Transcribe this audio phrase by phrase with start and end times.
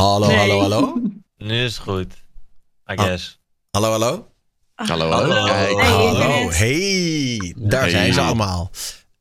[0.00, 0.36] Hallo, Nee.
[0.36, 1.00] hallo, hallo.
[1.48, 2.12] Nu is het goed.
[2.12, 3.04] I Ah.
[3.04, 3.40] guess.
[3.70, 4.26] Hallo, hallo.
[4.74, 5.34] Hallo, Hallo.
[5.78, 6.50] hallo.
[6.50, 7.90] Hey, daar Hey.
[7.90, 8.70] zijn ze allemaal.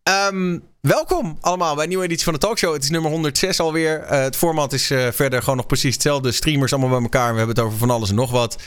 [0.03, 2.73] Ehm, welkom allemaal bij een nieuwe editie van de talkshow.
[2.73, 3.99] Het is nummer 106 alweer.
[4.01, 6.31] Eh, het format is eh, verder gewoon nog precies hetzelfde.
[6.31, 7.31] Streamers allemaal bij elkaar.
[7.31, 8.57] We hebben het over van alles en nog wat.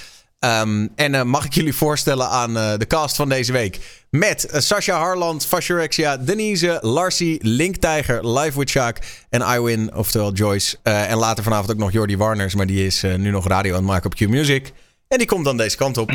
[0.42, 3.78] Ehm, en eh, mag ik jullie voorstellen aan eh, de cast van deze week.
[4.10, 8.98] Met eh, Sascha Harland, Fashorexia, Denise, Larcy, Link Tijger, Live with Sjaak
[9.30, 10.76] en Iwin, oftewel Joyce.
[10.82, 13.70] Eh, en later vanavond ook nog Jordi Warners, maar die is eh, nu nog radio
[13.70, 14.72] aan het maken op Q Music.
[15.08, 16.10] En die komt dan deze kant op.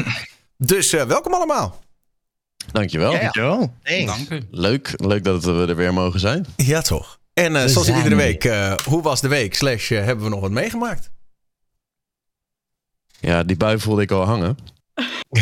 [0.57, 1.79] Dus eh, welkom allemaal.
[2.71, 3.11] Dankjewel.
[3.11, 3.19] Ja.
[3.19, 3.71] Dankjewel.
[4.05, 4.41] Dank u.
[4.51, 6.45] Leuk, leuk dat we er weer mogen zijn.
[6.55, 7.19] Ja, toch.
[7.33, 8.15] En eh, zoals iedere er.
[8.15, 9.55] week, eh, hoe was de week?
[9.55, 11.09] Slash, hebben we nog wat meegemaakt?
[13.19, 14.57] Ja, die bui voelde ik al hangen.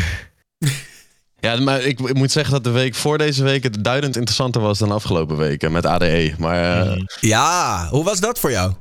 [1.40, 4.62] ja, maar ik, ik moet zeggen dat de week voor deze week het duidend interessanter
[4.62, 6.34] was dan de afgelopen weken met ADE.
[6.38, 7.02] Maar eh, Mhm.
[7.20, 8.74] Ja, hoe was dat voor jou?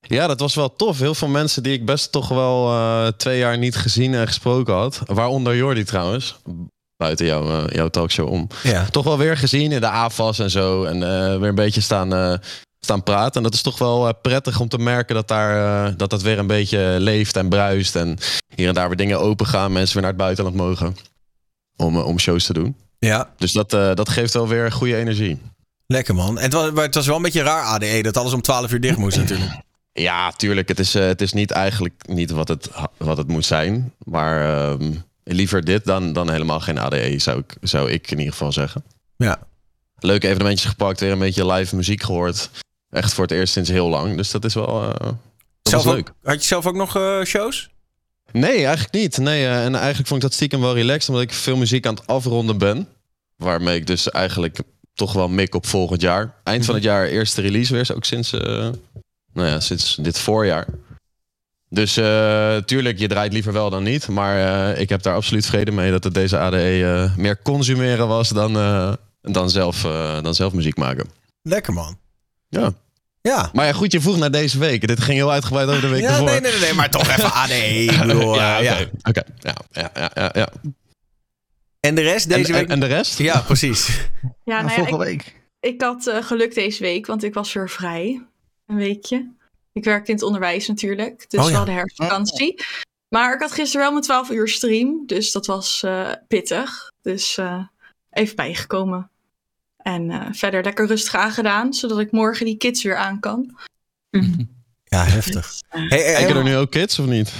[0.00, 0.98] ja, dat was wel tof.
[0.98, 4.74] Heel veel mensen die ik best toch wel eh, twee jaar niet gezien en gesproken
[4.74, 5.00] had.
[5.06, 6.38] Waaronder Jordi trouwens.
[6.96, 8.46] Buiten jouw, eh, jouw talkshow om.
[8.62, 8.84] Ja.
[8.90, 10.84] toch wel weer gezien in de AFAS en zo.
[10.84, 11.00] En
[11.40, 12.38] weer een beetje staan,
[12.80, 13.34] staan praten.
[13.34, 16.22] En dat is toch wel eh, prettig om te merken dat, daar, eh, dat dat
[16.22, 17.96] weer een beetje leeft en bruist.
[17.96, 18.18] En
[18.54, 19.72] hier en daar weer dingen open gaan.
[19.72, 20.96] Mensen weer naar het buitenland mogen.
[21.76, 22.76] Om, eh, om shows te doen.
[22.98, 25.38] Ja, Dus dat, dat geeft wel weer goede energie.
[25.86, 26.38] lekker man.
[26.38, 28.80] En het was, het was wel een beetje raar ADE, dat alles om 12 uur
[28.80, 29.50] dicht moest natuurlijk.
[29.92, 30.68] Ja, tuurlijk.
[30.68, 33.92] Het is, het is niet eigenlijk niet wat het, wat het moet zijn.
[34.04, 34.92] Maar ehm,
[35.24, 38.84] liever dit dan, dan helemaal geen ADE, zou ik, zou ik in ieder geval zeggen.
[39.16, 39.38] Ja.
[39.98, 42.50] Leuke evenementjes gepakt, weer een beetje live muziek gehoord.
[42.90, 44.16] Echt voor het eerst sinds heel lang.
[44.16, 45.14] Dus dat is wel eh, dat
[45.62, 46.12] Zelf was ook- leuk.
[46.22, 47.70] had je zelf ook nog eh, shows?
[48.32, 49.18] Nee, eigenlijk niet.
[49.18, 51.94] Nee, eh, en eigenlijk vond ik dat stiekem wel relaxed, omdat ik veel muziek aan
[51.94, 52.88] het afronden ben.
[53.36, 54.58] Waarmee ik dus eigenlijk
[54.94, 56.34] toch wel mik op volgend jaar.
[56.44, 58.76] Eind van het jaar eerste release weer, ook sinds, nou
[59.48, 60.66] ja, sinds dit voorjaar.
[61.68, 61.92] Dus
[62.66, 64.08] tuurlijk, je draait liever wel dan niet.
[64.08, 68.52] Maar ik heb daar absoluut vrede mee dat het deze ADE meer consumeren was dan,
[69.22, 69.80] dan, zelf,
[70.22, 71.08] dan zelf muziek maken.
[71.42, 71.98] Lekker man.
[72.48, 72.72] Ja.
[73.22, 73.50] Ja.
[73.52, 74.86] Maar ja, goed, je vroeg naar deze week.
[74.86, 76.24] Dit ging heel uitgebreid over de week Ja, ervoor.
[76.26, 77.54] nee, nee, nee, nee, maar toch even ADE.
[77.54, 78.78] Ik bedoel, ja, eh, oké.
[78.78, 78.86] ja.
[79.08, 80.48] Oké, ja, ja, ja, ja, ja.
[81.80, 82.68] En de rest deze en, week?
[82.68, 83.18] en de rest?
[83.18, 83.86] Ja, precies.
[84.44, 85.34] Ja, Nou, ja, volgende ik, week.
[85.72, 88.22] ik had eh, geluk deze week, want ik was weer vrij.
[88.66, 89.30] Een weekje.
[89.72, 91.56] Ik werk in het onderwijs natuurlijk, dus Oh, we ja.
[91.56, 92.64] hadden herfstvakantie.
[93.08, 96.90] Maar ik had gisteren wel mijn 12 uur stream, dus dat was eh, pittig.
[97.02, 97.64] Dus eh,
[98.10, 99.10] even bijgekomen.
[99.82, 103.58] En eh, verder lekker rustig aangedaan, zodat ik morgen die kids weer aan kan.
[104.84, 105.46] Ja, heftig.
[105.46, 107.32] Dus, eh, Hey, Kijken er nu ook kids of niet?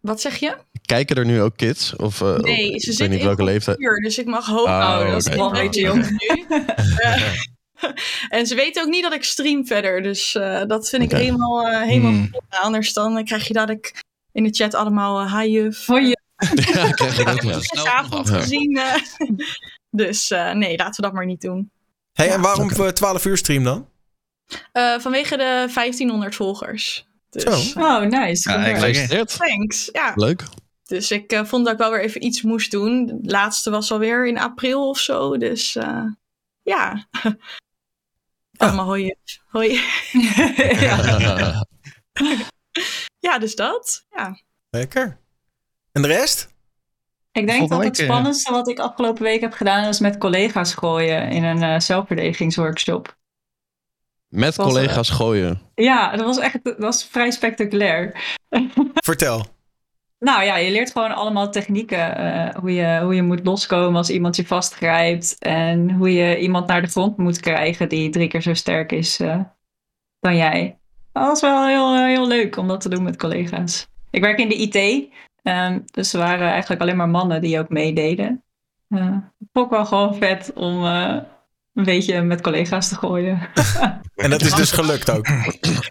[0.00, 0.56] wat zeg je?
[0.84, 1.96] Kijken er nu ook kids?
[1.96, 3.80] Of, eh, Nee, ik ze zitten niet welke in leeftijd.
[3.80, 4.72] uur, dus ik mag hopen.
[4.72, 6.44] Oh, Oh, dat is wel een beetje jong nu.
[8.28, 11.66] En ze weten ook niet dat ik stream verder, dus eh, dat vind ik helemaal,
[11.66, 12.30] eh, helemaal Hmm.
[12.30, 12.62] prima.
[12.62, 15.86] Anders dan krijg je dadelijk in de chat allemaal uh, hi juf.
[15.86, 16.14] Hoi, juf.
[16.74, 18.80] ja, krijg ik Ik heb snel gisteravond gezien.
[19.90, 19.98] Eh.
[20.06, 21.70] dus eh, nee, laten we dat maar niet doen.
[22.12, 22.74] hey, en waarom Oké.
[22.74, 23.88] voor 12 uur stream dan?
[24.72, 27.08] Eh, vanwege de 1500 volgers.
[27.30, 27.80] Dus, Zo.
[27.80, 28.50] Oh, nice.
[28.50, 29.36] Ja, Gefeliciteerd.
[29.36, 29.88] Thanks.
[29.92, 30.42] Ja, Leuk.
[30.84, 33.06] dus ik eh, vond dat ik wel weer even iets moest doen.
[33.06, 35.36] De laatste was alweer in april of zo.
[35.38, 36.04] Dus eh,
[36.62, 37.06] ja.
[38.56, 39.14] Allemaal hoi.
[39.46, 39.80] Hoi.
[40.80, 41.66] ja.
[43.18, 44.04] Ja, dus dat.
[44.10, 44.40] Ja.
[44.70, 45.18] Lekker.
[45.92, 46.48] En de rest?
[47.32, 50.00] Ik denk Volgende dat het week, eh, spannendste wat ik afgelopen week heb gedaan is
[50.00, 53.18] met collega's gooien in een eh, zelfverdedigingsworkshop.
[54.28, 55.60] Met Was, collega's gooien.
[55.74, 58.16] Ja, dat was echt dat was vrij spectaculair.
[58.94, 59.46] Vertel.
[60.20, 62.16] Nou ja, je leert gewoon allemaal technieken.
[62.16, 65.36] eh, hoe, je, hoe je moet loskomen als iemand je vastgrijpt.
[65.38, 69.20] En hoe je iemand naar de grond moet krijgen die drie keer zo sterk is
[69.20, 69.40] eh,
[70.20, 70.78] dan jij.
[71.12, 73.86] Dat was wel heel, eh, heel leuk om dat te doen met collega's.
[74.10, 75.08] Ik werk in de IT.
[75.42, 78.42] Ehm, dus er waren eigenlijk alleen maar mannen die ook meededen.
[78.88, 79.16] Uh,
[79.52, 81.16] vond ik wel gewoon vet om eh,
[81.74, 83.40] een beetje met collega's te gooien.
[84.14, 85.26] En dat is dus gelukt ook.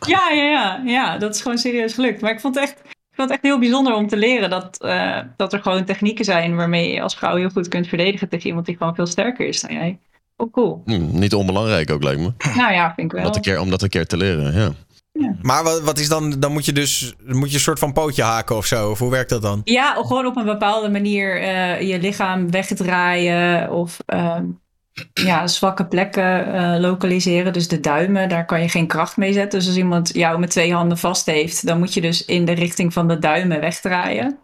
[0.08, 2.22] Ja, ja, ja, ja, dat is gewoon serieus gelukt.
[2.22, 4.81] Maar ik vond het echt, ik vond het echt heel bijzonder om te leren dat,
[4.81, 8.48] eh, dat er gewoon technieken zijn waarmee je als vrouw heel goed kunt verdedigen tegen
[8.48, 10.00] iemand die gewoon veel sterker is dan jij.
[10.38, 10.81] Oh, cool.
[10.86, 12.31] Hm, niet onbelangrijk ook, lijkt me.
[12.56, 13.31] Nou ja, vind ik Om wel.
[13.31, 14.72] dat een keer, om dat een keer te leren, ja.
[15.42, 18.24] Maar wat, wat is dan, dan moet je dus moet je een soort van pootje
[18.24, 18.89] haken of zo?
[18.89, 19.62] Of hoe werkt dat dan?
[19.63, 24.45] Ja, gewoon op een bepaalde manier eh, je lichaam wegdraaien of ehm,
[25.13, 27.54] ja, zwakke plekken eh, lokaliseren.
[27.54, 29.60] Dus de duimen, daar kan je geen kracht mee zetten.
[29.60, 32.54] Dus als iemand jou met twee handen vast heeft, dan moet je dus in de
[32.54, 34.39] richting van de duimen wegdraaien.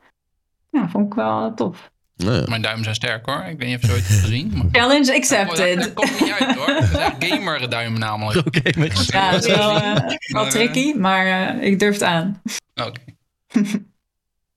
[0.72, 1.89] Ja, vond ik wel tof.
[2.17, 2.44] Nou ja.
[2.47, 3.44] Mijn duimen zijn sterk hoor.
[3.44, 4.51] Ik weet niet of je het ooit hebt gezien.
[4.56, 4.65] Maar...
[4.71, 5.94] Challenge Dat accepted.
[5.94, 6.67] komt niet uit hoor.
[6.91, 8.38] Dat gamer duimen namelijk.
[8.47, 12.41] Oké, maar- Ja, het is wel, eh, wel tricky, maar eh, ik durf het aan.
[12.75, 13.00] Oké.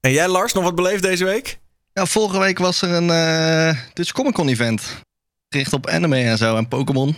[0.01, 1.59] En jij Lars, nog wat beleefd deze week?
[1.93, 5.03] Ja, vorige week was er een eh Dutch Comic Con event.
[5.49, 7.17] Gericht op anime en zo en Pokémon.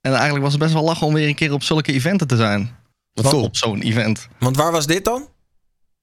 [0.00, 2.36] En eigenlijk was het best wel lachen om weer een keer op zulke eventen te
[2.36, 2.76] zijn.
[3.12, 4.28] Wat op zo'n event.
[4.38, 5.28] Want waar was dit dan?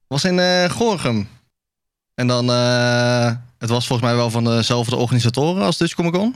[0.08, 1.28] was in eh Gorinchem.
[2.14, 6.36] En dan, eh, het was volgens mij wel van dezelfde organisatoren als Dutch Comic Con.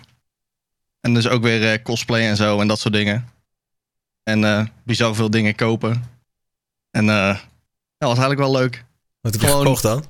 [1.01, 3.29] En dus ook weer eh, cosplay en zo en dat soort dingen.
[4.23, 6.03] En eh bizar veel dingen kopen.
[6.91, 7.27] En eh
[7.97, 8.85] dat was eigenlijk wel leuk.
[9.21, 10.06] Wat heb je Gewoon- gekocht dan?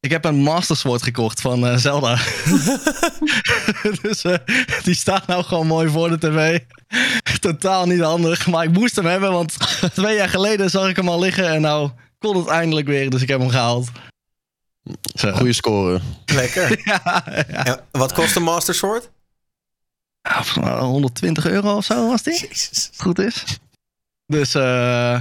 [0.00, 2.14] Ik heb een Master Sword gekocht van eh, Zelda.
[4.02, 4.34] dus eh,
[4.82, 6.58] die staat nou gewoon mooi voor de tv.
[7.40, 9.56] Totaal niet handig, maar ik moest hem hebben, want
[9.94, 13.22] twee jaar geleden zag ik hem al liggen en nou kon het eindelijk weer, dus
[13.22, 13.88] ik heb hem gehaald.
[15.14, 15.32] Zo.
[15.32, 16.00] Goede score.
[16.24, 16.80] Lekker.
[16.84, 17.64] Ja, ja.
[17.64, 19.10] En wat kost een Master Sword?
[20.22, 22.32] Ja, volgens mij 120 euro of zo was die.
[22.48, 22.90] Jezus.
[22.96, 23.44] Goed is.
[24.26, 25.14] Dus eh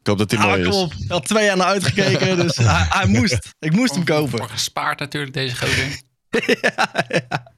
[0.00, 0.74] Ik hoop dat die ah, mooi is.
[0.74, 0.92] op.
[0.98, 3.54] Ik had twee jaar naar uitgekeken, dus hij, hij moest.
[3.58, 4.38] Ik moest hem kopen.
[4.38, 6.00] Voor gespaard natuurlijk deze gozer.
[6.62, 7.52] ja, ja.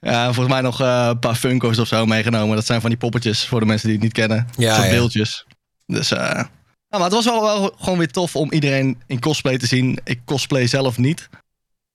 [0.00, 2.56] Ja, volgens mij nog eh, een paar Funko's of zo meegenomen.
[2.56, 4.48] Dat zijn van die poppetjes voor de mensen die het niet kennen.
[4.56, 4.90] Ja, Zo'n ja.
[4.90, 5.46] beeldjes.
[5.86, 6.44] Dus, eh
[6.94, 9.98] nou, maar het was wel, wel gewoon weer tof om iedereen in cosplay te zien.
[10.04, 11.28] Ik cosplay zelf niet.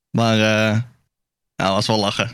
[0.10, 0.78] Maar, eh
[1.56, 2.31] nou, was wel lachen.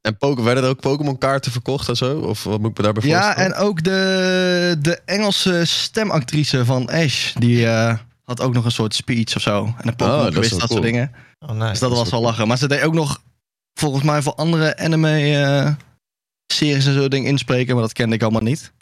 [0.00, 2.18] En werden er ook Pokémon kaarten verkocht en zo?
[2.18, 3.54] Of wat moet ik me daarbij Ja, voorstellen?
[3.54, 7.32] en ook de, de Engelse stemactrice van Ash.
[7.32, 9.64] Die eh, had ook nog een soort speech of zo.
[9.64, 10.68] En een Pokémon Oh, dat dat cool.
[10.68, 11.12] soort dingen.
[11.38, 11.70] Oh, nice.
[11.70, 12.48] Dus dat was wel lachen.
[12.48, 13.22] Maar ze deed ook nog,
[13.74, 15.76] volgens mij, voor andere anime-series
[16.86, 17.74] en zo dingen inspreken.
[17.74, 18.72] Maar dat kende ik allemaal niet.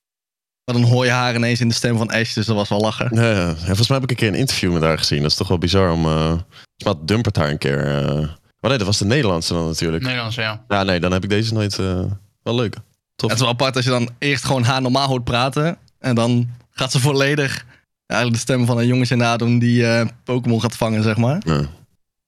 [0.73, 2.35] Maar dan hoor je haar ineens in de stem van Ash.
[2.35, 3.09] Dus dat was wel lachen.
[3.15, 3.47] Ja, ja.
[3.49, 5.23] Ja, volgens mij heb ik een keer een interview met haar gezien.
[5.23, 6.05] Dat is toch wel bizar om...
[6.07, 6.43] eh volgens
[6.85, 7.85] mij dumpert haar een keer.
[7.87, 8.15] eh
[8.61, 10.03] Maar nee, dat was de Nederlandse dan natuurlijk.
[10.05, 10.65] Nederlands, ja.
[10.69, 11.79] Ja, nee, dan heb ik deze nooit...
[11.79, 12.03] eh,
[12.43, 12.75] Wel leuk.
[13.17, 13.31] Tof.
[13.31, 15.79] Het is wel apart als je dan eerst gewoon haar normaal hoort praten.
[15.99, 17.65] En dan gaat ze volledig
[18.07, 21.43] eigenlijk de stem van een jongetje nadoen die eh, Pokémon gaat vangen, zeg maar.
[21.45, 21.59] Ja.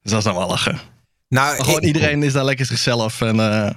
[0.03, 0.79] Dus dat is dan wel lachen.
[1.29, 3.21] Nou, Maar gewoon ik- iedereen is daar lekker zichzelf.
[3.21, 3.71] En, eh,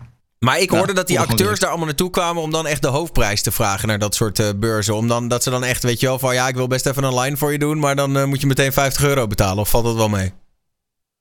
[0.46, 2.88] Maar ik Ja, hoorde dat die acteurs daar allemaal naartoe kwamen om dan echt de
[2.88, 4.96] hoofdprijs te vragen naar dat soort eh, beurzen.
[4.96, 7.04] Om dan, dat ze dan echt, weet je wel, van ja, ik wil best even
[7.04, 9.60] een line voor je doen, maar dan eh, moet je meteen 50 euro betalen.
[9.60, 10.34] Of valt dat wel mee?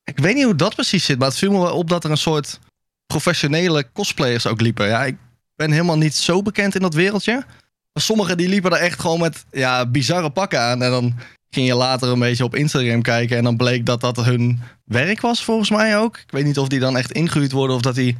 [0.04, 2.10] ik weet niet hoe dat precies zit, maar het viel me wel op dat er
[2.10, 2.58] een soort
[3.06, 4.86] professionele cosplayers ook liepen.
[4.86, 5.16] Ja, ik
[5.56, 7.44] ben helemaal niet zo bekend in dat wereldje.
[7.92, 10.82] Maar sommigen die liepen er echt gewoon met ja, bizarre pakken aan.
[10.82, 11.14] En dan
[11.50, 13.36] ging je later een beetje op Instagram kijken.
[13.36, 16.16] En dan bleek dat dat hun werk was, volgens mij ook.
[16.16, 18.16] Ik weet niet of die dan echt ingehuurd worden of dat die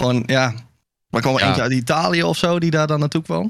[0.00, 0.54] gewoon, ja.
[1.08, 1.46] Maar kwam er Ja.
[1.46, 3.44] eentje uit Italië of zo die daar dan naartoe kwam.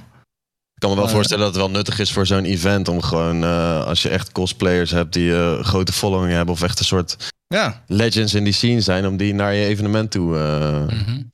[0.74, 1.12] Ik kan me wel Eh.
[1.12, 2.88] voorstellen dat het wel nuttig is voor zo'n event.
[2.88, 6.54] Om gewoon, eh, als je echt cosplayers hebt die eh, een grote following hebben.
[6.54, 7.16] Of echt een soort
[7.46, 9.06] Ja, legends in die scene zijn.
[9.06, 10.36] Om die naar je evenement toe...
[10.38, 10.86] eh,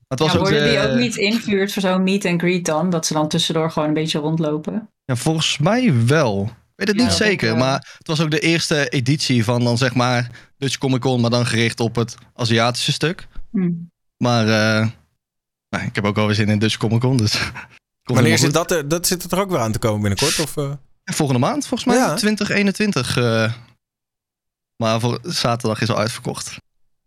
[0.08, 2.64] het was Ja, ook worden de- die ook niet ingehuurd voor zo'n meet and greet
[2.64, 2.90] dan?
[2.90, 4.88] Dat ze dan tussendoor gewoon een beetje rondlopen?
[5.04, 6.42] Ja, volgens mij wel.
[6.42, 9.78] Ik weet het Ja, niet zeker, maar het was ook de eerste editie van dan
[9.78, 13.26] zeg maar Dutch Comic Con, maar dan gericht op het Aziatische stuk.
[13.52, 13.70] Hm.
[14.16, 14.86] Maar eh,
[15.68, 17.40] nou, ik heb ook alweer zin in Dutch Comic Con, dus...
[18.02, 18.88] Wanneer zit dat er?
[18.88, 20.38] Dat zit er ook weer aan te komen binnenkort?
[20.38, 20.72] Of, eh?
[21.04, 22.14] Volgende maand, volgens mij, Ja.
[22.14, 23.16] 2021.
[23.16, 23.52] eh.
[24.76, 26.56] maar voor zaterdag is al uitverkocht.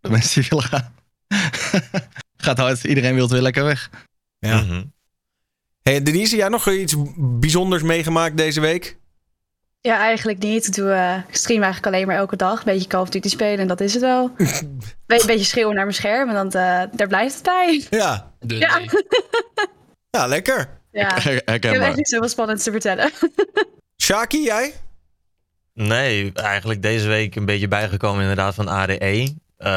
[0.00, 0.94] De mensen die willen gaan.
[2.36, 3.90] Gaat hard, iedereen wil weer lekker weg.
[4.38, 4.60] Ja.
[4.62, 4.84] Mhm.
[5.82, 8.98] Hey, Denise, jij nog iets bijzonders meegemaakt deze week?
[9.82, 10.66] Ja, eigenlijk niet.
[10.66, 12.58] Ik doe, eh, ik stream eigenlijk alleen maar elke dag.
[12.58, 14.28] Een beetje Call of Duty spelen en dat is het wel.
[15.06, 17.86] Be- Een beetje schreeuwen naar mijn scherm en dan, eh, daar blijft het bij.
[17.90, 18.78] Ja, De, Ja.
[18.78, 18.88] nee.
[20.16, 20.68] ja lekker.
[20.92, 23.10] Ja, ik heb echt niet zoveel spannends te vertellen.
[24.02, 24.74] Shaki, jij?
[25.74, 29.34] Nee, eigenlijk deze week een beetje bijgekomen inderdaad van ADE.
[29.56, 29.68] Eh,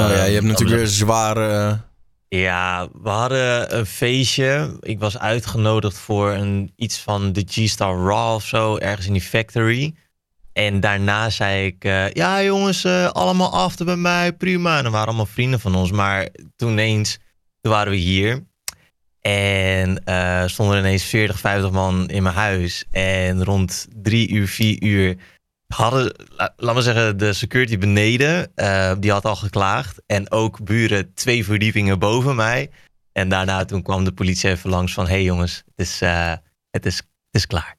[0.00, 1.78] oh ja, je hebt natuurlijk weer zware...
[2.34, 4.76] Ja, we hadden een feestje.
[4.80, 9.22] Ik was uitgenodigd voor een, iets van de G-Star Raw of zo, ergens in die
[9.22, 9.94] factory.
[10.52, 14.76] En daarna zei ik, eh, ja jongens, eh, allemaal after bij mij, prima.
[14.76, 15.90] En dan waren allemaal vrienden van ons.
[15.90, 17.18] Maar toen ineens,
[17.60, 18.46] toen waren we hier.
[19.20, 22.84] En eh, stonden er ineens 40, 50 man in mijn huis.
[22.90, 25.16] En rond drie uur, vier uur
[25.72, 30.02] hadden, la- laat maar zeggen, de security beneden, eh, die had al geklaagd.
[30.06, 32.70] En ook buren twee verdiepingen boven mij.
[33.12, 36.32] En daarna toen kwam de politie even langs van, hé hey jongens, is, eh,
[36.70, 37.76] het, is, het is klaar.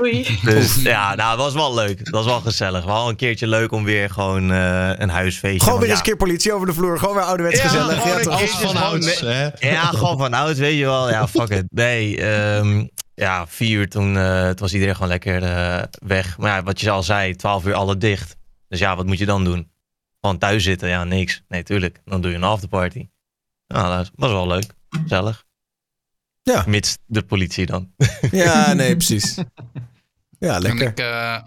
[0.00, 0.38] Oei.
[0.42, 1.98] Dus ja, nou, het was wel leuk.
[1.98, 2.84] Het was wel gezellig.
[2.84, 5.60] Wel een keertje leuk om weer gewoon eh, een huisfeestje.
[5.64, 6.98] Gewoon weer eens een keer politie over de vloer.
[6.98, 8.02] Gewoon weer ouderwets Ja, gezellig.
[8.02, 8.60] gewoon Ja, toch?
[8.60, 9.48] van ouds, hè?
[9.58, 11.10] Ja, gewoon van oud, weet je wel.
[11.10, 11.64] Ja, fuck it.
[11.68, 16.38] Nee, ehm, ja, vier uur toen, eh, toen was iedereen gewoon lekker eh, weg.
[16.38, 18.36] Maar ja, wat je al zei, twaalf uur alle dicht.
[18.68, 19.70] Dus ja, wat moet je dan doen?
[20.20, 21.42] Gewoon thuis zitten, ja, niks.
[21.48, 22.00] Nee, tuurlijk.
[22.04, 23.08] Dan doe je een afterparty.
[23.66, 24.64] Nou, dat was wel leuk.
[24.88, 25.44] Gezellig.
[26.44, 26.64] Ja.
[26.66, 27.92] Mits de politie dan.
[28.30, 29.36] Ja, nee, precies.
[30.38, 30.88] Ja, lekker.
[30.88, 31.38] ik, eh,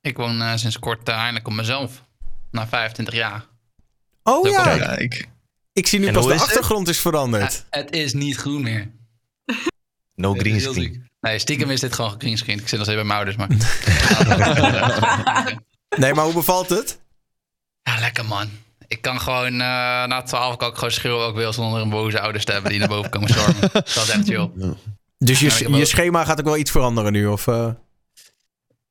[0.00, 2.04] ik woon eh, sinds kort uh, eindelijk op mezelf.
[2.50, 3.46] Na 25 jaar.
[4.22, 5.28] Oh Zo ja, Kijk.
[5.72, 6.48] ik zie nu En pas de is het?
[6.48, 7.66] achtergrond is veranderd.
[7.70, 8.90] Ja, het is niet groen meer.
[10.14, 11.08] No Het green screen.
[11.20, 12.58] Nee, stiekem is dit gewoon gegreenscreen.
[12.58, 13.48] Ik zit nog steeds bij mijn ouders, maar...
[15.98, 17.00] Nee, maar hoe bevalt het?
[17.82, 18.50] Ja, lekker man.
[18.90, 19.58] Ik kan gewoon, eh,
[20.06, 22.70] na 12 kan ik gewoon schreeuwen wat ik wil zonder een boze ouders te hebben
[22.70, 23.60] die naar boven komen stormen.
[23.72, 24.50] dat is echt chill.
[25.18, 27.26] Dus Ja, je, je ook- schema gaat ook wel iets veranderen nu?
[27.26, 27.68] Of, eh?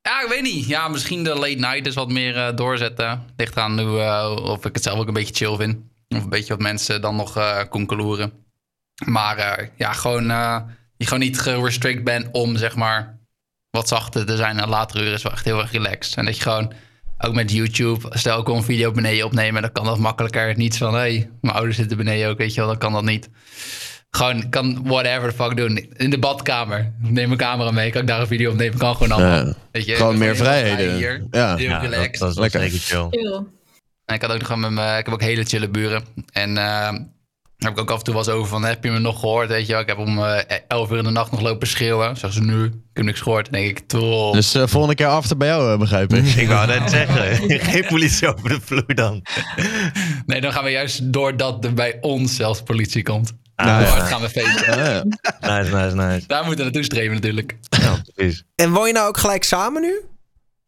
[0.02, 0.66] Ja, ik weet niet.
[0.66, 3.22] Ja, misschien de late night is wat meer eh, doorzetten.
[3.36, 5.76] Ligt aan nu eh, of ik het zelf ook een beetje chill vind.
[6.08, 8.32] Of een beetje wat mensen dan nog eh konkeloeren.
[9.04, 10.58] Maar eh, ja, gewoon, eh
[10.96, 13.18] je gewoon niet gerestrict bent om zeg maar
[13.70, 14.58] wat zachter te zijn.
[14.58, 16.16] En later uren is wel echt heel erg relaxed.
[16.16, 16.72] En dat je gewoon,
[17.20, 20.56] ook met YouTube, stel ik wil een video beneden opnemen, dan kan dat makkelijker.
[20.56, 23.04] Niet van, hé, hey, mijn ouders zitten beneden ook, weet je wel, dan kan dat
[23.04, 23.28] niet.
[24.10, 25.76] Gewoon, ik kan whatever the fuck doen.
[25.96, 29.12] In de badkamer, neem mijn camera mee, kan ik daar een video opnemen, kan gewoon
[29.12, 29.46] allemaal.
[29.46, 29.54] Ja.
[29.72, 30.96] Weet je, Gewoon meer vrijheden.
[30.96, 31.56] Hier, Ja.
[31.56, 32.18] heel Ja, relaxed.
[32.18, 32.60] dat is Lekker.
[32.60, 33.08] zeker chill.
[34.04, 36.04] En ik had ook nog gewoon met mijn, ik heb ook hele chille buren.
[36.32, 36.98] En eh, daar
[37.64, 39.48] heb ik ook af en toe wel eens over van, heb je me nog gehoord?
[39.48, 42.16] Weet je wel, ik heb om eh 11 uur in de nacht nog lopen schreeuwen.
[42.16, 43.50] Zeggen ze nu, ik heb niks gehoord.
[43.50, 44.32] Dan denk ik, top.
[44.32, 46.26] Dus eh, volgende keer after bij jou, eh, begrijp ik.
[46.26, 47.36] Ik wou net zeggen,
[47.70, 49.22] geen politie over de vloer dan.
[50.26, 53.32] Nee, dan gaan we juist doordat er bij ons zelfs politie komt.
[53.54, 53.88] Ah, Nou, ja.
[54.04, 54.78] gaan we feesten.
[54.78, 55.04] Ja.
[55.40, 56.26] Nice, nice, nice.
[56.26, 57.56] Daar moeten we naartoe streven natuurlijk.
[57.68, 58.42] Ja, precies.
[58.56, 60.00] En woon je nou ook gelijk samen nu?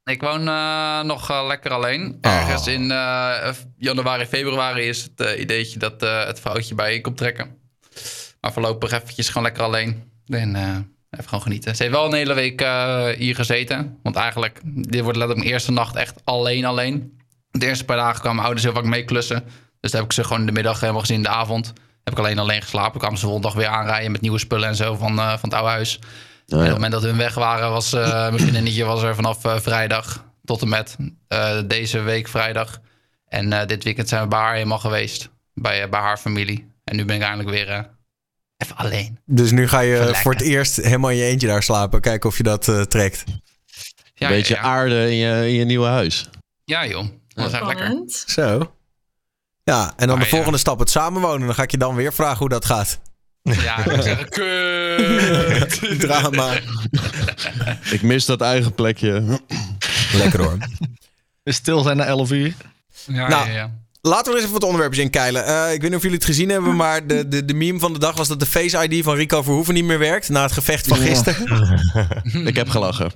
[0.05, 2.19] Ik woon eh, nog eh, lekker alleen.
[2.21, 7.57] Ergens in eh, januari, februari is het ideetje dat het vrouwtje bij je komt trekken.
[8.41, 10.11] Maar voorlopig eventjes gewoon lekker alleen.
[10.27, 10.57] En
[11.11, 11.77] even gewoon genieten.
[11.77, 12.61] Ze heeft wel een hele week
[13.19, 13.99] hier gezeten.
[14.03, 17.21] Want eigenlijk, dit wordt letterlijk mijn eerste nacht echt alleen alleen.
[17.51, 19.45] De eerste paar dagen kwamen mijn ouders heel vaak mee klussen.
[19.81, 21.73] Dus daar heb ik ze gewoon in de middag helemaal gezien, in de avond.
[22.05, 22.99] Heb ik alleen alleen geslapen.
[22.99, 25.55] Kwamen ze de volgende dag weer aanrijden met nieuwe spullen en zo van, van het
[25.55, 25.99] oude huis.
[26.53, 29.45] En op het moment dat hun weg waren, was eh mijn vriendinnetje was er vanaf
[29.45, 30.97] eh, vrijdag tot en met
[31.29, 32.81] eh, deze week vrijdag.
[33.29, 35.31] En eh, dit weekend zijn we bij haar helemaal geweest.
[35.55, 36.73] Bij, bij haar familie.
[36.85, 37.91] En nu ben ik eindelijk weer
[38.57, 39.19] even alleen.
[39.25, 42.01] Dus nu ga je voor het eerst helemaal in je eentje daar slapen.
[42.01, 43.25] Kijken of je dat eh, trekt.
[44.15, 44.67] Ja, Een beetje ja, ja.
[44.67, 46.29] aarde in je, in je nieuwe huis.
[46.65, 47.07] Ja, joh.
[47.29, 48.03] Dat was echt lekker.
[48.27, 48.73] Zo.
[49.65, 50.37] Ja, en dan Maar de ja.
[50.37, 51.47] volgende stap, het samenwonen.
[51.47, 53.01] Dan ga ik je dan weer vragen hoe dat gaat.
[53.43, 55.81] Ja, ik zeggen, kut.
[56.01, 56.53] Drama.
[57.91, 59.41] Ik mis dat eigen plekje.
[60.13, 60.57] Lekker hoor.
[61.43, 62.55] We stil zijn na 11 uur.
[63.07, 63.47] Ja, Nou.
[63.49, 63.81] ja, ja.
[64.01, 65.45] Laten we eens even wat onderwerpjes in keilen.
[65.47, 67.93] Eh, ik weet niet of jullie het gezien hebben, maar de, de, de meme van
[67.93, 70.29] de dag was dat de Face ID van Rico Verhoeven niet meer werkt.
[70.29, 71.05] Na het gevecht van Ja.
[71.07, 71.81] gisteren.
[72.47, 73.11] Ik heb gelachen.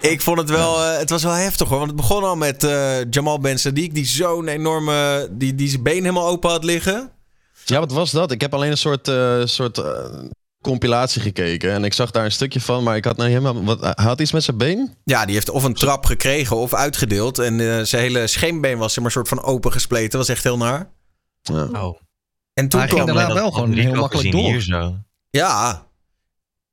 [0.00, 1.78] Ik vond het wel, eh, het was wel heftig hoor.
[1.78, 5.82] Want het begon al met eh, Jamal Ben Sadiq, die zo'n enorme, die, die zijn
[5.82, 7.10] been helemaal open had liggen.
[7.64, 8.30] Ja, wat was dat?
[8.30, 10.04] Ik heb alleen een soort, eh, soort eh,
[10.62, 11.72] compilatie gekeken.
[11.72, 13.64] En ik zag daar een stukje van, maar ik had nou helemaal...
[13.64, 14.94] Wat, hij had iets met zijn been?
[15.04, 17.38] Ja, die heeft of een trap gekregen of uitgedeeld.
[17.38, 20.18] En eh, zijn hele scheenbeen was zeg maar een soort van open gespleten.
[20.18, 20.90] was echt heel naar.
[21.42, 21.68] Ja.
[21.72, 22.00] Oh.
[22.54, 23.16] En toen Hij ging kwam...
[23.16, 24.40] daarna wel gewoon heel makkelijk door.
[24.40, 24.96] Hier zo.
[25.30, 25.86] Ja.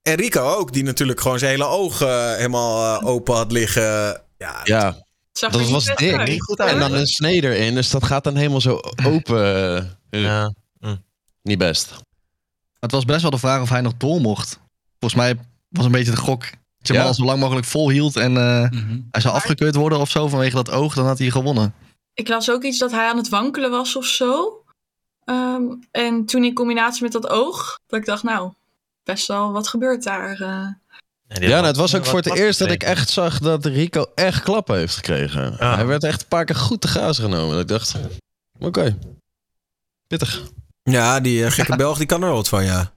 [0.01, 4.21] En Rico ook, die natuurlijk gewoon zijn hele oog eh, helemaal open had liggen.
[4.37, 4.95] Ja,
[5.31, 6.57] dat was niet dik.
[6.57, 9.97] En dan een snee erin, dus dat gaat dan helemaal zo open.
[10.09, 10.53] Ja.
[11.41, 11.93] Niet best.
[12.79, 14.59] Het was best wel de vraag of hij nog door mocht.
[14.99, 15.37] Volgens mij
[15.69, 16.45] was een beetje de gok.
[16.81, 17.13] Jamal Ja.
[17.13, 18.99] zo lang mogelijk volhield en eh, Mhm.
[19.11, 21.73] hij zou afgekeurd worden of zo vanwege dat oog, dan had hij gewonnen.
[22.13, 24.63] Ik las ook iets dat hij aan het wankelen was of zo.
[25.23, 28.51] Ehm, en toen in combinatie met dat oog, dat ik dacht, nou,
[29.03, 30.31] best wel wat gebeurt daar.
[30.41, 30.67] eh.
[31.41, 34.43] Ja, nou, het was ook voor het eerst dat ik echt zag dat Rico echt
[34.43, 35.55] klappen heeft gekregen.
[35.59, 35.75] Ja.
[35.75, 37.51] Hij werd echt een paar keer goed te gaas genomen.
[37.51, 37.95] Dat ik dacht,
[38.59, 38.97] oké,
[40.07, 40.43] pittig.
[40.91, 42.93] Ja die eh, gekke Belg die kan er wel wat van, ja.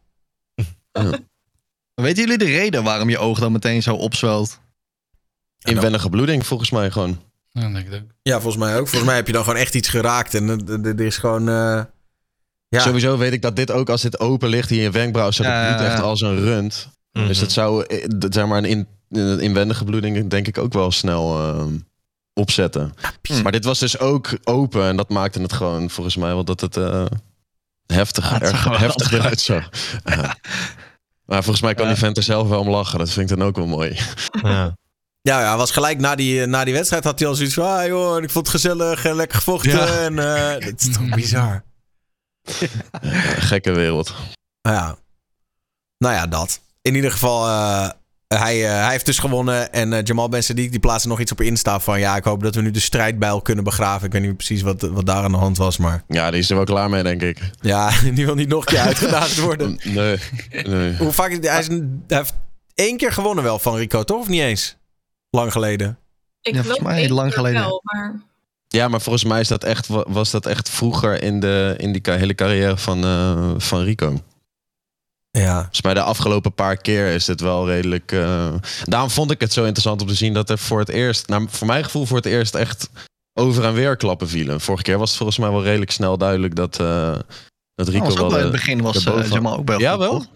[1.95, 4.61] Weten jullie de reden waarom je oog dan meteen zo opzwelt?
[5.59, 7.21] Inwendige bloeding volgens mij gewoon.
[7.51, 8.09] Ja, dat denk ik ook.
[8.23, 8.89] Ja, volgens mij ook.
[8.89, 10.35] Volgens mij heb je dan gewoon echt iets geraakt.
[10.35, 11.49] En eh, er er is gewoon...
[11.49, 11.83] eh,
[12.69, 15.67] ja, Sowieso weet ik dat dit ook als dit open ligt in je wenkbrauw, Ja,
[15.67, 16.89] bloed ja, echt als een rund.
[17.13, 17.27] Mhm.
[17.27, 17.85] Dus het zou,
[18.29, 21.79] zeg maar, een in, een inwendige bloeding denk ik ook wel snel ehm,
[22.35, 22.95] opzetten.
[23.43, 26.61] Maar dit was dus ook open en dat maakte het gewoon volgens mij wel dat
[26.61, 27.05] het eh,
[27.87, 29.69] heftig, Ja, erg er heftig eruit zag.
[30.05, 30.37] Ja.
[31.25, 32.99] Maar volgens mij kan die vent er zelf wel om lachen.
[32.99, 33.99] Dat vind ik dan ook wel mooi.
[34.43, 34.77] Ja.
[35.21, 37.65] ja, ja, was gelijk na die, na die wedstrijd had hij al zoiets van...
[37.65, 39.71] Ah joh, ik vond het gezellig en lekker gevochten.
[39.71, 39.87] Ja.
[39.87, 41.65] En, eh, dat is toch bizar.
[43.39, 44.15] Gekke wereld.
[44.63, 44.97] Nou ja.
[45.99, 46.61] Nou ja, dat.
[46.83, 47.47] In ieder geval...
[47.49, 47.91] eh,
[48.39, 49.73] hij, eh, hij heeft dus gewonnen.
[49.73, 51.99] En eh, Jamal Ben Sadiq die plaatste nog iets op Insta van...
[52.01, 54.07] ja, ik hoop dat we nu de strijdbijl kunnen begraven.
[54.07, 56.03] Ik weet niet precies wat, wat daar aan de hand was, maar...
[56.09, 57.39] Ja, die is er wel klaar mee, denk ik.
[57.61, 59.79] Ja, die wil niet nog een keer uitgedaagd worden.
[59.85, 60.19] Nee,
[60.67, 60.97] nee.
[60.97, 61.31] Hoe vaak...
[61.45, 62.35] Hij, is hij heeft
[62.75, 64.21] één keer gewonnen wel van Rico, toch?
[64.21, 64.77] Of niet eens?
[65.31, 65.99] Lang geleden.
[66.43, 67.61] Ik Ja, volgens mij lang geleden.
[67.61, 68.21] Wel, maar
[68.69, 71.93] Ja, maar volgens mij is dat echt, wa- was dat echt vroeger in, de, in
[71.93, 74.21] die hele carrière van, eh, van Rico.
[75.39, 75.55] Ja.
[75.57, 78.13] Volgens mij de afgelopen paar keer is het wel redelijk...
[78.13, 78.53] eh,
[78.85, 81.29] Daarom vond ik het zo interessant om te zien dat er voor het eerst...
[81.29, 82.89] Nou, voor mijn gevoel voor het eerst echt
[83.35, 84.61] over en weer klappen vielen.
[84.61, 87.15] Vorige keer was het volgens mij wel redelijk snel duidelijk dat, eh,
[87.75, 88.37] dat Rico was ook wel...
[88.39, 90.11] in het begin was eh, boven- Jamal ook wel Ja, goed, wel?
[90.13, 90.27] toch?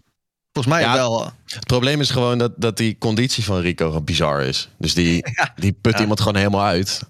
[0.53, 0.93] Volgens mij Ja.
[0.93, 1.33] wel.
[1.47, 4.69] Het probleem is gewoon dat, dat die conditie van Rico gewoon bizar is.
[4.79, 5.53] Dus die, Ja.
[5.57, 6.01] die put Ja.
[6.01, 7.01] iemand gewoon helemaal uit.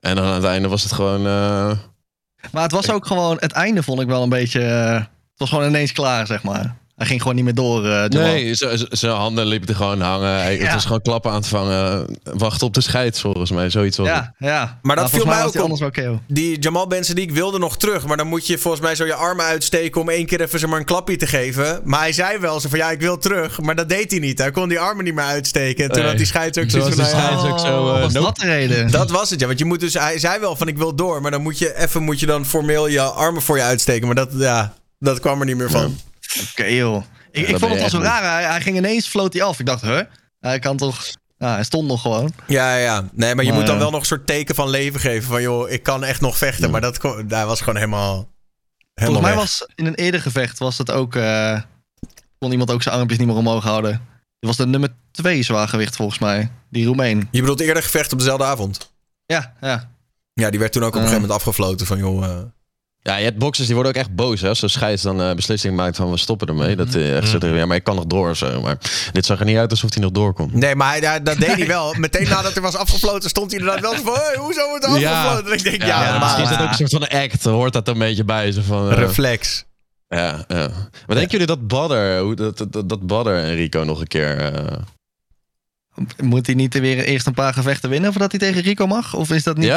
[0.00, 1.26] En dan aan het einde was het gewoon...
[1.26, 1.72] eh,
[2.52, 5.48] Maar het was ook gewoon, het einde vond ik wel een beetje, eh, het was
[5.48, 6.76] gewoon ineens klaar, zeg maar.
[7.02, 8.04] Hij ging gewoon niet meer door, eh.
[8.08, 8.54] Nee,
[8.90, 10.30] zijn handen liepen er gewoon hangen.
[10.40, 12.18] Hij, Het was gewoon klappen aan het vangen.
[12.24, 13.70] Wachten op de scheids, volgens mij.
[13.70, 14.16] Zoiets was het.
[14.16, 14.78] Ja, ja.
[14.82, 15.60] Maar dat viel volgens mij ook op.
[15.60, 16.20] anders wel KO.
[16.28, 18.06] Die Jamal Ben Sadiq wilde nog terug.
[18.06, 20.68] Maar dan moet je volgens mij zo je armen uitsteken om één keer even zeg
[20.68, 21.80] maar een klapje te geven.
[21.84, 23.60] Maar hij zei wel zo van ja, ik wil terug.
[23.60, 24.38] Maar dat deed hij niet.
[24.38, 25.84] Hij kon die armen niet meer uitsteken.
[25.84, 26.08] En toen Nee.
[26.08, 26.98] had die scheids ook zoiets van...
[26.98, 28.26] nou scheids ook zo, eh, was nope.
[28.26, 28.90] dat de reden?
[28.90, 29.46] Dat was het, ja.
[29.46, 31.20] Want je moet dus, hij zei wel van ik wil door.
[31.22, 34.06] Maar dan moet je even moet je dan formeel je armen voor je uitsteken.
[34.06, 35.96] Maar dat, ja, dat kwam er niet meer van.
[36.50, 37.04] Oké, joh.
[37.30, 38.22] Ik, ik vond het wel zo raar.
[38.22, 39.58] Hij, hij ging ineens, floot hij af.
[39.58, 40.00] Ik dacht, huh?
[40.40, 41.04] Hij kan toch...
[41.38, 42.32] Hij stond nog gewoon.
[42.46, 43.08] Ja, ja, ja.
[43.12, 45.28] Nee, maar je moet dan eh, wel nog een soort teken van leven geven.
[45.28, 46.64] Van joh, ik kan echt nog vechten.
[46.64, 46.70] Ja.
[46.70, 48.28] Maar dat, daar was gewoon helemaal...
[48.94, 49.40] helemaal Volgens mij weg.
[49.40, 51.16] was in een eerder gevecht was het ook...
[51.16, 51.60] eh,
[52.38, 53.90] kon iemand ook zijn armpjes niet meer omhoog houden.
[54.38, 56.50] Die was de nummer twee zwaargewicht volgens mij.
[56.70, 57.28] Die Roemeen.
[57.30, 58.92] Je bedoelt eerder gevecht op dezelfde avond?
[59.26, 59.90] Ja, ja.
[60.34, 61.86] Ja, die werd toen ook op een gegeven moment afgefloten.
[61.86, 62.24] Van joh...
[62.24, 62.38] eh,
[63.04, 64.40] Ja, je hebt boxers die worden ook echt boos.
[64.40, 66.76] hè, Als zo'n scheids dan eh beslissing maakt van we stoppen ermee.
[66.76, 68.60] Dat hij echt zegt, ja, maar ik kan nog door zo.
[68.60, 68.78] Maar
[69.12, 70.52] dit zag er niet uit alsof hij nog doorkomt.
[70.54, 71.94] Nee, maar hij, hij- dat deed hij wel.
[71.98, 74.14] Meteen nadat er was afgefloten, stond hij inderdaad wel zo van...
[74.14, 75.22] Hey, hoezo wordt er Ja.
[75.22, 75.52] afgefloten?
[75.58, 76.20] Ik denk, ja, Ja, maar...
[76.20, 77.44] misschien is dat ook een soort van een act.
[77.44, 78.52] Hoort dat een beetje bij.
[78.52, 79.64] Zo van, eh, Reflex.
[80.08, 80.68] ja, ja.
[81.06, 84.38] Wat denken jullie dat Badder, hoe dat, dat, dat Badder en Rico nog een keer...
[84.54, 84.76] eh,
[86.22, 89.14] Moet hij niet weer eerst een paar gevechten winnen voordat hij tegen Rico mag?
[89.14, 89.72] Of is dat niet...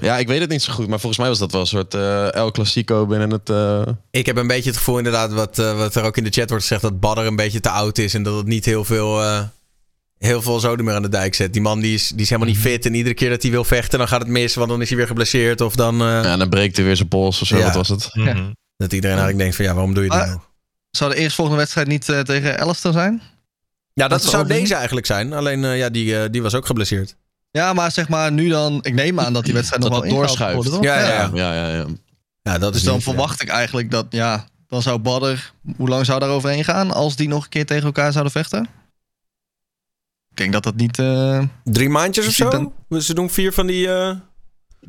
[0.00, 0.88] Ja, ik weet het niet zo goed.
[0.88, 3.50] Maar volgens mij was dat wel een soort eh El Clasico binnen het...
[3.50, 6.30] eh, Ik heb een beetje het gevoel inderdaad, wat, eh, wat er ook in de
[6.30, 6.82] chat wordt gezegd...
[6.82, 9.22] dat Badder een beetje te oud is en dat het niet heel veel...
[9.22, 9.42] eh,
[10.18, 11.52] Heel veel zoden meer aan de dijk zet.
[11.52, 12.86] Die man die is, die is helemaal niet fit.
[12.86, 14.54] En iedere keer dat hij wil vechten, dan gaat het mis.
[14.54, 15.60] Want dan is hij weer geblesseerd.
[15.60, 17.56] Of dan eh, Ja, en dan breekt hij weer zijn pols of zo.
[17.56, 17.64] Ja.
[17.64, 18.08] Wat was het?
[18.12, 18.50] Mhm.
[18.76, 20.50] dat iedereen eigenlijk denkt van ja, waarom doe je dit Ah, nog?
[20.90, 23.22] Zou de eerstvolgende wedstrijd niet tegen Alistair zijn?
[23.92, 25.32] Ja, dat dat zou deze eigenlijk zijn.
[25.32, 27.16] Alleen eh, ja, die, die was ook geblesseerd.
[27.56, 28.78] Ja, maar zeg maar nu dan...
[28.82, 30.68] Ik neem aan dat die wedstrijd nog wel doorschuift.
[30.68, 30.84] wordt?
[30.84, 31.86] Ja, ja, Ja, ja, ja.
[32.42, 35.88] Ja, dat Dus is dan niet, verwacht ik eigenlijk dat, ja, dan zou Badder, hoe
[35.88, 38.62] lang zou daar overheen gaan als die nog een keer tegen elkaar zouden vechten?
[40.30, 40.98] Ik denk dat dat niet.
[40.98, 42.50] eh, Drie maandjes of Dus
[42.88, 42.98] zo?
[43.00, 43.88] Ze doen vier van die...
[43.92, 44.08] eh,
[44.80, 44.88] Ik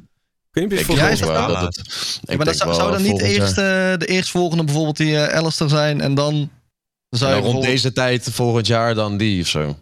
[0.52, 3.58] weet niet Ja, dat het- ik maar dat denk zou, wel zou dan niet eerst
[3.58, 6.34] eh, de eerstvolgende bijvoorbeeld die eh Alistair zijn en dan.
[6.34, 9.78] zou En je rond bijvoorbeeld- deze tijd volgend jaar dan die of zo.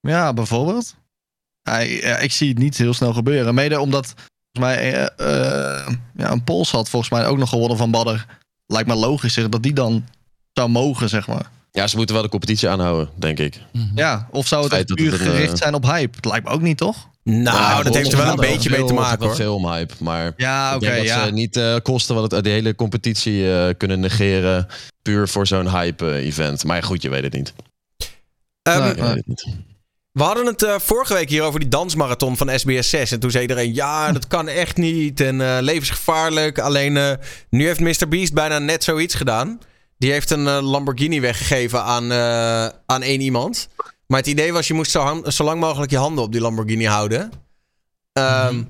[0.00, 0.94] Ja, bijvoorbeeld.
[2.20, 3.54] Ik zie het niet heel snel gebeuren.
[3.54, 4.14] Mede omdat
[4.52, 8.26] volgens mij eh, eh, ja, een Pols had volgens mij ook nog gewonnen van Badder.
[8.66, 10.04] Lijkt me logischer dat die dan
[10.52, 11.50] zou mogen, zeg maar.
[11.70, 13.60] Ja, ze moeten wel de competitie aanhouden, denk ik.
[13.94, 16.20] Ja, of zou het echt dat puur het een, gericht eh, zijn op hype?
[16.20, 17.08] Dat lijkt me ook niet, toch?
[17.22, 19.34] Nou, dat heeft er wel een beetje mee te veel- maken hoor.
[19.34, 21.24] filmhype, maar Ja, ik oké, denk dat ja.
[21.26, 24.66] ze niet eh, kosten wat het de hele competitie eh, kunnen negeren
[25.02, 26.64] puur voor zo'n hype-event.
[26.64, 27.52] maar goed, je weet het niet.
[28.62, 28.94] Ehm, Nee.
[28.96, 29.46] Je weet het niet.
[30.12, 33.12] We hadden het eh, vorige week hier over die dansmarathon van SBS 6.
[33.12, 35.20] En toen zei iedereen, ja, dat kan echt niet.
[35.20, 36.58] En eh, levensgevaarlijk.
[36.58, 37.12] Alleen eh,
[37.50, 38.08] nu heeft Mr.
[38.08, 39.58] Beast bijna net zoiets gedaan.
[39.98, 43.68] Die heeft een Lamborghini weggegeven aan, eh, aan één iemand.
[44.06, 46.84] Maar het idee was, je moest zo, zo lang mogelijk je handen op die Lamborghini
[46.86, 47.30] houden.
[48.12, 48.62] Ehm,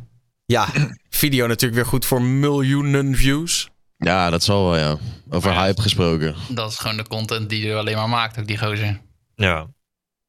[0.47, 0.69] Ja,
[1.11, 3.69] video natuurlijk weer goed voor miljoenen views.
[3.97, 4.97] Ja, dat zal wel, ja.
[5.31, 5.63] Over ja.
[5.65, 6.35] hype gesproken.
[6.49, 9.01] Dat is gewoon de content die er alleen maar maakt, ook die gozer.
[9.35, 9.67] Ja.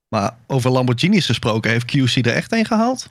[0.10, 3.10] Maar over Lamborghinis gesproken, heeft QC er echt een gehaald?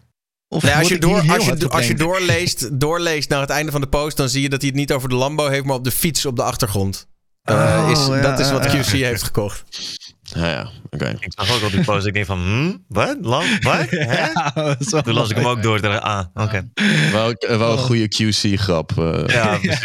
[0.48, 3.80] Of Nee, als je, door, als, je, als je doorleest, doorleest naar het einde van
[3.80, 5.84] de post, dan zie je dat hij het niet over de Lambo heeft, maar op
[5.84, 7.06] de fiets op de achtergrond.
[7.42, 8.78] Eh, Oh, is, ja, dat is wat ja.
[8.80, 9.64] QC heeft gekocht.
[10.22, 11.16] Ja, ja, oké.
[11.20, 12.06] Ik zag ook al die post.
[12.06, 13.16] Ik denk van, hm, wat?
[13.20, 13.62] Lang?
[13.62, 13.86] Wat?
[13.90, 16.00] Ja, Toen las ik hem ook door.
[16.00, 16.70] Ah, oké.
[17.12, 18.98] Wel, wel een goede QC-grap.
[18.98, 19.26] eh.
[19.26, 19.82] Ja, precies.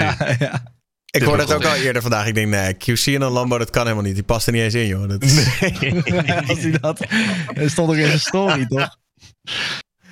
[1.13, 1.19] Ja, ja.
[1.19, 2.27] Ik hoorde het ook al eerder vandaag.
[2.27, 4.13] Ik denk, nee, QC en een Lambo, dat kan helemaal niet.
[4.13, 5.09] Die past er niet eens in, joh.
[5.09, 5.37] Dat is...
[6.49, 6.99] Als hij dat...
[7.53, 8.97] Er stond ook in zijn story, toch?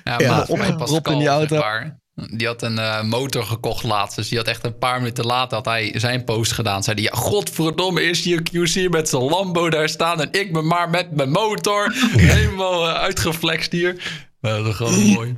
[0.04, 1.54] Ja, Ja, maar past in die auto.
[1.54, 2.00] zeg maar.
[2.14, 4.16] Die had een eh, motor gekocht laatst.
[4.16, 6.82] Dus die had echt een paar minuten later had hij zijn post gedaan.
[6.82, 10.20] Zei hij, ja, godverdomme, is hier QC met zijn Lambo daar staan...
[10.20, 13.94] en ik ben maar met mijn motor helemaal uh, uitgeflext hier.
[14.40, 15.36] Uh, dat is gewoon mooi.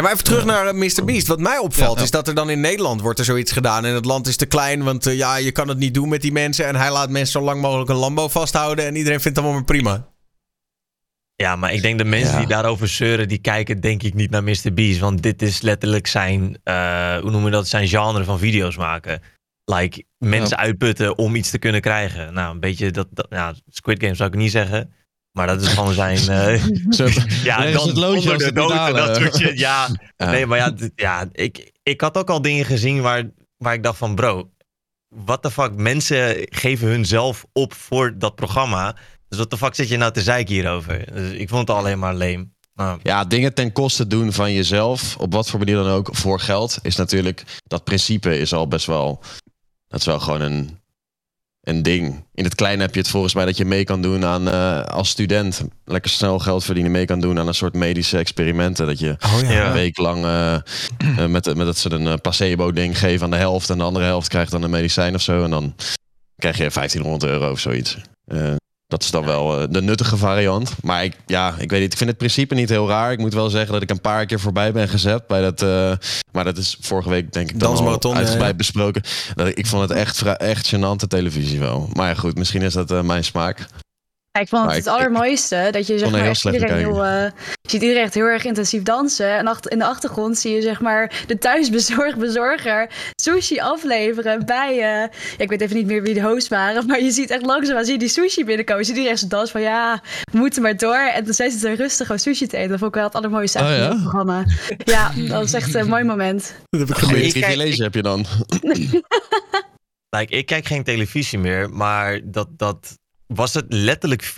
[0.00, 1.04] Hey, maar even terug naar uh, Mr.
[1.04, 1.26] Beast.
[1.26, 3.84] Wat mij opvalt ja, is dat er dan in Nederland wordt er zoiets gedaan.
[3.84, 6.22] En het land is te klein, want uh, ja, je kan het niet doen met
[6.22, 6.66] die mensen.
[6.66, 8.84] En hij laat mensen zo lang mogelijk een Lambo vasthouden.
[8.84, 10.08] En iedereen vindt het allemaal maar prima.
[11.34, 12.38] Ja, maar ik denk de mensen ja.
[12.38, 14.72] die daarover zeuren, die kijken denk ik niet naar Mr.
[14.74, 14.98] Beast.
[14.98, 19.22] Want dit is letterlijk zijn, uh, hoe noemen we dat, zijn genre van video's maken.
[19.64, 20.62] Like, mensen ja.
[20.62, 22.34] uitputten om iets te kunnen krijgen.
[22.34, 24.92] Nou, een beetje dat, dat ja, Squid Game zou ik niet zeggen.
[25.32, 26.18] Maar dat is gewoon zijn.
[26.30, 26.64] Uh,
[27.44, 29.58] ja, nee, dan het loodje de dood dat shit.
[29.58, 33.74] Ja, ja, nee, maar ja, ja ik, ik had ook al dingen gezien waar, waar
[33.74, 34.50] ik dacht van, bro,
[35.08, 38.96] what the fuck, mensen geven hunzelf op voor dat programma.
[39.28, 41.12] Dus wat de fuck zit je nou te zeiken hierover?
[41.12, 42.54] Dus ik vond het alleen maar leem.
[42.74, 43.00] Nou.
[43.02, 46.78] Ja, dingen ten koste doen van jezelf, op wat voor manier dan ook, voor geld,
[46.82, 49.22] is natuurlijk, dat principe is al best wel,
[49.86, 50.79] dat is wel gewoon een,
[51.62, 52.24] een ding.
[52.34, 54.84] In het klein heb je het volgens mij dat je mee kan doen aan, uh,
[54.84, 58.86] als student, lekker snel geld verdienen, mee kan doen aan een soort medische experimenten.
[58.86, 59.66] Dat je oh, ja.
[59.66, 60.56] een week lang uh,
[61.18, 64.28] uh, met, met dat ze een placebo-ding geven aan de helft en de andere helft
[64.28, 65.44] krijgt dan een medicijn of zo.
[65.44, 65.74] En dan
[66.36, 67.98] krijg je 1500 euro of zoiets.
[68.90, 70.74] Dat is dan wel uh, de nuttige variant.
[70.82, 71.92] Maar ik, ja, ik weet niet.
[71.92, 73.12] Ik vind het principe niet heel raar.
[73.12, 75.62] Ik moet wel zeggen dat ik een paar keer voorbij ben gezet bij dat.
[75.62, 75.92] Uh,
[76.32, 78.56] maar dat is vorige week denk ik dan al uitgebreid ja.
[78.56, 79.02] besproken.
[79.34, 81.88] Dat ik, ik vond het echt, echt gênante televisie wel.
[81.92, 83.66] Maar ja, goed, misschien is dat uh, mijn smaak.
[84.32, 87.24] Ja, ik vond het, het allermooiste dat je zeg maar heel iedereen heel, uh,
[87.62, 89.36] je ziet iedereen echt heel erg intensief dansen.
[89.36, 94.80] En in de achtergrond zie je zeg maar de thuisbezorg bezorger sushi afleveren bij, uh,
[94.80, 97.84] ja, ik weet even niet meer wie de host waren, maar je ziet echt langzaam
[97.84, 98.82] zie je die sushi binnenkomen.
[98.82, 101.10] Je ziet iedereen zo dans van ja, we moeten maar door.
[101.14, 102.68] En toen zijn ze rustig gewoon sushi te eten.
[102.68, 103.70] Dat vond ik wel het allermooiste oh, ja?
[103.70, 104.44] het programma.
[104.84, 106.54] Ja, dat was echt een mooi moment.
[106.68, 107.32] Dat heb ik gemist.
[107.32, 108.26] Wie gelezen heb je dan?
[110.16, 112.98] like, ik kijk geen televisie meer, maar dat, dat
[113.34, 114.32] was het letterlijk 24-7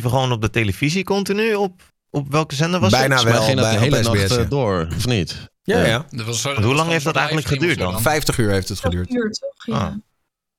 [0.00, 1.54] gewoon op de televisie continu?
[1.54, 3.24] Op, op welke zender was Bijna het?
[3.24, 4.44] wel, ging dat bij de hele SBS, nacht ja.
[4.48, 5.50] door, of niet?
[5.62, 6.06] Ja, ja.
[6.10, 8.02] Dat was hoe lang heeft dat eigenlijk geduurd dan?
[8.02, 9.10] 50 uur heeft het geduurd.
[9.10, 9.66] Uur, toch?
[9.76, 9.84] Ja.
[9.84, 9.94] Ah.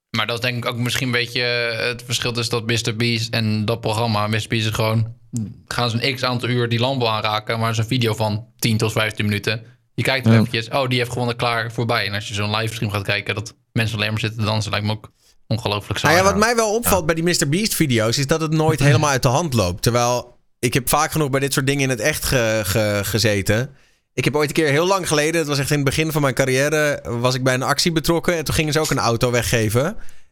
[0.10, 2.95] Maar dat is denk ik ook misschien een beetje het verschil tussen dat Mr.
[2.95, 4.28] Beast en dat programma.
[4.28, 4.45] Mr.
[4.48, 5.15] Beast is gewoon,
[5.67, 8.91] gaan ze een x aantal uur die Lambo aanraken, maar zo'n video van 10 tot
[8.91, 9.63] 15 minuten.
[9.93, 10.38] Je kijkt er Ja.
[10.38, 12.08] eventjes, oh, die heeft gewonnen, klaar, voorbij.
[12.08, 14.86] En als je zo'n livestream gaat kijken, dat mensen alleen maar zitten te dansen, lijkt
[14.86, 15.12] me ook
[15.50, 16.14] ongelooflijk saai.
[16.16, 17.50] Nou ja, wat mij wel opvalt bij die Mr.
[17.50, 19.82] Beast video's is dat het nooit helemaal uit de hand loopt.
[19.82, 23.70] Terwijl ik heb vaak genoeg bij dit soort dingen in het echt ge- ge- gezeten.
[24.14, 26.22] Ik heb ooit een keer heel lang geleden, het was echt in het begin van
[26.22, 28.38] mijn carrière, was ik bij een actie betrokken.
[28.38, 29.86] En toen gingen ze ook een auto weggeven.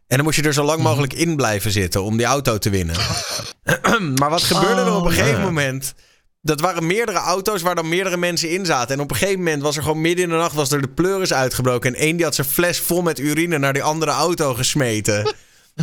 [0.06, 2.70] En dan moest je er zo lang mogelijk in blijven zitten om die auto te
[2.70, 2.96] winnen.
[4.20, 5.94] maar wat gebeurde er op een gegeven moment?
[6.48, 8.94] Dat waren meerdere auto's waar dan meerdere mensen in zaten.
[8.94, 10.88] En op een gegeven moment was er gewoon midden in de nacht was er de
[10.88, 11.94] pleuris uitgebroken.
[11.94, 15.34] En één die had zijn fles vol met urine naar die andere auto gesmeten.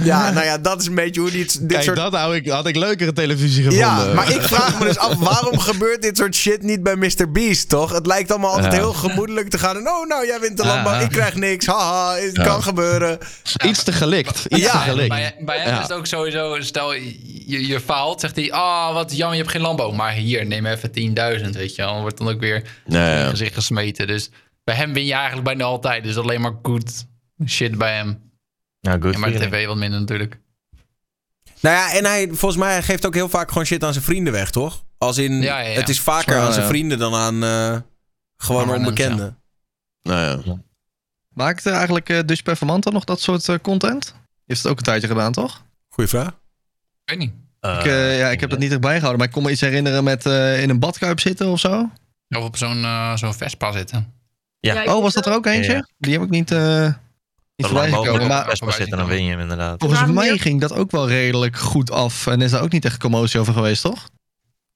[0.03, 1.95] Ja, nou ja, dat is een beetje hoe die, dit Kijk, soort...
[1.97, 3.87] dat hou ik, had ik leukere televisie gevonden.
[3.87, 7.31] Ja, maar ik vraag me dus af, waarom gebeurt dit soort shit niet bij Mr.
[7.31, 7.91] Beast, toch?
[7.91, 8.79] Het lijkt allemaal altijd Ja.
[8.79, 9.75] heel gemoedelijk te gaan.
[9.77, 10.99] En oh, nou, jij wint de Lambo, Ja.
[10.99, 11.65] ik krijg niks.
[11.65, 13.17] Haha, het kan gebeuren.
[13.65, 14.45] Iets te gelikt.
[14.47, 15.09] Iets Ja, te Bij, gelikt.
[15.09, 15.75] bij, bij hem Ja.
[15.77, 19.53] is het ook sowieso, stel je, je faalt, zegt hij, ah, wat jammer, je hebt
[19.53, 19.91] geen Lambo.
[19.91, 21.91] Maar hier, neem even 10.000, weet je wel.
[21.93, 24.07] Dan wordt dan ook weer Nee, in gezicht gesmeten.
[24.07, 24.29] Dus
[24.63, 26.03] bij hem win je eigenlijk bijna altijd.
[26.03, 27.05] Dus alleen maar good
[27.47, 28.23] shit bij hem.
[28.85, 30.39] Ja, good Ja, maar de tv wat minder natuurlijk.
[31.61, 34.05] Nou ja, en hij, volgens mij, hij geeft ook heel vaak gewoon shit aan zijn
[34.05, 34.83] vrienden weg, toch?
[34.97, 35.79] Als in, Ja, ja, ja.
[35.79, 36.69] het is vaker aan zijn ja.
[36.69, 37.77] vrienden dan aan eh,
[38.37, 39.37] gewoon Aan onbekenden.
[40.01, 40.57] Nou ja.
[41.29, 44.15] Maakt eigenlijk eh Dutch Performanta nog dat soort eh, content?
[44.45, 45.63] Heeft het ook een tijdje gedaan, toch?
[45.89, 46.27] Goeie vraag.
[46.27, 46.35] Ik
[47.05, 47.33] weet niet.
[47.59, 49.61] Eh, ik, eh, ja, ik heb dat niet echt bijgehouden, maar ik kon me iets
[49.61, 51.89] herinneren met eh, in een badkuip zitten of zo.
[52.29, 54.13] Of op zo'n eh, zo'n Vespa zitten.
[54.59, 54.73] Ja.
[54.83, 55.73] Ja, Oh, was dat er ook eentje?
[55.73, 55.87] Ja.
[55.97, 56.93] Die heb ik niet, eh
[57.55, 58.27] niet Zo voorbij lang gekomen.
[58.27, 59.75] mogelijk Maar best zitten, dan win je hem inderdaad.
[59.79, 62.27] volgens mij ging dat ook wel redelijk goed af.
[62.27, 64.09] En is daar ook niet echt commotie over geweest, toch?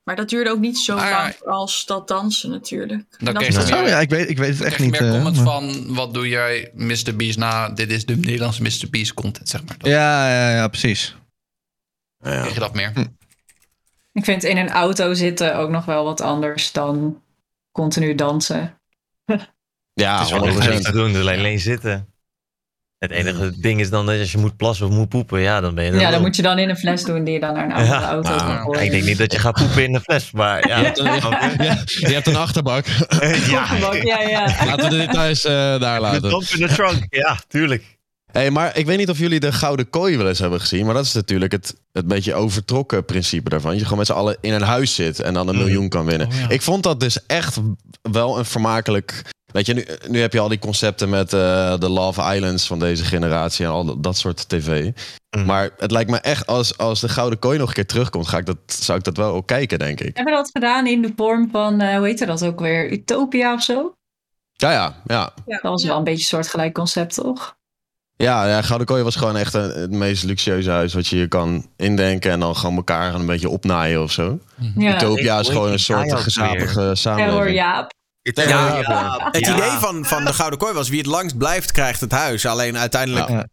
[0.03, 3.05] Maar dat duurde ook niet zo Ah, lang als dat dansen natuurlijk.
[3.17, 4.91] Dan is dat- meer- Oh ja, ik weet, ik weet het Echt echt niet.
[4.91, 7.15] meer eh, comments maar- van, wat doe jij Mr.
[7.15, 7.69] Beast na?
[7.69, 8.89] Dit is de Nederlandse Mr.
[8.89, 9.77] Beast content, zeg maar.
[9.81, 11.15] Ja, ja, ja, precies.
[12.17, 12.29] Ja.
[12.29, 12.93] krijg je dat meer.
[14.13, 17.21] Ik vind in een auto zitten ook nog wel wat anders dan
[17.71, 18.73] continu dansen.
[19.93, 20.69] Ja, Het is wel echt 100%.
[20.69, 22.07] niks te doen, alleen, alleen zitten.
[22.99, 25.75] Het enige ding is dan dat als je moet plassen of moet poepen, ja, dan
[25.75, 27.65] ben je Ja, dan moet je dan in een fles doen die je dan naar
[27.65, 28.09] een andere Ja.
[28.09, 28.81] auto Ah, kan Ja, gooien.
[28.83, 30.77] ik denk niet dat je gaat poepen in de fles, maar ja.
[30.79, 30.93] Ja,
[31.85, 32.85] je hebt een achterbak.
[33.49, 33.67] ja,
[34.03, 34.65] Ja, ja.
[34.65, 36.21] Laten we de details eh, daar De laten.
[36.21, 37.97] dump in de trunk, ja, tuurlijk.
[38.31, 40.85] Hey, maar ik weet niet of jullie de Gouden Kooi wel eens hebben gezien.
[40.85, 43.75] Maar dat is natuurlijk het, het beetje overtrokken principe daarvan.
[43.75, 46.27] Je gewoon met z'n allen in een huis zit en dan een miljoen kan winnen.
[46.27, 46.49] Oh, ja.
[46.49, 47.57] Ik vond dat dus echt
[48.11, 49.21] wel een vermakelijk...
[49.51, 52.79] Weet je, nu, nu heb je al die concepten met eh, de Love Islands van
[52.79, 54.91] deze generatie en al dat, dat soort tv.
[55.37, 55.45] Mm.
[55.45, 58.37] Maar het lijkt me echt, als, als de Gouden Kooi nog een keer terugkomt, ga
[58.37, 60.15] ik dat, zou ik dat wel ook kijken, denk ik.
[60.15, 62.91] Hebben we dat gedaan in de vorm van, eh, hoe heette dat ook weer?
[62.91, 63.93] Utopia of zo?
[64.53, 65.33] Ja, ja, ja.
[65.45, 67.57] Dat was wel een beetje een soortgelijk concept, toch?
[68.15, 71.27] Ja, ja Gouden Kooi was gewoon echt een, het meest luxueuze huis wat je je
[71.27, 72.31] kan indenken.
[72.31, 74.39] En dan gewoon elkaar een beetje opnaaien of zo.
[74.75, 74.95] Ja.
[74.95, 77.55] Utopia is gewoon een soort gezapige samenleving.
[77.55, 77.97] Jaap.
[78.21, 79.29] Ja, Ja.
[79.31, 79.55] Het Ja.
[79.55, 82.45] idee van, van de Gouden Kooi was wie het langst blijft, krijgt het huis.
[82.45, 83.47] Alleen uiteindelijk, Ja.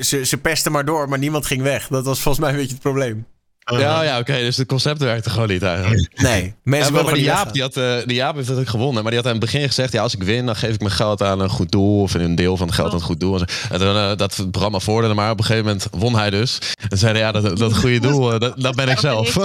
[0.00, 1.86] ze, ze pesten maar door, maar niemand ging weg.
[1.88, 3.26] Dat was volgens mij een beetje het probleem.
[3.64, 4.32] Ja, ja, oké.
[4.38, 6.22] dus het concept werkte gewoon niet eigenlijk.
[6.22, 9.02] Nee, Ja, mensen maar die Jaap, die, had, eh, die Jaap heeft het ook gewonnen.
[9.02, 9.92] Maar die had aan het begin gezegd...
[9.92, 12.00] Ja, als ik win, dan geef ik mijn geld aan een goed doel.
[12.00, 13.32] Of een deel van het geld aan het goed doel.
[13.40, 13.74] En zo.
[13.74, 15.14] En toen, eh, dat programma vorderde.
[15.14, 16.58] Maar op een gegeven moment won hij dus.
[16.88, 19.34] En zeiden ja, dat, dat goede doel, eh, dat, dat ben ik zelf.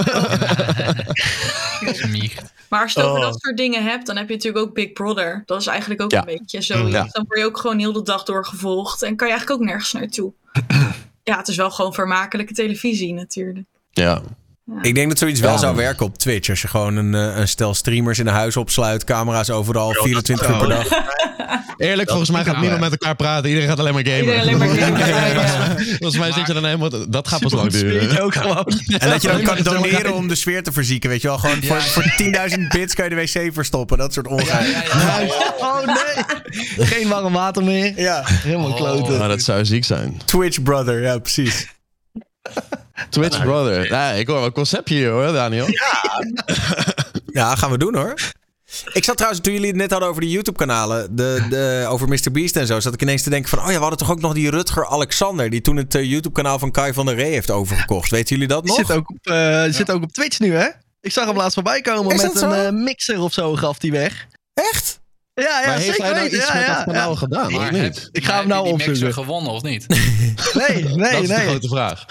[2.68, 3.26] Maar als je het over Oh.
[3.30, 5.42] dat soort dingen hebt, dan heb je natuurlijk ook Big Brother.
[5.46, 6.18] Dat is eigenlijk ook Ja.
[6.18, 6.92] een beetje zoiets.
[6.92, 7.08] Ja.
[7.10, 9.02] Dan word je ook gewoon heel de dag door gevolgd.
[9.02, 10.32] En kan je eigenlijk ook nergens naartoe.
[11.22, 13.66] ja, het is wel gewoon vermakelijke televisie natuurlijk.
[13.90, 14.20] Ja.
[14.82, 16.48] Ik denk dat zoiets wel zou werken op Twitch.
[16.48, 20.48] Als je gewoon een, eh, een stel streamers in een huis opsluit, camera's overal, 24
[20.48, 20.86] uur per dag.
[21.78, 22.60] Eerlijk, volgens mij gaat ja.
[22.60, 23.48] niemand met elkaar praten.
[23.48, 24.20] Iedereen gaat alleen maar gamen.
[24.20, 24.98] Iedereen alleen maar gamen.
[25.08, 25.74] Ja, ja.
[25.76, 26.90] Volgens mij zit je dan helemaal...
[27.08, 28.20] Dat gaat pas lang duren.
[28.22, 28.66] ook gewoon.
[28.98, 31.10] En dat je dan kan Ja, doneren om de sfeer te verzieken.
[31.10, 32.14] Weet je wel, gewoon voor, voor
[32.50, 33.98] 10.000 bits kan je de wc verstoppen.
[33.98, 34.74] Dat soort ongein.
[35.58, 36.86] Oh nee.
[36.86, 37.92] Geen warm water meer.
[37.96, 38.76] Ja, Helemaal Oh.
[38.76, 39.18] kloten.
[39.18, 40.20] Maar dat zou ziek zijn.
[40.24, 41.66] Twitch brother, ja precies.
[43.08, 43.88] Twitch brother.
[43.90, 45.66] Ja, ik hoor wel een conceptje hier hoor, Daniel.
[47.32, 48.14] Ja, gaan we doen hoor.
[48.92, 52.30] Ik zat trouwens, toen jullie het net hadden over die YouTube-kanalen, de, de, over Mr.
[52.32, 54.20] Beast en zo, zat ik ineens te denken van, oh ja, we hadden toch ook
[54.20, 57.50] nog die Rutger Alexander, die toen het eh, YouTube-kanaal van Kai van der Rey heeft
[57.50, 58.10] overgekocht.
[58.10, 58.86] Weten jullie dat Die nog?
[58.86, 60.68] zit ook, op, eh, die zit ook op Twitch nu, hè?
[61.00, 63.90] Ik zag hem laatst voorbij komen Is met een eh, mixer of zo, gaf hij
[63.90, 64.26] weg.
[64.54, 65.00] Echt?
[65.34, 66.38] Ja, ja, maar heeft zeker hij nou weten.
[66.38, 67.16] iets Ja, met ja, dat kanaal ja.
[67.16, 67.82] gedaan, Maar niet?
[67.82, 69.14] heb- Ik ga maar hem nou heb je die opzoeken.
[69.24, 69.86] gewonnen of niet?
[70.54, 71.46] Nee, nee, dat is de nee.
[71.46, 72.04] grote vraag.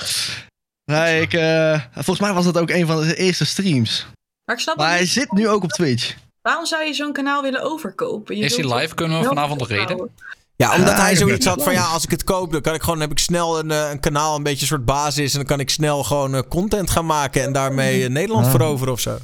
[0.86, 4.08] nee ik, eh, volgens mij was dat ook een van de eerste streams.
[4.46, 5.10] Maar ik snap Maar hij niet.
[5.10, 6.16] zit nu ook op Twitch.
[6.48, 8.38] Waarom zou je zo'n kanaal willen overkopen?
[8.38, 8.96] Je Is hij live?
[8.96, 10.10] Kunnen we vanavond nog reden?
[10.56, 13.00] Ja, omdat hij zoiets had van, ja, als ik het koop, dan kan ik gewoon,
[13.00, 15.60] heb ik snel een, eh, een kanaal, een beetje een soort basis, en dan kan
[15.60, 18.52] ik snel gewoon eh, content gaan maken en daarmee eh, Nederland Ah.
[18.52, 19.18] veroveren of zo.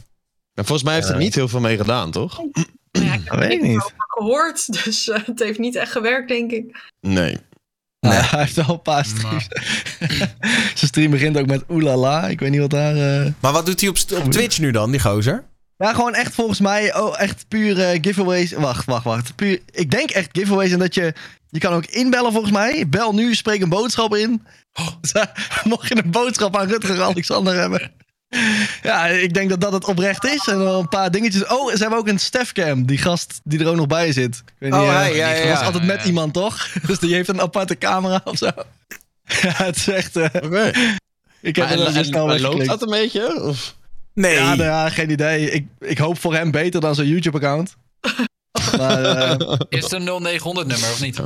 [0.54, 2.42] En volgens mij heeft er niet heel veel mee gedaan, toch?
[2.92, 3.78] Ja, ik heb weet ik er niet.
[3.84, 6.92] over gehoord, dus het heeft niet echt gewerkt, denk ik.
[7.00, 7.38] Nee.
[8.00, 8.12] Nee.
[8.32, 9.48] hij heeft wel een paar streams.
[10.80, 12.28] Zijn stream begint ook met oelala.
[12.28, 12.96] Ik weet niet wat daar...
[13.26, 15.44] eh, Maar wat doet hij op, op Twitch nu dan, die gozer?
[15.78, 18.52] Ja, gewoon echt volgens mij, oh, echt puur eh, giveaways.
[18.52, 19.36] Wacht, wacht, wacht.
[19.36, 21.14] Puur, ik denk echt giveaways en dat je,
[21.50, 22.88] je kan ook inbellen volgens mij.
[22.90, 24.46] Bel nu, spreek een boodschap in.
[25.64, 27.92] Mocht je een boodschap aan Rutger Alexander hebben.
[28.82, 30.48] Ja, ik denk dat dat het oprecht is.
[30.48, 31.46] En wel een paar dingetjes.
[31.48, 34.36] Oh, ze hebben ook een Stefcam, die gast die er ook nog bij zit.
[34.46, 35.66] Ik weet Oh, niet, eh, hij, ja, ja, Die was ja.
[35.66, 36.06] altijd met Ja.
[36.08, 36.68] iemand, toch?
[36.88, 38.50] Dus die heeft een aparte camera of zo.
[39.42, 40.16] Ja, het is echt...
[40.16, 40.72] Oké.
[41.42, 43.42] ik heb Maar er en- en- loopt dat een beetje?
[43.44, 43.76] Of?
[44.14, 44.34] Nee.
[44.36, 45.52] Ja, nou ja, geen idee.
[45.52, 47.76] Ik, ik hoop voor hem beter dan zijn YouTube-account.
[48.78, 51.20] maar, eh, Is het een 0900 nummer of niet?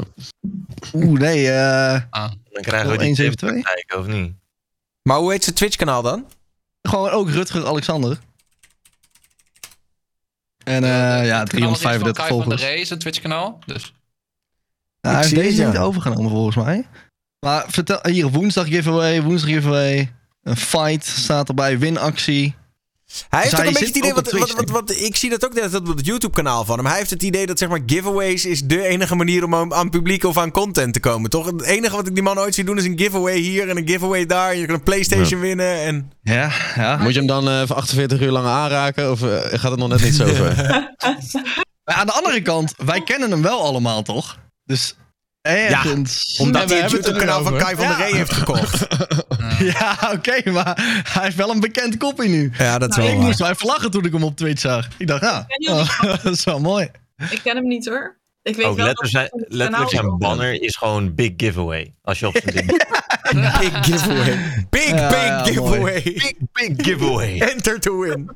[0.93, 1.51] oeh, nee.
[1.51, 3.49] eh, Dan krijgen we die 172?
[3.49, 4.33] tip te kijken, of niet?
[5.01, 6.25] Maar hoe heet zijn Twitch-kanaal dan?
[6.81, 8.17] gewoon ook Rutger Alexander.
[10.63, 12.61] En eh, ja, Het kanaal is 335 van Kai van der volgers.
[12.61, 13.59] Rey, zijn Twitch kanaal.
[13.65, 13.93] Dus
[15.01, 15.67] Ja, hij heeft het, deze ja.
[15.67, 16.87] niet overgenomen volgens mij.
[17.39, 20.13] Maar vertel, hier woensdag giveaway, woensdag giveaway.
[20.43, 22.55] Een fight staat erbij, winactie.
[23.29, 25.75] Hij heeft Dus ook een beetje het idee, wat, wat, ik zie dat ook net
[25.75, 26.85] op het YouTube-kanaal van hem.
[26.85, 29.89] Hij heeft het idee dat zeg maar giveaways is de enige manier om aan, aan
[29.89, 31.45] publiek of aan content te komen, toch?
[31.45, 33.87] Het enige wat ik die man ooit zie doen is een giveaway hier en een
[33.87, 34.51] giveaway daar.
[34.51, 36.11] En je kan een Playstation winnen en...
[36.21, 36.97] Ja, ja.
[36.97, 39.11] Moet je hem dan eh, voor 48 uur lang aanraken?
[39.11, 40.55] Of eh, gaat het nog net niet zo ver?
[41.83, 44.37] Maar aan de andere kant, wij kennen hem wel allemaal, toch?
[44.63, 44.95] Dus
[45.47, 46.37] ergens...
[46.39, 47.57] Omdat En we hij het YouTube-kanaal van.
[47.57, 48.03] Kai van der Ja.
[48.05, 48.87] Rey heeft gekocht.
[49.59, 52.51] Ja, oké, maar hij heeft wel een bekend koppie nu.
[52.57, 53.27] Ja, dat is Nou, wel ik waar.
[53.27, 54.87] moest wel even lachen toen ik hem op Twitch zag.
[54.97, 56.89] Ik dacht, ja, oh, dat is wel mooi.
[57.29, 58.17] Ik ken hem niet hoor.
[58.43, 61.93] Ik weet Ook wel letterlijk zijn, letterlijk zijn banner is gewoon big giveaway.
[62.01, 62.67] Als je op zijn ding...
[63.59, 64.65] Big giveaway.
[64.69, 66.01] Big, Ja, big ja, giveaway.
[66.03, 67.39] big, big giveaway.
[67.39, 68.29] Enter to win.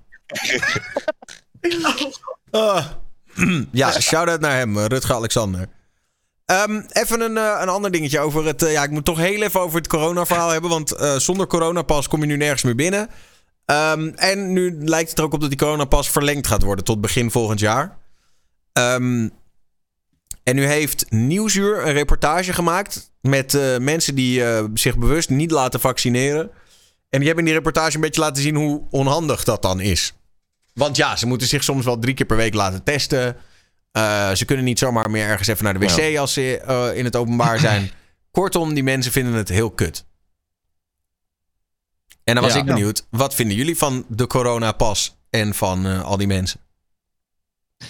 [2.52, 2.86] Ah.
[3.72, 5.68] ja, shout-out naar hem, Rutger Alexander.
[6.52, 8.64] Ehm, even een, eh, een ander dingetje over het...
[8.64, 10.70] eh, ja, ik moet toch heel even over het corona-verhaal hebben.
[10.70, 13.10] Want eh, zonder coronapas kom je nu nergens meer binnen.
[13.66, 17.02] Ehm, en nu lijkt het er ook op dat die coronapas verlengd gaat worden tot
[17.02, 17.98] begin volgend jaar.
[18.74, 19.30] Ehm,
[20.44, 26.52] En nu heeft Nieuwsuur een reportage gemaakt met mensen die zich bewust niet laten vaccineren.
[27.10, 30.14] En die hebben in die reportage een beetje laten zien hoe onhandig dat dan is.
[30.74, 33.36] Want ja, ze moeten zich soms wel drie keer per week laten testen.
[33.92, 37.06] Eh, ze kunnen niet zomaar meer ergens even naar de wc als ze eh, in
[37.06, 37.92] het openbaar zijn.
[38.32, 40.06] Kortom, die mensen vinden het heel kut.
[42.24, 42.60] En dan was Ja.
[42.60, 46.60] ik benieuwd, wat vinden jullie van de coronapas en van eh, al die mensen?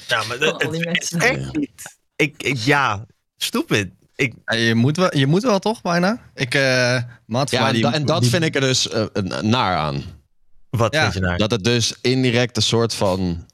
[0.08, 0.40] Ja, maar
[0.72, 1.20] die mensen.
[1.20, 1.98] echt niet.
[2.16, 3.06] Ik, ik, ja,
[3.38, 3.90] stupid.
[4.16, 6.22] Ik, je, moet wel, je moet wel toch bijna?
[6.34, 7.04] Ik, eh Ja,
[7.68, 10.04] en, die- da- en dat die- vind ik er dus een- naar aan.
[10.70, 11.38] wat Ja, vind je nou?
[11.38, 13.46] Dat het dus indirect een soort van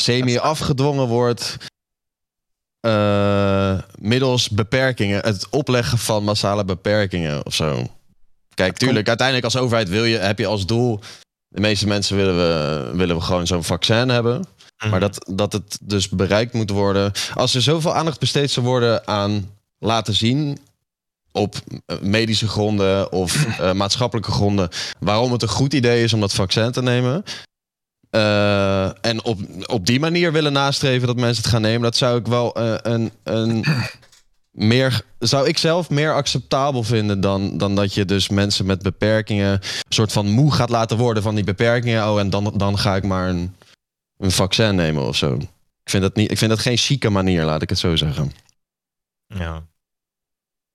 [0.00, 1.56] semi-afgedwongen wordt.
[2.80, 5.20] eh, middels beperkingen.
[5.24, 7.86] Het opleggen van massale beperkingen of zo.
[8.54, 11.00] Kijk, tuurlijk, uiteindelijk als overheid wil je, heb je als doel.
[11.48, 14.44] De meeste mensen willen we, willen we gewoon zo'n vaccin hebben.
[14.78, 14.90] Mhm.
[14.90, 17.12] Maar dat, dat het dus bereikt moet worden.
[17.34, 20.58] Als er zoveel aandacht besteed zou worden aan laten zien.
[21.32, 21.54] op
[21.86, 24.68] eh, medische gronden of eh, maatschappelijke gronden.
[24.98, 27.24] waarom het een goed idee is om dat vaccin te nemen.
[28.10, 31.82] Eh, en op, op die manier willen nastreven dat mensen het gaan nemen.
[31.82, 33.12] dat zou ik wel eh, een.
[33.22, 33.64] een
[34.50, 39.52] meer, zou ik zelf meer acceptabel vinden dan, dan dat je dus mensen met beperkingen
[39.52, 42.08] een soort van moe gaat laten worden van die beperkingen.
[42.08, 43.56] Oh, en dan, dan ga ik maar een,
[44.16, 45.34] een vaccin nemen of zo.
[45.82, 48.32] Ik vind dat, niet, ik vind dat geen chique manier, laat ik het zo zeggen.
[49.26, 49.62] Ja.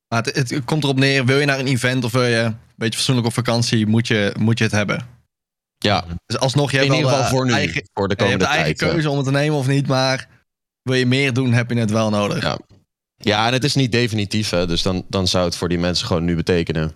[0.08, 2.58] Maar het, het komt erop neer, wil je naar een event of wil je een
[2.76, 5.08] beetje fatsoenlijk op vakantie, moet je, moet je het hebben.
[5.86, 7.52] Ja, Dus alsnog, je in hebt ieder wel geval voor nu.
[7.54, 8.80] eigen, voor de ja, je hebt komende de eigen tijd.
[8.80, 8.88] ja.
[8.96, 10.28] keuze om het te nemen of niet, maar
[10.82, 12.44] wil je meer doen, heb je het wel nodig.
[12.44, 12.60] Ja.
[13.18, 16.08] Ja, en het is niet definitief, hè, dus dan, dan zou het voor die mensen
[16.08, 16.94] gewoon nu betekenen.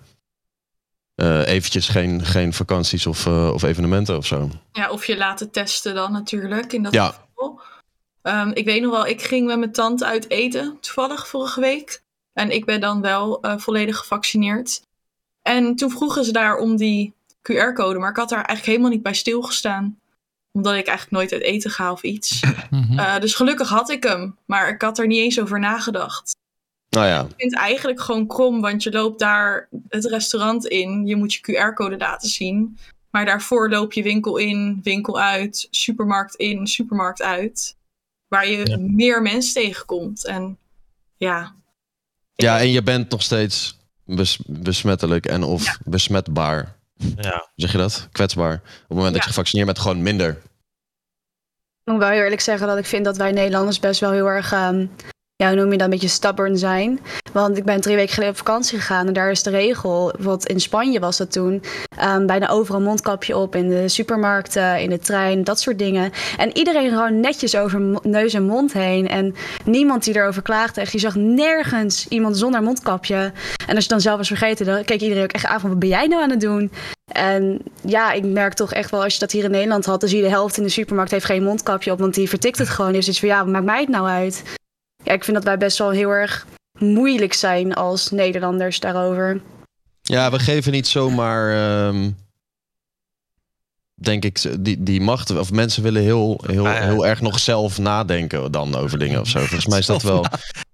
[1.15, 4.49] eh, eventjes geen, geen vakanties of, eh, of evenementen of zo.
[4.71, 7.05] Ja, of je laten testen dan natuurlijk in dat Ja.
[7.35, 7.61] geval.
[8.21, 12.01] Ehm, ik weet nog wel, ik ging met mijn tante uit eten, toevallig vorige week.
[12.33, 14.81] En ik ben dan wel eh, volledig gevaccineerd.
[15.41, 19.03] En toen vroegen ze daar om die QR-code, maar ik had daar eigenlijk helemaal niet
[19.03, 19.99] bij stilgestaan.
[20.51, 22.39] Omdat ik eigenlijk nooit uit eten ga of iets.
[22.69, 22.99] Mhm.
[22.99, 26.35] Eh, dus gelukkig had ik hem, maar ik had er niet eens over nagedacht.
[26.89, 31.05] Nou ja, Ik vind het eigenlijk gewoon krom, want je loopt daar het restaurant in.
[31.05, 32.77] Je moet je QR-code laten zien.
[33.11, 37.75] Maar daarvoor loop je winkel in, winkel uit, supermarkt in, supermarkt uit.
[38.27, 38.77] Waar je Ja.
[38.79, 40.25] meer mensen tegenkomt.
[40.25, 40.57] En
[41.17, 41.55] ja.
[42.35, 46.77] ja, en je bent nog steeds bes- besmettelijk en of besmetbaar.
[46.99, 47.37] Ja.
[47.37, 48.07] Hoe zeg je dat?
[48.11, 48.53] Kwetsbaar.
[48.53, 50.29] Op het moment dat je gevaccineerd bent, gewoon minder.
[51.83, 54.27] Ik moet wel heel eerlijk zeggen dat ik vind dat wij Nederlanders best wel heel
[54.27, 54.85] erg, ehm,
[55.43, 56.99] ja, noem je dat, een beetje stubborn zijn.
[57.33, 60.45] Want ik ben drie weken geleden op vakantie gegaan en daar is de regel, wat
[60.45, 61.63] in Spanje was dat toen,
[61.97, 66.11] ehm, bijna overal mondkapje op in de supermarkten, in de trein, dat soort dingen.
[66.37, 70.81] En iedereen gewoon netjes over neus en mond heen en niemand die erover klaagde.
[70.81, 73.31] Echt, je zag nergens iemand zonder mondkapje.
[73.67, 75.79] En als je dan zelf was vergeten, dan keek iedereen ook echt aan van, wat
[75.79, 76.71] ben jij nou aan het doen?
[77.11, 80.09] En ja, ik merk toch echt wel, als je dat hier in Nederland had, dan
[80.09, 82.69] zie je de helft in de supermarkt heeft geen mondkapje op, want die vertikt het
[82.69, 82.93] gewoon.
[82.93, 84.43] Heeft iets van, ja, maakt mij het nou uit?
[85.09, 86.45] Ja, ik vind dat wij best wel heel erg
[86.79, 89.41] moeilijk zijn als Nederlanders daarover.
[90.01, 91.51] Ja, we geven niet zomaar,
[91.87, 92.11] ehm,
[93.93, 95.37] denk ik, die, die macht.
[95.37, 96.81] Of mensen willen heel, heel, Ah, ja.
[96.81, 99.39] heel erg nog zelf nadenken dan over dingen of zo.
[99.39, 100.25] Volgens mij is dat wel.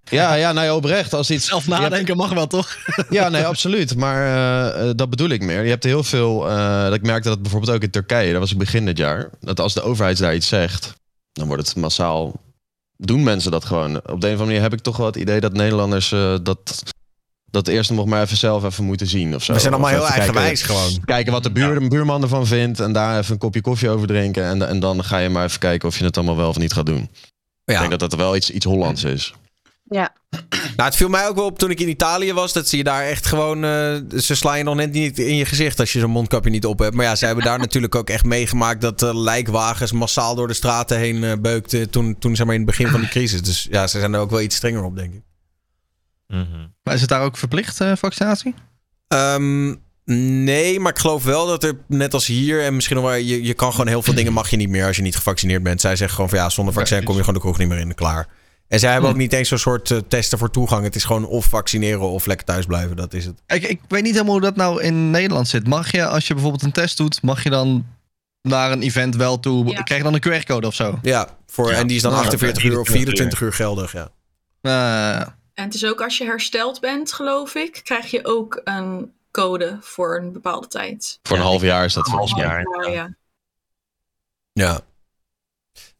[0.09, 1.13] Ja, ja, nou ja, oprecht.
[1.13, 1.45] Als iets.
[1.45, 2.77] Zelf hebt- nadenken mag wel, toch?
[3.09, 3.95] Ja, nee, absoluut.
[3.95, 5.63] Maar eh, eh, dat bedoel ik meer.
[5.63, 6.49] Je hebt heel veel.
[6.49, 9.29] eh, dat ik merkte dat bijvoorbeeld ook in Turkije, daar was ik begin dit jaar.
[9.39, 10.93] Dat als de overheid daar iets zegt,
[11.33, 12.43] dan wordt het massaal.
[12.97, 13.95] Doen mensen dat gewoon.
[13.95, 16.35] Op de een of andere manier heb ik toch wel het idee dat Nederlanders eh,
[16.43, 16.83] dat,
[17.51, 19.35] dat eerst nog maar even zelf even moeten zien.
[19.35, 19.53] Of zo.
[19.53, 21.01] We zijn allemaal Of heel eigenwijs kijken, gewoon.
[21.05, 22.79] kijken wat de buur, buurman ervan vindt.
[22.79, 24.43] En daar even een kopje koffie over drinken.
[24.43, 26.73] En, en dan ga je maar even kijken of je het allemaal wel of niet
[26.73, 27.01] gaat doen.
[27.65, 27.79] Ik Ja.
[27.79, 29.33] denk dat dat wel iets, iets Hollands is.
[29.89, 30.13] Ja,
[30.75, 32.53] Nou, het viel mij ook wel op toen ik in Italië was.
[32.53, 33.63] Dat zie je daar echt gewoon.
[33.63, 36.65] eh, ze slaan je nog net niet in je gezicht als je zo'n mondkapje niet
[36.65, 36.95] op hebt.
[36.95, 40.53] Maar ja, zij hebben daar natuurlijk ook echt meegemaakt dat eh, lijkwagens massaal door de
[40.53, 41.89] straten heen eh, beukten.
[41.89, 43.41] Toen, toen zeg maar in het begin van die crisis.
[43.41, 45.21] Dus ja, ze zijn er ook wel iets strenger op, denk ik.
[46.27, 46.67] Mhm.
[46.83, 48.53] Maar is het daar ook verplicht, eh, vaccinatie?
[49.07, 49.75] Ehm,
[50.43, 53.43] nee, maar ik geloof wel dat er, net als hier, en misschien nog wel, je,
[53.43, 55.81] je kan gewoon heel veel dingen mag je niet meer als je niet gevaccineerd bent.
[55.81, 57.95] Zij zeggen gewoon van ja, zonder vaccin kom je gewoon de kroeg niet meer in,
[57.95, 58.27] klaar.
[58.67, 60.83] En zij hebben ook niet eens zo'n soort eh, testen voor toegang.
[60.83, 63.41] Het is gewoon of vaccineren of lekker thuis blijven, dat is het.
[63.47, 65.67] Ik, ik weet niet helemaal hoe dat nou in Nederland zit.
[65.67, 67.85] Mag je, als je bijvoorbeeld een test doet, mag je dan
[68.41, 69.65] naar een event wel toe...
[69.65, 69.81] Ja.
[69.81, 70.99] Krijg je dan een QR-code of zo?
[71.01, 74.09] Ja, voor, Ja, en die is dan nou, 48 uur of 24 uur geldig, ja.
[74.61, 79.13] Eh, En het is ook als je hersteld bent, geloof ik, krijg je ook een
[79.31, 81.19] code voor een bepaalde tijd.
[81.23, 82.93] Voor een half jaar is dat een volgens half mij.
[82.93, 82.93] jaar.
[82.93, 83.15] Ja,
[84.53, 84.79] ja.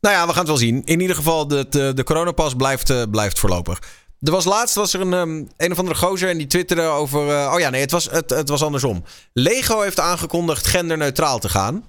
[0.06, 0.82] Nou ja, we gaan het wel zien.
[0.84, 3.82] In ieder geval, de, de, de coronapas blijft, eh, blijft voorlopig.
[4.22, 7.30] Er was laatst was er een, ehm, een of andere gozer en die twitterde over...
[7.30, 9.04] eh, oh ja, nee, het was, het, het was andersom.
[9.34, 11.86] Lego heeft aangekondigd genderneutraal te gaan.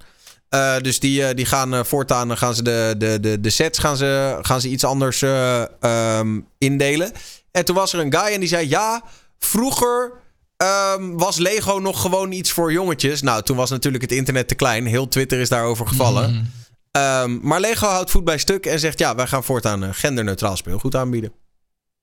[0.49, 4.39] Eh, dus die, die gaan voortaan gaan ze de, de, de, de sets gaan ze,
[4.43, 7.13] gaan ze iets anders eh, ehm, indelen.
[7.51, 8.69] En toen was er een guy en die zei...
[8.69, 9.03] Ja,
[9.39, 10.13] vroeger
[10.57, 13.23] ehm, was Lego nog gewoon iets voor jongetjes.
[13.23, 14.87] Nou, toen was natuurlijk het internet te klein.
[14.87, 16.31] Heel Twitter is daarover gevallen.
[16.31, 16.65] Mm.
[16.97, 18.99] Ehm, maar Lego houdt voet bij stuk en zegt...
[18.99, 21.33] ja, wij gaan voortaan eh, genderneutraal speelgoed aanbieden.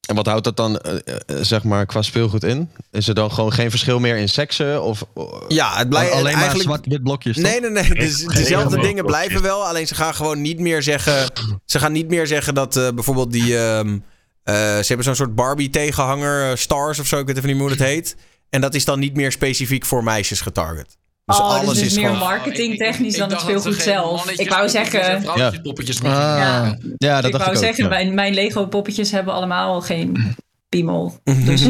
[0.08, 1.02] En wat houdt dat dan, eh, eh,
[1.42, 2.70] zeg maar, qua speelgoed in?
[2.92, 4.84] Is er dan gewoon geen verschil meer in seksen?
[4.84, 5.04] Of,
[5.48, 6.64] Ja, het blijft Alleen maar eigenlijk...
[6.64, 7.46] zwart-wit blokjes, toch?
[7.46, 7.94] Nee, nee, nee.
[7.96, 9.66] Dus dezelfde Nee, dingen blijven wel.
[9.68, 11.32] Alleen ze gaan gewoon niet meer zeggen...
[11.66, 13.58] Ze gaan niet meer zeggen dat eh, bijvoorbeeld die...
[13.58, 13.98] ehm,
[14.44, 17.20] eh, ze hebben zo'n soort Barbie-tegenhanger, Stars of zo.
[17.20, 18.16] Ik weet even niet meer hoe het heet.
[18.50, 20.98] En dat is dan niet meer specifiek voor meisjes getarget.
[21.26, 22.20] Dus oh, alles dus het is is meer gewoon...
[22.28, 24.30] marketingtechnisch dan het speelgoed zelf.
[24.30, 26.62] Ik wou zeggen, vrouwtjes, poppetjes Ah, ja.
[26.62, 26.96] maken.
[26.98, 27.64] ja, dat ik dacht wou ik ook.
[27.64, 27.90] zeggen ja.
[27.90, 30.36] mijn, mijn Lego poppetjes hebben allemaal geen
[30.70, 31.20] piemel.
[31.46, 31.66] Dus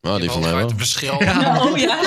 [0.00, 0.70] Oh, die van mij wel.
[0.70, 1.14] een verschil.
[1.14, 2.00] Oh, ja.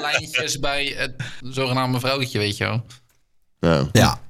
[0.00, 2.84] Lijntjes bij het zogenaamde vrouwtje, weet je wel.
[3.58, 3.88] Ja.
[3.92, 4.20] Ja.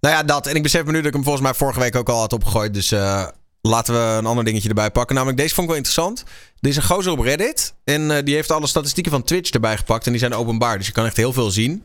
[0.00, 0.46] Nou ja, dat.
[0.46, 2.32] En ik besef me nu dat ik hem volgens mij vorige week ook al had
[2.32, 2.74] opgegooid.
[2.74, 3.26] Dus eh,
[3.62, 5.14] laten we een ander dingetje erbij pakken.
[5.14, 6.24] Namelijk, deze vond ik wel interessant.
[6.60, 7.74] Er is een gozer op Reddit.
[7.84, 10.04] En eh, die heeft alle statistieken van Twitch erbij gepakt.
[10.06, 10.78] En die zijn openbaar.
[10.78, 11.84] Dus je kan echt heel veel zien.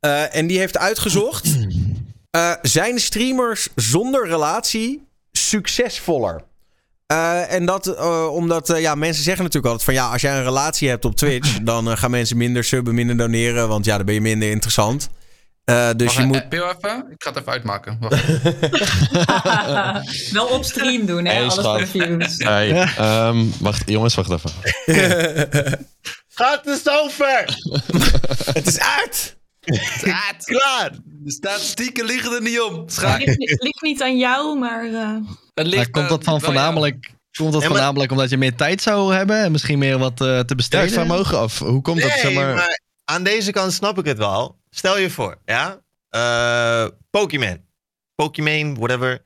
[0.00, 1.48] Eh, en die heeft uitgezocht.
[2.30, 6.46] eh, zijn streamers zonder relatie succesvoller?
[7.48, 7.96] En dat
[8.28, 11.58] omdat ja, mensen zeggen natuurlijk altijd van ja, als jij een relatie hebt op Twitch,
[11.62, 15.08] dan gaan mensen minder subben, minder doneren, want ja, dan ben je minder interessant.
[15.68, 16.36] Eh, dus je eh, moet.
[16.36, 17.06] eh, Pil even.
[17.10, 17.98] Ik ga het even uitmaken.
[18.00, 18.24] Wacht.
[20.32, 21.32] Wel op stream doen, hè?
[21.32, 21.80] Hey, Alles schat.
[22.48, 24.50] Hey, ehm, wacht, jongens, wacht even.
[26.34, 27.44] Gaat het zover?
[28.52, 29.36] Het is uit!
[30.44, 30.90] Klaar!
[31.04, 32.74] De statistieken liegen er niet om.
[32.80, 35.16] Het ligt, ligt niet aan jou, maar eh,
[35.54, 36.40] Het ligt Maar komt dat eh, van ja.
[36.40, 39.98] voornamelijk, komt dat Ja, maar- voornamelijk omdat je meer tijd zou hebben en misschien meer
[39.98, 40.90] wat eh, te Ja, besteden?
[40.90, 41.58] van mogen af.
[41.58, 42.54] Hoe komt dat, zeg maar...
[42.54, 44.58] maar aan deze kant snap ik het wel.
[44.70, 45.80] Stel je voor, ja?
[46.08, 47.64] Eh Pokémon.
[48.14, 49.24] Pokémon, whatever.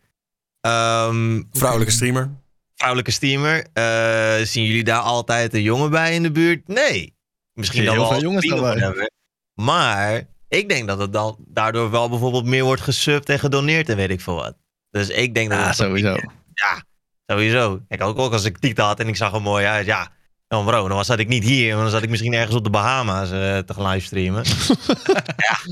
[0.60, 2.30] Ehm, Vrouwelijke streamer.
[2.74, 3.66] vrouwelijke steamer.
[3.72, 6.68] Eh, zien jullie daar altijd een jongen bij in de buurt?
[6.68, 7.16] Nee.
[7.52, 9.10] Misschien dan heel wel veel jongens daarbij.
[9.54, 13.96] Maar ik denk dat het dan daardoor wel bijvoorbeeld meer wordt gesubt en gedoneerd en
[13.96, 14.54] weet ik veel wat.
[14.90, 16.14] Dus ik denk dat Ja, het sowieso.
[16.54, 16.84] Ja,
[17.26, 17.80] sowieso.
[17.88, 20.12] Kijk, ook, ook als ik titel had en ik zag er mooi uit, ja.
[20.52, 23.30] Dan bro, dan zat ik niet hier, dan zat ik misschien ergens op de Bahama's
[23.30, 24.44] eh, te gaan livestreamen.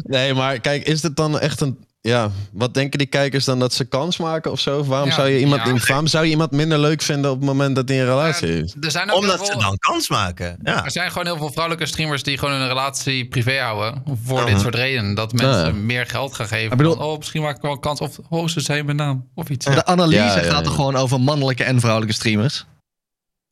[0.02, 1.84] Nee, maar kijk, is dit dan echt een...
[2.00, 4.84] Ja, wat denken die kijkers dan dat ze kans maken of zo?
[4.84, 5.74] Waarom, Ja, zou, je iemand, ja.
[5.86, 8.76] waarom zou je iemand minder leuk vinden op het moment dat hij een relatie heeft?
[8.84, 10.58] Er zijn, ook Omdat ze dan kans maken.
[10.62, 10.84] Ja.
[10.84, 14.02] er zijn gewoon heel veel vrouwelijke streamers die gewoon hun relatie privé houden.
[14.24, 14.46] Voor Mhm.
[14.52, 15.14] dit soort redenen.
[15.14, 15.72] Dat mensen Ja.
[15.72, 16.70] meer geld gaan geven.
[16.70, 18.00] Ik bedoel- Van, oh, misschien maak ik wel een kans.
[18.00, 19.28] Of oh, ze zijn mijn naam.
[19.34, 19.66] Of iets.
[19.66, 20.70] De analyse Ja, ja, gaat ja.
[20.70, 22.66] er gewoon over mannelijke en vrouwelijke streamers.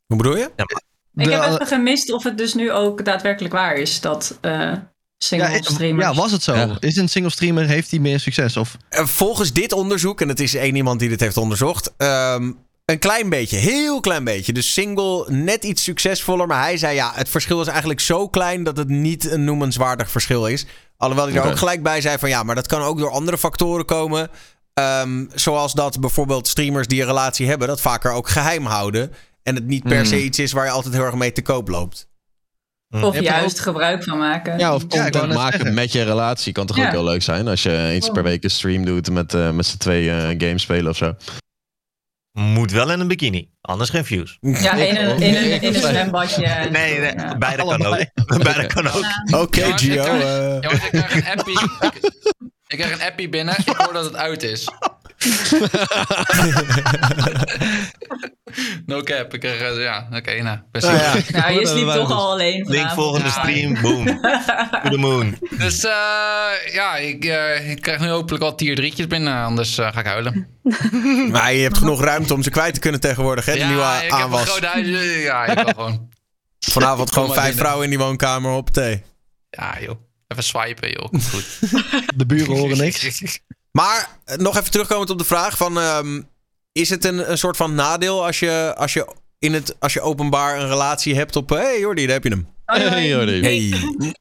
[0.07, 0.51] Hoe bedoel je?
[1.19, 4.73] Ik De- heb even gemist of het dus nu ook daadwerkelijk waar is dat eh
[5.19, 6.07] single ja, streamers...
[6.07, 6.55] ja, was het zo?
[6.55, 6.77] Ja.
[6.81, 8.57] Is een single streamer, heeft hij meer succes?
[8.57, 11.93] Of Eh, Volgens dit onderzoek, en het is één iemand die dit heeft onderzocht.
[11.97, 12.53] ehm,
[12.85, 14.53] een klein beetje, heel klein beetje.
[14.53, 16.47] Dus single net iets succesvoller.
[16.47, 20.11] Maar hij zei ja, het verschil is eigenlijk zo klein dat het niet een noemenswaardig
[20.11, 20.67] verschil is.
[20.97, 23.39] Alhoewel hij er ook gelijk bij zei van ja, maar dat kan ook door andere
[23.39, 24.31] factoren komen.
[24.75, 29.13] Ehm, zoals dat bijvoorbeeld streamers die een relatie hebben, dat vaker ook geheim houden.
[29.49, 30.05] En het niet per Hmm.
[30.05, 32.09] se iets is waar je altijd heel erg mee te koop loopt.
[32.91, 34.59] Of hebt er juist gebruik van maken.
[34.59, 35.75] Ja, of content maken zeggen.
[35.75, 36.87] met je relatie kan toch Ja.
[36.87, 37.49] ook heel leuk zijn?
[37.49, 40.63] Als je eens per week een stream doet met, eh, met z'n twee eh games
[40.63, 41.15] spelen of zo.
[42.33, 44.39] Moet wel in een bikini, anders geen views.
[44.41, 46.47] Ja, in een, in een, in een zwembadje.
[46.47, 47.39] Nee, nee Ja.
[47.39, 47.97] beide kan ook.
[48.45, 49.05] beide kan ook.
[49.43, 49.95] Oké, Gio.
[49.95, 51.61] ik krijg- eh, Jongens, ik krijg een appie.
[51.81, 51.95] ik,
[52.67, 53.55] ik krijg een appie binnen.
[53.59, 54.69] Ik hoor dat het uit is.
[58.87, 59.35] No cap.
[59.35, 60.59] Ik krijg, eh, ja, oké, nou.
[60.73, 61.07] best Nou wel.
[61.17, 61.23] ja.
[61.41, 63.33] Nou, je sliep toch al alleen Link volgende Ja.
[63.33, 64.05] stream, boom.
[64.83, 65.39] To the moon.
[65.59, 69.35] Dus eh, ja, ik, eh, ik krijg nu hopelijk al tier drietjes binnen.
[69.45, 70.47] Anders ga ik huilen.
[71.33, 73.53] Maar je hebt genoeg ruimte om ze kwijt te kunnen tegenwoordig, hè?
[73.53, 74.49] De nieuwe ja, ik heb een aanwas.
[74.49, 74.87] groot huis.
[75.23, 76.09] Ja, ik kan gewoon.
[76.73, 77.59] Vanavond gewoon vijf binnen.
[77.59, 79.03] vrouwen in die woonkamer op thee.
[79.51, 80.01] Ja, joh.
[80.29, 81.09] Even swipen, joh.
[81.31, 81.59] Goed.
[82.17, 83.41] de buren horen niks.
[83.79, 85.79] Maar eh, nog even terugkomend op de vraag van...
[85.79, 86.23] ehm,
[86.73, 90.01] is het een, een soort van nadeel als je, als, je in het, als je
[90.01, 91.49] openbaar een relatie hebt op...
[91.49, 92.49] Hé hey, Jordi, daar heb je hem.
[92.67, 92.77] Oh.
[92.77, 93.41] Hey, Jordi.
[93.41, 93.59] Hey.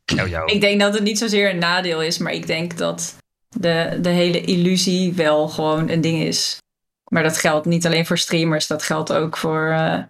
[0.05, 0.51] Jou, jou.
[0.51, 3.15] Ik denk dat het niet zozeer een nadeel is, maar ik denk dat
[3.49, 6.57] de, de hele illusie wel gewoon een ding is.
[7.07, 10.03] Maar dat geldt niet alleen voor streamers, dat geldt ook voor eh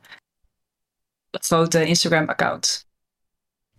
[1.32, 2.87] grote Instagram-accounts.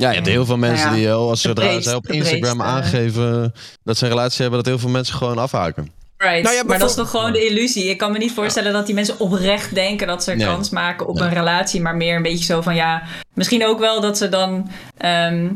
[0.02, 0.94] Ja, je hebt heel veel mensen ja.
[0.94, 2.62] die, als De zodra ze op Instagram breedste.
[2.62, 5.90] aangeven dat ze een relatie hebben, dat heel veel mensen gewoon afhaken.
[6.16, 6.42] Right.
[6.42, 7.84] Nou ja, maar dat is toch gewoon de illusie.
[7.84, 10.46] Ik kan me niet voorstellen dat die mensen oprecht denken dat ze Nee.
[10.46, 11.24] kans maken op Nee.
[11.28, 11.80] een relatie.
[11.80, 13.02] Maar meer een beetje zo van ja.
[13.34, 15.48] Misschien ook wel dat ze dan ehm,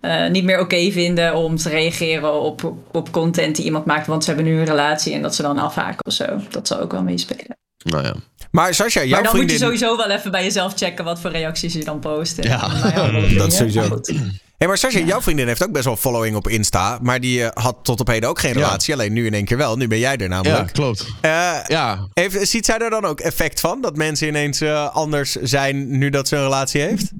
[0.00, 4.06] eh, niet meer oké vinden om te reageren op, op content die iemand maakt.
[4.06, 6.26] Want ze hebben nu een relatie en dat ze dan afhaken of zo.
[6.50, 7.56] Dat zal ook wel meespelen.
[7.84, 8.14] Nou ja.
[8.50, 9.50] Maar Sascha, jouw maar dan vriendin...
[9.60, 12.42] moet je sowieso wel even bij jezelf checken wat voor reacties je dan post.
[12.44, 12.66] Ja.
[12.68, 13.82] nou ja, Dat sowieso.
[13.82, 14.12] Goed.
[14.58, 16.98] Hey, maar Sascha, jouw vriendin heeft ook best wel following op Insta.
[17.02, 18.60] Maar die eh, had tot op heden ook geen Ja.
[18.60, 18.94] relatie.
[18.94, 19.76] Alleen nu in één keer wel.
[19.76, 20.72] Nu ben jij er Ja, namelijk.
[20.72, 21.06] klopt.
[21.20, 23.80] Eh, Ja, heeft, ziet zij daar dan ook effect van?
[23.80, 27.10] Dat mensen ineens eh, anders zijn nu dat ze een relatie heeft?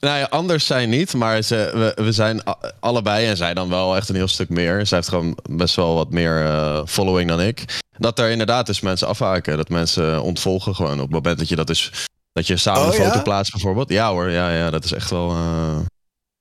[0.00, 2.42] Nou ja, anders zijn niet, maar ze, we, we zijn
[2.80, 4.86] allebei en zij dan wel echt een heel stuk meer.
[4.86, 7.64] Zij heeft gewoon best wel wat meer eh, following dan ik.
[7.98, 11.56] Dat er inderdaad dus mensen afhaken, dat mensen ontvolgen gewoon op het moment dat je
[11.56, 11.92] dat dus
[12.32, 13.22] dat je samen Oh, een foto ja?
[13.22, 13.88] plaatst bijvoorbeeld.
[13.90, 15.76] Ja hoor, ja, ja, dat is echt wel eh,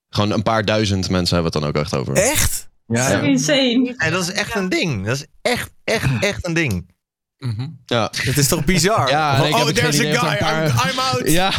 [0.09, 2.13] gewoon een paar duizend mensen hebben het dan ook echt over.
[2.15, 2.69] Echt?
[2.87, 3.19] Ja, Ja.
[3.19, 3.93] Insane.
[3.97, 5.05] En dat is echt een ding.
[5.05, 6.95] Dat is echt, echt, echt een ding.
[7.37, 7.67] Mhm.
[7.85, 8.11] Ja.
[8.23, 9.09] Het is toch bizar?
[9.09, 10.13] Ja, oh, there's a guy.
[10.31, 11.31] een paar- I'm, I'm out.
[11.31, 11.51] Ja,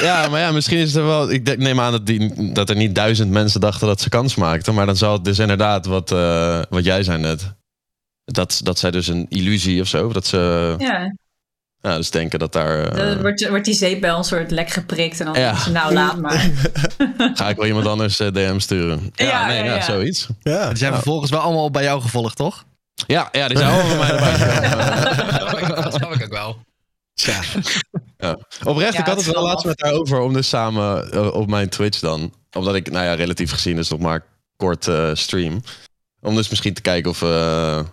[0.00, 1.30] ja, maar ja, misschien is er wel.
[1.30, 4.74] Ik neem aan dat, die, dat er niet duizend mensen dachten dat ze kans maakten.
[4.74, 7.54] Maar dan zal het dus inderdaad, wat, eh, wat jij zei net.
[8.32, 10.12] Dat, dat zij dus een illusie of zo.
[10.12, 11.14] Dat ze Ja,
[11.80, 12.84] ja, dus denken dat daar.
[12.84, 15.56] eh, dan wordt, wordt die zeepbel een soort lek geprikt en dan Ja.
[15.56, 16.50] ze, nou laat maar.
[17.34, 19.10] ga ik wel iemand anders eh, DM sturen.
[19.14, 19.80] Ja, Ja, nee, ja, ja, ja.
[19.82, 20.26] zoiets.
[20.42, 20.68] Ja.
[20.68, 22.64] Die zijn vervolgens wel allemaal bij jou gevolgd, toch?
[23.06, 25.68] Ja, ja die zijn allemaal van mij erbij.
[25.82, 26.56] Dat snap ik- ook wel.
[28.64, 31.34] Oprecht, Ja, ik had het het wel laatst met haar over om dus samen eh,
[31.34, 32.32] op mijn Twitch dan.
[32.56, 34.24] Omdat ik, nou ja, relatief gezien is het nog maar
[34.56, 35.62] kort eh, stream.
[36.20, 37.86] Om dus misschien te kijken of, eh, of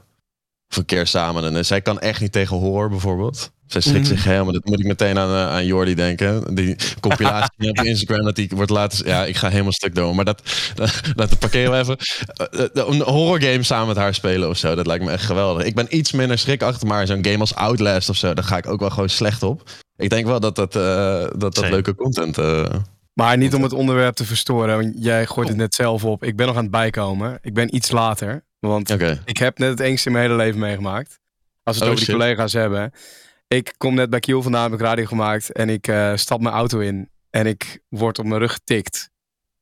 [0.70, 1.56] een keer samen.
[1.56, 3.52] En zij kan echt niet tegen horror bijvoorbeeld.
[3.68, 4.16] Zij schrikt Mhm.
[4.16, 4.54] zich helemaal.
[4.54, 6.56] Dat moet ik meteen aan, eh, aan Jordi denken.
[6.56, 9.08] Die compilatie op Instagram dat die wordt laten.
[9.08, 10.16] Ja, ik ga helemaal stuk door.
[10.16, 10.42] Maar dat,
[10.76, 11.98] dat, dat parkeren we even.
[12.52, 14.76] Eh, eh, Een horror game samen met haar spelen of zo.
[14.76, 15.64] Dat lijkt me echt geweldig.
[15.66, 18.68] Ik ben iets minder schrikachtig, maar zo'n game als Outlast of zo, daar ga ik
[18.68, 19.70] ook wel gewoon slecht op.
[19.98, 20.82] Ik denk wel dat dat, eh,
[21.20, 21.72] dat, dat Zeker.
[21.72, 22.38] leuke content.
[22.38, 22.66] eh,
[23.14, 26.24] Maar niet om het onderwerp te verstoren, want jij gooit het net zelf op.
[26.24, 27.38] Ik ben nog aan het bijkomen.
[27.42, 29.22] Ik ben iets later, want Oké.
[29.26, 31.20] ik heb net het engste in mijn hele leven meegemaakt.
[31.64, 32.92] Als we het Oh, over die collega's hebben.
[33.48, 36.56] Ik kom net bij Kiel vandaan, heb ik radio gemaakt en ik eh, stap mijn
[36.56, 37.10] auto in.
[37.30, 39.10] En ik word op mijn rug getikt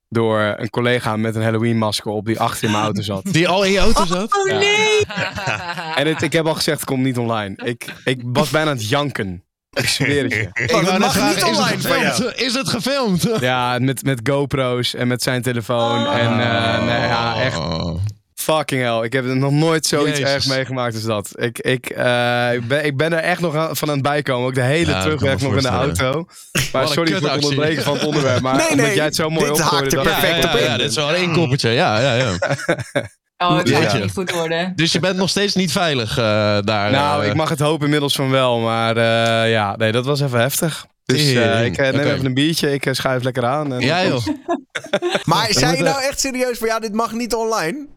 [0.09, 3.23] door een collega met een Halloween masker op die achter in mijn auto zat.
[3.33, 4.35] Die al in je auto zat?
[4.37, 5.05] Oh nee!
[5.95, 7.55] En het, ik heb al gezegd, het komt niet online.
[7.63, 9.43] Ik, ik was bijna aan het janken.
[9.71, 10.39] Ik zweer het je.
[10.53, 12.13] Ik dat wou net mag vragen, niet is het online van jou.
[12.13, 12.41] gefilmd?
[12.41, 13.29] Is het gefilmd?
[13.39, 16.07] Ja, met, met GoPro's en met zijn telefoon.
[16.07, 17.95] En eh, nee, ja, echt Oh.
[18.43, 19.03] Fucking hell.
[19.03, 20.33] Ik heb nog nooit zoiets Jezus.
[20.33, 21.29] erg meegemaakt als dat.
[21.35, 24.47] Ik, ik, eh, ik, ben, ik ben er echt nog aan- van aan het bijkomen.
[24.47, 26.25] Ook de hele Ja, terugweg nog in de auto.
[26.71, 28.41] Maar sorry voor het onderbreken van het onderwerp.
[28.41, 29.95] Maar Nee, omdat jij het zo mooi dit haakt opgooide.
[29.95, 30.71] er ik, perfect ja, op ja, in.
[30.71, 31.69] ja, dit is wel één koppertje.
[31.69, 32.31] Ja, ja, ja.
[33.37, 33.81] Oh, het Ja.
[33.81, 34.73] gaat niet goed worden.
[34.75, 36.23] Dus je bent nog steeds niet veilig eh,
[36.61, 36.91] daar.
[36.91, 37.29] Nou, eh.
[37.29, 38.59] ik mag het hopen inmiddels van wel.
[38.59, 40.85] Maar eh, ja, nee, dat was even heftig.
[41.05, 42.73] Dus eh, ik neem even een biertje.
[42.73, 43.73] Ik schuif lekker aan.
[43.73, 44.25] En Ja, joh.
[45.23, 47.87] Maar zei je nou echt serieus van ja, dit mag niet online?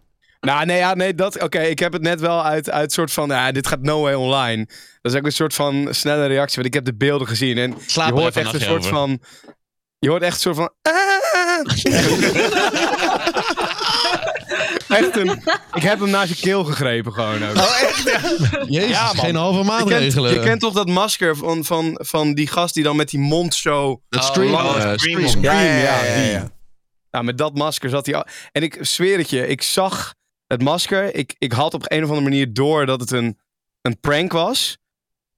[0.40, 1.42] Nou, nee, ja, nee dat.
[1.42, 3.28] Oké, ik heb het net wel uit, uit soort van.
[3.28, 4.66] Ja, dit gaat no way online.
[5.02, 6.54] Dat is ook een soort van snelle reactie.
[6.54, 7.58] Want ik heb de beelden gezien.
[7.58, 8.90] En Slaap je hoort echt een soort over.
[8.90, 9.20] van.
[9.98, 10.70] Je hoort echt een soort van.
[14.88, 15.30] echt een.
[15.74, 17.56] Ik heb hem naast je keel gegrepen gewoon ook.
[18.68, 19.16] Jezus, Ja, man.
[19.24, 20.32] geen halve je, kent, maatregelen.
[20.32, 23.54] je kent toch dat masker van, van, van die gast die dan met die mond
[23.54, 24.00] zo.
[24.08, 24.54] dat Oh, stream.
[24.54, 25.28] oh, Scream.
[25.28, 25.42] stream.
[25.42, 26.50] Ja, ja, ja, ja.
[27.10, 28.26] Nou, met dat masker zat hij al.
[28.52, 30.14] En ik zweer het je, ik zag
[30.46, 31.14] het masker.
[31.14, 33.38] Ik, ik had op een of andere manier door dat het een,
[33.80, 34.78] een prank was.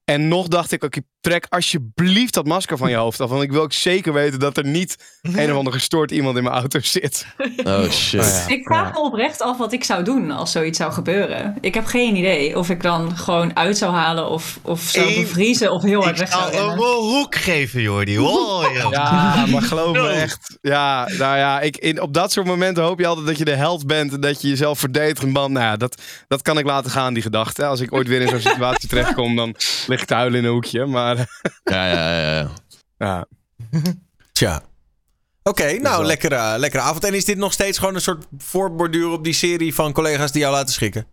[0.03, 3.29] En nog dacht ik, oké, trek alsjeblieft dat masker van je hoofd af.
[3.29, 6.43] Want ik wil ook zeker weten dat er niet een of ander gestoord iemand in
[6.43, 7.25] mijn auto zit.
[7.63, 8.19] Oh shit.
[8.21, 8.47] Nou ja.
[8.47, 11.57] Ik vraag me oprecht af wat ik zou doen als zoiets zou gebeuren.
[11.61, 15.15] Ik heb geen idee of ik dan gewoon uit zou halen of, of zou Ik-
[15.21, 16.85] bevriezen of heel hard Ik weg zou zou een rennen.
[16.85, 18.19] hoek geven, Jordi.
[18.19, 18.91] Oh, joh.
[18.99, 20.57] Ja, maar geloof me echt.
[20.61, 23.55] Ja, nou ja, ik, in, op dat soort momenten hoop je altijd dat je de
[23.55, 24.13] held bent.
[24.13, 25.25] En dat je jezelf verdedigt.
[25.25, 27.65] Man, nou ja, dat, dat kan ik laten gaan, die gedachte.
[27.65, 29.55] Als ik ooit weer in zo'n situatie terechtkom, dan
[29.87, 30.85] lig ik te huilen in een hoekje.
[30.85, 31.08] Maar
[31.63, 32.39] Ja, ja, ja.
[32.39, 32.47] ja.
[32.97, 33.25] ja,
[34.31, 34.61] Tja.
[35.43, 37.03] Oké, nou, lekkere, lekkere avond.
[37.03, 40.41] En is dit nog steeds gewoon een soort voorborduur op die serie van collega's die
[40.41, 41.05] jou laten schrikken?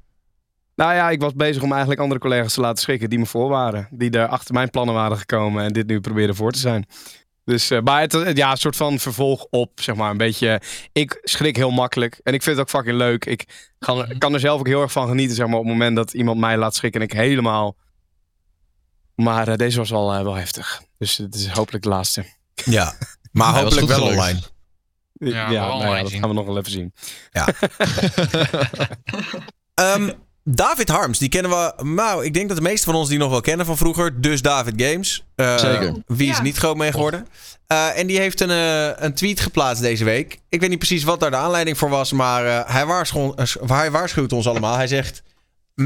[0.75, 3.49] Nou ja, ik was bezig om eigenlijk andere collega's te laten schrikken die me voor
[3.49, 3.89] waren.
[3.91, 6.87] Die daar achter mijn plannen waren gekomen en dit nu proberen voor te zijn.
[7.45, 10.11] Dus, eh, maar het, het- ja, een soort van vervolg op, zeg maar.
[10.11, 10.61] Een beetje,
[10.93, 13.25] ik schrik heel makkelijk en ik vind het ook fucking leuk.
[13.25, 13.45] Ik
[13.79, 16.13] kan, kan er zelf ook heel erg van genieten, zeg maar, op het moment dat
[16.13, 17.77] iemand mij laat schrikken en ik helemaal...
[19.17, 20.83] Maar eh, deze was wel, eh, wel heftig.
[20.99, 22.25] Dus het is hopelijk de laatste.
[22.65, 22.95] Ja.
[23.33, 24.17] Maar hopelijk wel gelukt.
[24.17, 24.41] online.
[25.13, 26.21] Ja, Ja, wel nou online ja, dat zien.
[26.21, 26.93] gaan we nog wel even zien.
[29.75, 30.11] Ehm,
[30.45, 31.85] David Harms, die kennen we.
[31.85, 34.21] Nou, ik denk dat de meeste van ons die nog wel kennen van vroeger.
[34.21, 35.25] Dus David Games.
[35.35, 36.03] Eh, Zeker.
[36.07, 36.37] Wie is Ja.
[36.39, 37.27] er niet groot mee geworden?
[37.67, 38.51] Eh, en die heeft een,
[39.05, 40.39] een tweet geplaatst deze week.
[40.49, 42.13] Ik weet niet precies wat daar de aanleiding voor was.
[42.13, 44.77] Maar hij, waarschuwt, eh, hij waarschuwt ons allemaal.
[44.77, 45.23] Hij zegt: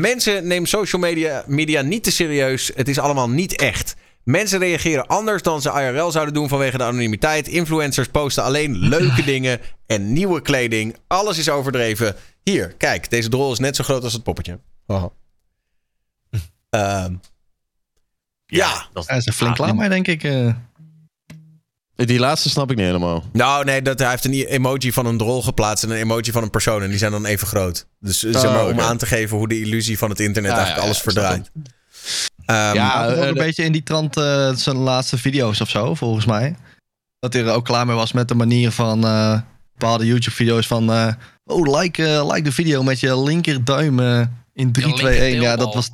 [0.00, 2.70] Mensen, neem social media, media niet te serieus.
[2.74, 3.96] Het is allemaal niet echt.
[4.24, 7.48] Mensen reageren anders dan ze IRL zouden doen vanwege de anonimiteit.
[7.48, 10.96] Influencers posten alleen leuke dingen en nieuwe kleding.
[11.06, 12.16] Alles is overdreven.
[12.42, 14.58] Hier, kijk, deze drol is net zo groot als het poppetje.
[16.70, 17.14] Ehm,
[18.46, 18.86] ja.
[18.92, 20.24] dat Hij is er flink klaar mee, denk ik.
[20.24, 20.54] eh.
[22.06, 23.24] Die laatste snap ik niet helemaal.
[23.32, 26.42] Nou, nee, dat, hij heeft een emoji van een drol geplaatst en een emoji van
[26.42, 26.82] een persoon.
[26.82, 27.86] En die zijn dan even groot.
[27.98, 30.50] Dus eh, zeg Oh, maar, om aan te geven hoe de illusie van het internet
[30.50, 31.50] Ja, eigenlijk ja, alles verdraait.
[32.46, 35.68] Ehm, Ja, ook eh, een de- beetje in die trant eh, zijn laatste video's of
[35.68, 36.56] zo, volgens mij.
[37.18, 39.40] Dat hij er ook klaar mee was met de manier van eh,
[39.76, 40.92] bepaalde YouTube-video's van...
[40.92, 41.12] eh,
[41.44, 44.00] oh, like, like de video met je linkerduim
[44.52, 45.40] in 3, 2, 1.
[45.40, 45.90] Ja, dat was,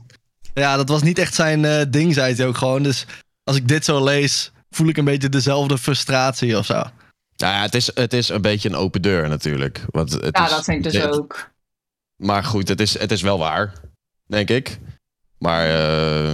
[0.54, 2.82] ja, dat was niet echt zijn eh, ding, zei hij ook gewoon.
[2.82, 3.06] Dus
[3.44, 6.74] als ik dit zo lees, voel ik een beetje dezelfde frustratie of zo.
[7.36, 9.84] Nou ja, het is, het is een beetje een open deur natuurlijk.
[9.90, 11.50] Want het Ja, is, dat vind ik dus dit- ook.
[12.16, 13.72] Maar goed, het is, het is wel waar,
[14.26, 14.78] denk ik.
[15.38, 16.30] Maar, eh,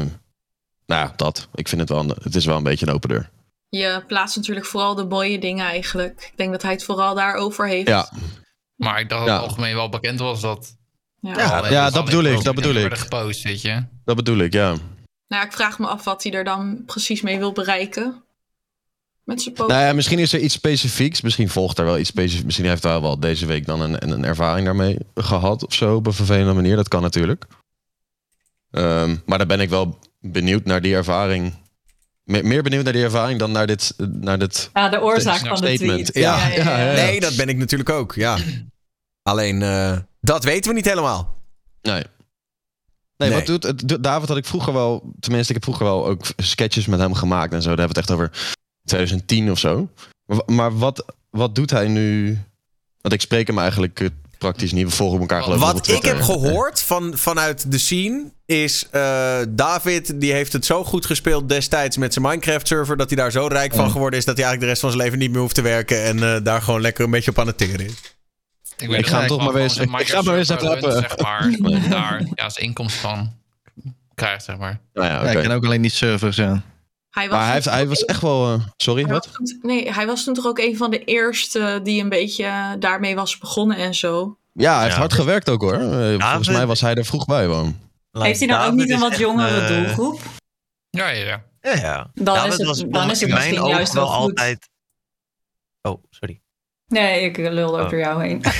[0.86, 1.48] nou ja, dat.
[1.54, 3.30] Ik vind het wel, een- het is wel een beetje een open deur.
[3.68, 6.28] Je plaatst natuurlijk vooral de mooie dingen eigenlijk.
[6.32, 7.88] Ik denk dat hij het vooral daarover heeft.
[7.88, 8.10] Ja,
[8.76, 9.40] Maar ik dacht dat Ja.
[9.40, 10.76] het algemeen wel bekend was dat...
[11.20, 11.68] Ja.
[11.68, 12.96] Ja, dat bedoel ik, dat bedoel ik.
[12.98, 13.84] gepost, weet je.
[14.04, 14.68] dat bedoel ik, ja.
[14.70, 14.80] Nou
[15.28, 18.22] ja, ik vraag me af wat hij er dan precies mee wil bereiken.
[19.24, 19.54] Met zijn.
[19.56, 21.20] Nou ja, misschien is er iets specifieks.
[21.20, 22.44] Misschien volgt er wel iets specifieks.
[22.44, 25.94] Misschien heeft hij wel deze week dan een, een ervaring daarmee gehad of zo.
[25.94, 26.76] Op een vervelende manier.
[26.76, 27.44] Dat kan natuurlijk.
[28.70, 31.52] Ehm, maar dan ben ik wel benieuwd naar die ervaring.
[32.24, 35.58] Me- meer benieuwd naar die ervaring dan naar dit, naar dit Ja, de oorzaak Statement.
[35.58, 36.10] van de tweet.
[36.14, 36.92] Ja, ja, ja, ja.
[36.92, 38.38] Nee, dat ben ik natuurlijk ook, ja.
[39.22, 41.42] Alleen, eh, dat weten we niet helemaal.
[41.82, 42.02] Nee.
[43.16, 43.38] Nee, Nee.
[43.38, 43.88] wat doet het?
[43.88, 47.14] doet- David had ik vroeger wel, tenminste, ik heb vroeger wel ook sketches met hem
[47.14, 47.68] gemaakt en zo.
[47.68, 48.54] Daar hebben we het echt over
[48.84, 49.88] 2010 of zo.
[50.26, 52.38] Maar, maar wat, wat doet hij nu?
[53.00, 54.08] Want ik spreek hem eigenlijk eh,
[54.38, 54.84] praktisch niet.
[54.84, 58.88] We volgen elkaar geloof ik Wat ik heb gehoord van, vanuit de scene is...
[58.90, 62.96] eh, David, die heeft het zo goed gespeeld destijds met zijn Minecraft-server...
[62.96, 64.24] dat hij daar zo rijk van geworden is...
[64.24, 66.02] dat hij eigenlijk de rest van zijn leven niet meer hoeft te werken...
[66.02, 67.92] en eh, daar gewoon lekker een beetje op aan het teren is.
[68.76, 70.92] Ik, Ik ga hem toch maar weer eens- ik ga maar eens appen.
[70.92, 71.50] Zeg maar,
[71.88, 73.32] daar ja, zijn inkomsten van
[74.14, 74.80] krijgt, zeg maar.
[74.92, 76.62] Nou ja, ik ken ook alleen die servers, ja.
[77.12, 78.52] Hij was Maar hij, heeft, hij was echt wel...
[78.52, 79.26] eh, sorry, hij wat?
[79.26, 82.76] was toen- nee, hij was toen toch ook een van de eerste die een beetje
[82.78, 84.36] daarmee was begonnen en zo.
[84.52, 85.00] Ja, hij heeft Ja.
[85.00, 85.74] hard gewerkt ook hoor.
[85.74, 87.78] Eh, volgens mij was hij er vroeg bij gewoon.
[88.12, 90.20] Heeft hij dan ook David niet een wat jongere eh, doelgroep?
[90.90, 91.42] Ja, ja, ja.
[91.60, 92.10] Ja, ja.
[92.14, 94.14] Dan David is het- was dan is het in mijn misschien juist wel goed.
[94.28, 94.68] altijd...
[95.82, 96.40] Oh, sorry.
[96.86, 97.84] Nee, ik lulde Oh.
[97.84, 98.40] over jou heen.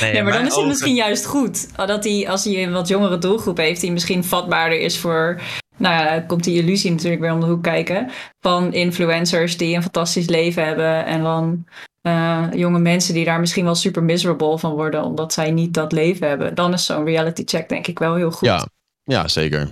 [0.00, 1.76] Nee, maar dan is het ogen- misschien juist goed.
[1.86, 5.40] Dat hij, als hij een wat jongere doelgroep heeft, die misschien vatbaarder is voor.
[5.78, 8.10] Nou ja, komt die illusie natuurlijk weer om de hoek kijken.
[8.40, 11.04] Van influencers die een fantastisch leven hebben.
[11.06, 11.64] En dan
[12.02, 15.02] eh, jonge mensen die daar misschien wel super miserable van worden.
[15.04, 16.54] Omdat zij niet dat leven hebben.
[16.54, 18.48] Dan is zo'n reality check denk ik wel heel goed.
[18.48, 18.66] Ja,
[19.04, 19.68] ja, zeker.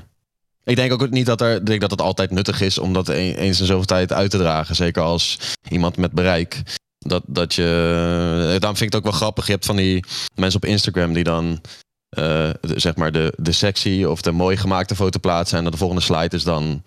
[0.65, 3.15] Ik denk ook niet dat, er, denk dat het altijd nuttig is om dat een-
[3.37, 4.75] eens in zoveel tijd uit te dragen.
[4.75, 5.39] Zeker als
[5.69, 6.63] iemand met bereik.
[6.99, 7.65] Dat, dat je,
[8.59, 9.47] daarom vind ik het ook wel grappig.
[9.47, 10.05] Je hebt van die
[10.35, 11.71] mensen op Instagram die dan eh,
[12.09, 15.57] de- zeg maar de, de sexy of de mooi gemaakte foto plaatsen.
[15.57, 16.83] En dan de volgende slide is dan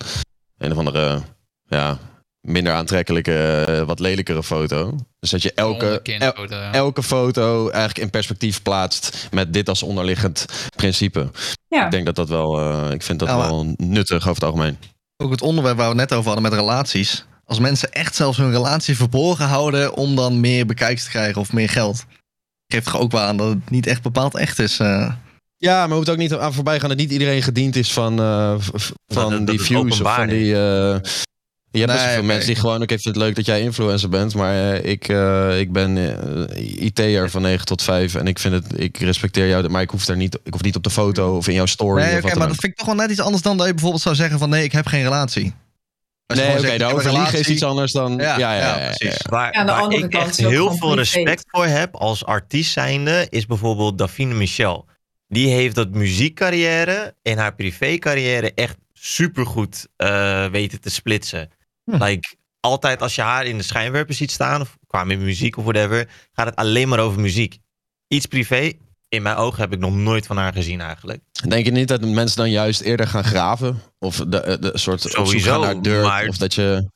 [0.58, 1.22] een of andere
[1.66, 1.98] ja,
[2.42, 4.96] minder aantrekkelijke, eh, wat lelijkere foto.
[5.20, 6.34] Dus dat je elke, el-
[6.72, 10.46] elke foto eigenlijk in perspectief plaatst met dit als onderliggend
[10.76, 11.30] principe.
[11.68, 11.86] Ja.
[11.86, 14.78] Ik denk dat dat wel, eh, ik vind dat Ja, wel nuttig over het algemeen.
[15.18, 17.26] Ook het onderwerp waar we het net over hadden met relaties.
[17.46, 21.54] Als mensen echt zelfs hun relatie verborgen houden om dan meer bekijks te krijgen of
[21.54, 22.06] meer geld.
[22.74, 24.80] Geeft toch ook wel aan dat het niet echt bepaald echt is.
[24.80, 25.12] eh.
[25.58, 28.56] Ja, maar hoeft ook niet aan voorbij gaan dat niet iedereen gediend is van, eh,
[29.08, 30.54] van dat die views of van die.
[30.56, 31.00] eh,
[31.72, 34.10] je hebt best wel veel mensen die gewoon ook even het leuk dat jij influencer
[34.10, 35.98] bent, maar eh, ik, eh, ik ben
[36.58, 40.06] IT'er van 9 tot 5 en ik vind het, ik respecteer jou, maar ik hoef
[40.06, 42.02] daar niet, ik hoef niet op de foto of in jouw story.
[42.02, 43.58] Nee, of oké, wat dan maar dat vind ik toch wel net iets anders dan
[43.58, 45.54] dat je bijvoorbeeld zou zeggen van nee, ik heb geen relatie.
[46.36, 48.18] Nee, oké, overliegen is iets anders dan.
[48.18, 49.22] Ja, ja, ja, ja, precies.
[49.30, 52.26] Waar, Ja, aan de waar andere ik kant echt heel veel respect voor heb als
[52.26, 54.88] artiest zijnde, is bijvoorbeeld Davine Michel.
[55.28, 61.50] Die heeft dat muziekcarrière en haar privécarrière echt supergoed eh weten te splitsen.
[61.84, 62.04] Hm.
[62.04, 65.64] Like, altijd als je haar in de schijnwerpers ziet staan, of qua met muziek of
[65.64, 67.58] whatever, gaat het alleen maar over muziek.
[68.08, 68.72] Iets privé,
[69.10, 71.22] in mijn ogen heb ik nog nooit van haar gezien eigenlijk.
[71.48, 73.82] Denk je niet dat mensen dan juist eerder gaan graven?
[74.00, 76.04] Of de, de soort Sowieso, gaan naar deur?
[76.04, 76.90] maar- Of dat je.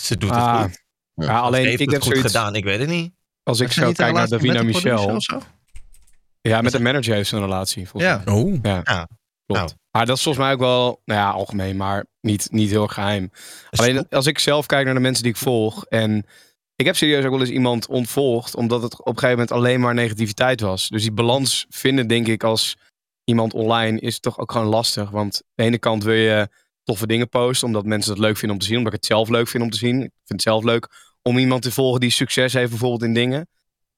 [0.00, 0.70] Ze doet Ah, het
[1.14, 1.26] goed.
[1.26, 3.12] Ja, alleen Heeft ik het heb goed zoiets, gedaan, ik weet het niet.
[3.42, 5.20] als ik zo niet een kijk naar Davina een Michel.
[6.40, 7.88] Ja, met de manager heeft ze een relatie.
[7.88, 8.22] Volgens Ja.
[8.24, 8.34] mij.
[8.34, 8.58] Oh.
[8.62, 9.08] Ja, Ja.
[9.46, 9.60] klopt.
[9.60, 9.70] Nou.
[9.90, 13.30] Maar dat is volgens mij ook wel, nou ja, algemeen, maar niet, niet heel geheim.
[13.70, 16.26] Alleen als ik zelf kijk naar de mensen die ik volg en
[16.78, 19.80] ik heb serieus ook wel eens iemand ontvolgd omdat het op een gegeven moment alleen
[19.80, 20.88] maar negativiteit was.
[20.88, 22.76] Dus die balans vinden denk ik als
[23.24, 25.10] iemand online is toch ook gewoon lastig.
[25.10, 26.48] Want aan de ene kant wil je
[26.84, 29.28] toffe dingen posten omdat mensen dat leuk vinden om te zien, omdat ik het zelf
[29.28, 29.94] leuk vind om te zien.
[29.94, 30.88] Ik vind het zelf leuk
[31.22, 33.48] om iemand te volgen die succes heeft bijvoorbeeld in dingen.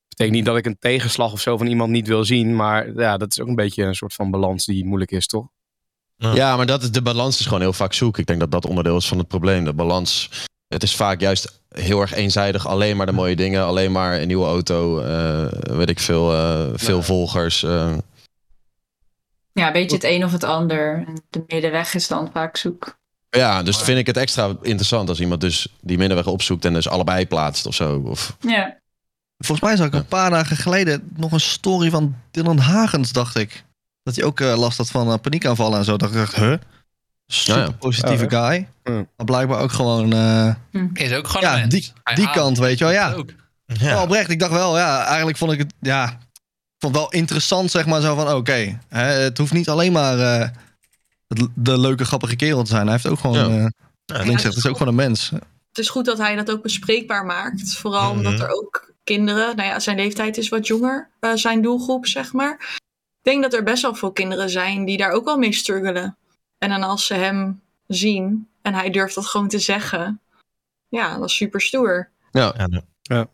[0.08, 3.16] betekent niet dat ik een tegenslag of zo van iemand niet wil zien, maar ja,
[3.16, 5.46] dat is ook een beetje een soort van balans die moeilijk is, toch?
[6.16, 8.18] Ja, maar dat de balans is gewoon heel vaak zoek.
[8.18, 9.64] Ik denk dat dat onderdeel is van het probleem.
[9.64, 10.30] De balans.
[10.70, 12.66] Het is vaak juist heel erg eenzijdig.
[12.66, 13.64] Alleen maar de mooie dingen.
[13.64, 15.00] Alleen maar een nieuwe auto.
[15.00, 15.46] eh,
[15.76, 16.32] weet ik veel.
[16.32, 17.62] eh, veel volgers.
[17.62, 17.92] eh.
[19.52, 21.04] Ja, een beetje het een of het ander.
[21.06, 22.98] En de middenweg is dan vaak zoek.
[23.30, 26.88] ja, dus vind ik het extra interessant als iemand dus die middenweg opzoekt en dus
[26.88, 28.02] allebei plaatst of zo.
[28.04, 28.78] Of, Ja.
[29.38, 33.36] Volgens mij zag ik een paar dagen geleden nog een story van Dylan Hagens, dacht
[33.36, 33.64] ik.
[34.02, 35.96] Dat hij ook eh, last had van paniekaanvallen en zo.
[35.96, 36.54] Dacht ik, huh?
[37.32, 37.72] Super Ja, ja.
[37.72, 38.68] positieve Oh, guy.
[38.84, 38.92] Ja.
[38.92, 40.12] Maar blijkbaar ook gewoon...
[40.12, 40.54] eh,
[40.92, 41.70] Is ook gewoon Ja, een mens.
[41.74, 43.12] die- die kant, weet je wel, ja.
[43.12, 43.30] ook.
[43.66, 44.02] Ja.
[44.02, 46.16] Oprecht, ik dacht wel, ja, eigenlijk vond ik het, ja, ik
[46.78, 50.18] vond het wel interessant, zeg maar, zo van, oké, hè, het hoeft niet alleen maar
[50.18, 50.48] eh,
[51.54, 52.82] de leuke, grappige kerel te zijn.
[52.82, 53.56] Hij heeft ook gewoon, Ja.
[53.58, 53.66] eh
[54.04, 55.30] Ja, wat Link zegt, het is ook gewoon een mens.
[55.68, 57.74] Het is goed dat hij dat ook bespreekbaar maakt.
[57.76, 58.16] Vooral Mhm.
[58.16, 62.32] omdat er ook kinderen, nou ja, zijn leeftijd is wat jonger, eh, zijn doelgroep, zeg
[62.32, 62.52] maar.
[63.22, 66.16] Ik denk dat er best wel veel kinderen zijn die daar ook wel mee struggelen.
[66.60, 70.20] En dan als ze hem zien en hij durft dat gewoon te zeggen,
[70.88, 72.10] ja, dat is super stoer.
[72.30, 72.54] ja.
[73.02, 73.26] Ja,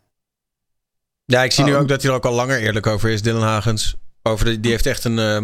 [1.25, 1.79] Ja, ik zie nu Oh.
[1.79, 3.95] ook dat hij er ook al langer eerlijk over is, Dylan Hagens.
[4.23, 5.19] Over de, die heeft echt een...
[5.19, 5.43] ehm,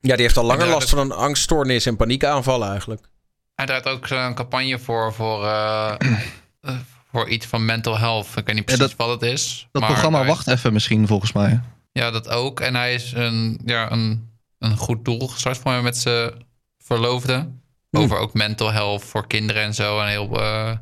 [0.00, 3.08] ja, die heeft al langer last van een angststoornis en paniekaanvallen eigenlijk.
[3.54, 5.94] Hij draait ook zo'n campagne voor, voor, eh,
[6.60, 6.76] eh,
[7.10, 8.26] voor iets van mental health.
[8.36, 9.68] Ik weet niet precies dat- wat het is.
[9.72, 11.60] Dat maar programma Wacht Even misschien, volgens mij.
[11.92, 12.60] Ja, dat ook.
[12.60, 16.46] En hij is een, ja, een, een goed doel gestart voor mij met zijn
[16.88, 17.48] verloofde.
[17.90, 17.96] Hm.
[17.98, 20.00] Over ook mental health voor kinderen en zo.
[20.00, 20.72] Een heel eh,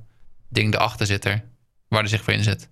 [0.48, 1.44] ding erachter zit er.
[1.88, 2.68] Waar hij zich voor inzet.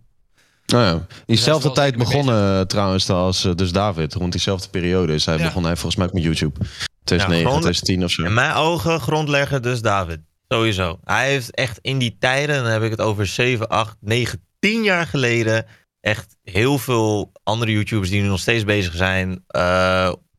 [0.67, 4.15] Nou ja, diezelfde tijd begonnen eh, trouwens als eh, dus David.
[4.15, 5.45] Rond diezelfde periode is hij Ja.
[5.45, 6.59] begon hij volgens mij ook met YouTube.
[7.05, 8.23] 2009, gewoon- 2010 of zo.
[8.25, 10.21] In mijn ogen grondlegger dus David.
[10.49, 10.99] Sowieso.
[11.05, 14.83] Hij heeft echt in die tijden, dan heb ik het over 7, 8, 9, 10
[14.83, 15.67] jaar geleden,
[16.01, 19.45] echt heel veel andere YouTubers die nu nog steeds bezig zijn.
[19.47, 19.63] eh,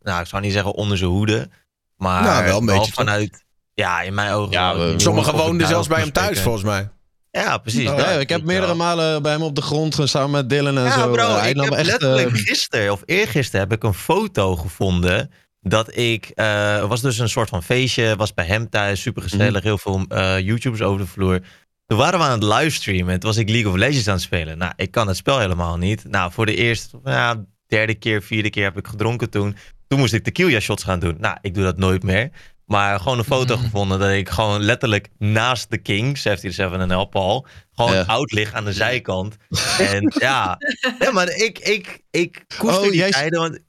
[0.02, 1.50] nou, ik zou niet zeggen onder zijn hoede.
[1.98, 2.94] Maar Nou, wel een beetje, toch?
[2.94, 3.44] vanuit.
[3.74, 4.52] Ja, in mijn ogen.
[4.52, 6.44] Ja, we- Sommigen woonden zelfs bij hem thuis, spreken.
[6.44, 6.90] volgens mij.
[7.32, 7.82] Ja, precies.
[7.84, 8.76] Ja, dat ik heb meerdere wel.
[8.76, 11.12] malen bij hem op de grond samen met Dylan en Ja, zo.
[11.12, 14.56] bro, hij ik nam heb echt, letterlijk eh, gisteren of eergisteren heb ik een foto
[14.56, 15.32] gevonden
[15.62, 19.22] dat ik, eh, er was dus een soort van feestje, was bij hem thuis, super
[19.22, 19.64] gezellig, Mhm.
[19.64, 21.40] heel veel eh, YouTubers over de vloer.
[21.86, 24.24] Toen waren we aan het livestreamen en toen was ik League of Legends aan het
[24.24, 24.58] spelen.
[24.58, 26.04] Nou, ik kan het spel helemaal niet.
[26.08, 29.56] Nou, voor de eerste, ja, derde keer, vierde keer heb ik gedronken toen.
[29.88, 31.16] Toen moest ik tequila shots gaan doen.
[31.20, 32.30] Nou, ik doe dat nooit meer.
[32.66, 33.64] Maar gewoon een foto Mhm.
[33.64, 38.02] gevonden dat ik gewoon letterlijk naast de King, 77 NL Paul, gewoon Ja.
[38.08, 39.36] oud lig aan de zijkant.
[39.80, 40.58] En ja,
[41.00, 43.40] ja maar ik, ik, ik koester Oh, die jij- tijden.
[43.40, 43.60] Want,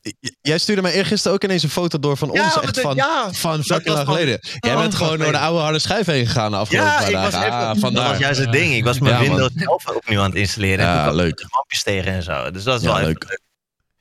[0.42, 2.60] Jij stuurde mij eergisteren ook ineens een foto door van Ja, ons.
[2.60, 4.38] Echt van, ja, van fucking was lang van- geleden.
[4.60, 7.08] Jij Oh, bent gewoon door de oude harde schijf heen gegaan de afgelopen ja, paar
[7.08, 7.46] ik was dagen.
[7.46, 8.08] even, Ah, dat vandaar.
[8.08, 8.74] was juist het ding.
[8.74, 9.28] Ik was mijn Ja, man.
[9.28, 10.78] Windows zelf opnieuw aan het installeren.
[10.86, 11.46] en Ja, leuk.
[11.50, 12.50] lampjes tegen en zo.
[12.50, 13.40] Dus dat is wel leuk.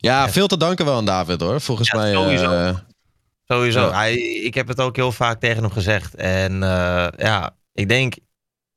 [0.05, 1.61] Ja, veel te danken wel aan David hoor.
[1.61, 2.11] Volgens Ja, mij.
[2.13, 2.51] sowieso.
[2.51, 2.75] eh,
[3.47, 3.79] Sowieso.
[3.79, 3.93] Ja.
[3.93, 6.15] Hij, ik heb het ook heel vaak tegen hem gezegd.
[6.15, 8.15] En eh, ja, ik denk,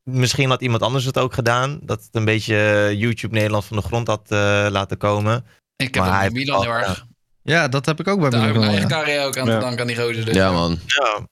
[0.02, 1.78] misschien had iemand anders het ook gedaan.
[1.82, 5.44] Dat het een beetje eh, YouTube Nederland van de grond had eh, laten komen.
[5.76, 7.06] Ik heb Maar hij bij Milan heel erg.
[7.42, 8.70] Ja, dat heb ik ook bij Daar heb ik Milan.
[8.74, 8.88] mijn ja.
[8.88, 9.54] eigen carrière ook aan Ja.
[9.54, 10.24] te danken aan die gozer.
[10.24, 10.78] Dus, ja, man.
[10.86, 11.26] Ja,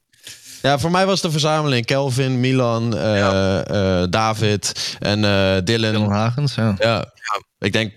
[0.63, 5.31] Ja, voor mij was de verzameling Kelvin, Milan, eh, eh, David en eh,
[5.65, 5.93] Dylan.
[5.93, 6.75] Dylan Hagens, ja.
[6.79, 7.13] Ja.
[7.59, 7.93] ik denk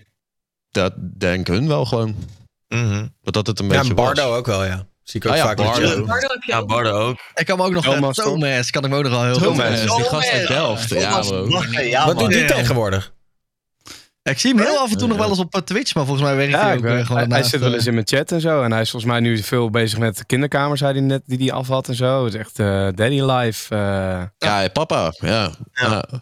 [0.70, 2.16] dat denk hun wel gewoon.
[2.68, 3.06] mhm.
[3.22, 4.38] Dat dat het een Ja, beetje en Bardo was.
[4.38, 4.86] ook wel, ja.
[5.02, 5.56] Zie ik ook Ah ja, vaak.
[5.56, 6.04] Bardo.
[6.04, 6.64] Bardo heb je ja.
[6.64, 7.18] Bardo ook.
[7.34, 7.84] Ik kan me ook nog...
[7.84, 9.96] Thomas, Thomas, Thomas kan ik me ook nog wel heel goed Thomas, herinneren.
[9.96, 10.88] die gast uit Delft.
[10.88, 11.22] Ja,
[11.82, 12.46] ja, Wat doet die Ja.
[12.46, 13.12] tegenwoordig?
[14.22, 16.26] Ik zie hem heel af en toe nog wel eens op eh, Twitch, maar volgens
[16.26, 17.86] mij werkt Ja, hij ook weet- eh, gewoon hij, hij naast, zit wel eh, eens
[17.86, 18.62] in mijn chat en zo.
[18.62, 21.38] En hij is volgens mij nu veel bezig met de kinderkamer, zei hij net, die
[21.38, 22.24] hij af had en zo.
[22.24, 23.74] Het is echt eh, daddy life.
[23.74, 24.22] eh.
[24.38, 25.12] Ja, papa.
[25.18, 25.50] Ja.
[25.72, 25.88] ja.
[26.10, 26.20] Dat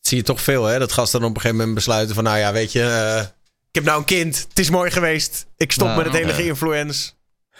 [0.00, 0.78] zie je toch veel, hè?
[0.78, 2.24] Dat gasten dan op een gegeven moment besluiten van...
[2.24, 3.24] Nou ja, weet je, eh,
[3.68, 4.46] ik heb nou een kind.
[4.48, 5.46] Het is mooi geweest.
[5.56, 5.96] Ik stop Ja.
[5.96, 6.34] met het hele Ja.
[6.34, 7.12] geïnfluence.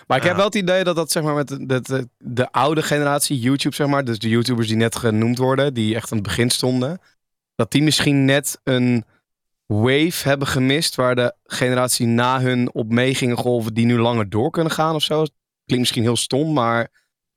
[0.07, 0.29] Maar ik Ja.
[0.29, 3.39] heb wel het idee dat dat zeg maar met de, de, de, de oude generatie
[3.39, 6.51] YouTube, zeg maar, dus de YouTubers die net genoemd worden, die echt aan het begin
[6.51, 7.01] stonden,
[7.55, 9.05] dat die misschien net een
[9.67, 14.29] wave hebben gemist waar de generatie na hun op mee gingen golven die nu langer
[14.29, 15.19] door kunnen gaan of zo.
[15.65, 16.89] Klinkt misschien heel stom, maar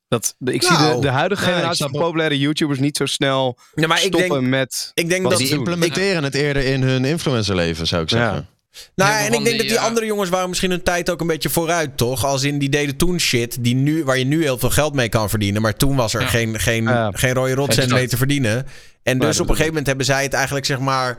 [0.07, 2.97] dat, de- ik zie Nou, de, de huidige ja, ik generatie van populaire YouTubers niet
[2.97, 4.91] zo snel Ja, maar ik stoppen denk, met...
[4.93, 5.39] ik denk Wat dat...
[5.41, 5.49] Doen.
[5.57, 8.47] implementeren het eerder in hun influencerleven, zou ik zeggen.
[8.95, 11.28] Nou, en ik denk dat die, eh, andere jongens waren misschien hun tijd ook een
[11.28, 12.26] beetje vooruit, toch?
[12.26, 15.09] Als in die deden toen shit die nu, waar je nu heel veel geld mee
[15.09, 15.61] kan verdienen.
[15.61, 16.28] Maar toen was er Ja.
[16.28, 17.99] geen, geen, geen rode rotcent Exact.
[17.99, 18.67] mee te verdienen.
[19.03, 21.17] En dus op een gegeven moment hebben zij het eigenlijk, zeg maar...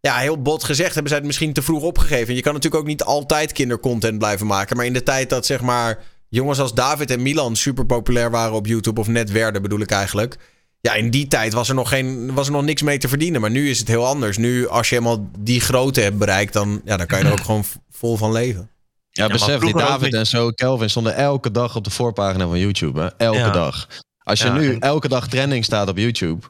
[0.00, 2.34] Ja, heel bot gezegd hebben zij het misschien te vroeg opgegeven.
[2.34, 4.76] Je kan natuurlijk ook niet altijd kindercontent blijven maken.
[4.76, 8.52] Maar in de tijd dat, zeg maar, jongens als David en Milan super populair waren
[8.54, 9.00] op YouTube...
[9.00, 10.36] of net werden, bedoel ik eigenlijk...
[10.80, 13.40] Ja, in die tijd was er, nog geen, was er nog niks mee te verdienen.
[13.40, 14.36] Maar nu is het heel anders.
[14.36, 17.40] Nu, als je helemaal die grootte hebt bereikt, dan, ja, dan kan je er ook
[17.44, 18.70] gewoon vol van leven.
[19.10, 23.00] Ja, besef, die David en zo, Kelvin stonden elke dag op de voorpagina van YouTube.
[23.00, 23.06] Hè?
[23.16, 23.50] Elke Ja.
[23.50, 23.88] dag.
[24.22, 26.46] Als je Ja, nu en- elke dag trending staat op YouTube,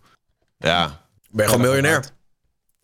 [0.58, 0.86] ja,
[1.30, 2.04] Ben je gewoon miljonair.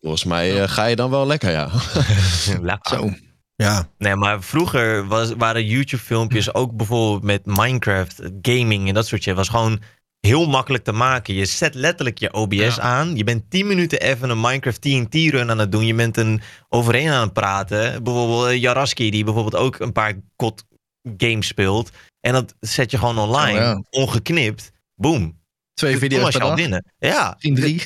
[0.01, 1.71] volgens mij eh, ga je dan wel lekker, ja.
[2.61, 2.99] Lekker.
[2.99, 3.11] Zo.
[3.57, 3.89] Ja.
[3.99, 9.35] Nee, maar vroeger was, waren YouTube-filmpjes ook bijvoorbeeld met Minecraft, gaming en dat soort shit.
[9.35, 9.81] Was gewoon
[10.21, 11.35] heel makkelijk te maken.
[11.35, 12.79] Je zet letterlijk je OBS Ja.
[12.81, 13.17] aan.
[13.17, 15.87] Je bent 10 minuten even een Minecraft TNT-run aan het doen.
[15.87, 18.03] Je bent een overheen aan het praten.
[18.03, 20.65] Bijvoorbeeld eh, Jaraski, die bijvoorbeeld ook een paar COD
[21.17, 21.91] games speelt.
[22.21, 23.83] En dat zet je gewoon online, Oh, ja.
[23.91, 24.73] ongeknipt.
[24.95, 25.39] Boom.
[25.75, 26.57] Twee video's per al dag.
[26.57, 26.85] binnen.
[26.99, 27.31] Ja.
[27.33, 27.83] Misschien drie.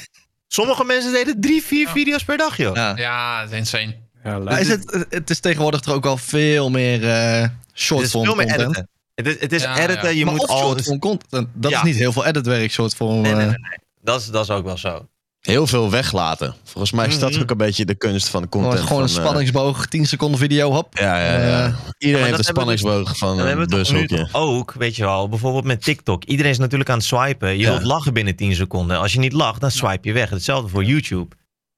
[0.48, 1.92] Sommige mensen deden drie, vier Ja.
[1.92, 2.74] video's per dag, joh.
[2.76, 2.96] Ja.
[2.96, 3.96] Ja, het is insane.
[4.24, 4.48] Ja, leuk.
[4.48, 8.22] Maar is het, het is tegenwoordig toch ook al veel meer eh Het short veel
[8.24, 8.60] meer content.
[8.60, 8.88] editen.
[9.24, 10.18] Het is, het is Ja, editen, ja.
[10.18, 10.58] je maar moet al...
[10.58, 11.48] short content.
[11.54, 11.76] Dat Ja.
[11.78, 13.20] is niet heel veel editwerk, short form.
[13.20, 13.38] Nee, nee, eh.
[13.38, 13.78] nee, nee.
[14.02, 15.08] Dat is, dat is ook wel zo.
[15.40, 16.54] Heel veel weglaten.
[16.64, 17.40] Volgens mij is dat Mhm.
[17.40, 18.72] ook een beetje de kunst van content.
[18.72, 20.98] Gewoon, gewoon een van, eh, spanningsboog, 10 seconden video, hop.
[20.98, 21.66] ja, ja, ja.
[21.66, 23.66] Eh, Iedereen heeft een we spanningsboog van een
[24.08, 26.24] toch ook, weet je wel, bijvoorbeeld met TikTok.
[26.24, 27.48] Iedereen is natuurlijk aan het swipen.
[27.48, 27.70] Je Ja.
[27.70, 28.98] wilt lachen binnen 10 seconden.
[28.98, 30.30] Als je niet lacht, dan swipe je weg.
[30.30, 31.36] Hetzelfde voor YouTube.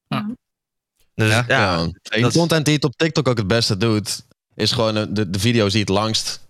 [0.08, 0.26] Ja.
[1.14, 1.44] Dus Ja.
[1.48, 4.24] ja, content die het op TikTok ook het beste doet,
[4.54, 6.40] is gewoon de, de video's die het langst,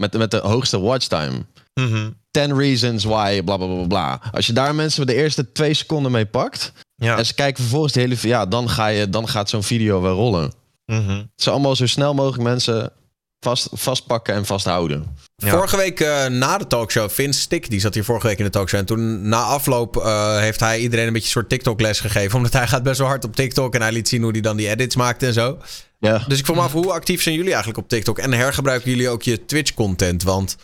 [0.00, 1.44] met, met de hoogste watchtime.
[1.74, 2.10] mhm.
[2.30, 4.20] 10 reasons why, bla bla bla bla.
[4.32, 7.16] Als je daar mensen de eerste twee seconden mee pakt, ja.
[7.18, 10.14] en ze kijken vervolgens de hele ja, dan, ga je, dan gaat zo'n video wel
[10.14, 10.52] rollen.
[10.86, 11.10] mhm.
[11.16, 12.92] Het is allemaal zo snel mogelijk mensen
[13.40, 15.16] vast, vastpakken en vasthouden.
[15.36, 15.50] Ja.
[15.50, 18.50] Vorige week eh, na de talkshow, Vince Stick, die zat hier vorige week in de
[18.50, 18.80] talkshow.
[18.80, 22.36] En toen na afloop eh, heeft hij iedereen een beetje een soort TikTok-les gegeven.
[22.36, 23.74] Omdat hij gaat best wel hard op TikTok.
[23.74, 25.58] En hij liet zien hoe hij dan die edits maakte en zo.
[26.00, 26.24] Ja.
[26.28, 28.18] Dus ik vroeg me af, hoe actief zijn jullie eigenlijk op TikTok?
[28.18, 30.22] En hergebruiken jullie ook je Twitch-content?
[30.22, 30.56] Want,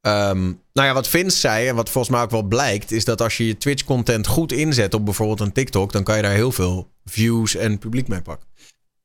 [0.00, 2.90] ehm, nou ja, wat Vince zei en wat volgens mij ook wel blijkt...
[2.92, 5.92] is dat als je je Twitch-content goed inzet op bijvoorbeeld een TikTok...
[5.92, 8.48] dan kan je daar heel veel views en publiek mee pakken.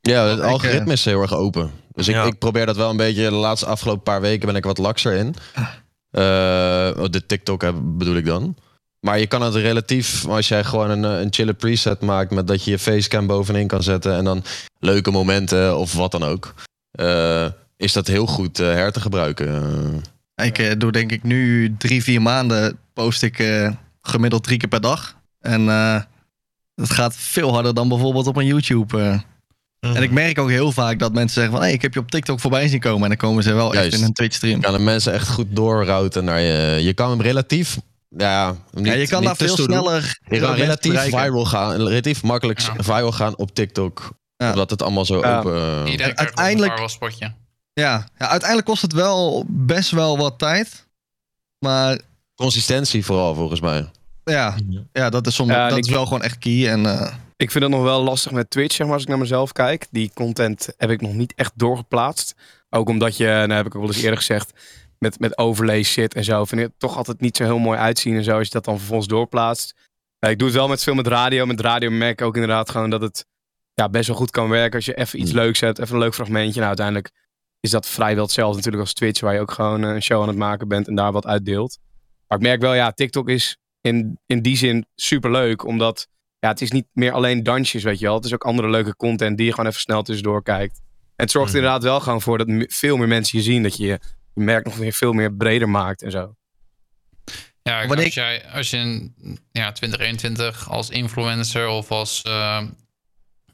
[0.02, 1.72] Ja, het algoritme is heel erg open.
[1.92, 2.24] Dus ik, Ja.
[2.24, 3.24] ik probeer dat wel een beetje.
[3.30, 5.36] De laatste afgelopen paar weken ben ik wat lakser in.
[6.12, 6.22] Eh,
[7.10, 7.64] de TikTok
[7.98, 8.56] bedoel ik dan.
[9.00, 12.48] Maar je kan het relatief, als jij gewoon een, eh, een chille preset maakt met
[12.48, 14.44] dat je je facecam bovenin kan zetten en dan
[14.80, 16.54] leuke momenten of wat dan ook,
[16.92, 17.46] eh,
[17.78, 20.04] is dat heel goed eh, her te gebruiken.
[20.36, 23.72] Ik eh, doe denk ik nu drie, vier maanden post ik eh,
[24.02, 25.16] gemiddeld drie keer per dag.
[25.40, 26.02] En eh
[26.76, 29.00] dat gaat veel harder dan bijvoorbeeld op een YouTube.
[29.02, 29.20] eh.
[29.80, 29.96] Mhm.
[29.96, 31.62] En ik merk ook heel vaak dat mensen zeggen van...
[31.62, 33.02] Hey, ik heb je op TikTok voorbij zien komen.
[33.04, 33.92] En dan komen ze wel Juist.
[33.92, 34.56] echt in een Twitch stream.
[34.56, 36.84] je kan de mensen echt goed doorrouten naar je.
[36.84, 37.78] Je kan hem relatief.
[38.10, 42.74] Ja, niet, ja, je kan daar veel sneller relatief viral gaan, relatief makkelijk Ja.
[42.78, 44.10] viral gaan op TikTok.
[44.38, 44.50] Ja.
[44.50, 45.38] Omdat het allemaal zo Ja.
[45.38, 45.86] open...
[46.16, 47.34] uiteindelijk- een spotje.
[47.74, 48.08] Ja.
[48.18, 50.88] ja, uiteindelijk kost het wel best wel wat tijd.
[51.60, 52.00] Maar
[52.36, 53.90] Consistentie vooral, volgens mij.
[54.24, 54.56] ja,
[54.94, 56.70] ja dat is, soms, dat ik- is wel gewoon echt key.
[56.70, 59.18] En, eh, Ik vind het nog wel lastig met Twitch, zeg maar, als ik naar
[59.18, 59.88] mezelf kijk.
[59.92, 62.36] Die content heb ik nog niet echt doorgeplaatst.
[62.70, 64.54] Ook omdat je, nou heb ik ook wel eens eerder gezegd,
[65.00, 67.78] met, met overlay shit en zo, vind ik het toch altijd niet zo heel mooi
[67.80, 69.74] uitzien en zo, als je dat dan vervolgens doorplaatst.
[70.20, 71.46] Ik doe het wel met veel met radio.
[71.46, 73.26] Met radio merk ik ook inderdaad gewoon dat het
[73.74, 75.40] ja, best wel goed kan werken als je even iets Hmm.
[75.40, 76.54] leuks hebt, even een leuk fragmentje.
[76.56, 77.12] Nou, uiteindelijk
[77.60, 80.28] is dat vrijwel hetzelfde natuurlijk als Twitch, waar je ook gewoon eh, een show aan
[80.28, 81.78] het maken bent en daar wat uitdeelt.
[82.28, 86.08] Maar ik merk wel, ja, TikTok is in, in die zin super leuk, omdat
[86.40, 88.16] ja, het is niet meer alleen dansjes, weet je wel.
[88.16, 90.78] Het is ook andere leuke content die je gewoon even snel tussendoor kijkt.
[91.16, 91.66] En het zorgt er Mhm.
[91.66, 93.64] inderdaad wel gewoon voor dat veel meer mensen je zien.
[93.64, 94.00] Dat je
[94.38, 96.36] je merk nog weer veel meer breder maakt en zo.
[97.62, 99.14] Ja, als, jij, als je in
[99.52, 102.64] ja, 2021 als influencer of als, eh,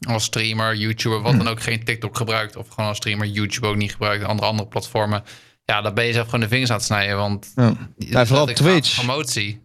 [0.07, 2.55] als streamer, YouTuber, wat dan ook, geen TikTok gebruikt.
[2.55, 4.23] Of gewoon als streamer YouTube ook niet gebruikt.
[4.25, 5.23] Andere andere platformen.
[5.65, 7.17] Ja, dan ben je zelf gewoon de vingers aan het snijden.
[7.17, 7.73] Want Ja.
[7.97, 8.95] ja, vooral Twitch.
[8.95, 9.61] Promotie.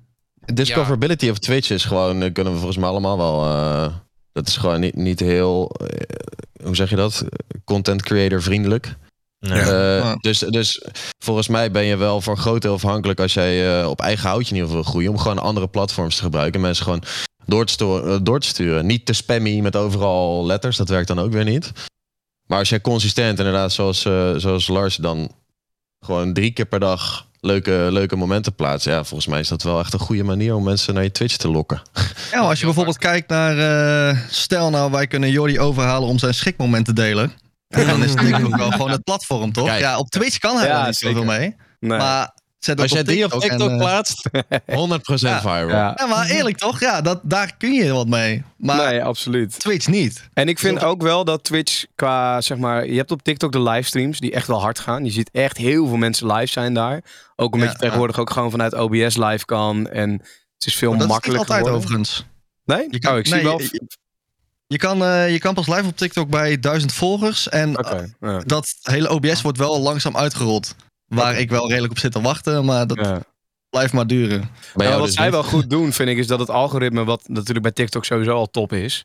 [0.55, 3.45] Discoverability of Twitch is gewoon, eh, kunnen we volgens mij allemaal wel.
[3.45, 3.95] eh,
[4.33, 5.77] dat is gewoon niet, niet heel,
[6.63, 7.25] hoe zeg je dat?
[7.65, 8.95] Content creator vriendelijk.
[9.41, 9.51] Eh,
[9.99, 10.17] Ja.
[10.21, 10.83] dus, dus
[11.19, 14.29] volgens mij ben je wel voor een groot deel afhankelijk als jij eh, op eigen
[14.29, 15.11] houtje in ieder geval wil groeien.
[15.11, 16.61] Om gewoon andere platforms te gebruiken.
[16.61, 17.03] Mensen gewoon
[17.47, 18.87] door te, eh, door te sturen.
[18.87, 20.77] Niet te spammy met overal letters.
[20.77, 21.73] Dat werkt dan ook weer niet.
[22.47, 25.33] Maar als jij consistent, inderdaad, zoals, eh, zoals Lars, dan
[26.01, 28.87] gewoon drie keer per dag leuke, leuke momenten plaatst.
[28.87, 31.37] Ja, volgens mij is dat wel echt een goede manier om mensen naar je Twitch
[31.37, 31.83] te lokken.
[32.33, 33.59] Ja, als je bijvoorbeeld kijkt naar...
[33.59, 37.33] eh, stel nou, wij kunnen Jordi overhalen om zijn schrikmoment te delen.
[37.69, 39.67] En dan is TikTok wel gewoon het platform, toch?
[39.67, 39.81] Kijk.
[39.81, 41.57] ja, op Twitch kan hij Ja, wel niet zoveel mee.
[41.81, 41.99] Nee.
[41.99, 44.29] Maar zet Als dat jij die op TikTok en, eh, plaatst,
[44.67, 45.69] 100% viral.
[45.69, 45.95] ja.
[45.97, 46.81] Ja, maar eerlijk toch?
[46.81, 48.43] Ja, dat, daar kun je wat mee.
[48.57, 49.59] Maar nee, absoluut.
[49.61, 50.29] Twitch niet.
[50.35, 53.61] En ik vind ook wel dat Twitch qua, zeg maar, je hebt op TikTok de
[53.63, 55.05] livestreams die echt wel hard gaan.
[55.05, 57.03] Je ziet echt heel veel mensen live zijn daar.
[57.37, 59.89] Ook omdat Ja, je tegenwoordig ook gewoon vanuit OBS live kan.
[59.89, 60.11] En
[60.59, 61.81] het is veel Maar dat is niet makkelijker altijd geworden.
[61.87, 62.25] overigens.
[62.65, 62.87] Nee?
[62.91, 63.61] Je kan- oh, ik zie nee, wel...
[64.69, 67.49] je- kan, eh, je kan pas live op TikTok bij 1000 volgers.
[67.49, 68.39] En eh, ja.
[68.39, 70.75] dat hele OBS wordt wel langzaam uitgerold.
[71.07, 72.65] Waar ik wel redelijk op zit te wachten.
[72.65, 73.23] Maar dat ja.
[73.71, 74.41] blijft maar duren.
[74.75, 75.33] Ja, jou wat dus zij niet.
[75.33, 78.51] wel goed doen, vind ik, is dat het algoritme, wat natuurlijk bij TikTok sowieso al
[78.51, 79.05] top is,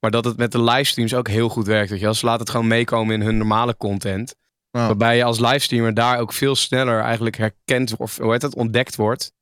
[0.00, 1.90] maar dat het met de livestreams ook heel goed werkt.
[1.90, 2.04] Weet je?
[2.04, 2.14] wel.
[2.14, 4.34] Ze laten het gewoon meekomen in hun normale content.
[4.70, 8.96] Waarbij je als livestreamer daar ook veel sneller eigenlijk herkend of hoe heet het, ontdekt
[8.96, 9.32] wordt.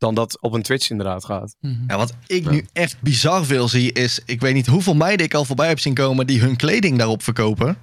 [0.00, 1.56] Dan dat op een Twitch inderdaad gaat.
[1.86, 4.20] Ja, wat ik nu echt bizar veel zie is...
[4.24, 6.26] Ik weet niet hoeveel meiden ik al voorbij heb zien komen...
[6.26, 7.76] die hun kleding daarop verkopen.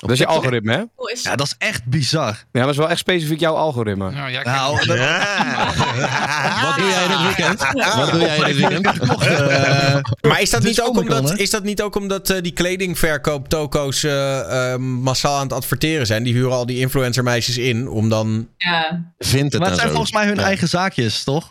[0.00, 0.82] Dat is je algoritme, hè?
[1.22, 2.24] Ja, dat is echt bizar.
[2.28, 4.10] Ja, maar dat is wel echt specifiek jouw algoritme.
[4.10, 4.86] Nou, ja, Nou, dat,
[6.62, 7.58] Wat doe jij dit weekend?
[7.96, 8.86] Wat doe jij dit weekend?
[9.22, 12.52] eh, Maar is dat, Dus niet ook omdat, is dat niet ook omdat eh, die
[12.52, 16.22] kledingverkoop toko's eh, eh, massaal aan het adverteren zijn?
[16.22, 18.48] Die huren al die influencermeisjes in om dan...
[18.56, 19.04] Ja.
[19.18, 19.94] Vindt het maar het zijn zo.
[19.94, 20.42] volgens mij hun Ja.
[20.42, 21.50] eigen zaakjes, toch?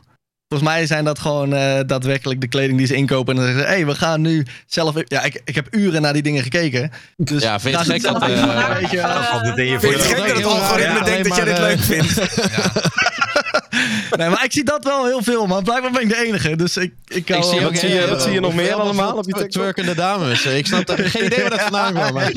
[0.50, 3.36] Volgens mij zijn dat gewoon eh, daadwerkelijk de kleding die ze inkopen.
[3.36, 4.96] En dan zeggen ze, hé, hey, we gaan nu zelf...
[5.04, 6.92] Ja, ik, ik heb uren naar die dingen gekeken.
[7.18, 9.24] Dus Ja, vind je het gek dat, in, eh, weet je wel.
[9.24, 11.46] Valt het in je Vind je het voor gek dat het algoritme denkt dat jij
[11.46, 12.16] dit maar, leuk eh, vindt?
[14.18, 16.56] Nee, maar ik zie dat wel heel veel, maar blijkbaar ben ik de enige.
[16.56, 18.74] Dus ik, ik, Ik zie wel- ook wat zie je- wat zie je nog meer
[18.74, 19.50] allemaal op je TikTok?
[19.52, 20.46] Twerkende dames.
[20.46, 22.14] Ik snap er geen idee waar dat vandaan kwam.
[22.14, 22.32] maar-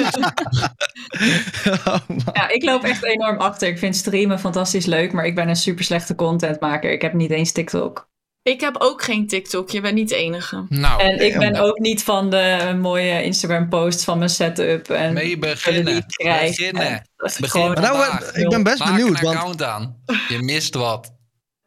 [2.32, 3.68] ja, ik loop echt enorm achter.
[3.68, 6.90] Ik vind streamen fantastisch leuk, maar ik ben een super slechte contentmaker.
[6.92, 8.08] Ik heb niet eens TikTok.
[8.42, 9.70] Ik heb ook geen TikTok.
[9.70, 10.64] Je bent niet de enige.
[10.68, 14.88] Nou, En ik ben ook niet van de mooie Instagram posts van mijn setup.
[14.90, 16.06] En mee beginnen.
[16.16, 16.82] Beginnen.
[16.82, 18.32] En dat is Begin gewoon- Maar nou, vandaag.
[18.32, 19.96] ik ben best Maak benieuwd, een want account aan.
[20.28, 21.12] Je mist wat.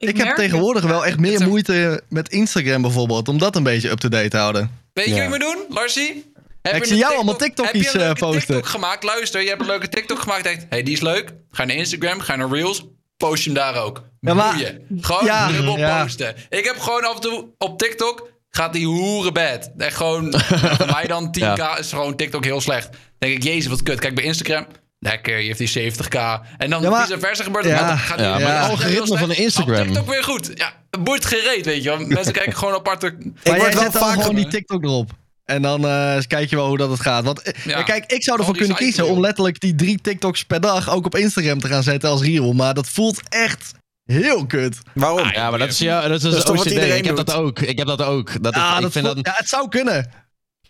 [0.07, 3.27] Ik heb tegenwoordig wel echt meer moeite met Instagram bijvoorbeeld.
[3.27, 4.71] Om dat een beetje up-to-date te houden.
[4.93, 5.29] Weet je Ja.
[5.29, 6.31] wat je moet doen, Larsie?
[6.61, 8.45] Heb Ik je zie jou allemaal Heb TikTokjes, je een leuke eh, posten.
[8.55, 9.03] TikTok gemaakt?
[9.03, 10.43] Luister, je hebt een leuke TikTok gemaakt.
[10.43, 11.33] Denkt, hey, die is leuk.
[11.51, 12.83] Ga naar Instagram, ga naar Reels.
[13.17, 14.03] Post je hem daar ook.
[14.19, 14.81] Ja, maar- Boeien.
[15.01, 16.03] Gewoon Ja, dubbel ja.
[16.03, 16.35] posten.
[16.49, 18.31] Ik heb gewoon af en toe op TikTok...
[18.55, 19.71] Gaat die hoeren bed.
[19.77, 20.33] Echt gewoon...
[20.77, 22.89] voor mij dan 10k is gewoon TikTok heel slecht.
[22.91, 23.99] Dan denk ik, jezus, wat kut.
[23.99, 24.65] Kijk bij Instagram...
[25.03, 26.15] Lekker, je heeft die 70k.
[26.57, 27.89] En dan Ja, maar- vice versa gebeurt Ja.
[27.91, 27.99] het.
[27.99, 29.85] Gaat Ja, maar het algoritme van de Instagram.
[29.85, 30.51] TikTok weer goed.
[30.53, 31.99] Ja, het boeit gereed, weet je wel.
[32.07, 33.15] Mensen kijken gewoon aparte...
[33.19, 35.11] Maar word jij wel zet dan vaker- gewoon die TikTok erop.
[35.45, 37.23] En dan eh, kijk je wel hoe dat het gaat.
[37.23, 37.77] Want eh, Ja.
[37.77, 41.05] ja, kijk, ik zou ervoor kunnen kiezen om letterlijk die drie TikToks per dag ook
[41.05, 42.53] op Instagram te gaan zetten als reel.
[42.53, 43.71] Maar dat voelt echt
[44.05, 44.77] heel kut.
[44.93, 45.31] Waarom?
[45.33, 46.71] Ja, maar dat is, ja, dat is, is toch wat OCD.
[46.71, 47.25] iedereen Ik heb doet?
[47.27, 47.59] dat ook.
[47.59, 48.43] Ik heb dat ook.
[48.43, 49.25] Dat Ja, ik, dat ik vind voelt- dat...
[49.25, 50.11] ja, het zou kunnen.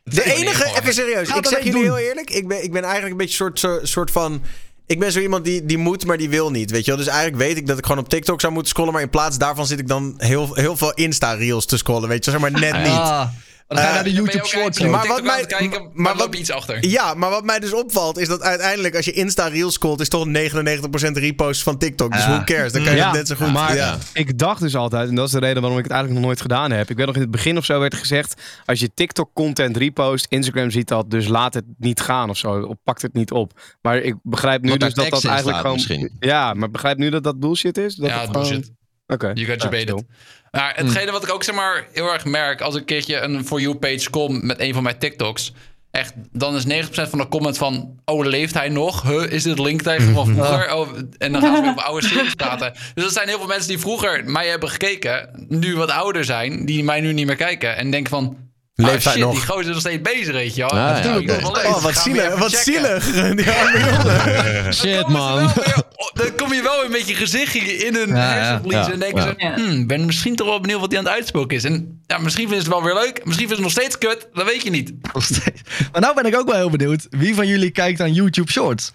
[0.03, 1.29] De enige, even serieus.
[1.29, 1.83] Ga ik zeg jullie doen.
[1.83, 2.29] heel eerlijk.
[2.29, 4.41] Ik ben, ik ben eigenlijk een beetje soort, soort, soort van.
[4.85, 6.71] Ik ben zo iemand die, die moet, maar die wil niet.
[6.71, 6.99] Weet je wel?
[6.99, 8.93] Dus eigenlijk weet ik dat ik gewoon op TikTok zou moeten scrollen.
[8.93, 12.09] Maar in plaats daarvan zit ik dan heel, heel veel Insta-reels te scrollen.
[12.09, 12.31] Weet je?
[12.31, 12.87] Zeg maar net niet.
[12.87, 13.27] Ah,
[13.67, 14.79] dan ga je Eh, naar de YouTube Shorts.
[14.79, 16.85] Maar maar wat mij- kijken, maar maar wat- loop je iets achter.
[16.87, 20.25] Ja, maar wat mij dus opvalt is dat uiteindelijk als je Insta-reels scrolt, is toch
[20.25, 22.11] 99% repost van TikTok.
[22.11, 22.71] Dus who cares?
[22.71, 23.51] Dan kan je het net zo goed.
[23.53, 23.97] maar ja.
[24.13, 26.41] ik dacht dus altijd, en dat is de reden waarom ik het eigenlijk nog nooit
[26.41, 26.89] gedaan heb.
[26.89, 30.71] Ik weet nog in het begin of zo werd gezegd, als je TikTok-content repost, Instagram
[30.71, 32.61] ziet dat, dus laat het niet gaan of zo.
[32.61, 33.51] Of pakt het niet op.
[33.81, 35.73] Maar ik begrijp nu dus dat dat eigenlijk staat gewoon...
[35.75, 36.11] misschien.
[36.19, 37.95] Ja, maar begrijp nu dat dat bullshit is?
[37.95, 38.71] Dat Ja, het bullshit.
[39.19, 39.39] Gewoon- Oké.
[39.41, 40.05] You got your baited.
[40.51, 40.85] Maar Hm.
[40.85, 43.59] hetgene wat ik ook zeg maar heel erg merk als ik een keertje een For
[43.61, 45.53] You page kom met een van mijn TikToks.
[45.91, 49.01] Echt, dan is 90% van de comment van, oh, leeft hij nog?
[49.03, 50.73] Huh, is dit linktijd van vroeger?
[50.75, 50.87] Oh,
[51.17, 52.73] en dan gaan ze weer over oude series praten.
[52.93, 56.65] Dus er zijn heel veel mensen die vroeger mij hebben gekeken, nu wat ouder zijn,
[56.65, 57.75] die mij nu niet meer kijken.
[57.75, 58.37] En denken van,
[58.75, 59.33] Leeft hij shit, nog?
[59.33, 60.69] die gozer is nog steeds bezig, weet je wel.
[60.69, 61.65] Ah, Dat ja, nog wel leuk.
[61.65, 62.35] Oh, wat zielig.
[62.35, 63.05] Wat zielig.
[63.35, 64.73] Die arme jongen.
[64.79, 65.35] Shit, man.
[65.35, 68.73] wel weer- oh, Dan kom je wel een beetje gezichtje in hun Ja, ja, hersenvlies.
[68.85, 69.53] ja, en denken ze, Ja.
[69.55, 71.63] hmm, ben misschien toch wel benieuwd wat hij aan het uitspoken is.
[71.63, 73.25] En ja, misschien vinden ze het wel weer leuk.
[73.25, 74.27] Misschien vinden ze het nog steeds kut.
[74.33, 74.93] Dat weet je niet.
[75.13, 75.61] Nog steeds.
[75.91, 77.07] Maar nou ben ik ook wel heel benieuwd.
[77.09, 78.93] Wie van jullie kijkt aan YouTube Shorts?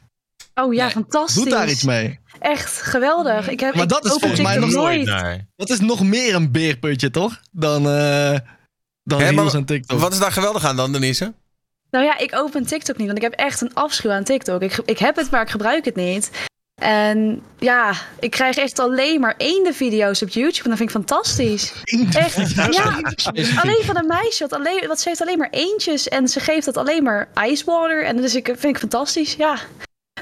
[0.54, 0.92] Oh ja, Nee.
[0.92, 1.34] fantastisch.
[1.42, 2.18] Doet daar iets mee?
[2.40, 3.48] Echt geweldig.
[3.48, 5.06] Ik heb Maar ik dat is volgens mij nog nooit.
[5.06, 5.46] naar.
[5.56, 7.40] Dat is nog meer een beerputje, toch?
[7.52, 8.38] Dan, eh
[9.08, 10.00] dan Hè, maar Reels en TikTok.
[10.00, 11.34] Wat is daar geweldig aan dan, Denise?
[11.90, 14.62] Nou ja, ik open TikTok niet, want ik heb echt een afschuw aan TikTok.
[14.62, 16.30] Ik, ik heb het, maar ik gebruik het niet.
[16.74, 20.62] En ja, ik krijg echt alleen maar eendenvideo's op YouTube.
[20.62, 21.72] En dat vind ik fantastisch.
[22.12, 23.00] Echt, ja.
[23.60, 26.08] Alleen van een meisje, wat, alleen, wat ze heeft alleen maar eentjes.
[26.08, 28.04] En ze geeft dat alleen maar icewater.
[28.04, 29.58] En dus ik, vind ik fantastisch, ja.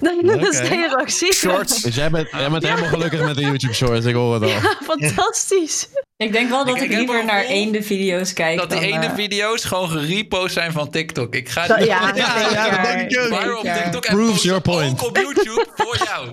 [0.01, 0.13] Dat
[0.53, 1.33] is de hele reactie.
[1.35, 1.83] Shorts.
[1.83, 4.07] Dus jij bent, jij bent helemaal gelukkig met de YouTube Shorts.
[4.07, 4.49] Ik hoor het al.
[4.49, 5.89] Ja, fantastisch.
[6.17, 8.59] Ik denk wel dat Ik- ik, ik heb liever naar eende video's kijk.
[8.59, 11.35] Dat die dan, ene eh, video's gewoon gerepost zijn van TikTok.
[11.35, 12.15] Ik ga Dat- ja, Ja,
[12.51, 13.63] ja, dat denk ik ook.
[13.63, 15.01] TikTok en Proves your point.
[15.03, 16.27] ook op YouTube voor jou.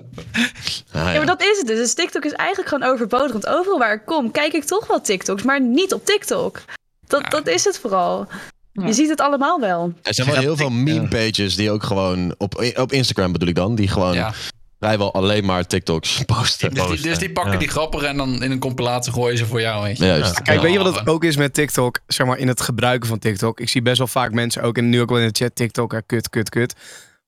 [0.92, 1.78] Ah, Ja, maar dat is het dus.
[1.78, 3.32] Dus TikTok is eigenlijk gewoon overbodig.
[3.32, 6.62] Want overal waar ik kom, kijk ik toch wel TikToks, maar niet op TikTok.
[7.08, 8.28] Dat, dat is het vooral.
[8.74, 8.86] Ja.
[8.88, 9.94] Je ziet het allemaal wel.
[10.02, 13.56] Er zijn wel heel veel meme pages die ook gewoon op, op Instagram bedoel ik
[13.56, 14.34] dan, die gewoon Ja.
[14.80, 16.74] vrijwel alleen maar TikToks posten.
[16.74, 17.60] Dus die, dus die pakken Ja.
[17.60, 19.84] die grappige en dan in een compilatie gooien ze voor jou.
[19.84, 20.06] Weet je.
[20.06, 20.42] Juist.
[20.42, 21.00] Kijk, weet je wat Ja.
[21.00, 22.00] het ook is met TikTok?
[22.08, 23.60] Zeg maar in het gebruiken van TikTok.
[23.60, 25.92] Ik zie best wel vaak mensen ook, en nu ook wel in de chat, TikTok,
[25.92, 26.74] hè, kut, kut, kut.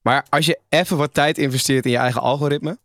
[0.01, 2.77] Maar als je even wat tijd investeert in je eigen algoritme.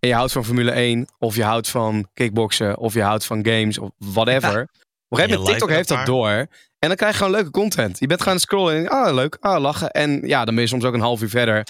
[0.00, 3.46] En je houdt van Formule 1, of je houdt van kickboksen, of je houdt van
[3.46, 4.62] games, of whatever.
[4.62, 4.68] Op
[5.08, 6.46] een gegeven moment, TikTok heeft dat door.
[6.82, 7.98] En dan krijg je gewoon leuke content.
[7.98, 9.90] Je bent gaan scrollen en ah, leuk, ah, lachen.
[9.90, 11.66] En ja, dan ben je soms ook een half uur verder.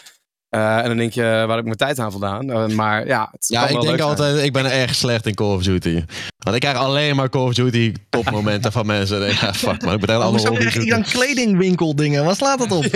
[0.52, 2.50] Eh, en dan denk je, waar heb ik mijn tijd aan voldaan?
[2.50, 4.08] Eh, maar ja, het Ja, ik denk leuk zijn.
[4.08, 6.04] altijd, ik ben erg slecht in Call of Duty.
[6.38, 9.20] Want ik krijg alleen maar Call of Duty topmomenten van mensen.
[9.20, 10.90] Denk, ja, fuck man, ik ben Oh, allemaal hoezo Call of krijg je Duty.
[10.90, 12.24] dan kledingwinkel dingen?
[12.24, 12.82] Waar slaat dat op?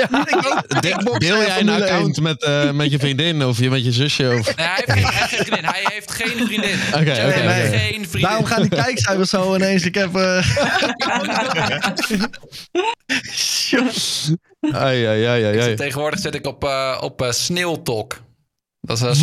[0.81, 4.37] De- Deel jij een account met, eh, met je vriendin of je, met je zusje?
[4.39, 4.57] Of...
[4.57, 5.65] Nee, hij heeft, geen, hij heeft geen vriendin.
[5.65, 6.79] Hij heeft geen vriendin.
[6.95, 7.79] Oké, Hij oké, heeft oké.
[7.79, 8.21] geen vriendin.
[8.21, 9.85] Daarom gaan die kijkcijfers zo ineens.
[9.85, 10.11] Ik heb...
[14.73, 15.75] Ai, ai, ai, ai, ai.
[15.75, 18.21] Tegenwoordig zit ik op, eh op Sneeuwtalk.
[18.81, 19.15] Dat is een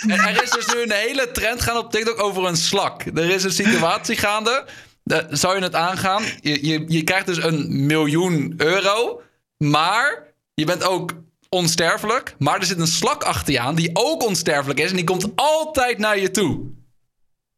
[0.00, 3.02] en er is dus nu een hele trend gaan op TikTok over een slak.
[3.04, 4.64] Er is een situatie gaande.
[5.30, 6.22] Zou je het aangaan?
[6.40, 9.22] Je, je, je krijgt dus een miljoen euro.
[9.56, 11.12] Maar je bent ook
[11.48, 12.34] onsterfelijk.
[12.38, 14.90] Maar er zit een slak achter je aan die ook onsterfelijk is.
[14.90, 16.60] En die komt altijd naar je toe.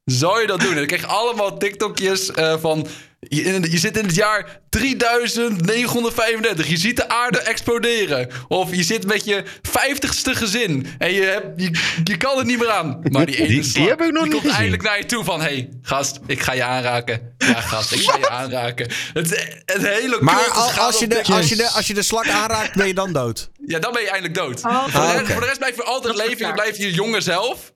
[0.04, 0.70] Zou je dat doen?
[0.70, 2.86] En dan krijg je allemaal TikTokjes eh, van...
[3.28, 6.66] Je, in- je zit in het jaar 3935.
[6.68, 8.28] Je ziet de aarde exploderen.
[8.48, 10.86] Of je zit met je 50ste gezin.
[10.98, 11.70] En je, hebt, je,
[12.04, 13.00] je kan het niet meer aan.
[13.02, 14.56] Maar die ene Die- die heb ik nog die niet komt gezien.
[14.56, 15.40] eindelijk naar je toe van...
[15.40, 17.34] hey, gast, ik ga je aanraken.
[17.38, 18.90] Ja, gast, ik ga je aanraken.
[19.12, 20.48] Het, het hele Maar
[20.78, 23.50] als je, de, als, je de, als je de slak aanraakt, ben je dan dood.
[23.66, 24.64] Ja, dan ben je eindelijk dood.
[24.64, 25.32] Oh, voor, de, rest- oké.
[25.32, 26.46] voor de rest blijf je altijd leven.
[26.46, 27.72] Je blijft je jonge zelf.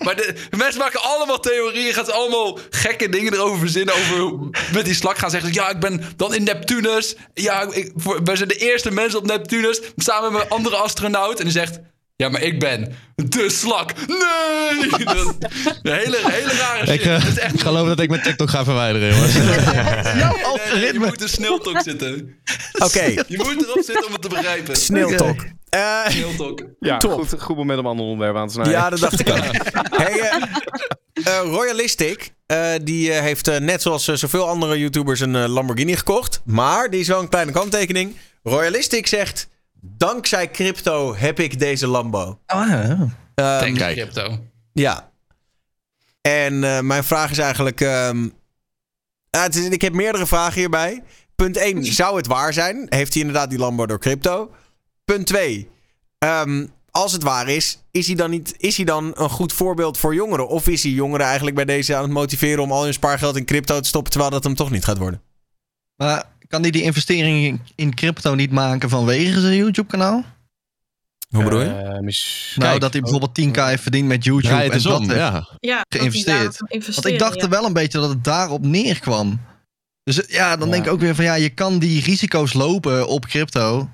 [0.00, 1.94] Maar mensen maken allemaal theorieën.
[1.94, 3.94] Gaan ze allemaal gekke dingen erover verzinnen.
[3.94, 5.52] Over met die slak gaan zeggen.
[5.52, 7.16] Ja, ik ben dan in Neptunus.
[7.34, 7.92] Ja, ik,
[8.24, 9.80] wij zijn de eerste mensen op Neptunus.
[9.96, 11.38] Samen met een andere astronaut.
[11.38, 11.80] En die zegt.
[12.20, 13.92] Ja, maar ik ben de slak.
[14.06, 14.88] Nee!
[15.04, 15.34] Dat,
[15.82, 16.94] een hele, hele rare shit.
[16.94, 19.34] Ik, eh, Dat is echt ik geloof dat ik mijn TikTok ga verwijderen, jongens.
[20.74, 22.36] Nee, nee, je moet een sneltok zitten.
[22.78, 24.76] Oké, Je moet erop zitten om het te begrijpen.
[24.76, 25.44] sneeuwtok.
[25.68, 26.62] Eh, Sneltok.
[26.80, 27.12] Ja, Top.
[27.12, 28.74] goed, goed moment om ander onderwerp aan te snijden.
[28.74, 29.38] ja, dat dacht ik ook.
[29.96, 30.30] Hey,
[31.24, 36.40] eh, Royalistic, eh, die eh, heeft net zoals zoveel andere YouTubers een Lamborghini gekocht.
[36.44, 38.16] Maar die is wel een kleine kanttekening.
[38.42, 39.48] Royalistic zegt,
[39.80, 42.38] dankzij crypto heb ik deze Lambo.
[42.46, 43.08] Oh, ja.
[43.34, 43.96] Ehm, Denk kijk.
[43.96, 44.38] crypto.
[44.72, 45.10] Ja.
[46.20, 47.80] En eh, mijn vraag is eigenlijk...
[47.80, 48.28] ehm,
[49.30, 51.02] ah, het is, ik heb meerdere vragen hierbij.
[51.34, 52.86] Punt 1, zou het waar zijn?
[52.88, 54.50] Heeft hij inderdaad die Lambo door crypto?
[55.04, 55.68] Punt 2,
[56.90, 60.14] als het waar is, is hij, dan niet, is hij dan een goed voorbeeld voor
[60.14, 60.48] jongeren?
[60.48, 63.44] Of is hij jongeren eigenlijk bij deze aan het motiveren om al hun spaargeld in
[63.44, 65.22] crypto te stoppen, terwijl dat hem toch niet gaat worden?
[65.96, 70.24] Maar kan die die investering in- in crypto niet maken vanwege zijn YouTube-kanaal?
[71.28, 71.68] Hoe bedoel je?
[71.68, 74.54] Eh, mis- Nou, Kijk, dat hij bijvoorbeeld 10k heeft verdiend met YouTube.
[74.54, 75.48] En dat om, heeft ja.
[75.60, 76.56] Ja, geïnvesteerd.
[76.68, 79.40] Want ik dacht er wel een beetje dat het daarop neerkwam.
[80.02, 80.72] Dus het- ja, dan Ja.
[80.74, 83.88] denk ik ook weer van ja, je kan die risico's lopen op crypto.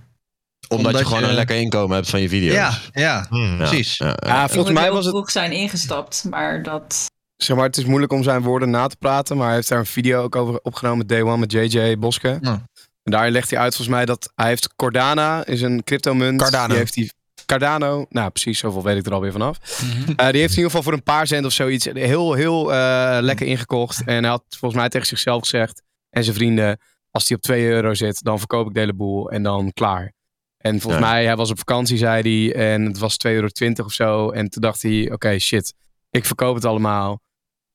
[0.69, 2.55] Omdat, Omdat je gewoon je- een lekker inkomen hebt van je video's.
[2.55, 3.57] Ja, ja, Hmm.
[3.57, 3.97] Precies.
[3.97, 4.15] ja, ja.
[4.27, 5.15] Ja, Ik volgens moet mij was het...
[5.15, 7.07] vroeg zijn ingestapt, maar dat...
[7.37, 9.79] Zeg maar, het is moeilijk om zijn woorden na te praten, maar hij heeft daar
[9.79, 12.39] een video ook over opgenomen, Day One met JJ Boske.
[12.41, 12.63] Ja.
[13.03, 16.41] En daar legt hij uit volgens mij dat hij heeft Cardano, is een cryptomunt.
[16.41, 16.69] Cardano.
[16.69, 17.11] Die heeft hij
[17.47, 19.59] Cardano, nou precies, zoveel weet ik er alweer vanaf.
[19.83, 20.11] Mhm.
[20.17, 23.19] Eh, die heeft in ieder geval voor een paar cent of zoiets heel, heel eh,
[23.21, 24.03] lekker ingekocht.
[24.05, 26.79] En hij had volgens mij tegen zichzelf gezegd en zijn vrienden,
[27.11, 30.13] als hij op 2 euro zit, dan verkoop ik de hele boel en dan klaar.
[30.57, 31.11] En volgens Ja.
[31.11, 34.31] mij, hij was op vakantie, zei hij, en het was 2,20 euro of zo.
[34.31, 35.75] En toen dacht hij, oké, shit,
[36.11, 37.21] ik verkoop het allemaal.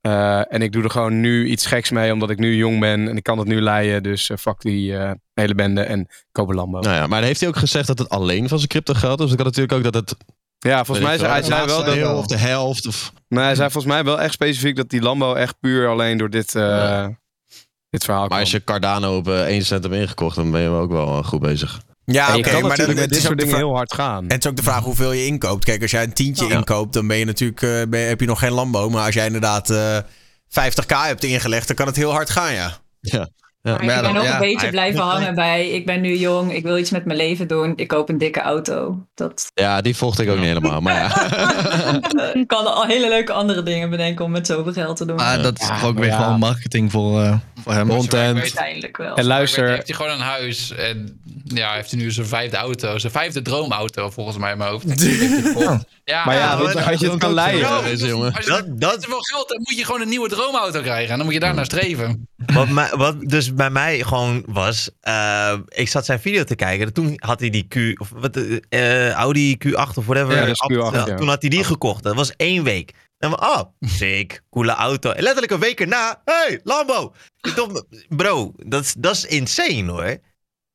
[0.02, 3.08] Eh, en ik doe er gewoon nu iets geks mee, omdat ik nu jong ben
[3.08, 4.04] en ik kan het nu leiden.
[4.04, 6.80] Dus eh, fuck die eh, hele bende en koop een Lambo.
[6.80, 9.26] Nou ja, maar heeft hij ook gezegd dat het alleen van zijn crypto geld is?
[9.26, 10.16] Dus ik had natuurlijk ook dat het...
[10.58, 12.88] Ja, volgens mij zei hij zei wel deel of de helft.
[12.88, 13.14] Of...
[13.28, 16.30] Nee, hij zei volgens mij wel echt specifiek dat die Lambo echt puur alleen door
[16.30, 17.20] dit, Ja.
[17.90, 18.40] dit verhaal Maar kwam.
[18.40, 21.40] als je Cardano op eh, 1 cent hebt ingekocht, dan ben je ook wel goed
[21.40, 21.82] bezig.
[22.14, 23.94] Ja, En oké, kan maar dan, met dit is ook soort de dingen heel hard
[23.94, 24.24] gaan.
[24.24, 25.66] En het is ook de vraag hoeveel je inkoopt.
[25.66, 26.56] Kijk, als jij een tientje Ja.
[26.56, 28.90] inkoopt, dan ben je natuurlijk, eh, ben je- heb je nog geen Lambo.
[28.90, 29.98] Maar als jij inderdaad eh
[30.48, 32.78] 50k hebt ingelegd, dan kan het heel hard gaan, ja.
[33.02, 33.30] Ja.
[33.62, 36.02] Maar Maar ja, ik ben dan- nog ja, een beetje blijven hangen bij, ik ben
[36.02, 39.06] nu jong, ik wil iets met mijn leven doen, ik koop een dikke auto.
[39.14, 40.82] Dat Ja, die volgde ik ook niet helemaal.
[40.82, 42.34] Maar ja.
[42.34, 45.16] ik kan al hele leuke andere dingen bedenken om met zoveel geld te doen.
[45.16, 46.24] Maar dat is Ja, toch ook weer ja.
[46.24, 47.88] gewoon marketing voor, eh, voor hem.
[47.88, 48.40] Content.
[48.40, 49.16] Uiteindelijk wel.
[49.16, 52.98] En luister, heeft hij gewoon een huis en ja, heeft hij nu zijn vijfde auto.
[52.98, 54.86] Zijn vijfde droomauto volgens mij in mijn hoofd.
[56.04, 57.60] Ja, maar ja, ja, weet je, als je het kan leiden.
[57.60, 58.34] Ja, jongen.
[58.34, 61.10] Als je Dat, dat, veel geld hebt, moet je gewoon een nieuwe droomauto krijgen.
[61.12, 62.28] En dan moet je daar naar streven.
[62.54, 66.94] Wat, mij- wat dus bij mij gewoon was, eh, ik zat zijn video te kijken.
[66.94, 68.38] Toen had hij die Q, of wat,
[68.70, 70.36] eh, Audi Q8 of whatever.
[70.36, 71.16] Ja, dat is Q8, Ja, ja.
[71.16, 72.04] Toen had hij die gekocht.
[72.04, 72.92] Dat was één week.
[73.18, 73.62] En we, oh,
[74.00, 75.12] sick, coole auto.
[75.12, 77.14] En letterlijk een week erna, hey, Lambo.
[78.10, 80.18] Bro, dat is- dat is insane hoor.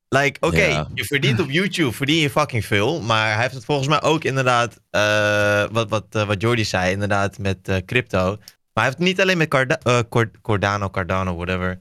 [0.09, 0.89] Like, oké, Ja.
[0.93, 3.01] je verdient op YouTube, verdien je fucking veel.
[3.01, 7.37] Maar hij heeft het volgens mij ook inderdaad, eh, wat, wat, wat Jordi zei, inderdaad
[7.37, 8.25] met crypto.
[8.27, 8.37] Maar
[8.73, 11.79] hij heeft het niet alleen met Carda- Cord- Cordano, Cardano, whatever.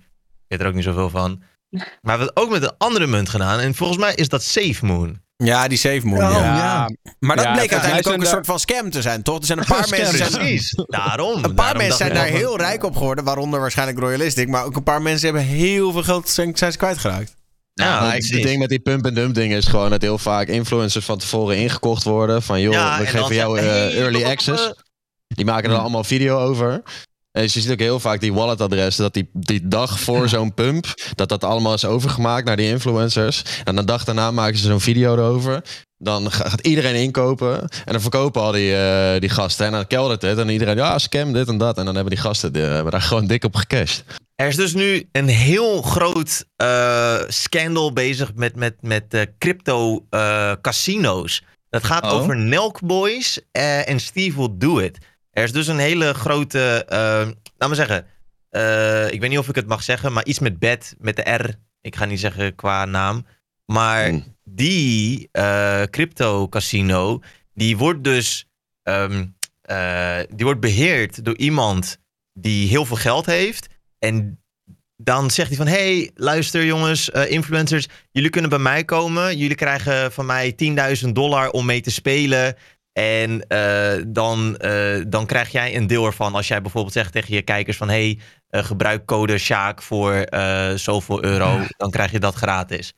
[0.48, 1.42] Ik weet er ook niet zoveel van.
[1.70, 3.58] Maar hij heeft het ook met een andere munt gedaan.
[3.58, 5.20] En volgens mij is dat Safe Moon.
[5.36, 6.18] Ja, die Safe Moon.
[6.24, 6.56] Oh, ja.
[6.56, 6.90] ja.
[7.18, 9.38] Maar dat Ja, bleek uiteindelijk ook een daar- soort van scam te zijn, toch?
[9.38, 10.16] Er zijn een paar mensen...
[10.16, 11.34] Zijn, Precies, daarom.
[11.34, 14.48] een paar Daarom mensen zijn daar heel van- rijk op geworden, waaronder waarschijnlijk Royalistic.
[14.48, 17.34] Maar ook een paar mensen hebben heel veel geld zijn, zijn ze kwijtgeraakt.
[17.74, 18.30] Ja, precies.
[18.30, 21.18] het ding met die pump en dump ding is gewoon dat heel vaak influencers van
[21.18, 22.42] tevoren ingekocht worden.
[22.42, 24.72] Van joh, Ja, we en geven jou eh, early access.
[25.28, 26.82] Die maken er allemaal video over.
[27.40, 31.28] Je ziet ook heel vaak die walletadressen, dat die, die dag voor zo'n pump, dat
[31.28, 33.42] dat allemaal is overgemaakt naar die influencers.
[33.64, 35.62] En een dag daarna maken ze zo'n video erover.
[35.98, 37.60] Dan ga- gaat iedereen inkopen.
[37.60, 39.66] En dan verkopen al die, eh, die gasten.
[39.66, 40.38] En dan keldert het.
[40.38, 41.78] En iedereen, ja, scam dit en dat.
[41.78, 44.04] En dan hebben die gasten die, hebben daar gewoon dik op gecashed.
[44.34, 50.06] Er is dus nu een heel groot eh, scandal bezig met, met, met eh, crypto
[50.10, 51.42] eh, casino's.
[51.70, 52.12] Dat gaat Oh.
[52.12, 54.98] over Nelk Boys eh, en Steve Will Do It.
[55.36, 58.06] Er is dus een hele grote, eh laat maar zeggen,
[58.48, 61.30] eh, ik weet niet of ik het mag zeggen, maar iets met bet, met de
[61.30, 61.54] R.
[61.80, 63.26] Ik ga niet zeggen qua naam.
[63.66, 64.36] Maar Hmm.
[64.44, 67.20] die eh, crypto casino,
[67.54, 68.46] die wordt dus
[68.82, 69.26] ehm,
[69.60, 71.98] eh, die wordt beheerd door iemand
[72.32, 73.66] die heel veel geld heeft.
[73.98, 74.42] En
[74.96, 79.36] dan zegt hij van, hey, luister jongens, influencers, jullie kunnen bij mij komen.
[79.36, 82.56] Jullie krijgen van mij 10.000 dollar om mee te spelen.
[82.96, 86.34] En eh, dan, eh, dan krijg jij een deel ervan.
[86.34, 88.18] Als jij bijvoorbeeld zegt tegen je kijkers van, hey,
[88.48, 90.26] eh, gebruik code Sjaak voor
[90.74, 91.60] zoveel euro.
[91.76, 92.92] Dan krijg je dat gratis.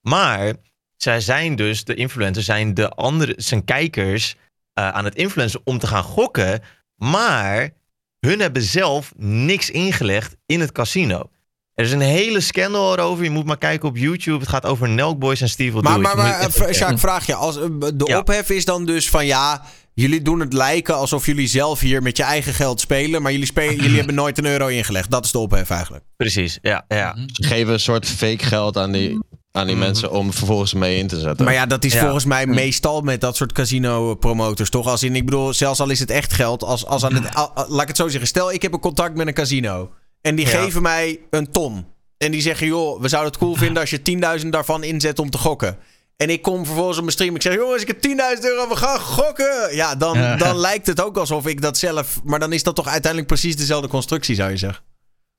[0.00, 0.54] Maar
[0.96, 4.36] zij zijn dus, de influencers zijn de andere, zijn kijkers
[4.74, 6.60] aan het influencen om te gaan gokken.
[6.96, 7.70] Maar
[8.20, 11.30] hun hebben zelf niks ingelegd in het casino.
[11.74, 13.24] Er is een hele scandal erover.
[13.24, 14.38] Je moet maar kijken op YouTube.
[14.38, 17.34] Het gaat over Nelk Boys en Steve Maar, maar, maar eh, Sjaak, vraag je.
[17.34, 18.18] Als, eh, de Ja.
[18.18, 19.62] ophef is dan dus van ja,
[19.94, 23.22] jullie doen het lijken alsof jullie zelf hier met je eigen geld spelen.
[23.22, 25.10] Maar jullie, spelen, jullie hebben nooit een euro ingelegd.
[25.10, 26.04] Dat is de ophef eigenlijk.
[26.16, 26.84] Precies, ja.
[26.88, 27.16] ja.
[27.32, 29.18] Ze geven een soort fake geld aan die,
[29.52, 29.84] aan die Mhm.
[29.84, 31.44] mensen om vervolgens mee in te zetten.
[31.44, 32.00] Maar ja, dat is Ja.
[32.00, 34.86] volgens mij meestal met dat soort casino-promotors, toch?
[34.86, 37.50] Als in, ik bedoel, zelfs al is het echt geld, als, als aan het, al-
[37.54, 38.26] al- laat ik het zo zeggen.
[38.28, 39.90] Stel, ik heb een contact met een casino
[40.22, 40.58] en die Ja.
[40.60, 41.86] geven mij een ton.
[42.18, 44.02] En die zeggen, joh, we zouden het cool vinden als je
[44.42, 45.78] 10.000 daarvan inzet om te gokken.
[46.16, 47.34] En ik kom vervolgens op mijn stream.
[47.34, 49.74] Ik zeg, jongens, ik heb 10.000 euro, we gaan gokken.
[49.74, 50.36] Ja, dan, Ja.
[50.36, 52.20] dan lijkt het ook alsof ik dat zelf...
[52.24, 54.84] Maar dan is dat toch uiteindelijk precies dezelfde constructie, zou je zeggen.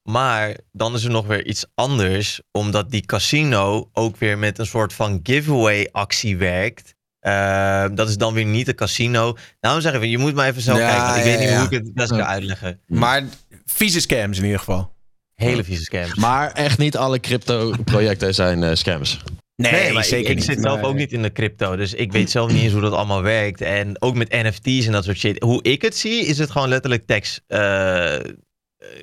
[0.03, 2.41] Maar dan is er nog weer iets anders.
[2.51, 6.93] Omdat die casino ook weer met een soort van giveaway actie werkt.
[7.19, 9.37] Eh, dat is dan weer niet een casino.
[9.61, 11.05] Nou, zeg even, je moet maar even zelf Ja, kijken.
[11.05, 11.55] Want ik ja, weet niet ja.
[11.57, 12.79] hoe ik het best kan uitleggen.
[12.87, 13.23] Maar
[13.65, 14.91] vieze scams in ieder geval.
[15.33, 16.15] Hele vieze scams.
[16.15, 19.21] Maar echt niet alle crypto-projecten zijn eh, scams.
[19.55, 20.45] Nee, maar zeker ik, ik niet.
[20.45, 21.75] zit zelf ook niet in de crypto.
[21.75, 23.61] Dus ik weet zelf niet eens hoe dat allemaal werkt.
[23.61, 25.41] En ook met NFT's en dat soort shit.
[25.43, 27.41] Hoe ik het zie, is het gewoon letterlijk tekst.
[27.47, 28.15] eh,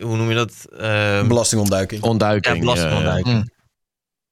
[0.00, 0.66] hoe noem je dat?
[0.78, 2.02] Ehm, Belastingontduiking.
[2.02, 2.54] Ontduiking.
[2.54, 3.34] ja, belastingontduiking.
[3.36, 3.48] Mm.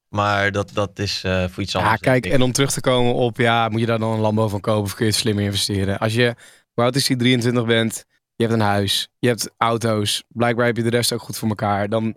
[0.09, 1.99] Maar dat, dat is eh, voor iets Ja, anders.
[2.01, 2.39] kijk, denk ik.
[2.39, 4.83] en om terug te komen op, ja, moet je daar dan een Lambo van kopen
[4.83, 5.99] of kun je het slimmer investeren?
[5.99, 6.35] Als je,
[6.73, 8.05] hoe oud is die, 23 bent,
[8.39, 11.49] je hebt een huis, je hebt auto's, blijkbaar heb je de rest ook goed voor
[11.49, 12.15] elkaar, dan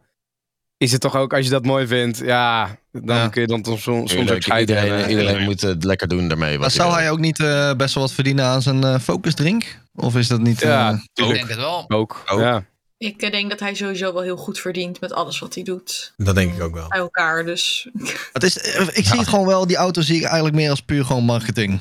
[0.77, 3.28] is het toch ook, als je dat mooi vindt, ja, dan Ja.
[3.28, 3.82] kun je dan soms,
[4.12, 6.59] soms ook iedereen, iedereen moet het lekker doen daarmee.
[6.59, 9.78] Wat zou hij ook niet eh, best wel wat verdienen aan zijn eh focus drink?
[9.94, 10.62] Of is dat niet...
[10.62, 11.36] eh, Ja, Ik tuurlijk.
[11.39, 11.85] denk het wel.
[11.89, 12.23] Ook.
[12.27, 12.40] Ook.
[12.40, 12.65] Ja.
[12.99, 16.12] Ik eh, denk dat hij sowieso wel heel goed verdient met alles wat hij doet.
[16.16, 16.89] Dat denk ik ook wel.
[16.89, 17.89] Bij elkaar, dus...
[18.32, 20.81] het is, eh, ik zie het gewoon wel, die auto zie ik eigenlijk meer als
[20.82, 21.81] puur gewoon marketing.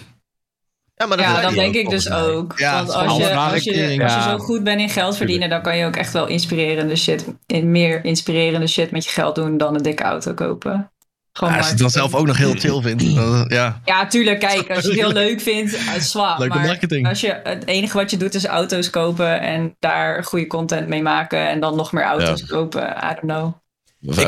[1.01, 2.21] Ja, maar Ja, dat denk ook, ik dus mij.
[2.21, 2.53] ook.
[2.59, 4.03] Ja, Want als je, als, je, marketing.
[4.03, 4.29] als je Ja.
[4.29, 7.71] zo goed bent in geld verdienen, dan kan je ook echt wel inspirerende shit, in
[7.71, 10.91] meer inspirerende shit met je geld doen dan een dikke auto kopen.
[11.33, 13.15] Gewoon Ja, als je het dan zelf ook nog heel chill vindt.
[13.15, 13.81] dan, ja.
[13.85, 16.39] Ja, tuurlijk, kijk, als je het heel leuk vindt, is zwaar.
[16.39, 17.07] Leuke maar marketing.
[17.07, 21.01] Als je, het enige wat je doet is auto's kopen en daar goede content mee
[21.01, 22.45] maken en dan nog meer auto's Ja.
[22.47, 23.53] kopen, I don't know.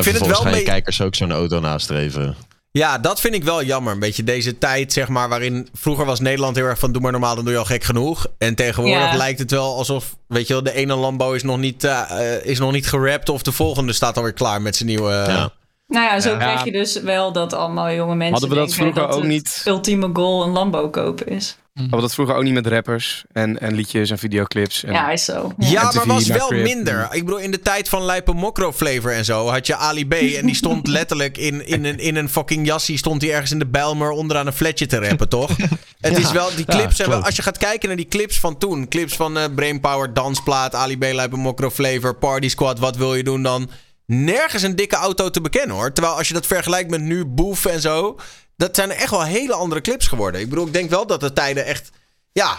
[0.02, 2.36] vind het wel gaan je mee- kijkers ook zo'n auto nastreven.
[2.78, 3.92] Ja, dat vind ik wel jammer.
[3.92, 7.12] Een beetje deze tijd, zeg maar, waarin vroeger was Nederland heel erg van doe maar
[7.12, 8.26] normaal, dan doe je al gek genoeg.
[8.38, 9.16] En tegenwoordig Ja.
[9.16, 12.44] lijkt het wel alsof, weet je wel, de ene Lambo is nog niet, eh, eh,
[12.44, 15.10] is nog niet gerapt of de volgende staat alweer klaar met zijn nieuwe...
[15.10, 15.50] Ja.
[15.86, 16.36] Nou ja, zo Ja.
[16.36, 19.22] krijg je dus wel dat allemaal jonge mensen Hadden we dat denken vroeger dat ook
[19.22, 19.62] het niet?
[19.66, 21.56] ultieme goal een Lambo kopen is.
[21.74, 24.84] Hadden we dat vroeger ook niet met rappers en, en liedjes en videoclips?
[24.84, 24.92] En...
[24.92, 25.52] Ja, is zo.
[25.58, 27.08] Ja, MTV maar was wel minder.
[27.10, 30.12] Ik bedoel, in de tijd van Lijpe Mokro Flavor en zo had je Ali B.
[30.12, 32.98] En die stond letterlijk in, in, een, in een fucking jassie.
[32.98, 35.50] Stond hij ergens in de Bijlmer onderaan een flatje te rappen, toch?
[36.00, 37.26] Het is wel, die clips zijn wel, klopt.
[37.26, 38.88] als je gaat kijken naar die clips van toen.
[38.88, 42.78] Clips van eh Brainpower, Dansplaat, Ali B, Lijpe Mokro Flavor, Party Squad.
[42.78, 43.70] Wat wil je doen dan?
[44.06, 45.92] Nergens een dikke auto te bekennen hoor.
[45.92, 48.18] Terwijl als je dat vergelijkt met nu Boef en zo.
[48.56, 50.40] Dat zijn echt wel hele andere clips geworden.
[50.40, 51.90] Ik bedoel, ik denk wel dat de tijden echt.
[52.32, 52.58] Ja.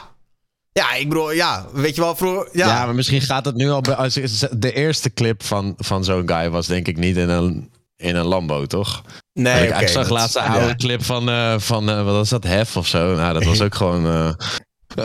[0.72, 1.65] Ja, ik bedoel, ja.
[1.73, 2.49] Weet je wel, vroeger.
[2.51, 2.67] Ja.
[2.67, 3.81] Ja, maar misschien gaat het nu al...
[3.81, 4.13] Als,
[4.51, 8.26] de eerste clip van, van zo'n guy was denk ik niet in een, in een
[8.26, 9.01] Lambo, toch?
[9.34, 9.67] nee.
[9.67, 10.53] ik, zag laatst een ja.
[10.53, 13.15] oude clip van, eh, van eh, wat was dat, Hef of zo.
[13.15, 14.05] Nou, dat was ook gewoon...
[14.05, 14.30] eh,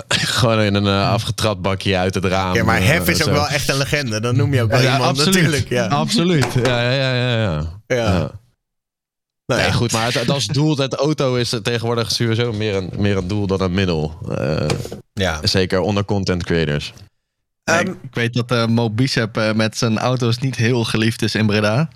[0.09, 2.55] gewoon in een afgetrapt bakje uit het raam.
[2.55, 4.21] Ja, maar Hef is ook wel echt een legende.
[4.21, 5.35] Dan noem je ook wel Ja, iemand absoluut.
[5.35, 5.69] natuurlijk.
[5.69, 5.87] Ja.
[5.87, 6.47] Absoluut.
[6.65, 7.67] Ja, ja, ja, ja.
[7.87, 8.31] ja.
[9.51, 9.57] Ja.
[9.57, 9.69] Nou.
[9.69, 13.17] Nee, goed, maar het, het als doel, het auto is tegenwoordig sowieso meer een, meer
[13.17, 14.19] een doel dan een middel.
[14.39, 14.67] Eh,
[15.13, 15.39] Ja.
[15.47, 16.93] zeker onder content creators.
[17.65, 21.23] Ehm, ik, ik weet dat eh Mo Bicep eh, met zijn auto's niet heel geliefd
[21.23, 21.89] is in Breda.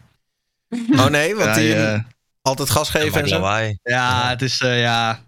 [1.01, 2.05] oh nee, want Ja, die
[2.43, 3.35] altijd gas geven en zo.
[3.35, 3.79] lawaai.
[3.83, 5.21] Ja, het is, eh, ja,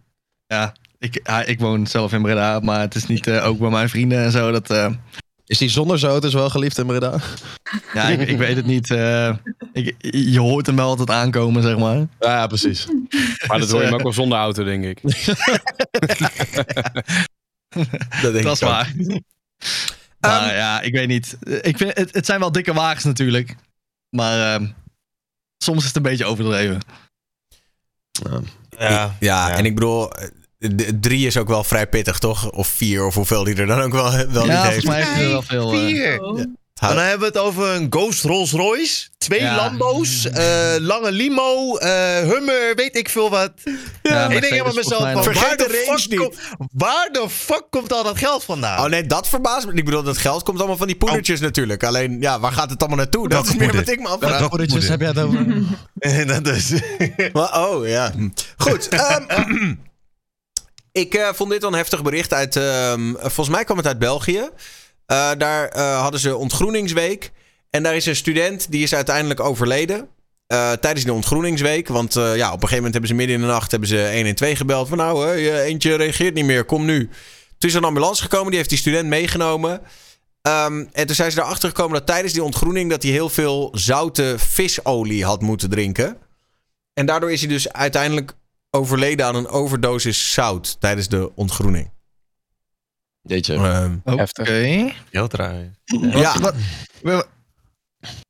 [0.47, 0.73] ja.
[0.99, 4.31] Ik, ik woon zelf in Breda, maar het is niet ook bij mijn vrienden en
[4.31, 4.51] zo.
[4.51, 4.91] Dat, eh,
[5.47, 7.19] Is die zonder auto's wel geliefd in Breda?
[7.95, 8.91] ja, ik, ik weet het niet.
[8.91, 9.35] eh,
[9.73, 11.97] ik, je hoort hem wel altijd aankomen, zeg maar.
[11.97, 12.87] Ja, ja, precies.
[13.47, 15.01] Maar dat hoor je hem ook wel zonder auto, denk ik.
[18.23, 18.93] Dat denk Dat is waar.
[20.21, 21.37] Maar Ehm, ja, ik weet niet.
[21.61, 23.55] Ik vind, het, het zijn wel dikke wagens natuurlijk.
[24.17, 24.67] Maar ehm,
[25.59, 26.81] soms is het een beetje overdreven.
[28.79, 29.17] Ja.
[29.21, 30.11] Ja, en ik bedoel,
[31.01, 32.51] drie is ook wel vrij pittig, toch?
[32.51, 34.87] Of vier, of hoeveel die er dan ook wel, wel niet ja, volgens heeft.
[34.87, 35.73] mij heeft hij er wel veel...
[35.73, 36.21] eh, Vier.
[36.81, 39.57] En dan hebben we het over een Ghost Rolls Royce, twee Ja.
[39.57, 43.53] Lambo's, eh, lange limo, eh, Hummer, weet ik veel wat.
[44.03, 45.23] ja, ik denk helemaal volgens mezelf mij van.
[45.23, 46.19] Vergeet waar de de, range niet.
[46.19, 46.33] kom-
[46.73, 48.79] waar de fuck komt al dat geld vandaan?
[48.85, 49.73] Oh nee, dat verbaast me.
[49.73, 51.85] Ik bedoel, dat geld komt allemaal van die poedertjes natuurlijk.
[51.85, 53.29] Alleen, ja, waar gaat het allemaal naartoe?
[53.29, 54.31] Dat is meer wat ik me afvraag.
[54.31, 55.47] Welke poedertjes heb jij het over?
[56.43, 56.73] dat is...
[57.33, 58.13] Maar, oh ja.
[58.57, 58.89] Goed.
[59.29, 59.75] ehm,
[60.97, 62.57] ik eh, vond dit een heftig bericht uit.
[62.57, 64.49] ehm, volgens mij kwam het uit België.
[65.07, 67.33] Eh, daar eh, hadden ze ontgroeningsweek.
[67.71, 70.09] En daar is een student die is uiteindelijk overleden.
[70.81, 71.89] tijdens die ontgroeningsweek.
[71.89, 74.57] Want ja, op een gegeven moment hebben ze midden in de nacht hebben ze 112
[74.57, 74.89] gebeld.
[74.89, 76.65] Van nou, hè, je eentje reageert niet meer.
[76.65, 76.99] Kom nu.
[77.59, 78.47] Toen is er een ambulance gekomen.
[78.47, 79.81] Die heeft die student meegenomen.
[80.43, 82.91] Ehm, en toen zijn ze erachter gekomen dat tijdens die ontgroening...
[82.91, 86.17] dat hij heel veel zoute visolie had moeten drinken.
[86.95, 88.33] En daardoor is hij dus uiteindelijk
[88.71, 91.91] overleden aan een overdosis zout tijdens de ontgroening.
[93.23, 93.55] Jeetje.
[93.55, 94.17] Ehm, Oké.
[94.17, 94.49] Heftig.
[95.11, 95.55] Heel traag.
[96.01, 96.55] ja, Wat,
[97.03, 97.27] wat-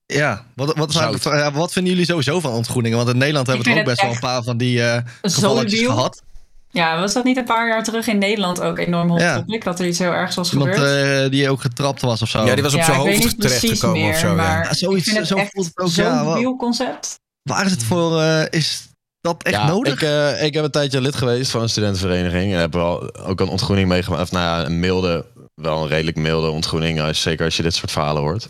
[0.07, 1.23] ja, wat, wat, Zout.
[1.23, 2.99] ja, wat vinden jullie sowieso van ontgroeningen?
[2.99, 6.23] Want in Nederland hebben we ook best wel een paar van die eh gevalletjes gehad.
[6.71, 9.37] Ja, was dat niet een paar jaar terug in Nederland ook enorm hot Ja.
[9.37, 9.65] topic?
[9.65, 11.25] Dat er iets heel ergs was Iemand gebeurd?
[11.25, 12.45] eh, die ook getrapt was of zo.
[12.45, 14.35] ja, die was op ja, zijn hoofd terechtgekomen of zo.
[14.35, 14.63] maar ja.
[14.69, 17.21] Ja, zoiets, ik vind het zo echt voelt het ook, zo'n ja, concept.
[17.43, 18.21] Waar is het voor?
[18.21, 18.89] eh, is
[19.27, 19.93] dat echt ja, nodig?
[19.93, 22.53] Ik, eh, ik heb een tijdje lid geweest van een studentenvereniging.
[22.53, 24.23] En heb wel ook een ontgroening meegemaakt.
[24.23, 27.01] Of nou ja, een milde, wel een redelijk milde ontgroening.
[27.01, 28.49] Als, zeker als je dit soort verhalen hoort.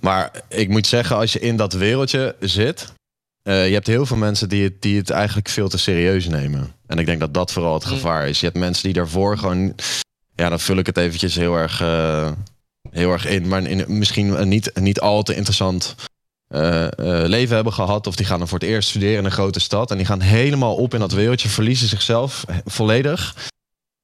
[0.00, 2.92] Maar ik moet zeggen, als je in dat wereldje zit.
[3.42, 6.72] eh, je hebt heel veel mensen die het, die het eigenlijk veel te serieus nemen.
[6.86, 8.40] En ik denk dat dat vooral het gevaar is.
[8.40, 9.74] Je hebt mensen die daarvoor gewoon.
[10.34, 12.30] Ja, dan vul ik het eventjes heel erg, eh,
[12.90, 13.48] heel erg in.
[13.48, 15.94] Maar in, misschien niet, niet al te interessant
[16.48, 18.06] eh, eh, leven hebben gehad.
[18.06, 19.90] Of die gaan dan voor het eerst studeren in een grote stad.
[19.90, 23.34] En die gaan helemaal op in dat wereldje, verliezen zichzelf eh, volledig.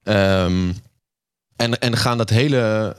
[0.02, 0.72] Ehm,
[1.56, 2.96] en, en gaan dat hele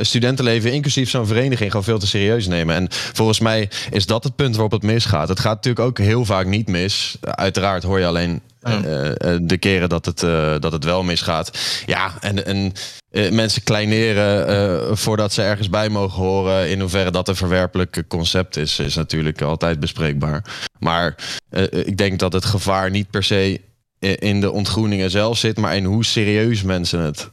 [0.00, 2.74] studentenleven, inclusief zo'n vereniging, gewoon veel te serieus nemen.
[2.74, 5.28] En volgens mij is dat het punt waarop het misgaat.
[5.28, 7.16] Het gaat natuurlijk ook heel vaak niet mis.
[7.20, 11.58] Uiteraard hoor je alleen eh, eh, de keren dat het, eh, dat het wel misgaat.
[11.86, 12.72] Ja, en, en
[13.10, 16.70] eh, mensen kleineren eh, voordat ze ergens bij mogen horen.
[16.70, 20.44] In hoeverre dat een verwerpelijk concept is, is natuurlijk altijd bespreekbaar.
[20.78, 21.14] Maar
[21.50, 23.60] eh, ik denk dat het gevaar niet per se
[23.98, 27.30] in de ontgroeningen zelf zit, maar in hoe serieus mensen het.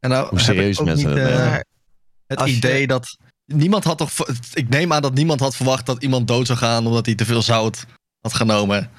[0.00, 1.64] en nou, hoe serieus ook mensen niet, het
[2.26, 4.10] het Als je- idee dat niemand had toch.
[4.52, 7.24] Ik neem aan dat niemand had verwacht dat iemand dood zou gaan omdat hij te
[7.24, 7.84] veel zout
[8.20, 8.90] had genomen.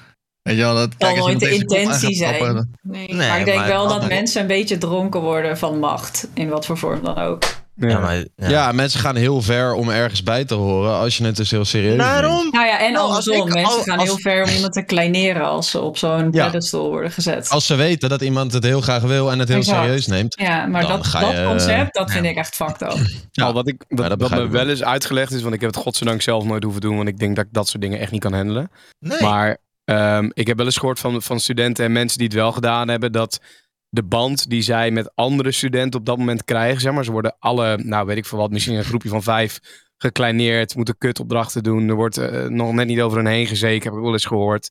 [0.46, 2.68] Weet je wel, dat als nooit de intentie zijn.
[2.82, 3.06] Nee.
[3.08, 6.28] Nee, maar ik denk maar wel dat- dat mensen een beetje dronken worden van macht.
[6.34, 7.42] In wat voor vorm dan ook.
[7.78, 8.48] Ja, maar, Ja.
[8.48, 8.72] ja.
[8.72, 11.88] mensen gaan heel ver om ergens bij te horen als je het dus heel serieus
[11.88, 12.00] neemt.
[12.02, 12.48] Daarom.
[12.50, 13.46] Nou ja, en Nou, als andersom.
[13.48, 16.46] ik- Mensen gaan als- heel ver om iemand te kleineren als ze op zo'n Ja.
[16.46, 17.48] pedestal worden gezet.
[17.48, 19.78] Als ze weten dat iemand het heel graag wil en het heel Exact.
[19.82, 20.34] serieus neemt.
[20.40, 22.96] ja, maar dan dat, ga dat je, concept, dat vind ik echt fucked up.
[23.30, 23.44] Ja.
[23.44, 24.68] Al wat, ik, wat, dat wat begrijp me wel.
[24.68, 27.36] eens uitgelegd is, want ik heb het godzijdank zelf nooit hoeven doen, want ik denk
[27.36, 28.70] dat ik dat soort dingen echt niet kan handelen.
[29.00, 29.20] Nee.
[29.20, 29.56] Maar
[29.86, 32.88] ehm, ik heb wel eens gehoord van, van studenten en mensen die het wel gedaan
[32.88, 33.40] hebben, dat
[33.88, 37.36] de band die zij met andere studenten op dat moment krijgen, zeg maar, ze worden
[37.38, 39.58] alle, nou weet ik veel wat, misschien een groepje van vijf
[39.98, 43.98] gekleineerd, moeten kutopdrachten doen, er wordt eh, nog net niet over hen heen gezeken, heb
[43.98, 44.70] ik wel eens gehoord.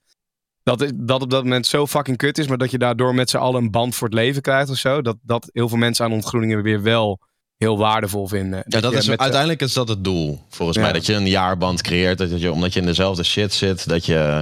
[0.64, 3.38] Dat, dat op dat moment zo fucking kut is, maar dat je daardoor met z'n
[3.38, 5.02] allen een band voor het leven krijgt of zo.
[5.02, 7.20] Dat, dat heel veel mensen aan ontgroeningen weer wel
[7.58, 8.64] heel waardevol vinden.
[8.68, 10.84] Ja, dat is, de- uiteindelijk is dat het doel, volgens Ja.
[10.84, 10.94] mij.
[10.94, 14.18] Dat je een jaarband creëert, dat je, omdat je in dezelfde shit zit, dat je,
[14.18, 14.40] eh,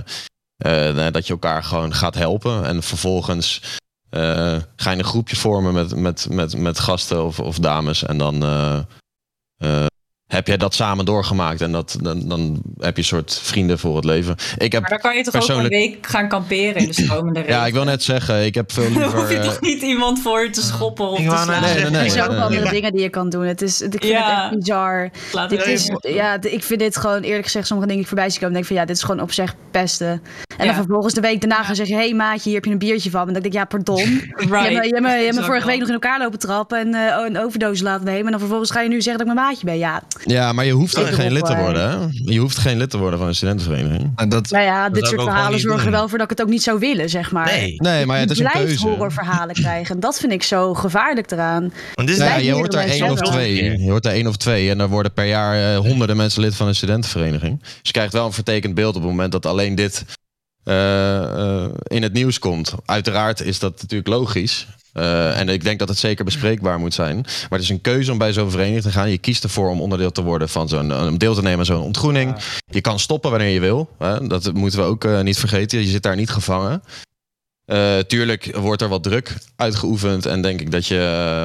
[1.12, 2.66] dat je elkaar gewoon gaat helpen.
[2.66, 3.80] En vervolgens
[4.14, 8.04] eh, ga je een groepje vormen met, met, met, met gasten of, of dames.
[8.04, 8.80] En dan eh,
[9.58, 9.86] eh,
[10.28, 11.62] heb jij dat samen doorgemaakt.
[11.62, 14.36] En dat, dan, dan heb je een soort vrienden voor het leven.
[14.58, 17.40] Ik heb, Maar dan kan je toch ook een week gaan kamperen in de stromende
[17.40, 17.56] regen.
[17.56, 19.32] ja, ik wil net zeggen, ik heb veel Dan hoef liever...
[19.32, 21.62] je eh, toch niet iemand voor je te schoppen of Ik te slaan.
[21.62, 22.04] Nee, nee, nee.
[22.04, 23.46] er zijn ook andere dingen die je kan doen.
[23.46, 24.34] Het is, ik vind Ja.
[24.34, 25.10] het echt bizar.
[25.32, 28.18] Laat Dit het is, ja, ik vind dit gewoon eerlijk gezegd sommige dingen die ik
[28.18, 28.54] voorbij zie komen.
[28.54, 30.08] denk ik van ja, dit is gewoon op zich pesten.
[30.08, 30.22] En
[30.58, 30.66] Ja.
[30.66, 33.10] dan vervolgens de week daarna gaan zeggen: hé hey, maatje, hier heb je een biertje
[33.10, 33.28] van.
[33.28, 33.98] En dan denk ik ja, pardon.
[34.44, 36.40] Je hebt me, je hebt me, je hebt me vorige week nog in elkaar lopen
[36.40, 38.26] trappen en eh, oh, een overdosis laten nemen.
[38.26, 39.78] En dan vervolgens ga je nu zeggen dat ik mijn maatje ben.
[39.78, 42.08] Ja, Ja, maar je hoeft ook geen lid te worden, hè?
[42.34, 44.12] Je hoeft geen lid te worden van een studentenvereniging.
[44.16, 46.46] En dat, nou ja, Dat dit soort verhalen zorgen er wel voor dat ik het
[46.46, 47.46] ook niet zou willen, zeg maar.
[47.46, 47.76] Nee.
[47.78, 48.88] Nee, maar ja, het is je een blijft keuze.
[48.88, 50.00] horrorverhalen krijgen.
[50.00, 51.74] Dat vind ik zo gevaarlijk eraan.
[51.94, 53.80] Want dit is Nou ja, je hoort er één of twee.
[53.80, 54.70] Je hoort er één of twee.
[54.70, 57.60] En er worden per jaar eh, honderden mensen lid van een studentenvereniging.
[57.62, 60.06] Dus je krijgt wel een vertekend beeld op het moment dat alleen dit
[60.64, 62.74] eh, eh, in het nieuws komt.
[62.86, 64.68] Uiteraard is dat natuurlijk logisch.
[64.94, 67.16] Eh, en ik denk dat het zeker bespreekbaar moet zijn.
[67.16, 69.10] Maar het is een keuze om bij zo'n vereniging te gaan.
[69.10, 71.82] Je kiest ervoor om onderdeel te worden van zo'n om deel te nemen aan zo'n
[71.82, 72.36] ontgroening.
[72.66, 73.90] Je kan stoppen wanneer je wil.
[73.98, 74.28] Hè?
[74.28, 75.80] Dat moeten we ook eh, niet vergeten.
[75.80, 76.84] Je zit daar niet gevangen.
[77.66, 81.00] Eh, tuurlijk wordt er wat druk uitgeoefend en denk ik dat je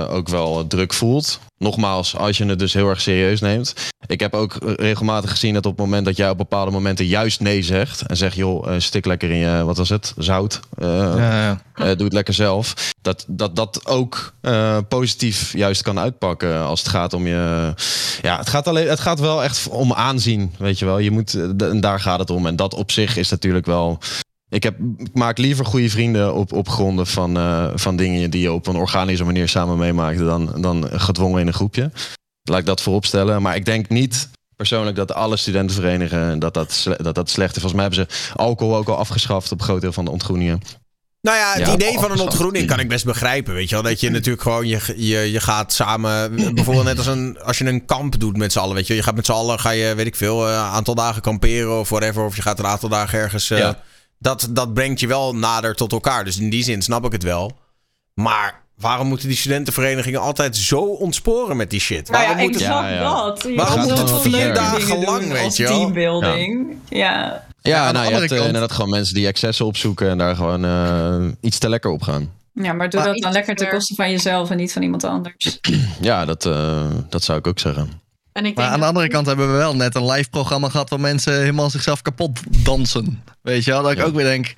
[0.09, 1.41] eh, ook wel druk voelt.
[1.59, 3.75] Nogmaals, als je het dus heel erg serieus neemt.
[4.07, 7.41] Ik heb ook regelmatig gezien dat op het moment dat jij op bepaalde momenten juist
[7.41, 11.61] nee zegt en zegt joh, eh, stik lekker in je, wat was het, zout, ja,
[11.77, 11.95] ja.
[11.95, 12.93] doe het lekker zelf.
[13.03, 14.33] Dat dat, dat ook
[14.89, 17.73] positief juist kan uitpakken als het gaat om je.
[18.23, 20.99] Ja, het gaat, alleen, het gaat wel echt om aanzien, weet je wel.
[20.99, 22.47] Je moet, en daar gaat het om.
[22.47, 23.99] En dat op zich is natuurlijk wel.
[24.51, 28.41] Ik, heb, ik maak liever goede vrienden op, op gronden van, eh, van dingen die
[28.41, 31.91] je op een organische manier samen meemaakt dan, dan gedwongen in een groepje.
[32.43, 33.43] Laat ik dat voorop stellen.
[33.43, 37.63] Maar ik denk niet persoonlijk dat alle studentenverenigingen dat dat, dat dat slecht is.
[37.63, 40.61] Volgens mij hebben ze alcohol ook al afgeschaft op een groot deel van de ontgroeningen.
[41.23, 43.55] Nou ja, het Ja, idee van een ontgroening kan ik best begrijpen.
[43.55, 47.07] Weet je wel, dat je natuurlijk gewoon, je, je, je gaat samen, bijvoorbeeld net als,
[47.07, 48.75] een, als je een kamp doet met z'n allen.
[48.75, 48.97] Weet je, wel.
[48.97, 51.89] je gaat met z'n allen, ga je, weet ik veel, een aantal dagen kamperen of
[51.89, 52.25] whatever.
[52.25, 53.51] Of je gaat een aantal dagen ergens.
[53.51, 53.71] eh.
[54.19, 56.25] Dat, dat brengt je wel nader tot elkaar.
[56.25, 57.57] Dus in die zin snap ik het wel.
[58.15, 62.11] Maar waarom moeten die studentenverenigingen altijd zo ontsporen met die shit?
[62.11, 63.25] Nou ja, Waarom moet exact het- Ja, ja.
[63.25, 63.43] dat.
[63.43, 65.79] Je Waarom kan moet het vier leuke dagen dingen lang, doen weet als je wel?
[65.79, 66.77] teambuilding.
[66.89, 67.47] Ja.
[67.63, 70.19] Ja, de nou, je andere hebt eh, kant- inderdaad gewoon mensen die excessen opzoeken en
[70.19, 72.33] daar gewoon eh, iets te lekker op gaan.
[72.53, 75.05] ja, maar doe Maar dat dan lekker ten koste van jezelf en niet van iemand
[75.05, 75.59] anders.
[76.01, 77.91] Ja, dat, eh, dat zou ik ook zeggen.
[78.39, 80.31] En ik Maar denk aan de dat- andere kant hebben we wel net een live
[80.31, 83.23] programma gehad waar mensen helemaal zichzelf kapot dansen.
[83.43, 83.83] Weet je wel?
[83.83, 84.05] Dat ik Ja.
[84.05, 84.55] ook weer denk.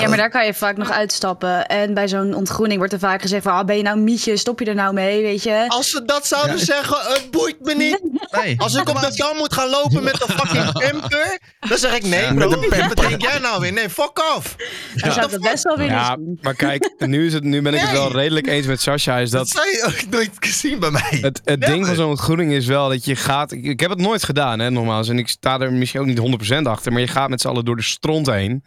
[0.00, 1.66] Ja, maar daar kan je vaak nog uitstappen.
[1.66, 3.52] En bij zo'n ontgroening wordt er vaak gezegd van...
[3.52, 5.64] ah, ben je nou een mietje, stop je er nou mee, weet je?
[5.68, 6.64] Als ze dat zouden Ja.
[6.64, 8.00] zeggen, het boeit me niet.
[8.42, 8.60] Nee.
[8.60, 12.02] Als ik op de dam moet gaan lopen met een fucking pamper, dan zeg ik
[12.04, 12.48] nee bro,
[12.88, 13.72] wat denk jij nou weer?
[13.72, 14.56] Nee, fuck off.
[14.94, 16.38] Dan zou ik dat best wel willen Ja, zien.
[16.42, 19.18] maar kijk, nu, is het, nu ben ik het wel redelijk eens met Sascha.
[19.18, 21.18] Is Dat dat zou je ook nooit zien bij mij.
[21.20, 23.52] het, het Ja, ding van zo'n ontgroening is wel dat je gaat...
[23.52, 25.08] Ik, ik heb het nooit gedaan, hè, nogmaals.
[25.08, 26.92] En ik sta er misschien ook niet 100% achter.
[26.92, 28.64] Maar je gaat met z'n allen door de stront heen.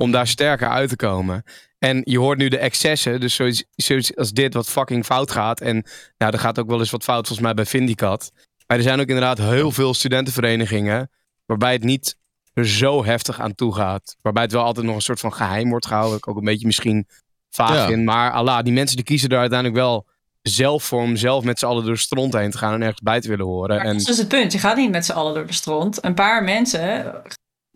[0.00, 1.44] Om daar sterker uit te komen.
[1.78, 3.20] En je hoort nu de excessen.
[3.20, 5.60] Dus zoiets, zoiets als dit wat fucking fout gaat.
[5.60, 5.84] En
[6.18, 8.30] nou, er gaat ook wel eens wat fout volgens mij bij Vindicat.
[8.66, 11.10] Maar er zijn ook inderdaad heel veel studentenverenigingen.
[11.46, 12.16] Waarbij het niet
[12.52, 14.16] er zo heftig aan toe gaat.
[14.22, 16.16] Waarbij het wel altijd nog een soort van geheim wordt gehouden.
[16.16, 17.06] Ik ook een beetje misschien
[17.50, 17.86] vaag Ja.
[17.88, 18.04] in.
[18.04, 20.06] Maar Allah, die mensen die kiezen er uiteindelijk wel
[20.42, 23.00] zelf voor om zelf met z'n allen door de stront heen te gaan en ergens
[23.00, 23.76] bij te willen horen.
[23.76, 24.52] Maar En dat is dus het punt.
[24.52, 26.04] Je gaat niet met z'n allen door de stront.
[26.04, 27.12] Een paar mensen,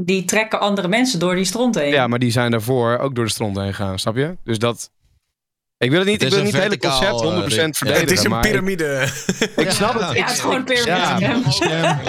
[0.04, 1.92] die trekken andere mensen door die stront heen.
[1.92, 4.36] ja, maar die zijn daarvoor ook door de stront heen gegaan, snap je?
[4.44, 4.90] Dus dat.
[5.78, 7.56] Ik wil het niet, Het ik wil niet het hele concept 100% eh.
[7.56, 8.00] Ja, verdedigen.
[8.00, 9.08] Het is een ik- piramide.
[9.56, 10.16] Ik, snap het.
[10.16, 12.02] Ja, het is gewoon een pyramide.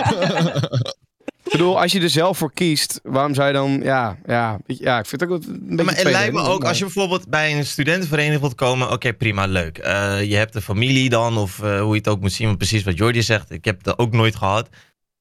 [1.45, 3.79] Ik bedoel, als je er zelf voor kiest, waarom zou je dan...
[3.83, 6.77] Ja, ja, ja ik vind het ook een beetje maar het lijkt me ook, als
[6.77, 9.77] je bijvoorbeeld bij een studentenvereniging wilt komen, oké, prima, leuk.
[9.77, 12.57] Eh, je hebt een familie dan, of eh, hoe je het ook moet zien, want
[12.57, 14.69] precies wat Jordi zegt, ik heb dat ook nooit gehad.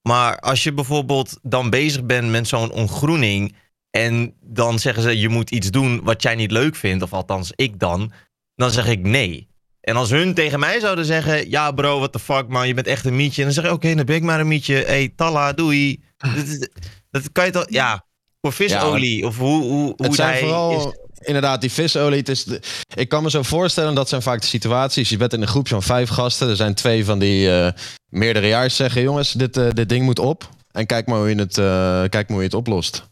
[0.07, 3.55] Maar als je bijvoorbeeld dan bezig bent met zo'n ontgroening,
[3.89, 7.51] en dan zeggen ze, je moet iets doen wat jij niet leuk vindt, of althans
[7.55, 8.11] ik dan,
[8.55, 9.47] dan zeg ik nee.
[9.81, 12.87] En als hun tegen mij zouden zeggen, ja bro, what the fuck man, je bent
[12.87, 13.41] echt een mietje.
[13.41, 14.75] En dan zeg ik, oké, dan ben ik maar een mietje.
[14.75, 16.03] hey, talla, doei.
[16.17, 16.69] dat, dat-
[17.11, 18.05] dat kan je toch, ja,
[18.41, 22.19] voor visolie, of hoe, hoe, hoe Het zijn hij vooral is- inderdaad die visolie.
[22.19, 22.61] Het is de-
[22.95, 25.09] ik kan me zo voorstellen dat zijn vaak de situaties.
[25.09, 26.49] Je bent in een groep van vijf gasten.
[26.49, 27.71] Er zijn twee van die eh
[28.09, 30.49] meerderejaars zeggen: jongens, dit, eh, dit ding moet op.
[30.71, 31.65] En kijk maar hoe je het, eh,
[32.09, 33.03] kijk maar hoe je het oplost.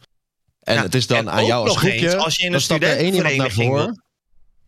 [0.60, 2.18] En Ja, het is dan aan jou als nog eens, groepje.
[2.18, 4.04] als je in een er studentenvereniging voren.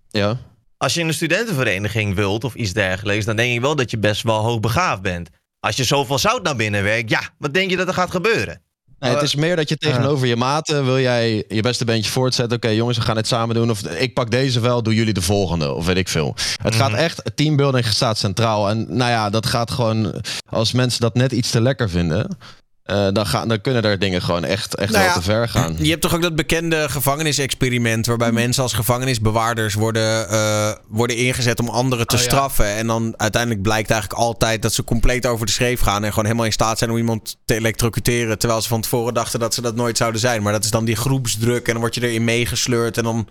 [0.10, 0.38] Ja.
[0.78, 3.98] als je in een studentenvereniging wilt of iets dergelijks, dan denk ik wel dat je
[3.98, 5.30] best wel hoogbegaafd bent.
[5.60, 8.62] Als je zoveel zout naar binnen werkt, ja, wat denk je dat er gaat gebeuren?
[9.06, 12.58] Nee, het is meer dat je tegenover je maten wil jij je beste beentje voortzetten.
[12.58, 13.70] Oké, jongens, we gaan het samen doen.
[13.70, 15.74] Of ik pak deze wel, doen jullie de volgende.
[15.74, 16.36] Of weet ik veel.
[16.64, 18.70] Het gaat echt, teambuilding staat centraal.
[18.70, 22.38] En nou ja, dat gaat gewoon, als mensen dat net iets te lekker vinden,
[22.86, 25.50] eh, dan, gaan, dan kunnen er dingen gewoon echt, echt Nou wel ja, te ver
[25.50, 25.76] gaan.
[25.78, 28.06] Je hebt toch ook dat bekende gevangenisexperiment...
[28.06, 32.28] waarbij mensen als gevangenisbewaarders worden, eh, worden ingezet om anderen te Oh, ja.
[32.28, 32.68] straffen.
[32.68, 36.04] En dan uiteindelijk blijkt eigenlijk altijd dat ze compleet over de schreef gaan...
[36.04, 38.38] en gewoon helemaal in staat zijn om iemand te elektrocuteren...
[38.38, 40.44] terwijl ze van tevoren dachten dat ze dat nooit zouden zijn.
[40.44, 42.98] Maar dat is dan die groepsdruk en dan word je erin meegesleurd...
[42.98, 43.28] en dan...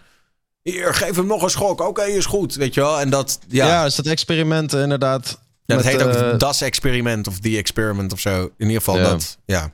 [0.63, 1.81] Hier, geef hem nog een schok.
[1.81, 2.55] Oké, is goed.
[2.55, 3.01] Weet je wel?
[3.01, 3.39] En dat...
[3.49, 5.39] Ja, Ja, is dat experiment inderdaad.
[5.65, 8.43] Ja, dat heet ook eh, das experiment of the experiment of zo.
[8.43, 9.03] In ieder geval Ja.
[9.03, 9.39] dat.
[9.47, 9.73] Ja.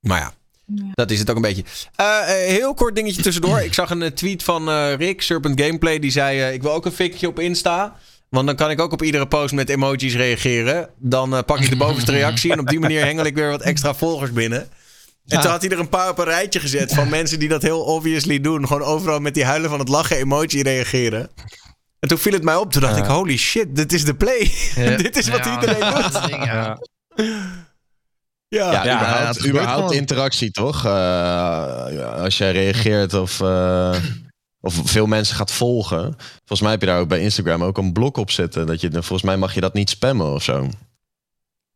[0.00, 0.32] Maar ja.
[0.94, 1.64] Dat is het ook een beetje.
[1.94, 3.60] Eh, eh, heel kort dingetje tussendoor.
[3.60, 5.98] Ik zag een tweet van eh, Rick, Serpent Gameplay.
[5.98, 7.96] Die zei: Ik wil ook een fikje op Insta.
[8.28, 10.88] Want dan kan ik ook op iedere post met emojis reageren.
[10.98, 12.52] Dan pak ik de bovenste reactie.
[12.52, 14.60] En op die manier hengel ik weer wat extra volgers binnen.
[15.26, 17.62] En toen had hij er een paar op een rijtje gezet van mensen die dat
[17.62, 18.66] heel obviously doen.
[18.66, 21.30] Gewoon overal met die huilen van het lachen emoji reageren.
[21.98, 22.72] En toen viel het mij op.
[22.72, 24.50] Toen dacht ik, holy shit, dit is de play.
[25.02, 26.12] dit is wat Ja, iedereen doet.
[26.30, 26.78] ja.
[28.48, 30.84] Ja, Ja, ja, überhaupt, interactie, toch?
[30.84, 30.90] Eh,
[31.90, 33.96] ja, als jij reageert of, eh,
[34.60, 36.14] of veel mensen gaat volgen.
[36.36, 38.66] Volgens mij heb je daar ook bij Instagram ook een blok op zitten.
[38.66, 40.68] Dat je, volgens mij mag je dat niet spammen of zo.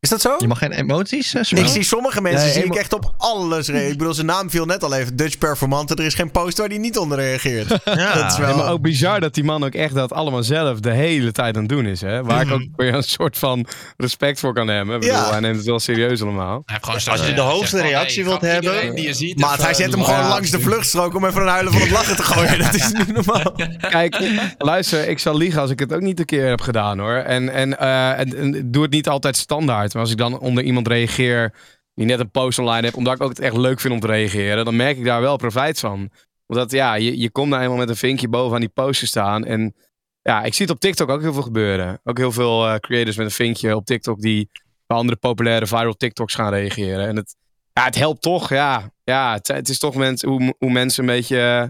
[0.01, 0.35] Is dat zo?
[0.39, 3.67] Je mag geen emoties eh, Ik zie sommige mensen Nee, zie ik echt op alles
[3.67, 3.91] reageren.
[3.93, 5.17] Ik bedoel, zijn naam viel net al even.
[5.17, 5.95] Dutch Performante.
[5.95, 7.69] Er is geen post waar hij niet onder reageert.
[7.85, 8.57] Ja, dat is wel...
[8.57, 11.61] Maar ook bizar dat die man ook echt dat allemaal zelf de hele tijd aan
[11.63, 12.01] het doen is.
[12.01, 12.23] Hè?
[12.23, 13.67] Waar ik ook weer een soort van
[13.97, 14.95] respect voor kan hebben.
[14.95, 15.31] Ik bedoel, Ja.
[15.31, 16.63] hij neemt het wel serieus allemaal.
[16.65, 18.95] Hij heeft gewoon Als zo'n, je de eh, hoogste zegt van, reactie hey, wilt hebben-
[18.95, 21.49] die je ziet, even, hij zet hem gewoon ja, langs de vluchtstrook om even een
[21.49, 22.59] huilen van het lachen te gooien.
[22.59, 23.53] Dat is niet normaal.
[23.91, 24.21] Kijk,
[24.59, 27.15] luister, ik zal liegen als ik het ook niet een keer heb gedaan hoor.
[27.17, 29.89] En, en, eh, en, en doe het niet altijd standaard.
[29.93, 31.55] Maar als ik dan onder iemand reageer
[31.95, 34.07] die net een post online heeft, omdat ik ook het echt leuk vind om te
[34.07, 36.11] reageren, dan merk ik daar wel profijt van.
[36.47, 39.45] Omdat ja, je, je komt nou eenmaal met een vinkje bovenaan die post te staan.
[39.45, 39.75] En
[40.23, 42.01] ja, ik zie het op TikTok ook heel veel gebeuren.
[42.05, 44.51] Ook heel veel eh, creators met een vinkje op TikTok die
[44.87, 47.09] bij andere populaire viral TikToks gaan reageren.
[47.09, 47.37] En het,
[47.73, 48.93] ja, het helpt toch, ja.
[49.05, 51.69] Ja, het, is toch mens, hoe, hoe mensen een beetje eh,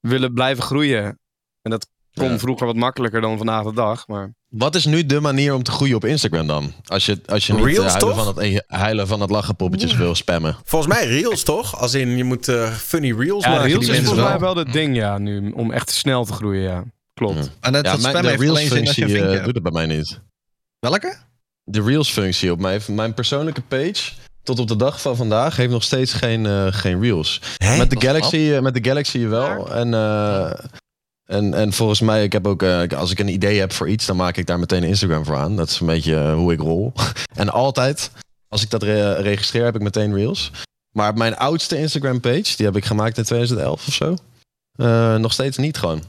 [0.00, 1.20] willen blijven groeien.
[1.62, 2.38] En dat kon Ja.
[2.38, 4.06] vroeger wat makkelijker dan vandaag de dag.
[4.08, 6.72] Maar Wat is nu de manier om te groeien op Instagram dan?
[6.84, 8.24] Als je, als je niet Reels, eh, huilen, toch?
[8.24, 10.56] van het, eh, huilen van het lachenpoppetjes wil spammen.
[10.64, 11.78] Volgens mij reels toch?
[11.80, 13.66] Als in, je moet eh, funny reels ja, maken.
[13.66, 14.56] Reels die is mensen volgens mij wel.
[14.56, 15.50] het ding, ja, nu.
[15.50, 16.84] Om echt snel te groeien, ja.
[17.14, 17.44] Klopt.
[17.44, 17.50] Ja.
[17.60, 19.54] En dat, Ja, mijn, de heeft alleen zin als je Reels-functie een vinkje eh, doet
[19.54, 20.20] het bij mij niet.
[20.78, 21.16] Welke?
[21.64, 24.12] De Reels-functie op mijn, mijn persoonlijke page,
[24.42, 27.40] tot op de dag van vandaag, heeft nog steeds geen, eh, geen Reels.
[27.56, 27.76] Hè?
[27.76, 29.72] Met de, Galaxy, met de Galaxy wel.
[29.74, 30.50] En, eh,
[31.26, 34.06] en, en volgens mij, ik heb ook, eh, als ik een idee heb voor iets,
[34.06, 35.56] dan maak ik daar meteen een Instagram voor aan.
[35.56, 36.92] Dat is een beetje eh, hoe ik rol.
[37.34, 38.10] en altijd,
[38.48, 40.50] als ik dat re- registreer, heb ik meteen Reels.
[40.90, 44.16] Maar mijn oudste Instagram page, die heb ik gemaakt in 2011 of zo.
[44.76, 46.02] eh, nog steeds niet gewoon.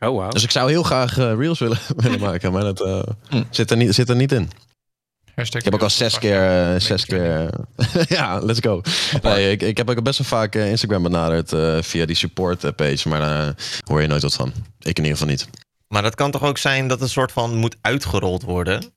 [0.00, 0.30] Oh, wow.
[0.32, 3.42] Dus ik zou heel graag Reels willen, willen maken, maar dat eh, Hm.
[3.50, 4.50] zit, er niet, zit er niet in.
[5.38, 7.50] Hashtag Ik heb ook al zes keer, eh, zes keer,
[8.18, 8.80] ja, let's go.
[9.22, 12.64] Nee, ik, ik heb ook best wel vaak eh, Instagram benaderd eh, via die support
[12.64, 13.54] eh, page, maar daar
[13.84, 14.48] hoor je nooit wat van.
[14.78, 15.48] Ik in ieder geval niet.
[15.88, 18.92] Maar dat kan toch ook zijn dat een soort van moet uitgerold worden?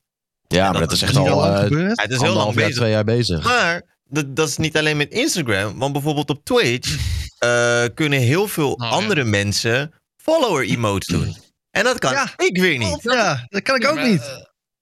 [0.48, 1.62] Ja, dat maar dat is is echt al eh,
[1.96, 2.76] het is heel lang jaar, bezig.
[2.76, 3.44] twee jaar bezig.
[3.44, 5.80] Maar dat, dat is niet alleen met Instagram.
[5.80, 6.98] Want bijvoorbeeld op Twitch
[7.38, 8.90] eh, kunnen heel veel ja.
[8.90, 9.94] andere mensen
[10.24, 11.36] follower emotes doen.
[11.72, 12.34] En dat kan Ja.
[12.38, 13.00] ik weer niet.
[13.02, 14.22] Ja, dat kan ik ook Maar, niet.
[14.22, 14.38] eh,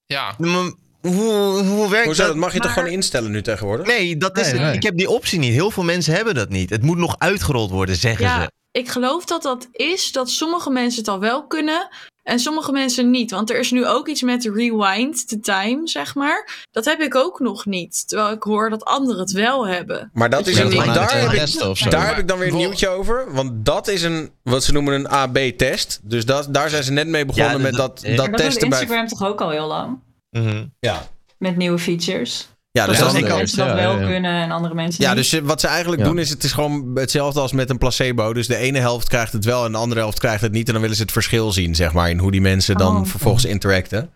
[0.06, 2.20] Ja, Maar Hoe, hoe werkt Hoezo?
[2.22, 2.30] dat?
[2.30, 3.86] Dat mag je toch gewoon instellen nu tegenwoordig?
[3.86, 4.72] Nee, dat is, Nee, nee.
[4.74, 5.52] ik heb die optie niet.
[5.52, 6.70] Heel veel mensen hebben dat niet.
[6.70, 8.50] Het moet nog uitgerold worden, zeggen Ja, ze.
[8.70, 11.88] ik geloof dat dat is dat sommige mensen het al wel kunnen.
[12.22, 13.30] En sommige mensen niet.
[13.30, 16.64] Want er is nu ook iets met rewind the time, zeg maar.
[16.70, 18.08] Dat heb ik ook nog niet.
[18.08, 20.10] Terwijl ik hoor dat anderen het wel hebben.
[20.12, 21.90] Maar dat is een, dat daar, het heb ik, testen of zo.
[21.90, 23.32] daar heb ik dan weer een nieuwtje over.
[23.34, 26.00] Want dat is een, wat ze noemen een AB-test.
[26.02, 28.08] Dus dat, daar zijn ze net mee begonnen Ja, met dat- dat, ja.
[28.08, 28.80] dat dat doet testen bij...
[28.80, 29.98] Instagram toch ook al heel lang?
[30.30, 30.64] Mhm.
[30.80, 31.06] Ja,
[31.38, 32.48] Met nieuwe features.
[32.70, 34.06] ja dus dat dat mensen dat ja, wel ja, ja.
[34.06, 35.30] kunnen en andere mensen Ja, niet.
[35.30, 36.08] dus wat ze eigenlijk Ja.
[36.08, 38.32] doen is het is gewoon hetzelfde als met een placebo.
[38.32, 40.66] Dus de ene helft krijgt het wel en de andere helft krijgt het niet.
[40.66, 43.06] En dan willen ze het verschil zien, zeg maar, in hoe die mensen dan Oh.
[43.06, 44.10] vervolgens interacten.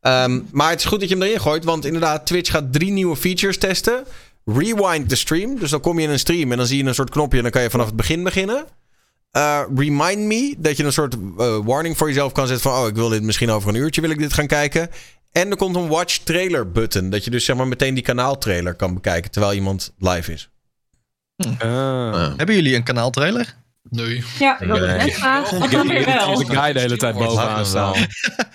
[0.00, 2.90] Ehm, maar het is goed dat je hem erin gooit, want inderdaad, Twitch gaat drie
[2.90, 4.04] nieuwe features testen.
[4.44, 5.58] Rewind the stream.
[5.58, 7.42] Dus dan kom je in een stream en dan zie je een soort knopje en
[7.42, 8.64] dan kan je vanaf het begin beginnen.
[9.30, 12.80] Eh, remind me, dat je een soort eh, warning voor jezelf kan zetten van...
[12.82, 14.88] oh, ik wil dit misschien over een uurtje wil ik dit gaan kijken.
[15.32, 17.10] En er komt een watch trailer button.
[17.10, 20.48] Dat je dus zeg maar meteen die kanaaltrailer kan bekijken terwijl iemand live is.
[21.36, 21.54] Ah.
[21.58, 22.32] Ja.
[22.36, 23.54] Hebben jullie een kanaaltrailer?
[23.90, 24.24] Nee.
[24.38, 25.20] Ja, Ik wilde het net
[25.60, 26.34] dat dan weer wel.
[26.38, 27.92] De guy de hele tijd bovenaan staan.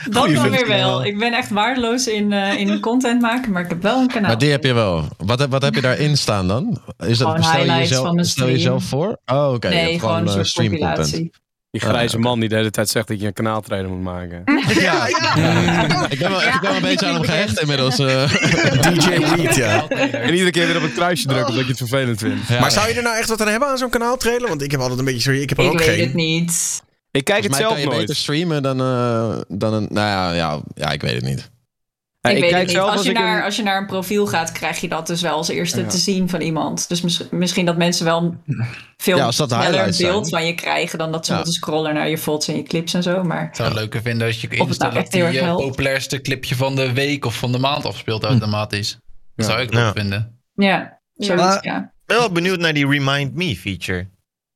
[0.09, 1.05] Dat dan weer wel.
[1.05, 4.29] Ik ben echt waardeloos in, eh, in content maken, maar ik heb wel een kanaal.
[4.29, 5.07] Maar die heb je wel.
[5.17, 6.81] Wat, heb- wat heb je daarin staan dan?
[7.05, 9.19] Is dat, Gewoon stel jezelf, stel jezelf voor?
[9.25, 9.69] Oh, oké.
[9.69, 11.29] nee, gewoon een eh, soort stream content.
[11.79, 14.43] Die grijze man die de hele tijd zegt dat je een kanaaltrailer moet maken.
[14.79, 15.07] Ja,
[16.09, 17.99] Ik ben wel, ik ben wel een beetje aan hem gehecht inmiddels.
[17.99, 18.31] eh.
[18.93, 19.87] DJ Weed, ja.
[19.87, 22.47] En iedere keer weer op het kruisje drukken omdat je het vervelend vindt.
[22.47, 22.59] Ja.
[22.59, 24.47] Maar zou je er nou echt wat aan hebben aan zo'n kanaaltrailer?
[24.47, 25.31] Want ik heb altijd een beetje zo...
[25.31, 25.99] Ik heb er Ik ook weet geen.
[25.99, 26.81] het niet.
[27.11, 29.87] Ik kijk het Volgens mij zelf kan je beter streamen dan, eh, dan een...
[29.89, 31.49] Nou ja, ja, ja, ik weet het niet.
[32.21, 32.77] Ja, ik, weet kijk het niet.
[32.77, 35.21] zelf Als je, naar, een- als je naar een profiel gaat, krijg je dat dus
[35.21, 35.87] wel als eerste Ja.
[35.87, 36.89] te zien van iemand.
[36.89, 38.35] Dus mis- misschien dat mensen wel
[38.97, 40.25] veel Ja, sneller een beeld zijn.
[40.41, 41.37] van je krijgen dan dat ze Ja.
[41.37, 43.23] moeten scrollen naar je foto's en je clips en zo.
[43.23, 45.63] Maar Ik zou het leuker vinden als je nou instelt dat erg eh, helpt.
[45.67, 48.97] populairste clipje van de week of van de maand afspeelt automatisch.
[49.35, 49.83] Dat zou ik Ja.
[49.85, 50.41] leuk vinden.
[50.55, 51.77] ja, zoiets, Maar- ja.
[51.77, 54.09] Ik ben wel benieuwd naar die Remind Me feature.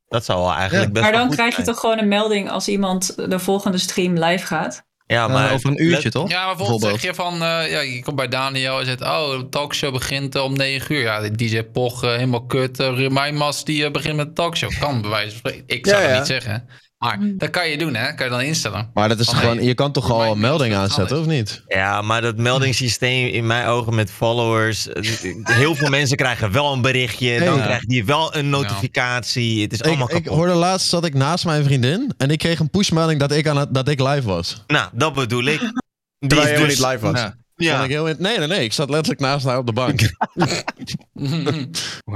[0.08, 0.92] Dat zou wel eigenlijk Ja.
[0.92, 3.78] best Maar wel dan goed krijg je toch gewoon een melding als iemand de volgende
[3.78, 4.84] stream live gaat.
[5.12, 6.30] Ja, Eh, maar over een uurtje, let- toch?
[6.30, 9.40] Ja, maar bijvoorbeeld zeg je van, eh, ja, je komt bij Daniel en zegt, oh,
[9.40, 11.02] de talkshow begint eh, om 9 uur.
[11.02, 12.80] Ja, die DJ Poch, helemaal kut.
[12.80, 14.80] Uh, Mas, die begint met de talkshow.
[14.80, 15.64] Kan, bij wijze van spreken.
[15.68, 16.18] Ik zou Ja, het ja.
[16.20, 16.68] niet zeggen.
[17.02, 18.14] Maar dat kan je doen, hè.
[18.14, 18.90] Kan je dan instellen.
[18.94, 19.56] Maar dat is Oh, gewoon...
[19.56, 19.66] nee.
[19.66, 21.64] Je kan toch al een me melding aanzetten, of niet?
[21.68, 24.88] Ja, maar dat meldingssysteem in mijn ogen met followers.
[24.88, 25.04] eh,
[25.44, 27.40] Heel veel mensen krijgen wel een berichtje.
[27.40, 27.64] Dan Ja.
[27.64, 29.62] krijg je wel een notificatie.
[29.62, 30.38] Het is allemaal Ik, ik kapot.
[30.40, 32.14] hoorde laatst, zat ik naast mijn vriendin...
[32.18, 34.64] en ik kreeg een pushmelding dat ik, aan het, dat ik live was.
[34.68, 35.60] Nou, dat bedoel ik.
[35.60, 37.20] Die Terwijl je is dus- niet live was.
[37.20, 37.36] Ja.
[37.64, 37.72] Ja.
[37.74, 38.64] Vond ik heel, nee, nee, nee.
[38.64, 40.00] Ik zat letterlijk naast haar op de bank.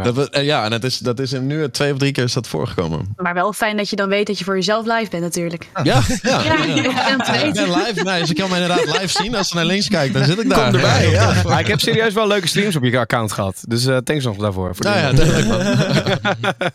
[0.04, 2.24] dat, we- eh, ja, en het is, dat is in nu twee of drie keer
[2.24, 3.14] is dat voorgekomen.
[3.16, 5.68] Maar wel fijn dat je dan weet dat je voor jezelf live bent natuurlijk.
[5.84, 6.04] Ja, ja.
[6.22, 6.76] Ja, ja.
[6.76, 7.54] Ja, ik weten.
[7.54, 8.04] ben live.
[8.04, 9.36] Nee, ze kan me inderdaad live zien.
[9.36, 10.72] Als ze naar links kijkt, dan zit ik daar.
[10.72, 11.42] Kom erbij, ja.
[11.46, 13.64] Maar ik heb serieus wel leuke streams op je account gehad.
[13.68, 14.76] Dus eh thanks nog daarvoor.
[14.76, 15.64] Voor Nou ja, tuurlijk, man.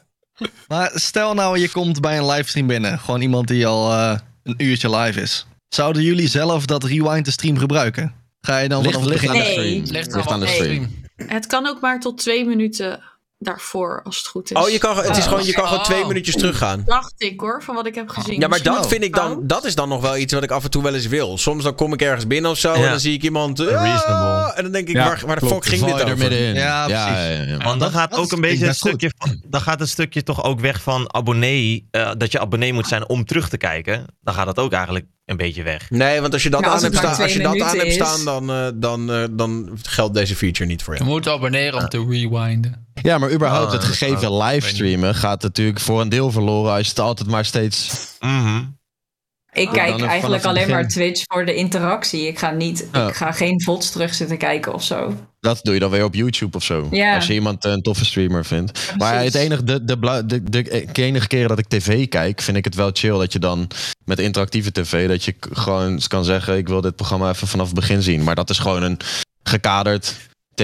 [0.69, 2.99] Maar stel nou, je komt bij een livestream binnen.
[2.99, 5.47] Gewoon iemand die al eh, een uurtje live is.
[5.69, 8.15] Zouden jullie zelf dat rewind de stream gebruiken?
[8.41, 9.29] Ga je dan Ligt, vanaf het begin...
[9.31, 9.53] aan de Nee.
[9.53, 9.85] stream.
[9.93, 10.99] Ligt Ligt aan de stream.
[11.17, 13.03] Het kan ook maar tot twee minuten
[13.43, 14.57] daarvoor, als het goed is.
[14.57, 15.29] Oh, je kan, het is Oh.
[15.29, 16.07] gewoon, je kan gewoon twee Oh.
[16.09, 16.83] minuutjes teruggaan.
[16.85, 18.33] Dacht ik hoor, van wat ik heb gezien.
[18.33, 20.51] Ja, maar Misschien dat vind ik dan, dat is dan nog wel iets wat ik
[20.51, 21.39] af en toe wel eens wil.
[21.39, 23.61] Soms dan kom ik ergens binnen of zo en dan zie ik iemand.
[23.61, 24.53] eh, Reasonable.
[24.55, 26.19] en dan denk ik, Ja, waar, waar de fuck ging dit je er over?
[26.19, 26.55] middenin.
[26.55, 27.47] Ja, ja, precies.
[27.47, 27.57] ja, ja.
[27.65, 30.45] Want dan gaat dat ook een beetje best stukje van, dan gaat het stukje toch
[30.45, 31.89] ook weg van abonnee.
[31.91, 34.05] eh, dat je abonnee moet zijn om terug te kijken.
[34.21, 35.91] Dan gaat dat ook eigenlijk een beetje weg.
[35.91, 38.25] Nee, want als je dat Nou, aan hebt staan, als je dat aan hebt staan
[38.25, 41.13] dan, eh, dan, dan geldt deze feature niet voor Je jou.
[41.13, 42.89] moet abonneren om te rewinden.
[43.03, 46.83] Ja, maar überhaupt Ah, het gegeven oh, livestreamen gaat natuurlijk voor een deel verloren als
[46.83, 48.09] je het altijd maar steeds...
[48.21, 48.63] Mhm.
[49.53, 50.89] Ik kijk eigenlijk alleen maar.
[50.89, 52.27] Twitch voor de interactie.
[52.27, 55.15] Ik ga, niet, ik ga geen VODs terug zitten kijken of zo.
[55.41, 56.89] Dat doe je dan weer op YouTube of zo.
[57.15, 58.93] Als je iemand een toffe streamer vindt.
[58.99, 60.63] Maar het enige, de, de, de, de,
[60.93, 63.71] de enige keren dat ik tv kijk, vind ik het wel chill dat je dan
[64.05, 67.75] met interactieve tv, dat je gewoon kan zeggen, ik wil dit programma even vanaf het
[67.75, 68.23] begin zien.
[68.23, 68.99] Maar dat is gewoon een
[69.43, 70.17] gekaderd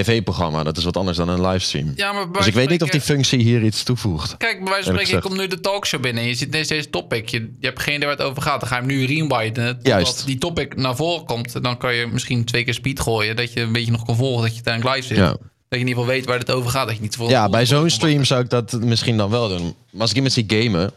[0.03, 0.63] tv-programma.
[0.63, 1.91] Dat is wat anders dan een livestream.
[1.95, 4.37] Ja, maar Dus ik weet niet of die functie hier iets toevoegt.
[4.37, 6.67] Kijk, bij wijze van spreken, je komt nu de talkshow binnen en je ziet ineens
[6.67, 7.29] deze topic.
[7.29, 8.59] Je, je hebt geen idee waar het over gaat.
[8.59, 9.79] Dan ga je hem nu rewinden.
[9.81, 10.25] Juist.
[10.25, 11.63] die topic naar voren komt.
[11.63, 13.35] Dan kan je misschien twee keer speed gooien.
[13.35, 14.41] Dat je een beetje nog kan volgen.
[14.41, 15.17] Dat je uiteindelijk live zit.
[15.17, 16.87] Ja, Dat je in ieder geval weet waar het over gaat.
[16.87, 19.75] Dat je niet zoveel ja bij zo'n stream zou ik dat misschien dan wel doen.
[19.91, 20.91] Maar als ik iemand zie gamen,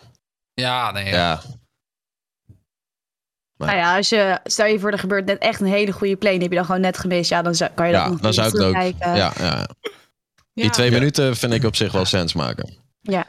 [0.54, 1.04] Ja, nee.
[1.04, 1.10] Ja.
[1.12, 1.42] ja.
[3.66, 6.32] Nou ja, als je, stel je voor er gebeurt net echt een hele goede play,
[6.32, 7.30] die heb je dan gewoon net gemist.
[7.30, 8.72] Ja, dan zou, kan je dat Ja, nog dan zou ik het ook.
[8.74, 9.16] terugkijken.
[9.16, 9.66] Ja, ja.
[10.54, 10.70] Die Ja.
[10.70, 12.78] twee minuten vind ik op zich wel sens maken.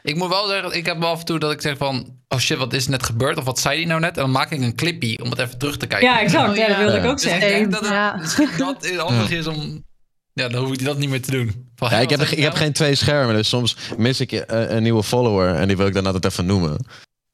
[0.02, 2.16] Ik moet wel zeggen, ik heb wel af en toe dat ik zeg van...
[2.28, 3.38] Oh shit, wat is net gebeurd?
[3.38, 4.16] Of wat zei hij nou net?
[4.16, 6.08] En dan maak ik een clippy om het even terug te kijken.
[6.08, 6.56] Ja, exact.
[6.56, 7.08] Ja, dat wilde ik Ja.
[7.10, 7.48] ook Dus ik zeggen.
[7.48, 8.16] denk dat het Ja.
[8.20, 9.84] misschien dat is handig is om...
[10.32, 11.70] Ja, dan hoef je dat niet meer te doen.
[11.76, 14.82] Van, Ja, ik, heb, ik heb geen twee schermen, dus soms mis ik eh, een
[14.82, 16.86] nieuwe follower en die wil ik dan altijd even noemen.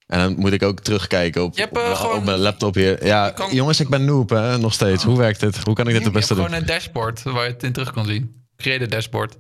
[0.09, 2.75] En dan moet ik ook terugkijken op, Je hebt, op, eh, gewoon- op mijn laptop
[2.75, 3.07] hier.
[3.07, 5.05] Ja, kan- jongens, ik ben noob hè, nog steeds.
[5.05, 5.57] Hoe werkt dit?
[5.65, 6.45] Hoe kan ik dit het Je hebt beste doen?
[6.45, 8.47] gewoon een dashboard waar je het in terug kan zien.
[8.57, 9.37] Creëer een dashboard.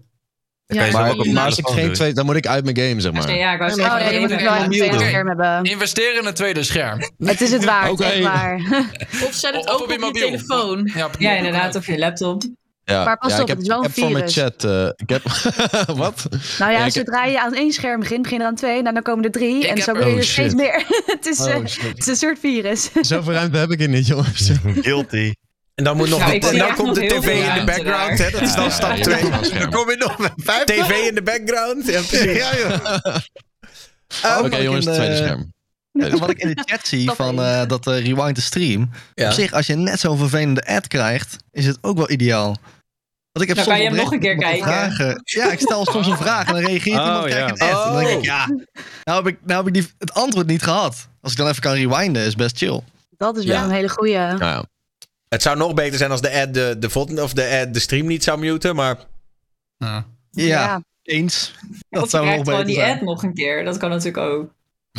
[0.67, 3.35] Ja, Maar, maar als ik geen twee, dan moet ik uit mijn game, zeg maar.
[3.37, 5.63] Ja, ik wou Oh, zeggen, ja, je moet wel een tweede scherm hebben.
[5.65, 6.99] Investeer in een tweede scherm.
[7.19, 8.05] Het is het waard, Oké.
[8.05, 8.61] echt waar.
[9.25, 10.91] Of zet het Of ook op op je telefoon.
[10.95, 12.43] Ja, Ja, inderdaad, op je laptop.
[12.89, 14.31] Ja, Maar pas ja, op, ik heb, het is wel ik een heb van mijn
[14.31, 14.45] virus.
[14.59, 14.65] chat.
[14.65, 15.23] eh, ik heb.
[16.05, 16.27] Wat?
[16.59, 18.83] Nou ja, Ja, zodra je aan één scherm begint, begin je er aan twee.
[18.83, 19.57] En dan komen er drie.
[19.59, 20.85] Ik en heb zo wil je Oh, er steeds meer.
[21.07, 21.83] het, is, eh, Oh, shit.
[21.89, 22.91] het is een soort virus.
[23.01, 24.51] Zoveel ruimte heb ik er niet, jongens.
[24.81, 25.33] Guilty.
[25.75, 28.19] En dan moet nog Nou, de- en dan komt de tv in de background.
[28.19, 28.31] Hè?
[28.31, 29.17] Dat is dan Ja, stap ja, 2.
[29.25, 29.59] ja, ja.
[29.59, 30.33] Dan kom je nog met
[30.67, 31.87] TV in de background.
[31.87, 32.01] Ja.
[32.33, 33.05] Ja, joh.
[34.25, 35.53] Oh, Oké, ik jongens, in de- tweede scherm.
[35.93, 38.91] En wat ik in de chat zie van eh, dat eh, rewind de stream.
[39.15, 39.27] Ja.
[39.29, 42.57] Op zich, als je net zo'n vervelende ad krijgt, is het ook wel ideaal.
[43.39, 44.63] Want ik heb soms kan je hem nog een keer kijken.
[44.67, 45.21] Vragen.
[45.25, 47.47] Ja, ik stel soms een vraag en dan reageert Oh, iemand ja.
[47.49, 48.23] En dan denk ik, Oh.
[48.23, 48.47] ja,
[49.05, 51.09] nou heb ik, nou heb ik die, het antwoord niet gehad.
[51.21, 52.81] Als ik dan even kan rewinden, is best chill.
[53.17, 53.65] Dat is wel Ja.
[53.65, 54.17] een hele goeie.
[54.17, 54.65] Nou ja.
[55.29, 58.07] Het zou nog beter zijn als de ad de, de, of de, ad de stream
[58.07, 58.75] niet zou muten.
[58.77, 58.97] Maar
[59.77, 60.07] Ja.
[60.31, 61.55] Ja, eens.
[61.91, 62.97] Dat zou nog beter die zijn.
[62.97, 63.65] ad nog een keer.
[63.65, 64.51] Dat kan natuurlijk ook.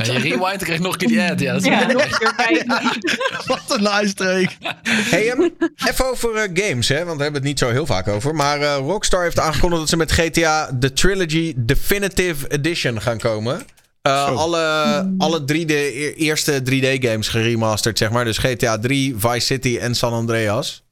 [0.05, 1.39] Je rewind, je nog een keer die ad.
[1.39, 2.67] Ja, dat is- Ja, nog een keer kijken.
[3.47, 4.51] Wat een nice streak.
[4.87, 5.49] hey, ehm,
[5.87, 8.35] even over eh, games, hè, want we hebben het niet zo heel vaak over.
[8.35, 13.61] Maar eh, Rockstar heeft aangekondigd dat ze met GTA The Trilogy Definitive Edition gaan komen.
[14.01, 18.25] Eh, alle, alle drie de e- eerste 3D-games geremasterd, zeg maar.
[18.25, 20.83] Dus GTA 3, Vice City en San Andreas.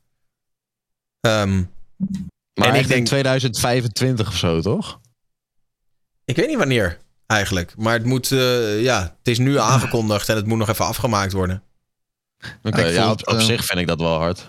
[1.20, 1.64] Ehm,
[2.54, 5.00] Maar En ik denk- in 2025 of zo, toch?
[6.26, 6.98] ik weet niet wanneer,
[7.28, 7.74] eigenlijk.
[7.78, 11.32] Maar het moet, eh, ja, het is nu aangekondigd en het moet nog even afgemaakt
[11.34, 11.64] worden.
[12.64, 14.40] Oké, ik ja, op, eh, zich vind ik dat wel hard.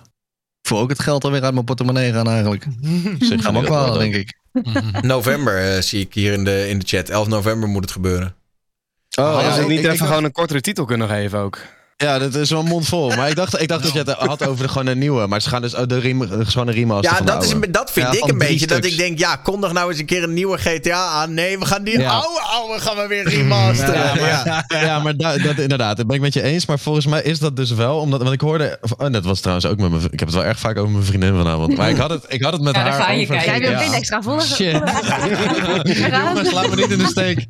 [0.60, 2.64] Ik voel ook het geld alweer uit mijn portemonnee gaan eigenlijk.
[3.14, 4.38] Op zich Ga vind me ook wel, denk ik.
[5.00, 7.09] November eh, zie ik hier in de, in de chat.
[7.09, 8.34] 11 november moet het gebeuren.
[9.18, 11.59] Oh, ja, ze ik- niet ik even gewoon een kortere titel kunnen geven ook?
[12.04, 13.08] Ja, dat is wel een mond vol.
[13.16, 15.26] Maar ik dacht, ik dacht dat je het had over de, gewoon een nieuwe.
[15.26, 17.64] Maar ze gaan dus oh, de rem, gewoon een remaster Ja, de dat, is, een-
[17.70, 18.66] dat vind Ja, ik een beetje.
[18.66, 21.34] Dat ik denk, ja, kondig nou eens een keer een nieuwe GTA aan.
[21.34, 22.10] Nee, we gaan die Ja.
[22.10, 23.94] oude, oude gaan we weer remasteren.
[23.94, 24.98] Ja, Ja, maar, ja.
[24.98, 26.66] maar da- dat, inderdaad, dat ben ik met je eens.
[26.66, 29.66] Maar volgens mij is dat dus wel, omdat, want ik hoorde, oh, dat was trouwens
[29.66, 31.76] ook met mijn, ik heb het wel erg vaak over mijn vriendin vanavond.
[31.76, 33.70] Maar ik had het, ik had het met haar ga je over kijken.
[33.70, 34.48] Jij extra volgen.
[34.48, 34.72] Shit.
[36.12, 37.46] Jongens, laat me niet in de steek.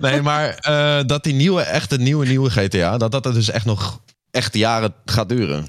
[0.00, 3.64] Nee, maar eh, dat die nieuwe, echte nieuwe, nieuwe GTA, dat dat er dus echt
[3.64, 5.66] nog echt jaren gaat duren.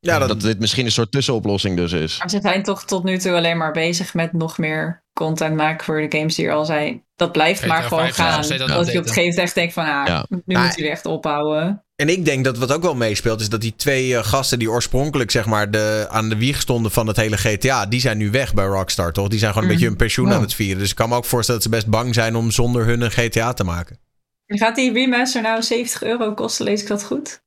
[0.00, 2.18] Ja, dat, dat, dit misschien een soort tussenoplossing dus is.
[2.18, 5.84] Maar ze zijn toch tot nu toe alleen maar bezig met nog meer content maken
[5.84, 7.04] voor de games die er al zijn.
[7.16, 9.72] Dat blijft GTA maar gewoon gaan Dat het je op het gegeven moment echt denkt
[9.72, 10.26] van, ah, Ja.
[10.28, 11.84] nu Maar- moeten jullie echt ophouden.
[11.96, 14.70] en ik denk dat wat ook wel meespeelt, is dat die twee eh, gasten die
[14.70, 18.30] oorspronkelijk zeg maar de, aan de wieg stonden van het hele GTA, die zijn nu
[18.30, 19.28] weg bij Rockstar, toch?
[19.28, 19.82] Die zijn gewoon een Mhm.
[19.82, 20.78] beetje hun pensioen aan het vieren.
[20.78, 23.10] Dus ik kan me ook voorstellen dat ze best bang zijn om zonder hun een
[23.10, 23.98] GTA te maken.
[24.46, 26.64] Gaat die remaster nou 70 euro kosten?
[26.64, 27.42] Lees ik dat goed?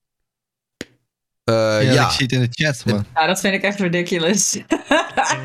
[1.44, 2.86] Eh, Ja, ja, ik zie het in de chat.
[2.86, 4.52] Maar, Ja, dat vind ik echt ridiculous.
[4.54, 4.64] ja,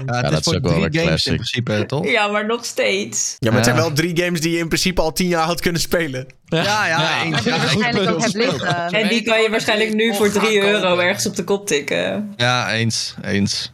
[0.04, 1.26] het dat is is voor ook wel drie een games classic.
[1.32, 2.06] in principe, toch?
[2.10, 3.36] ja, maar nog steeds.
[3.38, 5.60] ja, maar het zijn wel drie games die je in principe al tien jaar had
[5.60, 6.26] kunnen spelen.
[6.44, 8.88] Ja, ja, waarschijnlijk ook hebt liggen.
[8.90, 12.32] En die kan je waarschijnlijk nu voor 3 euro ergens op de kop tikken.
[12.36, 13.14] Ja, eens.
[13.22, 13.72] Eens.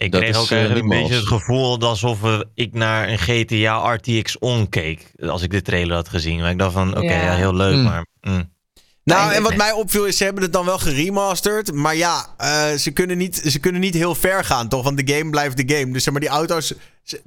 [0.00, 3.08] Ik Dat kreeg is, ook eh, eigenlijk een beetje het gevoel alsof we- ik naar
[3.08, 5.10] een GTA RTX On keek.
[5.20, 6.40] Als ik de trailer had gezien.
[6.40, 7.22] Maar ik dacht van, oké, Ja.
[7.22, 7.34] ja.
[7.34, 7.82] heel leuk, Mm.
[7.82, 8.06] maar...
[8.20, 8.56] mm.
[9.04, 11.72] Nou, en wat mij opviel is, ze hebben het dan wel geremasterd.
[11.72, 14.82] Maar ja, eh, ze, kunnen niet, ze kunnen niet heel ver gaan, toch?
[14.82, 15.92] Want de game blijft de game.
[15.92, 16.74] Dus zeg maar, die auto's...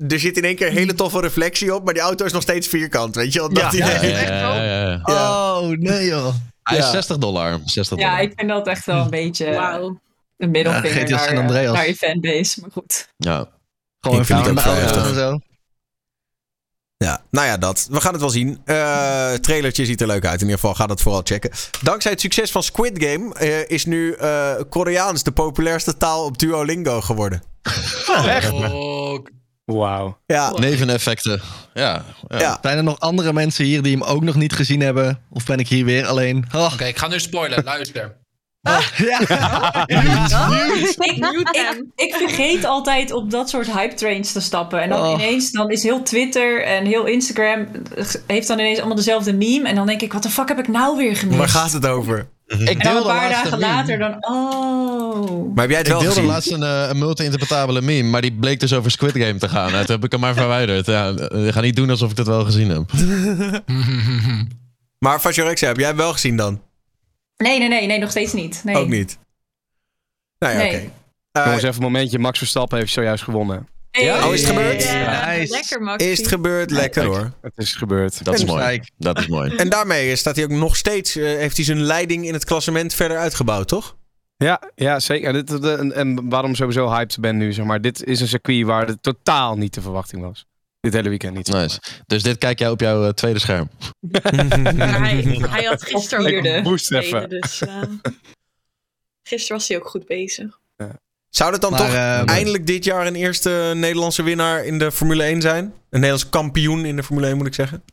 [0.10, 2.42] Er zit in één keer een hele toffe reflectie op, maar die auto is nog
[2.42, 3.50] steeds vierkant, weet je wel?
[3.54, 3.86] Dat Ja.
[3.88, 5.02] Ja, ja, ja, ja.
[5.06, 5.60] Ja.
[5.60, 6.34] Oh, nee joh.
[6.64, 6.92] Hij is Ja.
[6.92, 7.60] 60 dollar.
[7.66, 8.22] 60 Ja, dollar.
[8.22, 10.00] ik vind dat echt wel een beetje Wauw.
[10.42, 11.74] Een middelvinger Ja, naar, Andreas.
[11.74, 12.62] naar je fanbase.
[12.62, 13.08] Maar goed.
[13.18, 13.50] Ja.
[14.00, 15.40] Gewoon vind een wel en zo.
[16.98, 17.88] Ja, nou ja, dat.
[17.92, 18.62] We gaan het wel zien.
[18.66, 20.42] Eh trailertje ziet er leuk uit.
[20.42, 21.52] In ieder geval, ga dat vooral checken.
[21.82, 26.38] Dankzij het succes van Squid Game eh, is nu eh, Koreaans de populairste taal op
[26.38, 27.44] Duolingo geworden.
[28.08, 29.20] Oh,
[29.66, 30.18] Wauw.
[30.26, 31.42] Ja, Neveneffecten.
[31.74, 32.06] Ja.
[32.28, 32.40] ja.
[32.40, 32.58] ja.
[32.62, 35.22] Zijn er nog andere mensen hier die hem ook nog niet gezien hebben?
[35.30, 36.46] Of ben ik hier weer alleen?
[36.56, 37.64] Oh, Oké, ik ga nu spoilen.
[37.64, 38.21] Luister.
[38.98, 39.86] ja.
[39.86, 41.16] ik,
[41.52, 44.82] ik, ik vergeet altijd op dat soort hype trains te stappen.
[44.82, 45.12] En dan Oh.
[45.12, 47.68] ineens dan is heel Twitter en heel Instagram
[48.28, 49.68] heeft dan ineens allemaal dezelfde meme.
[49.68, 51.38] En dan denk ik, wat de fuck heb ik nou weer gemist?
[51.38, 52.28] Waar gaat het over?
[52.48, 53.62] Ik en dan een paar dagen meme.
[53.62, 55.54] later dan, oh.
[55.56, 56.26] Maar heb jij het Ik wel deelde gezien?
[56.32, 59.72] laatst een, eh, een multi-interpretabele meme, maar die bleek dus over Squid Game te gaan.
[59.72, 60.86] Nou, toen heb ik hem maar verwijderd.
[60.86, 62.84] Ja, ik ga niet doen alsof ik het wel gezien heb.
[65.00, 66.62] Maar Fashiorexia, heb jij hem wel gezien dan?
[67.42, 68.62] Nee, nee, nee, nee, nog steeds niet.
[68.64, 68.76] Nee.
[68.76, 69.18] Ook niet.
[70.40, 70.76] Nou ja, Nee.
[70.76, 70.92] oké.
[71.32, 72.20] Eh, Jongens, even een momentje.
[72.20, 73.68] Max Verstappen heeft zojuist gewonnen.
[73.92, 74.28] Ja?
[74.28, 74.84] Oh, is het gebeurd?
[74.84, 75.52] Ja, Nice.
[75.52, 76.08] Lekker, Maxi.
[76.10, 76.72] Is het gebeurd?
[76.72, 77.32] Lekker hoor.
[77.42, 78.24] Het is gebeurd.
[78.24, 78.82] Dat is mooi.
[78.98, 79.56] Dat is mooi.
[79.56, 82.94] En daarmee staat hij ook nog steeds, eh, heeft hij zijn leiding in het klassement
[82.94, 83.96] verder uitgebouwd, toch?
[84.38, 85.34] Ja, ja zeker.
[85.34, 87.82] Dit, de- en, en waarom sowieso hyped ben nu, zeg maar.
[87.82, 90.46] Dit is een circuit waar het totaal niet de verwachting was.
[90.82, 91.48] Dit hele weekend niet.
[91.48, 91.80] Nice.
[92.06, 93.70] Dus dit kijk jij op jouw eh, tweede scherm.
[94.00, 94.22] Maar
[95.02, 96.52] hij, hij had gisteren vierde.
[96.52, 97.30] nog Boost even.
[97.30, 97.82] dus uh,
[99.24, 100.60] gisteren was hij ook goed bezig.
[101.30, 104.92] Zou het dan Maar, toch eh, eindelijk dit jaar een eerste Nederlandse winnaar in de
[104.92, 105.64] Formule 1 zijn?
[105.64, 107.84] Een Nederlandse kampioen in de Formule 1 moet ik zeggen.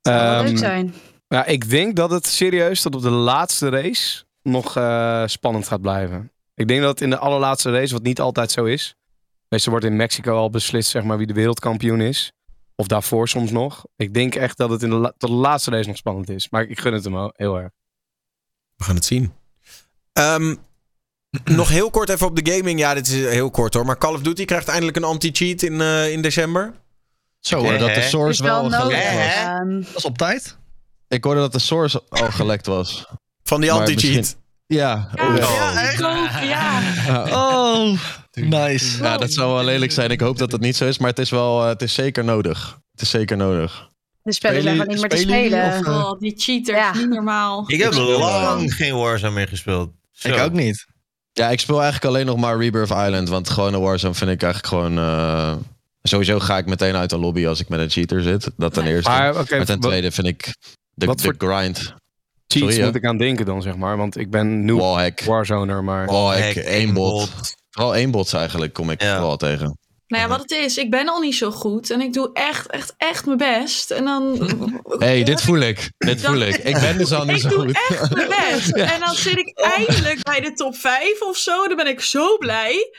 [0.00, 0.94] Zou wel Ehm, leuk zijn.
[1.28, 5.80] Ja, ik denk dat het serieus tot op de laatste race nog eh, spannend gaat
[5.80, 6.32] blijven.
[6.54, 8.94] Ik denk dat het in de allerlaatste race, wat niet altijd zo is.
[9.48, 12.32] Meestal wordt in Mexico al beslist zeg maar, wie de wereldkampioen is.
[12.76, 13.84] Of daarvoor soms nog.
[13.96, 16.48] Ik denk echt dat het in de la- tot de laatste race nog spannend is.
[16.50, 17.70] Maar ik gun het hem ook heel erg.
[18.76, 19.32] We gaan het zien.
[20.12, 20.54] Ehm,
[21.44, 22.78] nog heel kort even op de gaming.
[22.78, 23.84] Ja, dit is heel kort hoor.
[23.86, 26.74] Maar Call of Duty krijgt eindelijk een anti-cheat in, eh, in december.
[27.40, 29.34] Zo hoorde dat de source wel gelekt was.
[29.34, 30.56] Ehm, Dat is op tijd.
[31.08, 33.06] Ik hoorde dat de source al gelekt was.
[33.42, 34.14] Van die anti-cheat.
[34.14, 35.08] misschien- Ja.
[35.14, 35.36] Ja, Oh.
[35.36, 36.42] ja.
[36.42, 37.22] Ja.
[37.78, 37.98] Oh,
[38.32, 39.02] nice.
[39.02, 40.10] Ja, dat zou wel lelijk zijn.
[40.10, 42.24] Ik hoop dat het niet zo is, maar het is wel, eh, het is zeker
[42.24, 42.78] nodig.
[42.92, 43.86] Het is zeker nodig.
[44.22, 46.94] de spellen zijn Spelen- gewoon niet meer te spelen eh, Oh, die cheaters, Ja.
[46.94, 47.64] niet normaal.
[47.66, 49.90] Ik heb lang geen Warzone meer gespeeld.
[50.12, 50.28] Zo.
[50.28, 50.86] Ik ook niet.
[51.32, 54.74] Ja, ik speel eigenlijk alleen nog maar Rebirth Island, want gewone Warzone vind ik eigenlijk
[54.74, 54.98] gewoon...
[54.98, 55.52] eh,
[56.02, 58.50] Sowieso ga ik meteen uit de lobby als ik met een cheater zit.
[58.56, 59.10] Dat ten eerste.
[59.10, 60.54] Maar ten tweede vind ik
[60.94, 61.76] de, wat de voor- grind.
[61.78, 61.94] cheats
[62.74, 63.96] Sorry, moet ik aan denken dan, zeg maar.
[63.96, 65.20] Want ik ben nu Wallhack.
[65.20, 66.06] Warzoner, maar...
[66.06, 67.30] Wallhack, Hack, aimbot.
[67.78, 69.16] Vooral aimbots eigenlijk kom ik Ja.
[69.16, 69.78] vooral tegen.
[70.06, 72.66] Nou ja, wat het is, ik ben al niet zo goed en ik doe echt,
[72.70, 73.90] echt, echt mijn best.
[73.90, 74.48] En dan...
[74.98, 75.90] hey, dit voel ik.
[75.98, 76.56] Dit voel ik.
[76.56, 77.76] Ik ben dus al niet ik zo doe goed.
[77.98, 78.70] echt mijn best.
[78.72, 81.66] En dan zit ik eindelijk bij de top 5 of zo.
[81.68, 82.90] Dan ben ik zo blij.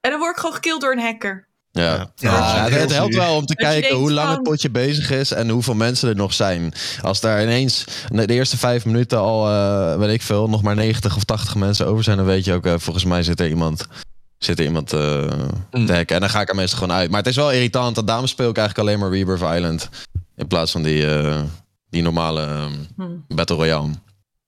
[0.00, 1.48] En dan word ik gewoon gekilld door een hacker.
[1.72, 2.32] Ja, Ja,
[2.66, 5.30] ja, het, helpt wel om te kijken denkt hoe lang van- het potje bezig is
[5.32, 6.72] en hoeveel mensen er nog zijn.
[7.02, 11.16] Als daar ineens de eerste vijf minuten al, eh weet ik veel, nog maar 90
[11.16, 13.86] of 80 mensen over zijn, dan weet je ook, eh, volgens mij zit er iemand,
[14.44, 15.22] zit er iemand eh,
[15.70, 15.86] Mm.
[15.86, 16.14] te hacken.
[16.14, 17.08] En dan ga ik er meestal gewoon uit.
[17.10, 19.88] Maar het is wel irritant, want daarom speel ik eigenlijk alleen maar Rebirth Island.
[20.36, 21.40] In plaats van die, eh,
[21.90, 23.34] die normale ehm, Hm.
[23.34, 23.88] Battle Royale.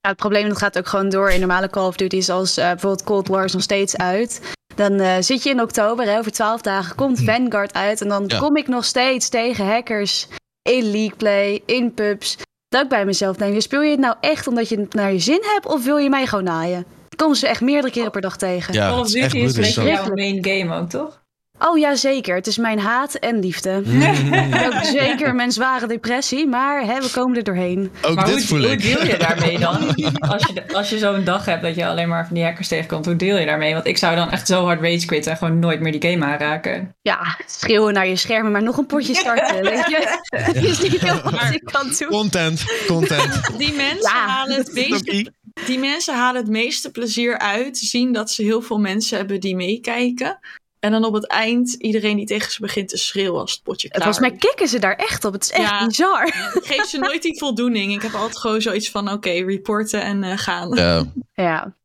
[0.00, 2.68] Ja, het probleem dat gaat ook gewoon door in normale Call of Duty's als eh,
[2.68, 4.40] bijvoorbeeld Cold War is nog steeds uit.
[4.74, 8.00] Dan eh, zit je in oktober, hè, over twaalf dagen komt Vanguard uit.
[8.00, 8.38] En dan Ja.
[8.38, 10.26] kom ik nog steeds tegen hackers
[10.62, 12.36] in League Play, in pubs.
[12.68, 15.18] Dat ik bij mezelf denk, speel je het nou echt omdat je het naar je
[15.18, 16.84] zin hebt of wil je mij gewoon naaien?
[17.16, 18.74] Komen ze echt meerdere keren per dag tegen.
[18.74, 21.20] Ja, Call of Duty is jouw main game ook, toch?
[21.58, 22.34] Oh ja, zeker.
[22.34, 23.82] Het is mijn haat en liefde.
[24.66, 27.90] Ook zeker mijn zware depressie, maar hè, we komen er doorheen.
[28.02, 28.82] Ook maar dit hoe, voel hoe ik.
[28.82, 29.76] deel je daarmee dan?
[30.32, 33.04] Als je, als je zo'n dag hebt dat je alleen maar van die hackers tegenkomt,
[33.06, 33.72] hoe deel je daarmee?
[33.74, 36.24] Want ik zou dan echt zo hard rage quitten en gewoon nooit meer die game
[36.24, 36.94] aanraken.
[37.02, 39.62] Ja, schreeuwen naar je schermen, maar nog een potje starten.
[39.62, 40.18] Weet je?
[40.44, 42.08] Dat is niet heel wat ik kan doen.
[42.08, 43.40] Content, content.
[43.58, 45.32] Die mensen, Ja, halen het meeste,
[45.66, 47.78] die mensen halen het meeste plezier uit.
[47.78, 50.38] Zien dat ze heel veel mensen hebben die meekijken.
[50.80, 53.88] En dan op het eind iedereen die tegen ze begint te schreeuwen als het potje
[53.88, 54.46] klaar Volgens mij is.
[54.48, 55.32] kikken ze daar echt op.
[55.32, 55.86] Het is echt Ja.
[55.86, 56.22] bizar.
[56.54, 57.92] Het geeft ze nooit die voldoening.
[57.94, 60.74] Ik heb altijd gewoon zoiets van, oké, reporten en eh, gaan.
[60.74, 61.04] Ja.
[61.34, 61.76] Ja.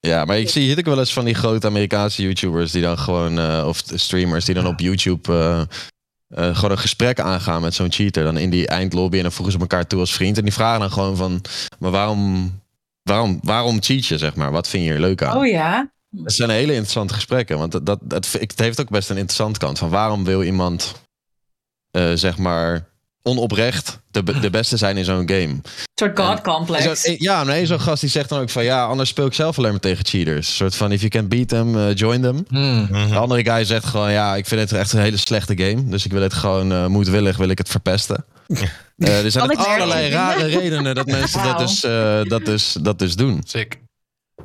[0.00, 2.98] Ja, maar ik zie hier ook wel eens van die grote Amerikaanse YouTubers die dan
[2.98, 5.60] gewoon, eh, of streamers die dan op YouTube eh,
[6.28, 8.24] eh, gewoon een gesprek aangaan met zo'n cheater.
[8.24, 10.36] Dan in die eindlobby en dan voegen ze elkaar toe als vriend.
[10.38, 11.42] En die vragen dan gewoon van,
[11.78, 12.52] maar waarom,
[13.08, 14.50] waarom, waarom cheat je, zeg maar?
[14.50, 15.36] Wat vind je er leuk aan?
[15.36, 15.90] Oh ja?
[16.22, 19.58] Het zijn hele interessante gesprekken, want dat, dat, dat, het heeft ook best een interessante
[19.58, 19.78] kant.
[19.78, 20.94] Van waarom wil iemand,
[21.90, 22.86] eh, zeg maar,
[23.22, 25.42] onoprecht de, de beste zijn in zo'n game?
[25.42, 25.62] Een
[25.94, 27.02] soort god En complex.
[27.02, 29.58] zo- ja, nee, zo'n gast die zegt dan ook van ja, anders speel ik zelf
[29.58, 30.48] alleen maar tegen cheaters.
[30.48, 32.44] Een soort van if you can beat them, eh, join them.
[32.48, 32.86] Hmm.
[33.10, 35.88] De andere guy zegt gewoon ja, ik vind het echt een hele slechte game.
[35.88, 38.24] Dus ik wil het gewoon eh, moedwillig wil ik het verpesten.
[38.98, 43.16] Eh, er zijn allerlei rare redenen dat mensen dat dus, eh, dat, dus, dat dus
[43.16, 43.40] doen.
[43.44, 43.78] Sick.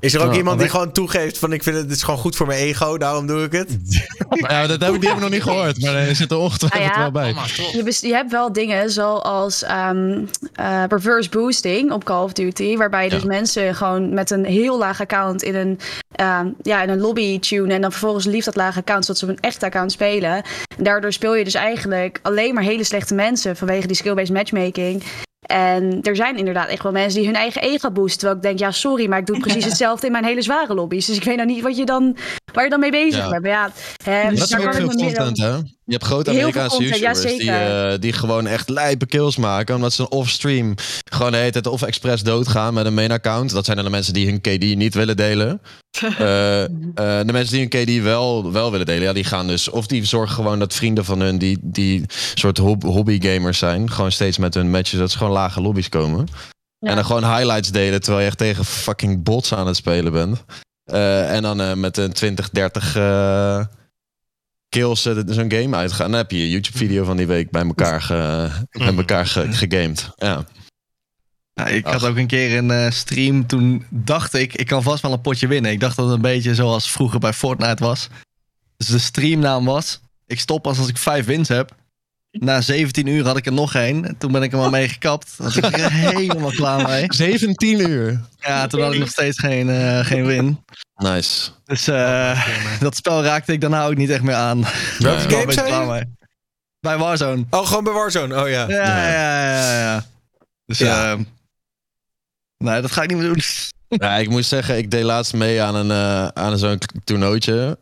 [0.04, 2.20] Is er ook Ja, iemand die gewoon toegeeft van ik vind het, het is gewoon
[2.20, 3.78] goed voor mijn ego, daarom doe ik het?
[4.30, 6.82] Ja, dat heb ik, die heb ik nog niet gehoord, maar er zit er ongetwijfeld
[6.84, 7.02] Ah ja.
[7.02, 7.32] wel bij.
[7.32, 7.46] Oh.
[7.72, 10.20] Je, je hebt wel dingen zoals ehm,
[10.54, 12.78] eh, reverse boosting op Call of Duty.
[12.78, 15.80] Waarbij je dus mensen gewoon met een heel laag account in een,
[16.12, 17.74] ehm, ja, in een lobby tune.
[17.74, 20.44] En dan vervolgens lief dat lage account zodat ze op een echt account spelen.
[20.78, 25.04] En daardoor speel je dus eigenlijk alleen maar hele slechte mensen vanwege die skill-based matchmaking.
[25.46, 28.18] En er zijn inderdaad echt wel mensen die hun eigen ego boosten.
[28.20, 31.06] Terwijl ik denk, ja, sorry, maar ik doe precies hetzelfde in mijn hele zware lobby's.
[31.06, 32.18] Dus ik weet nou niet wat je dan,
[32.54, 33.30] waar je dan mee bezig Ja.
[33.30, 33.42] bent.
[33.42, 33.72] Maar ja,
[34.04, 35.58] hè, Dat dus is ook veel dan- content, hè?
[35.86, 39.76] Je hebt grote Amerikaanse content, ja, YouTubers die, eh, die gewoon echt lijpe kills maken.
[39.76, 43.52] Omdat ze een off-stream gewoon de hele tijd of expres doodgaan met een main account.
[43.52, 45.62] Dat zijn dan de mensen die hun KD niet willen delen.
[46.04, 49.70] Eh, eh, de mensen die hun KD wel, wel willen delen, ja, die gaan dus...
[49.70, 53.92] Of die zorgen gewoon dat vrienden van hun, die, die soort hob- hobbygamers zijn...
[53.92, 56.28] gewoon steeds met hun matches, dat ze gewoon lage lobby's komen.
[56.78, 56.90] Ja.
[56.90, 60.44] En dan gewoon highlights delen terwijl je echt tegen fucking bots aan het spelen bent.
[61.32, 63.66] En dan met een 20, 30 eh,
[64.74, 66.10] kills eh, zo'n game uitgaan.
[66.10, 70.10] Dan heb je je YouTube-video van die week bij elkaar, ge, bij elkaar ge- gegamed.
[70.16, 70.46] Ja.
[71.54, 75.02] Ja, ik had ook een keer een eh, stream, toen dacht ik, ik kan vast
[75.02, 75.72] wel een potje winnen.
[75.72, 78.08] Ik dacht dat het een beetje zoals vroeger bij Fortnite was.
[78.78, 81.76] Dus de streamnaam was, ik stop pas als ik vijf wins heb.
[82.32, 84.06] Na 17 uur had ik er nog één.
[84.06, 85.34] En Toen ben ik er maar mee gekapt.
[85.38, 87.06] Had ik er helemaal klaar mee.
[87.08, 88.22] 17 uur.
[88.40, 90.60] Ja, toen had ik nog steeds geen, eh, geen win.
[91.04, 91.50] Nice.
[91.66, 92.48] Dus eh,
[92.80, 94.66] dat spel raakte ik daarna ook niet echt meer aan.
[95.00, 96.16] Welke game mee.
[96.80, 97.46] Bij Warzone.
[97.50, 98.42] Oh, gewoon bij Warzone.
[98.42, 98.70] Oh ja.
[98.70, 99.80] Ja, ja, ja, ja.
[99.80, 100.06] ja.
[100.66, 101.10] Dus Ja.
[101.10, 101.18] ja.
[102.58, 103.42] nee, dat ga ik niet meer doen.
[103.88, 107.78] Ja, ik moet zeggen, ik deed laatst mee aan, een, eh, aan zo'n toernooitje.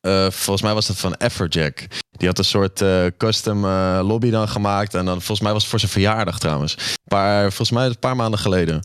[0.00, 1.86] Eh, volgens mij was dat van Everjack.
[2.10, 4.94] Die had een soort eh, custom eh, lobby dan gemaakt.
[4.94, 6.76] En dan volgens mij was het voor zijn verjaardag trouwens.
[7.04, 8.82] Paar, volgens mij een paar maanden geleden.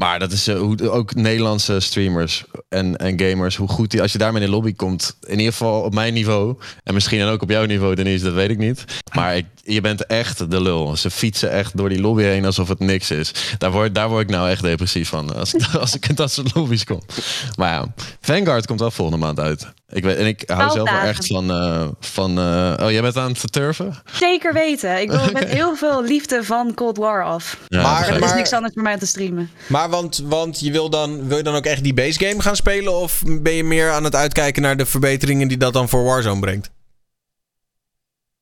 [0.00, 3.56] Maar dat is eh, ook Nederlandse streamers en, en gamers.
[3.56, 5.16] Hoe goed die, als je daarmee in de lobby komt.
[5.26, 6.56] In ieder geval op mijn niveau.
[6.84, 8.84] En misschien dan ook op jouw niveau, Denise, dat weet ik niet.
[9.14, 10.96] Maar ik, je bent echt de lul.
[10.96, 13.32] Ze fietsen echt door die lobby heen alsof het niks is.
[13.58, 15.34] Daar word, daar word ik nou echt depressief van.
[15.36, 17.00] Als, ik- als ik in dat soort lobby's kom.
[17.56, 19.66] Maar ja, Vanguard komt wel volgende maand uit.
[19.92, 21.50] Ik weet, en ik hou zelf wel echt van...
[21.50, 23.94] eh, van eh, oh, jij bent aan het verturven?
[24.12, 25.00] Zeker weten.
[25.00, 27.58] Ik wil met heel veel liefde van Cold War af.
[27.68, 29.50] Ja, Maar- Er is niks anders voor mij te streamen.
[29.66, 32.56] Maar want, want je wil, dan, wil je dan ook echt die base game gaan
[32.56, 32.94] spelen?
[33.00, 36.40] Of ben je meer aan het uitkijken naar de verbeteringen die dat dan voor Warzone
[36.40, 36.70] brengt?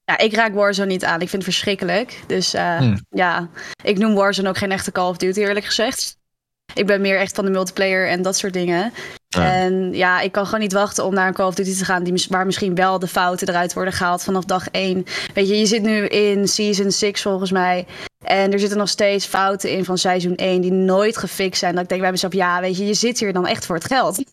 [0.05, 1.20] Ja, ik raak Warzone niet aan.
[1.20, 2.20] Ik vind het verschrikkelijk.
[2.27, 3.01] Dus eh, Hmm.
[3.11, 3.49] ja,
[3.83, 6.16] ik noem Warzone ook geen echte Call of Duty eerlijk gezegd.
[6.75, 8.93] Ik ben meer echt van de multiplayer en dat soort dingen.
[9.36, 12.05] En ja, ik kan gewoon niet wachten om naar een Call of Duty te gaan...
[12.05, 15.05] Die, waar misschien wel de fouten eruit worden gehaald vanaf dag 1.
[15.34, 17.86] Weet je, je zit nu in Season 6 volgens mij...
[18.24, 21.74] En er zitten nog steeds fouten in van seizoen 1 die nooit gefixt zijn.
[21.74, 23.84] Dat ik denk bij mezelf, ja, weet je, je zit hier dan echt voor het
[23.84, 24.22] geld.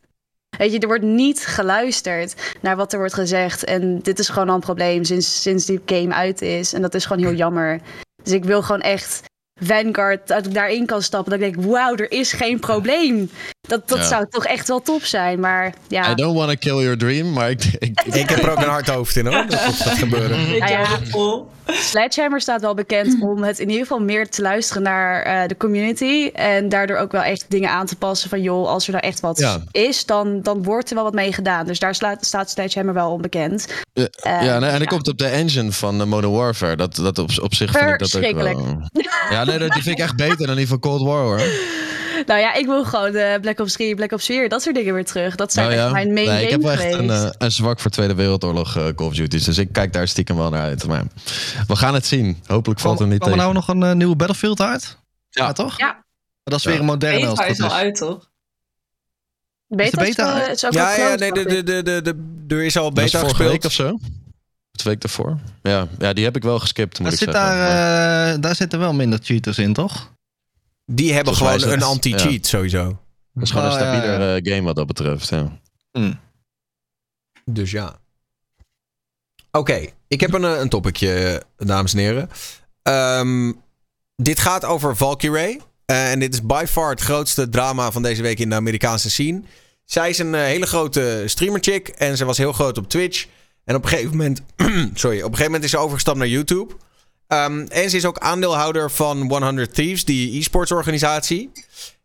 [0.57, 3.63] Weet je, er wordt niet geluisterd naar wat er wordt gezegd.
[3.63, 6.73] En dit is gewoon al een probleem sinds, sinds die game uit is.
[6.73, 7.81] En dat is gewoon heel jammer.
[8.23, 9.23] Dus ik wil gewoon echt
[9.61, 11.31] Vanguard, dat ik daarin kan stappen.
[11.31, 13.29] Dat ik denk, wauw, er is geen probleem.
[13.67, 14.03] Dat, dat Ja.
[14.03, 15.39] zou toch echt wel top zijn.
[15.39, 17.63] Maar ja, I don't want to kill your dream, maar ik...
[17.79, 19.35] ik, Ik heb er ook een hard hoofd in hoor.
[19.35, 20.37] Dat dat gaat gebeuren.
[20.59, 20.87] Nou ja.
[21.73, 25.57] Sledgehammer staat wel bekend om het in ieder geval meer te luisteren naar eh, de
[25.57, 26.29] community.
[26.33, 29.19] En daardoor ook wel echt dingen aan te passen van joh, als er nou echt
[29.19, 29.59] wat Ja.
[29.71, 31.65] is, dan, dan wordt er wel wat mee gedaan.
[31.65, 33.67] Dus daar slaat, staat Sledgehammer wel onbekend.
[33.93, 34.79] Ja, Eh, ja, nee, en ja.
[34.79, 36.75] dat komt op de engine van eh, Modern Warfare.
[36.75, 38.55] Dat, dat op, op zich vind ik dat ook Verschrikkelijk.
[38.55, 38.89] wel...
[39.29, 41.41] Ja, nee, dat- die vind ik echt beter dan die van Cold War, hoor.
[42.25, 44.93] Nou ja, ik wil gewoon de Black Ops 3, Black Ops 4, dat soort dingen
[44.93, 45.35] weer terug.
[45.35, 45.89] Dat zijn echt ja?
[45.89, 48.87] mijn main nee, ik heb wel echt een, eh, een zwak voor Tweede Wereldoorlog eh,
[48.95, 49.43] Call of Duty's.
[49.43, 50.87] Dus ik kijk daar stiekem wel naar uit.
[50.87, 51.03] Maar
[51.67, 52.37] we gaan het zien.
[52.45, 53.53] Hopelijk valt er niet kwam er tegen.
[53.53, 54.97] nou nog een nieuwe Battlefield uit?
[55.29, 55.51] Ja.
[55.51, 55.77] toch?
[55.77, 55.85] Ja.
[55.93, 56.03] Maar
[56.43, 56.69] dat is Ja.
[56.69, 57.73] weer een moderne Beta het is al is.
[57.73, 58.29] uit, toch?
[59.67, 60.55] Beta is beta is, uit?
[60.55, 63.19] is ook Ja, ja, nee, de, de, de, de, de, er is al is beta
[63.19, 63.51] vorige gespeeld.
[63.51, 63.97] week of zo?
[64.71, 65.37] De week daarvoor?
[65.61, 67.51] Ja, ja, die heb ik wel geskipt, moet ik zit zeggen.
[67.57, 70.11] Maar- daar, eh, daar zitten wel minder cheaters in, toch?
[70.85, 72.99] Die hebben gewoon een anti-cheat sowieso.
[73.33, 74.35] Het is gewoon Oh, een ja, stabieler ja.
[74.35, 75.29] eh, game wat dat betreft.
[75.29, 75.59] Ja.
[77.45, 77.99] Dus ja.
[79.51, 82.29] Oké, ik heb een, eh, een topicje, dames en heren.
[82.81, 83.51] Ehm,
[84.15, 85.61] dit gaat over Valkyrie.
[85.85, 89.09] Eh, en dit is by far het grootste drama van deze week in de Amerikaanse
[89.09, 89.41] scene.
[89.83, 93.25] Zij is een eh, hele grote streamer chick en ze was heel groot op Twitch.
[93.63, 94.41] En op een gegeven moment,
[94.99, 96.73] sorry, op een gegeven moment is ze overgestapt naar YouTube.
[97.27, 101.51] Ehm, en ze is ook aandeelhouder van 100 Thieves, die e-sports organisatie.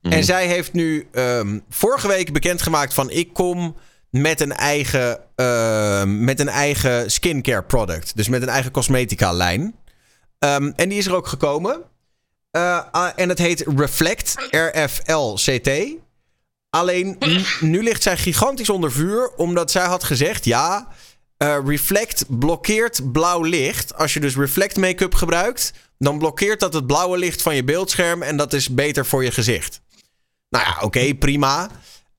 [0.03, 0.15] Mhm.
[0.15, 3.77] En zij heeft nu ehm, vorige week bekendgemaakt van ik kom
[4.11, 8.17] met een eigen, ehm, met een eigen skincare product.
[8.17, 9.75] Dus met een eigen cosmetica lijn.
[10.39, 11.83] En die is er ook gekomen.
[12.51, 15.71] Eh, ah, en het heet Reflect, R-F-L-C-T.
[16.71, 17.19] Alleen
[17.61, 20.89] nu ligt zij gigantisch onder vuur, omdat zij had gezegd: ja,
[21.41, 23.95] eh, Reflect blokkeert blauw licht.
[23.95, 28.23] Als je dus Reflect make-up gebruikt, dan blokkeert dat het blauwe licht van je beeldscherm
[28.23, 29.81] en dat is beter voor je gezicht.
[30.49, 31.71] Nou ja, oké, prima.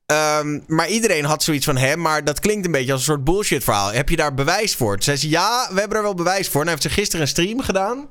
[0.05, 3.23] Ehm, maar iedereen had zoiets van hem, maar dat klinkt een beetje als een soort
[3.23, 3.91] bullshit verhaal.
[3.91, 4.93] Heb je daar bewijs voor?
[4.93, 6.61] Toen zei ze, ja, we hebben er wel bewijs voor.
[6.61, 8.09] En hij heeft ze gisteren een stream gedaan.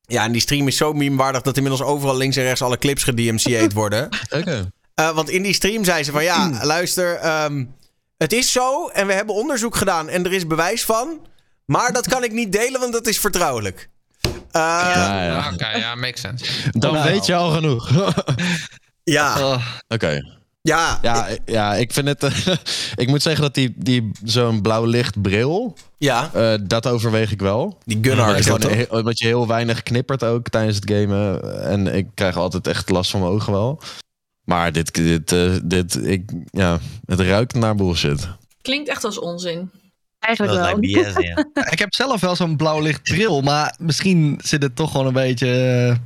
[0.00, 3.04] Ja, en die stream is zo memewaardig dat inmiddels overal links en rechts alle clips
[3.04, 4.08] gedMCA'd worden.
[4.30, 4.70] Oké.
[4.94, 7.64] Eh, want in die stream zei ze van ja, luister, ehm,
[8.16, 11.26] het is zo en we hebben onderzoek gedaan en er is bewijs van.
[11.64, 13.88] Maar dat kan ik niet delen, want dat is vertrouwelijk.
[14.22, 16.44] Eh, Ja, Oké, ja, makes sense.
[16.70, 17.08] Dan Nou.
[17.10, 17.90] weet je al genoeg.
[19.04, 19.58] ja,
[19.88, 20.20] Oké.
[20.62, 22.22] ja, Ja, ja, ik vind het.
[22.22, 22.46] eh,
[23.04, 25.76] ik moet zeggen dat die, die zo'n blauw licht bril.
[25.98, 26.30] ja.
[26.32, 27.78] eh, dat overweeg ik wel.
[27.84, 31.62] Die Gunnar Omdat heel- omdat je heel weinig knippert ook tijdens het gamen.
[31.64, 33.80] En ik krijg altijd echt last van mijn ogen wel.
[34.44, 38.28] Maar dit, dit, eh, dit ik, ja, het ruikt naar bullshit.
[38.62, 39.70] Klinkt echt als onzin.
[40.18, 40.66] Eigenlijk Dat
[41.12, 41.64] wel.
[41.72, 45.12] ik heb zelf wel zo'n blauw licht bril, maar misschien zit het toch gewoon een
[45.12, 45.96] beetje eh,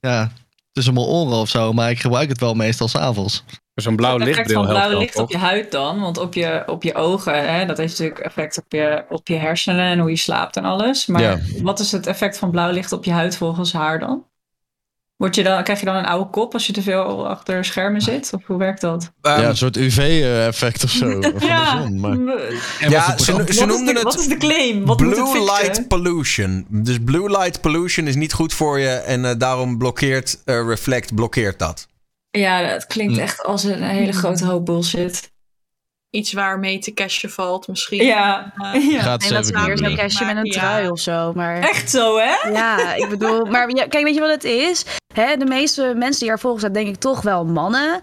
[0.00, 0.30] ja,
[0.72, 1.72] tussen mijn oren of zo.
[1.72, 3.44] Maar ik gebruik het wel meestal s'avonds.
[3.74, 6.18] Zo'n blauw Het effect lichtbril van helpt blauw wel, licht op je huid dan, want
[6.18, 9.84] op je, op je ogen, hè, dat heeft natuurlijk effect op je, op je hersenen
[9.84, 11.06] en hoe je slaapt en alles.
[11.06, 11.38] Maar Ja.
[11.62, 14.24] wat is het effect van blauw licht op je huid volgens haar dan?
[15.16, 18.00] Word je dan krijg je dan een oude kop als je te veel achter schermen
[18.00, 18.30] zit?
[18.34, 19.12] Of hoe werkt dat?
[19.22, 21.10] Ehm, ja, een soort UV-effect of zo.
[21.10, 22.00] Van de zon.
[22.00, 22.12] Maar,
[22.80, 24.84] En Ja, ze, ze noemden de, het wat is de claim?
[24.86, 26.66] Wat moet het blue light pollution.
[26.68, 31.14] Dus blue light pollution is niet goed voor je en eh, daarom blokkeert eh, Reflect
[31.14, 31.86] blokkeert dat.
[32.30, 33.20] Ja, dat klinkt Hm.
[33.20, 35.31] echt als een hele grote hoop bullshit.
[36.12, 38.04] Iets waarmee te cashen valt misschien.
[38.04, 39.00] Ja, Eh, ja.
[39.02, 39.96] Gaat En dat is zo'n googlen.
[39.96, 40.52] cashje met een Ja.
[40.52, 41.32] trui of zo.
[41.34, 42.48] Maar echt zo hè?
[42.50, 43.44] ja, ik bedoel...
[43.44, 44.84] Maar ja, kijk, weet je wat het is?
[45.14, 48.00] Hè, de meeste mensen die er volgen zijn, denk ik toch wel mannen.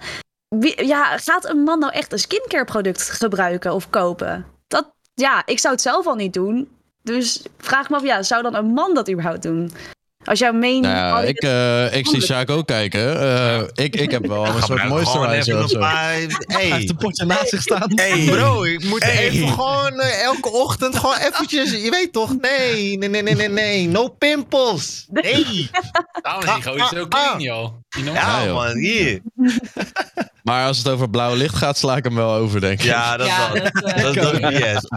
[0.47, 4.45] Wie, ja, gaat een man nou echt een skincare product gebruiken of kopen?
[4.67, 6.69] Dat, ja, ik zou het zelf al niet doen.
[7.03, 9.71] Dus vraag me af, ja, zou dan een man dat überhaupt doen?
[10.23, 10.81] Als jouw main...
[10.81, 13.19] Nou ja, ik, eh, ik zie Sjaak ook kijken.
[13.21, 15.79] Eh, ik, ik heb wel een soort moisturizer even of zo.
[15.79, 17.91] Hij heeft een potje naast zich staan.
[17.95, 18.25] Hey.
[18.25, 19.29] Bro, ik moet Hey.
[19.29, 22.35] even gewoon eh, elke ochtend gewoon eventjes, je weet toch?
[22.41, 23.87] Nee, nee, nee, nee, nee, nee.
[23.87, 25.05] No pimples.
[25.09, 25.69] Nee.
[26.21, 27.73] Daarom is die gozer zo clean, joh.
[28.13, 28.53] Ja, joh.
[28.53, 29.21] man, hier.
[30.43, 32.85] Maar als het over blauw licht gaat, sla ik hem wel over, denk ik.
[32.85, 33.63] Ja, dat is Ja, wel.
[33.63, 33.73] dat,
[34.13, 34.87] Dat is dat BS.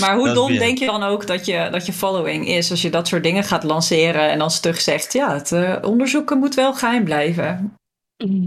[0.00, 2.82] Maar hoe Dat dom denk je dan ook dat je, dat je following is als
[2.82, 6.54] je dat soort dingen gaat lanceren en dan stug zegt, ja, het eh, onderzoeken moet
[6.54, 7.74] wel geheim blijven.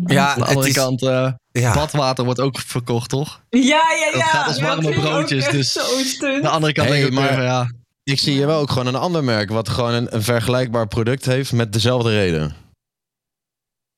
[0.05, 1.73] Ja, Aan de het andere is, kant, eh, ja.
[1.73, 3.41] badwater wordt ook verkocht, toch?
[3.49, 4.25] Ja, ja, Dat ja.
[4.27, 5.77] gaat als warme broodjes, dus-.
[6.23, 7.71] Aan de andere kant Hey, denk ik maar- ja,
[8.03, 11.25] Ik zie hier wel ook gewoon een ander merk wat gewoon een, een vergelijkbaar product
[11.25, 12.41] heeft met dezelfde reden.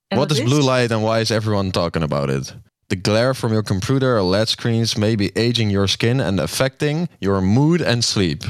[0.07, 2.56] En What dat is blue light and why is everyone talking about it?
[2.88, 7.10] The glare from your computer or LED screens may be aging your skin and affecting
[7.20, 8.44] your mood and sleep.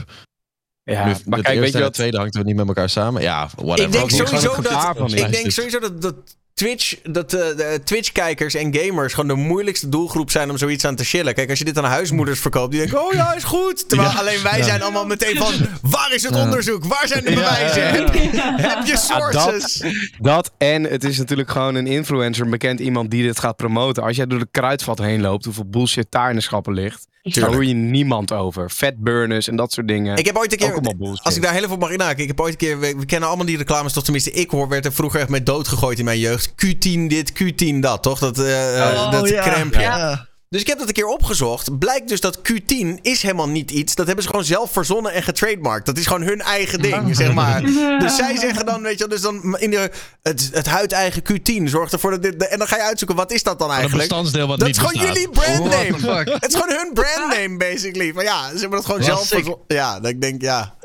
[0.83, 1.83] Ja, nu, maar het kijk, weet je en wat?
[1.83, 3.21] het tweede hangt er niet met elkaar samen.
[3.21, 3.85] Ja, whatever.
[3.85, 4.61] Ik denk Ook niet gewoon sowieso
[4.97, 6.15] dat, ik denk sowieso dat, dat
[6.59, 11.03] Twitch, dat de Twitch-kijkers en gamers gewoon de moeilijkste doelgroep zijn om zoiets aan te
[11.03, 11.33] chillen.
[11.33, 13.89] Kijk, als je dit aan huismoeders verkoopt, die denken, oh ja, is goed.
[13.89, 14.17] Terwijl Ja.
[14.19, 14.63] alleen wij Ja.
[14.63, 15.53] zijn allemaal meteen van,
[15.91, 16.85] waar is het onderzoek?
[16.85, 17.83] Waar zijn de bewijzen?
[18.69, 19.83] Heb, je, sources?
[20.19, 24.03] Dat en het is natuurlijk gewoon een influencer, een bekend iemand die dit gaat promoten.
[24.03, 27.51] Als jij door de kruidvat heen loopt, hoeveel bullshit daar in de schappen ligt, daar
[27.53, 28.69] hoor je niemand over.
[28.69, 30.17] Fatburners en dat soort dingen.
[30.17, 32.51] Ik heb ooit een keer, als ik daar heel op mag inhaken, ik heb ooit
[32.51, 35.19] een keer, we, we kennen allemaal die reclames, toch tenminste ik hoor, werd er vroeger
[35.19, 36.44] echt mee doodgegooid in mijn jeugd.
[36.49, 38.19] Q10 dit, Q10 dat, toch?
[38.19, 39.43] Dat, eh eh, Oh, dat ja.
[39.43, 39.81] crempje.
[39.81, 40.27] Ja.
[40.49, 41.77] Dus ik heb dat een keer opgezocht.
[41.79, 43.95] Blijkt dus dat Q10 is helemaal niet iets.
[43.95, 45.85] Dat hebben ze gewoon zelf verzonnen en getrademarkt.
[45.85, 47.61] Dat is gewoon hun eigen ding, zeg maar.
[48.03, 49.91] Dus zij zeggen dan, weet je dus dan in de,
[50.21, 52.47] het, het huid-eigen Q10 zorgt ervoor dat dit...
[52.47, 54.07] En dan ga je uitzoeken, wat is dat dan Een eigenlijk?
[54.07, 55.15] bestandsdeel wat Dat niet is gewoon bestaat.
[55.17, 56.31] jullie brandname.
[56.31, 58.11] Het is gewoon hun brandname, basically.
[58.15, 59.59] Maar ja, ze hebben dat gewoon zelf verzonnen.
[59.67, 60.75] Ja, dat ik denk, ja.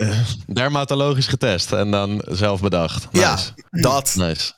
[0.47, 3.09] Dermatologisch getest en dan zelf bedacht.
[3.12, 3.24] Nice.
[3.27, 3.37] Ja,
[3.70, 4.12] dat.
[4.16, 4.53] Nice.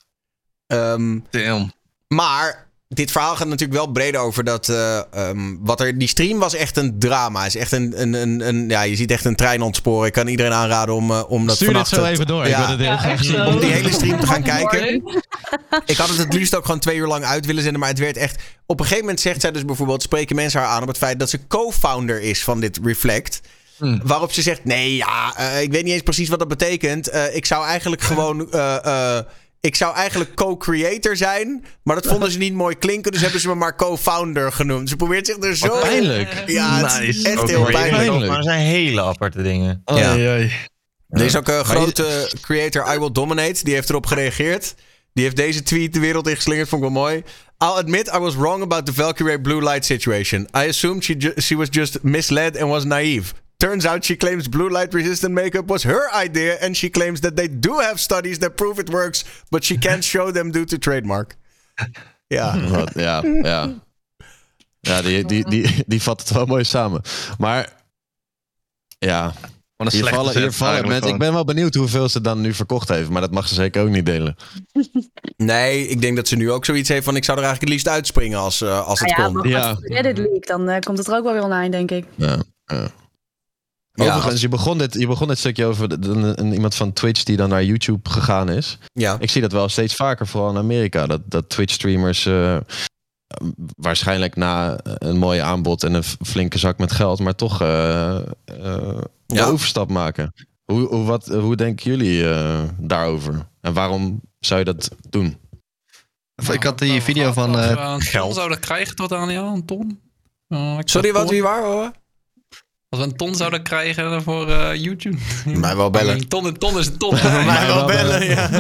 [0.73, 1.73] Ehm, Damn.
[2.09, 4.69] Maar dit verhaal gaat natuurlijk wel breder over dat.
[4.69, 7.47] eh, ehm, wat er, die stream was echt een drama.
[7.47, 10.07] Is echt een, een, een, een- ja, je ziet echt een trein ontsporen.
[10.07, 12.49] Ik kan iedereen aanraden om, eh, om dat Stuur dit zo even door.
[12.49, 12.61] Ja.
[12.61, 15.03] Ik wil het Ja, graag om die hele stream te gaan kijken.
[15.87, 17.81] Ik had het het liefst ook gewoon twee uur lang uit willen zenden.
[17.81, 18.43] Maar het werd echt.
[18.67, 20.03] Op een gegeven moment zegt zij dus bijvoorbeeld.
[20.03, 23.41] Spreken mensen haar aan op het feit dat ze co-founder is van dit Reflect.
[23.77, 24.01] Hmm.
[24.05, 27.09] Waarop ze zegt: Nee, ja, eh, ik weet niet eens precies wat dat betekent.
[27.09, 28.49] Eh, ik zou eigenlijk gewoon.
[29.63, 31.65] Ik zou eigenlijk co-creator zijn.
[31.83, 33.13] Maar dat vonden ze niet mooi klinken.
[33.13, 34.89] Dus hebben ze me maar co-founder genoemd.
[34.89, 35.67] Ze probeert zich er zo.
[35.67, 36.43] Wat pijnlijk.
[36.47, 38.27] Ja, het is echt Ook heel pijnlijk.
[38.27, 39.83] Maar er zijn hele aparte dingen.
[39.85, 40.13] Ja.
[40.15, 40.53] Oei, oei.
[41.09, 43.65] Er is ook een grote creator, I Will Dominate.
[43.65, 44.75] Die heeft erop gereageerd.
[45.15, 46.69] Die heeft deze tweet de wereld ingeslingerd.
[46.69, 47.17] Vond ik wel mooi.
[47.59, 50.41] I'll admit I was wrong about the Valkyrie blue light situation.
[50.57, 53.33] I assumed she, ju- she was just misled and was naive.
[53.63, 56.57] Turns out she claims blue light resistant makeup was her idea.
[56.61, 59.25] And she claims that they do have studies that prove it works.
[59.51, 61.35] But she can't show them due to trademark.
[62.27, 62.69] Ja.
[62.69, 63.83] Wat, ja, ja.
[64.81, 67.01] Ja, die, die, die, die vat het wel mooi samen.
[67.39, 67.73] Maar
[68.99, 69.33] ja,
[69.89, 71.13] hier vallen, hier vallen mensen.
[71.13, 73.09] Ik ben wel benieuwd hoeveel ze dan nu verkocht heeft.
[73.09, 74.37] Maar dat mag ze zeker ook niet delen.
[75.37, 77.17] Nee, ik denk dat ze nu ook zoiets heeft van...
[77.17, 79.35] ik zou er eigenlijk het liefst uitspringen als, eh, als het Nou ja, kon.
[79.35, 79.69] maar Ja.
[79.69, 82.05] als Reddit leak, dan eh, komt het er ook wel weer online, denk ik.
[82.15, 82.91] Ja, ja.
[83.95, 87.23] Overigens, je, begon dit, je begon dit stukje over de- de- een, iemand van Twitch
[87.23, 88.79] die dan naar YouTube gegaan is.
[88.93, 89.17] Ja.
[89.21, 91.07] Ik zie dat wel steeds vaker, vooral in Amerika.
[91.07, 92.57] Dat, dat Twitch-streamers eh,
[93.77, 98.25] waarschijnlijk na een mooi aanbod en een flinke zak met geld, maar toch eh, eh,
[99.27, 99.45] de Ja.
[99.47, 100.33] overstap maken.
[100.65, 103.47] Hoe, hoe, wat, hoe denken jullie eh, daarover?
[103.61, 105.37] En waarom zou je dat doen?
[106.53, 107.59] Ik had die video van...
[107.59, 108.35] eh, ton geld.
[108.35, 110.01] zouden krijgen tot aan ja, een ton.
[110.49, 111.63] Uh, Sorry, wat, wie waar?
[111.65, 111.91] hoor?
[112.93, 115.19] Als we een ton zouden krijgen voor eh, YouTube.
[115.45, 116.15] Mij wel bellen.
[116.15, 117.15] Een ton, een ton is een ton.
[117.47, 118.51] Mij wel bellen, ja.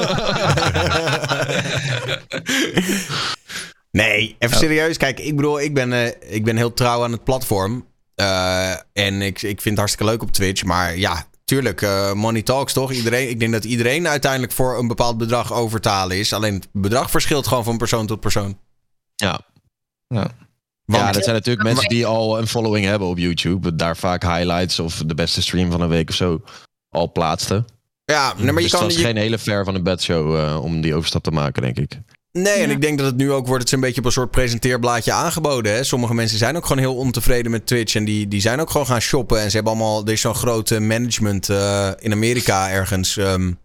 [3.90, 4.96] nee, even serieus.
[4.96, 7.86] Kijk, ik bedoel, ik ben, eh, ik ben heel trouw aan het platform.
[8.14, 10.64] Eh, en ik, ik vind het hartstikke leuk op Twitch.
[10.64, 12.92] Maar ja, tuurlijk, eh, money talks toch?
[12.92, 16.32] Iedereen, ik denk dat iedereen uiteindelijk voor een bepaald bedrag overtalen is.
[16.32, 18.58] Alleen het bedrag verschilt gewoon van persoon tot persoon.
[19.14, 19.40] Ja.
[20.06, 20.30] Ja.
[20.84, 23.76] Ja, dat zijn natuurlijk mensen die al een following hebben op YouTube.
[23.76, 26.42] Daar vaak highlights of de beste stream van een week of zo
[26.88, 27.64] al plaatsten.
[28.04, 28.80] Ja, nee, maar je dus kan...
[28.82, 31.62] het was je- geen hele ver van een bedshow eh om die overstap te maken,
[31.62, 31.98] denk ik.
[32.32, 34.12] Nee, en ik denk dat het nu ook wordt het is een beetje op een
[34.12, 35.72] soort presenteerblaadje aangeboden.
[35.72, 35.84] Hè?
[35.84, 37.94] Sommige mensen zijn ook gewoon heel ontevreden met Twitch.
[37.94, 39.40] En die, die zijn ook gewoon gaan shoppen.
[39.40, 40.04] En ze hebben allemaal.
[40.06, 43.16] Er is zo'n grote management eh, in Amerika ergens.
[43.16, 43.56] ehm, ik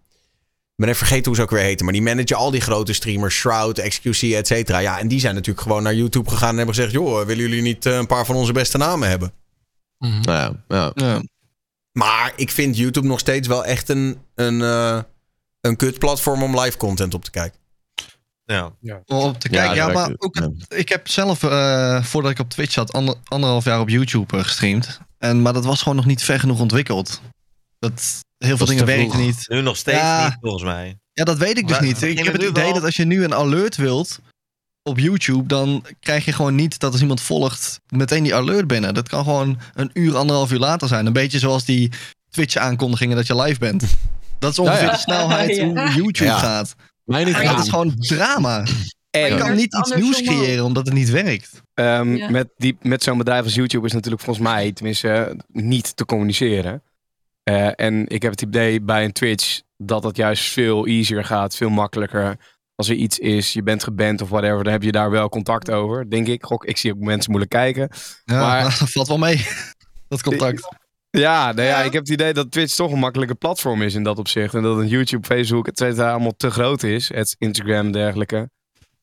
[0.78, 1.84] ben even vergeten hoe ze ook weer heten.
[1.84, 3.34] Maar die managen al die grote streamers.
[3.34, 4.78] Shroud, XQC, et cetera.
[4.78, 7.62] Ja, en die zijn natuurlijk gewoon naar YouTube gegaan en hebben gezegd: joh, willen jullie
[7.62, 9.32] niet eh, een paar van onze beste namen hebben?
[9.98, 10.92] Nou ja, ja.
[10.94, 11.22] ja.
[11.92, 14.98] Maar ik vind YouTube nog steeds wel echt een, een, eh
[15.60, 17.58] een kut platform om live content op te kijken.
[18.44, 18.72] Ja.
[19.06, 19.76] om op te Ja, kijken.
[19.76, 20.50] Ja, maar ook, ja.
[20.76, 25.00] ik heb zelf, eh, voordat ik op Twitch zat, ander, anderhalf jaar op YouTube gestreamd.
[25.18, 27.20] En, maar dat was gewoon nog niet ver genoeg ontwikkeld.
[27.78, 29.16] Dat, heel veel dingen vroeg.
[29.16, 29.44] niet.
[29.48, 30.24] Nu nog steeds Ja.
[30.24, 30.98] niet, volgens mij.
[31.12, 32.02] Ja, dat weet ik dus Maar niet.
[32.02, 34.18] Ik heb het idee wel- dat als je nu een alert wilt
[34.82, 38.94] op YouTube, dan krijg je gewoon niet dat als iemand volgt meteen die alert binnen.
[38.94, 41.06] Dat kan gewoon een uur, anderhalf uur later zijn.
[41.06, 41.90] Een beetje zoals die
[42.30, 43.84] Twitch-aankondigingen dat je live bent.
[44.38, 44.92] Dat is ongeveer Ja, ja.
[44.92, 45.64] de snelheid Ja.
[45.66, 46.38] hoe YouTube Ja.
[46.38, 46.74] gaat.
[47.06, 47.24] Gaan.
[47.44, 48.64] dat is gewoon drama.
[49.10, 51.50] En Je kan niet iets nieuws creëren omdat het niet werkt.
[51.74, 52.30] Ehm, Ja.
[52.30, 56.82] Met, die, met zo'n bedrijf als YouTube is natuurlijk volgens mij, tenminste, niet te communiceren.
[57.48, 61.56] Eh, en ik heb het idee bij een Twitch dat dat juist veel easier gaat,
[61.56, 62.36] veel makkelijker.
[62.74, 65.70] Als er iets is, je bent geband of whatever, dan heb je daar wel contact
[65.70, 66.44] over, denk ik.
[66.44, 67.88] Gok, ik zie ook mensen moeilijk kijken.
[68.24, 69.46] Ja, Maar- dat valt wel mee.
[70.08, 70.68] Dat contact.
[71.10, 71.84] Ja, nou ja, Ja.
[71.84, 74.54] ik heb het idee dat Twitch toch een makkelijker platform is in dat opzicht.
[74.54, 77.08] En dat een YouTube, Facebook, et cetera, allemaal te groot is.
[77.14, 78.50] Het Instagram en dergelijke.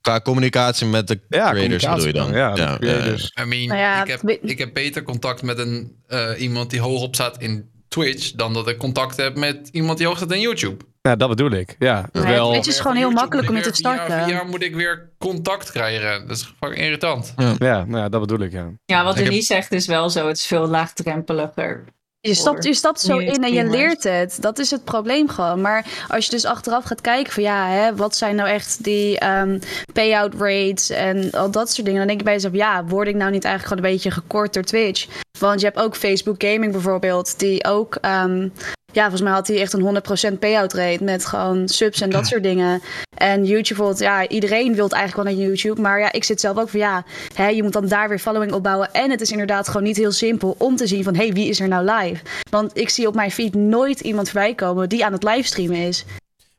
[0.02, 2.32] Qua communicatie met de Ja, creators bedoel je dan?
[2.34, 3.32] Ja, creators.
[3.42, 6.80] I mean, Nou ja, ik, heb, ik heb beter contact met een, eh, iemand die
[6.80, 8.32] hoogop staat in Twitch...
[8.32, 10.86] dan dat ik contact heb met iemand die hoog staat in YouTube.
[11.02, 11.76] Ja, dat bedoel ik.
[11.80, 12.52] Ja, Nee, wel.
[12.52, 14.06] Twitch is gewoon heel YouTube makkelijk om je te starten.
[14.06, 16.28] Via, via moet ik weer contact krijgen.
[16.28, 17.34] Dat is fucking irritant.
[17.38, 18.72] Ja, nou ja, dat bedoel ik, ja.
[18.86, 20.28] Ja, wat Denise zegt is wel zo.
[20.28, 21.84] Het is veel laagdrempeliger.
[22.28, 24.38] Je stapt, je stapt zo in en je leert het.
[24.40, 25.62] Dat is het probleem gewoon.
[25.62, 29.20] Maar als je dus achteraf gaat kijken van ja, hè, wat zijn nou echt die
[29.20, 29.60] ehm,
[29.94, 32.00] payout rates en al dat soort dingen.
[32.00, 34.54] Dan denk je bij jezelf, ja, word ik nou niet eigenlijk gewoon een beetje gekort
[34.54, 35.08] door Twitch?
[35.40, 38.48] Want je hebt ook Facebook Gaming bijvoorbeeld, die ook, ehm,
[38.96, 42.28] ja, volgens mij had hij echt een 100% payout rate met gewoon subs en dat
[42.28, 42.82] soort dingen.
[43.18, 45.82] En YouTube bijvoorbeeld, ja, iedereen wil eigenlijk wel naar YouTube.
[45.82, 48.52] Maar ja, ik zit zelf ook van ja, hè, je moet dan daar weer following
[48.52, 48.94] opbouwen.
[48.94, 51.50] En het is inderdaad gewoon niet heel simpel om te zien van hé, hey, wie
[51.50, 52.22] is er nou live?
[52.50, 56.06] Want ik zie op mijn feed nooit iemand voorbij komen die aan het livestreamen is.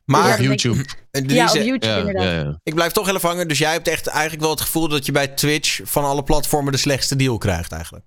[0.05, 0.85] Maar Op YouTube.
[1.11, 2.23] eh, ja, op YouTube Ja, inderdaad.
[2.23, 2.59] ja, ja.
[2.63, 3.47] ik blijf toch heel even hangen.
[3.47, 6.71] Dus jij hebt echt eigenlijk wel het gevoel dat je bij Twitch van alle platformen
[6.71, 8.05] de slechtste deal krijgt eigenlijk.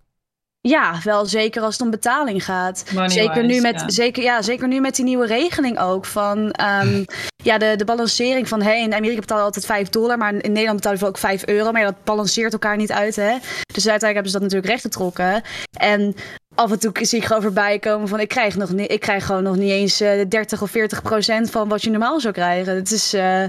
[0.63, 2.85] Ja, wel zeker als het om betaling gaat.
[3.07, 3.91] Zeker nu, met, ja.
[3.91, 6.05] zeker, ja, zeker nu met die nieuwe regeling ook.
[6.05, 7.05] Van ehm,
[7.49, 10.53] ja, de, de balancering van hey, in Amerika betaal je altijd 5 dollar, maar in
[10.53, 11.73] Nederland betaal je ook 5 euro.
[11.73, 13.17] Maar ja, dat balanceert elkaar niet uit.
[13.17, 13.37] Hè?
[13.73, 15.43] Dus uiteindelijk hebben ze dat natuurlijk recht getrokken.
[15.71, 16.15] En
[16.55, 19.27] af en toe zie ik gewoon voorbij komen van ik krijg, nog niet, ik krijg
[19.27, 22.75] gewoon nog niet eens eh 30 of 40 procent van wat je normaal zou krijgen.
[22.75, 23.45] Het is eh,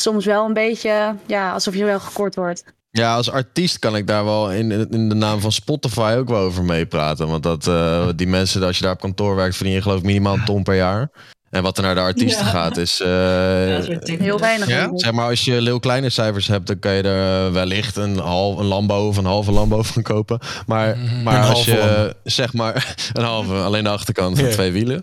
[0.00, 2.64] soms wel een beetje ja, alsof je wel gekort wordt.
[2.90, 6.40] Ja, als artiest kan ik daar wel in, in de naam van Spotify ook wel
[6.40, 7.28] over meepraten.
[7.28, 10.04] Want dat, eh, die mensen, als je daar op kantoor werkt, verdien je geloof ik
[10.04, 11.10] minimaal een ton per jaar.
[11.50, 12.50] En wat er naar de artiesten Ja.
[12.50, 13.00] gaat is...
[13.00, 14.22] eh, Dat is ridiculous.
[14.24, 14.68] Heel weinig.
[14.68, 14.88] Ja?
[14.94, 18.18] Zeg maar, als je heel kleine cijfers hebt, dan kan je er eh, wellicht een,
[18.18, 20.38] half, een Lambo of een halve Lambo van kopen.
[20.66, 22.12] Maar, maar Een als halve je, Lambo.
[22.40, 25.02] zeg maar, een halve, alleen de achterkant van twee wielen.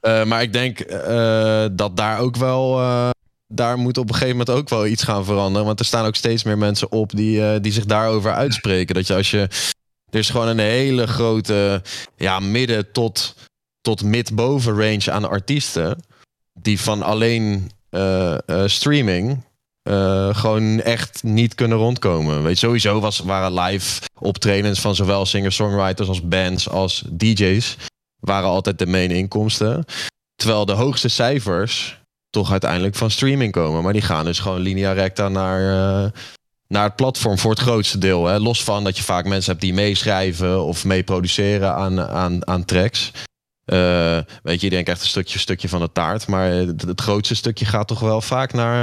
[0.00, 3.10] Eh, maar ik denk eh, dat daar ook wel, eh,
[3.52, 5.66] daar moet op een gegeven moment ook wel iets gaan veranderen.
[5.66, 8.94] Want er staan ook steeds meer mensen op die, eh, die zich daarover uitspreken.
[8.94, 9.38] Dat je als je,
[10.10, 11.82] er is gewoon een hele grote,
[12.16, 13.34] ja, midden tot,
[13.80, 16.02] tot mid-boven range aan artiesten.
[16.52, 19.50] Die van alleen eh, eh, streaming
[20.32, 22.42] gewoon echt niet kunnen rondkomen.
[22.42, 27.76] Weet sowieso was, waren live optredens van zowel singer-songwriters als bands als DJ's
[28.20, 29.84] waren altijd de main inkomsten.
[30.34, 32.01] Terwijl de hoogste cijfers
[32.32, 33.82] toch uiteindelijk van streaming komen.
[33.82, 36.10] Maar die gaan dus gewoon linea recta naar, eh,
[36.68, 38.26] naar het platform voor het grootste deel.
[38.26, 38.38] Hè.
[38.38, 42.64] Los van dat je vaak mensen hebt die meeschrijven of mee produceren aan, aan, aan
[42.64, 43.12] tracks.
[43.72, 46.26] Eh, weet je, je denkt echt een stukje, stukje van de taart.
[46.26, 48.74] Maar het, het grootste stukje gaat toch wel vaak naar,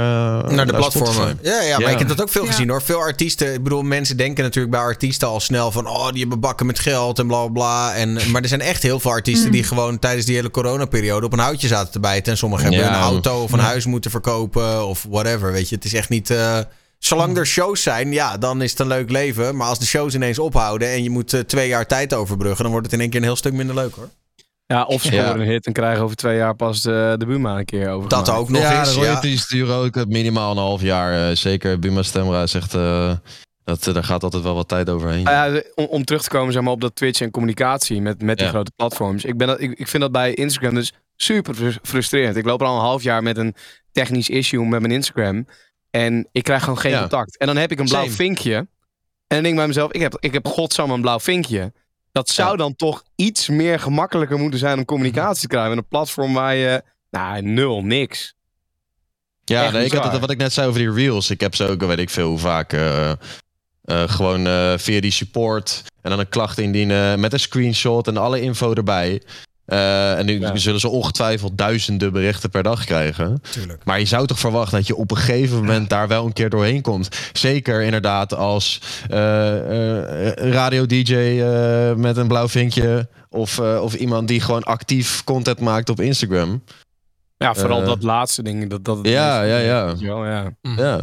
[0.44, 1.38] eh, Naar de platformen.
[1.42, 1.88] Ja, ja, maar Ja.
[1.92, 2.50] ik heb dat ook veel Ja.
[2.50, 2.82] gezien hoor.
[2.82, 6.40] Veel artiesten, ik bedoel, mensen denken natuurlijk bij artiesten al snel van, oh, die hebben
[6.40, 7.94] bakken met geld en bla bla bla.
[7.94, 11.32] En, maar er zijn echt heel veel artiesten die gewoon tijdens die hele coronaperiode op
[11.32, 12.32] een houtje zaten te bijten.
[12.32, 12.96] En sommigen hebben Ja.
[12.96, 15.52] een auto of een huis moeten verkopen of whatever.
[15.52, 16.30] Weet je, het is echt niet.
[16.30, 16.58] eh,
[16.98, 19.56] Zolang er shows zijn, ja, dan is het een leuk leven.
[19.56, 22.86] Maar als de shows ineens ophouden en je moet twee jaar tijd overbruggen, dan wordt
[22.86, 24.08] het in één keer een heel stuk minder leuk hoor.
[24.70, 25.34] Ja, of ze Ja.
[25.34, 28.08] een hit en krijgen over twee jaar pas de, de Buma een keer over.
[28.08, 28.94] Dat ook nog ja, eens.
[28.94, 29.40] de Ja.
[29.48, 31.28] duren ook minimaal een half jaar.
[31.30, 33.12] eh, zeker Buma Stemra zegt, eh,
[33.64, 35.22] dat, eh, daar gaat altijd wel wat tijd overheen.
[35.24, 38.22] Nou ja, om, om terug te komen zeg maar, op dat Twitch en communicatie met,
[38.22, 38.52] met die Ja.
[38.52, 39.24] grote platforms.
[39.24, 42.36] Ik, ben dat, ik, ik vind dat bij Instagram dus super frus- frustrerend.
[42.36, 43.54] Ik loop er al een half jaar met een
[43.92, 45.46] technisch issue met mijn Instagram.
[45.90, 46.98] En ik krijg gewoon geen Ja.
[47.00, 47.36] contact.
[47.38, 48.14] En dan heb ik een blauw Same.
[48.14, 48.54] vinkje.
[48.54, 48.66] En
[49.26, 51.72] dan denk ik bij mezelf, ik heb, ik heb godsamme een blauw vinkje.
[52.12, 52.56] Dat zou Ja.
[52.56, 55.70] dan toch iets meer gemakkelijker moeten zijn om communicatie te krijgen.
[55.70, 58.34] Met een platform waar je, nou, nul, niks.
[59.44, 61.30] Ja, nee, ik had het, wat ik net zei over die reels.
[61.30, 63.16] Ik heb ze ook, weet ik veel hoe vaak, eh, eh,
[63.84, 68.40] gewoon eh, via die support en dan een klacht indienen met een screenshot en alle
[68.40, 69.22] info erbij.
[69.70, 70.56] Eh, en nu Ja.
[70.56, 73.42] zullen ze ongetwijfeld duizenden berichten per dag krijgen.
[73.50, 73.84] Tuurlijk.
[73.84, 76.50] Maar je zou toch verwachten dat je op een gegeven moment daar wel een keer
[76.50, 77.08] doorheen komt.
[77.32, 78.80] Zeker inderdaad als
[79.10, 83.08] eh, eh, radio-dj eh, met een blauw vinkje.
[83.28, 86.62] Of, eh, of iemand die gewoon actief content maakt op Instagram.
[87.36, 88.70] Ja, vooral dat laatste ding.
[88.70, 89.94] Dat, dat Ja, ja, ja.
[89.98, 90.50] je wel, ja.
[90.76, 91.00] Ja.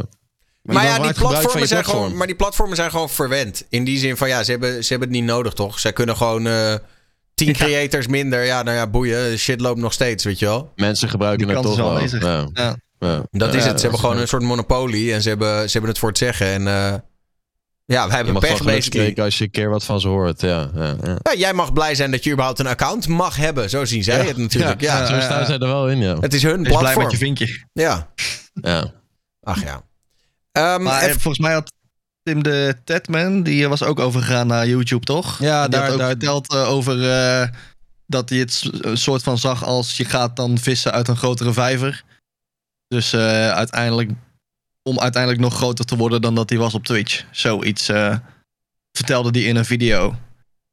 [0.62, 2.02] Maar ja, die platformen zijn platform.
[2.02, 3.64] gewoon, maar die platformen zijn gewoon verwend.
[3.68, 5.78] In die zin van ja, ze hebben, ze hebben het niet nodig, toch?
[5.78, 6.74] Zij kunnen gewoon eh
[7.38, 8.44] tien creators minder.
[8.44, 9.38] Ja, nou ja, boeien.
[9.38, 10.72] Shit loopt nog steeds, weet je wel.
[10.76, 12.20] Mensen gebruiken Die het toch is wel.
[12.30, 12.48] Ja.
[12.54, 12.76] Ja.
[12.98, 13.22] Ja.
[13.30, 13.74] Dat Ja, is het.
[13.74, 16.18] Ze hebben is gewoon een soort monopolie en ze hebben, ze hebben het voor het
[16.18, 16.46] zeggen.
[16.46, 16.74] En eh,
[17.84, 18.80] ja, wij Je hebben mag pech basically.
[18.82, 20.40] spreken als je een keer wat van ze hoort.
[20.40, 21.18] Ja, ja, ja.
[21.22, 23.70] Ja, jij mag blij zijn dat je überhaupt een account mag hebben.
[23.70, 24.24] Zo zien zij Ja.
[24.24, 24.80] het natuurlijk.
[24.80, 25.06] Ja, Ja.
[25.06, 26.18] Zo staan zij er wel in, ja.
[26.20, 27.02] Het is hun blij platform.
[27.02, 27.64] met je vinkje.
[27.72, 28.08] Ja,
[28.54, 28.92] ja.
[29.42, 29.82] ach ja.
[30.52, 31.72] Ehm, Maar even- eh, volgens mij had
[32.28, 35.38] Tim de Tedman, die was ook overgegaan naar YouTube, toch?
[35.38, 37.48] Ja, die daar- had ook daar- verteld eh, over eh,
[38.06, 41.52] dat hij het een soort van zag als je gaat dan vissen uit een grotere
[41.52, 42.02] vijver.
[42.88, 44.10] Dus eh, uiteindelijk,
[44.82, 47.24] om uiteindelijk nog groter te worden dan dat hij was op Twitch.
[47.30, 47.84] Zoiets
[48.92, 50.16] vertelde hij in een video.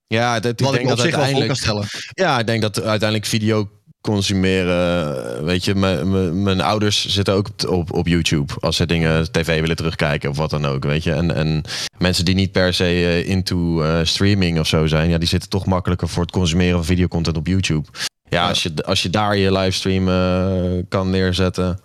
[0.07, 1.60] Ja, dat, ik Wat ik op dat zich wel voor kan uiteindelijk...
[1.60, 2.11] stellen.
[2.14, 3.69] Ja, ik denk dat uiteindelijk video
[4.06, 5.45] consumeren...
[5.45, 8.53] Weet je, mijn- ouders zitten ook op, op, YouTube.
[8.60, 11.11] Als ze dingen, tv willen terugkijken of wat dan ook, weet je.
[11.11, 11.61] En, en
[11.98, 15.10] mensen die niet per se eh, into eh, streaming of zo zijn...
[15.10, 17.88] Ja, die zitten toch makkelijker voor het consumeren van videocontent op YouTube.
[18.30, 18.48] Ja, Ja.
[18.48, 21.80] Als, je, als je daar je livestream eh, kan neerzetten...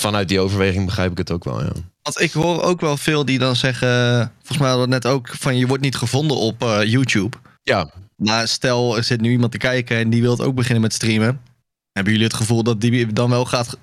[0.00, 1.72] Vanuit die overweging begrijp ik het ook wel, ja.
[2.02, 3.88] Want ik hoor ook wel veel die dan zeggen,
[4.36, 7.36] volgens mij hadden we het net ook, van je wordt niet gevonden op YouTube.
[7.62, 7.90] Ja,
[8.22, 11.40] Maar stel, er zit nu iemand te kijken en die wil ook beginnen met streamen.
[11.92, 13.76] Hebben jullie het gevoel dat die dan wel gaat,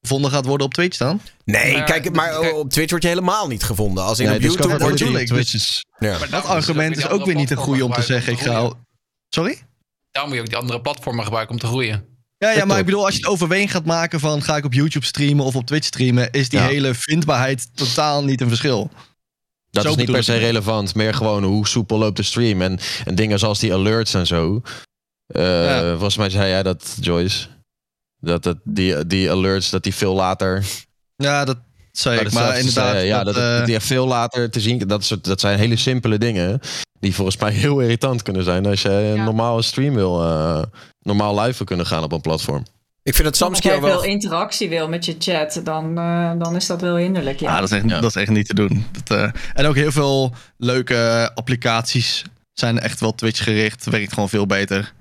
[0.00, 1.20] gevonden gaat worden op Twitch dan?
[1.44, 4.04] nee, Maar- kijk, maar kijk- op Twitch word je helemaal niet gevonden.
[4.04, 5.26] Als in Nee, op YouTube Discovery word je...
[5.34, 6.18] Twitch is- Ja.
[6.18, 8.32] Maar Dat je argument is ook weer niet een goede om te zeggen.
[8.32, 8.72] Ik ga...
[9.28, 9.58] Sorry?
[10.10, 12.04] Daarom moet je ook die andere platformen gebruiken om te groeien.
[12.38, 14.72] Ja, ja, maar ik bedoel, als je het overweging gaat maken van ga ik op
[14.72, 16.66] YouTube streamen of op Twitch streamen, is die Ja.
[16.66, 18.90] hele vindbaarheid totaal niet een verschil.
[19.74, 20.94] Dat Zo is niet per se relevant.
[20.94, 22.62] Meer gewoon hoe soepel loopt de stream.
[22.62, 24.62] En, en dingen zoals die alerts en zo.
[25.26, 25.90] Eh, Ja.
[25.90, 27.46] Volgens mij zei jij dat, Joyce.
[28.20, 30.64] Dat, dat die, die alerts, dat die veel later...
[31.16, 31.58] Ja, dat
[31.92, 32.24] zei ik.
[32.24, 34.78] dat Maar inderdaad, zeggen, ja, dat, dat, eh, die veel later te zien...
[34.78, 36.60] Dat, soort, dat zijn hele simpele dingen.
[37.00, 38.66] Die volgens mij heel irritant kunnen zijn.
[38.66, 40.22] Als je een normale stream wil...
[40.22, 40.62] eh,
[41.00, 42.64] normaal live wil kunnen gaan op een platform.
[43.04, 44.00] Ik vind het Als Samsky jij al wel...
[44.00, 47.40] veel interactie wil met je chat, dan, eh, dan is dat wel hinderlijk.
[47.40, 47.50] Ja.
[47.52, 48.00] Ja, dat is echt, Ja.
[48.00, 48.86] dat is echt niet te doen.
[49.04, 52.22] Dat, eh, en ook heel veel leuke applicaties
[52.52, 53.84] zijn echt wel Twitch gericht.
[53.84, 54.92] Werkt gewoon veel beter.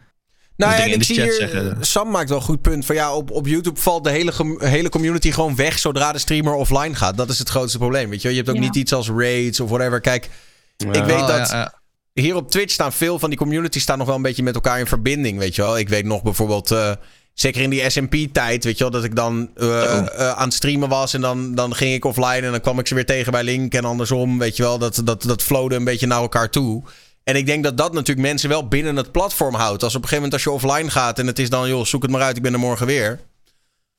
[0.57, 1.77] Nou ja, en in ik zie hier, zeggen.
[1.80, 2.85] Sam maakt wel een goed punt.
[2.85, 6.53] Van ja, op, op YouTube valt de hele, hele community gewoon weg zodra de streamer
[6.53, 7.17] offline gaat.
[7.17, 8.09] Dat is het grootste probleem.
[8.09, 8.31] Weet je, wel.
[8.38, 8.67] je hebt ook Ja.
[8.69, 9.99] niet iets als raids of whatever.
[10.01, 10.30] Kijk,
[10.77, 10.93] Ja.
[10.93, 11.73] ik weet Oh, dat ja, ja.
[12.21, 14.80] hier op Twitch staan veel van die communities staan nog wel een beetje met elkaar
[14.80, 15.38] in verbinding.
[15.38, 16.71] Weet je wel, ik weet nog bijvoorbeeld.
[16.71, 16.91] eh,
[17.34, 20.89] Zeker in die SMP-tijd, weet je wel, dat ik dan eh, eh, aan het streamen
[20.89, 23.43] was en dan, dan ging ik offline en dan kwam ik ze weer tegen bij
[23.43, 26.84] Link en andersom, weet je wel, dat, dat, dat flowde een beetje naar elkaar toe.
[27.23, 29.84] En ik denk dat dat natuurlijk mensen wel binnen het platform houdt.
[29.84, 32.01] Als op een gegeven moment als je offline gaat en het is dan, joh, zoek
[32.01, 33.19] het maar uit, ik ben er morgen weer.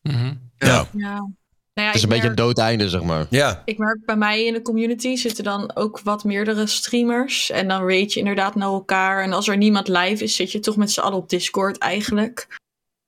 [0.03, 0.35] Mhm.
[0.57, 0.87] Ja.
[0.97, 1.33] Ja.
[1.75, 3.27] Nou ja, Het is een beetje een dood einde, zeg maar.
[3.31, 3.63] Ja.
[3.65, 7.51] Ik merk bij mij in de community zitten dan ook wat meerdere streamers.
[7.51, 9.23] En dan rate je inderdaad naar elkaar.
[9.23, 12.47] En als er niemand live is, zit je toch met z'n allen op Discord eigenlijk.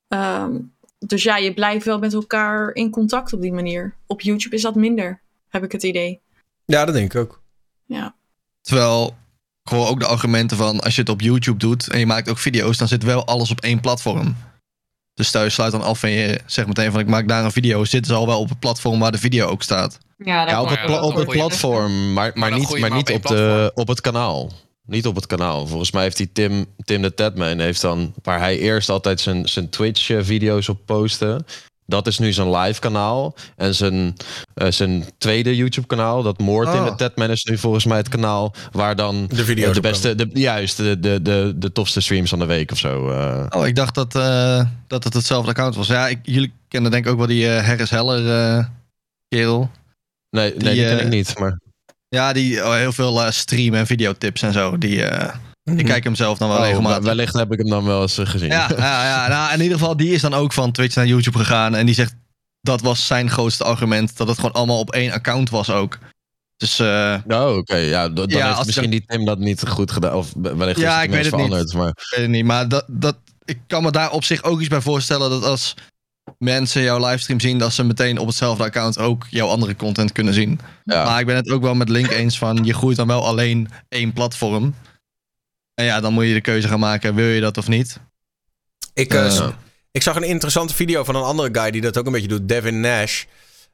[0.07, 0.55] Ehm,
[0.99, 3.93] dus ja, je blijft wel met elkaar in contact op die manier.
[4.05, 6.19] Op YouTube is dat minder, heb ik het idee.
[6.65, 7.41] ja, dat denk ik ook.
[7.85, 8.15] Ja.
[8.61, 9.15] Terwijl
[9.63, 12.37] gewoon ook de argumenten van als je het op YouTube doet en je maakt ook
[12.37, 14.35] video's, dan zit wel alles op één platform.
[15.13, 17.51] Dus stel je sluit dan af en je zegt meteen van ik maak daar een
[17.51, 19.97] video, zitten ze al wel op het platform waar de video ook staat.
[20.17, 22.69] Ja, dat Ja, op het, ja, pla- dat op het platform, maar, maar, dan niet,
[22.69, 24.51] maar maar niet op de, op het kanaal.
[24.87, 25.67] Niet op het kanaal.
[25.67, 29.47] Volgens mij heeft die Tim, Tim de Tatman, heeft dan, waar hij eerst altijd zijn,
[29.49, 31.45] zijn Twitch-video's op postte.
[31.85, 33.35] Dat is nu zijn live kanaal.
[33.55, 34.15] En zijn,
[34.53, 36.85] eh, zijn tweede YouTube kanaal, dat Moord in Oh.
[36.85, 39.83] de Tatman, is nu volgens mij het kanaal waar dan De video's eh, de op
[39.83, 43.09] beste, de, juist, de, de, de, de tofste streams van de week of zo.
[43.09, 43.45] eh.
[43.49, 45.87] Oh, ik dacht dat, eh, dat het hetzelfde account was.
[45.87, 48.65] Ja, ik, jullie kennen denk ik ook wel die eh, Harris Heller eh,
[49.27, 49.69] kerel.
[50.29, 51.39] nee, nee, die eh, ken ik niet.
[51.39, 51.59] Maar,
[52.09, 54.77] Ja, die oh, heel veel eh, stream en videotips en zo.
[54.77, 55.35] Die, eh,
[55.77, 57.03] Ik kijk hem zelf dan wel oh, regelmatig.
[57.03, 58.49] wellicht heb ik hem dan wel eens eh, gezien.
[58.49, 61.37] Ja, ja, ja nou, in ieder geval, die is dan ook van Twitch naar YouTube
[61.37, 61.75] gegaan.
[61.75, 62.15] En die zegt,
[62.61, 64.17] dat was zijn grootste argument.
[64.17, 65.97] Dat het gewoon allemaal op één account was ook.
[66.57, 67.75] Dus Oh, oké.
[67.75, 70.13] Ja, dan Ja, heeft misschien die Tim dat niet goed gedaan.
[70.13, 71.43] Of wellicht Ja, is ik het weet het niet.
[71.45, 71.73] veranderd.
[71.73, 72.45] Maar ik weet het niet.
[72.45, 75.29] Maar dat, dat, ik kan me daar op zich ook iets bij voorstellen.
[75.29, 75.73] Dat als
[76.37, 80.33] mensen jouw livestream zien, dat ze meteen op hetzelfde account ook jouw andere content kunnen
[80.33, 80.59] zien.
[80.83, 81.03] ja.
[81.03, 83.69] Maar ik ben het ook wel met Link eens van, je groeit dan wel alleen
[83.89, 84.75] één platform.
[85.73, 87.99] En ja, dan moet je de keuze gaan maken, wil je dat of niet?
[88.93, 89.49] Ik, eh,
[89.91, 92.49] ik zag een interessante video van een andere guy die dat ook een beetje doet,
[92.49, 93.23] Devin Nash.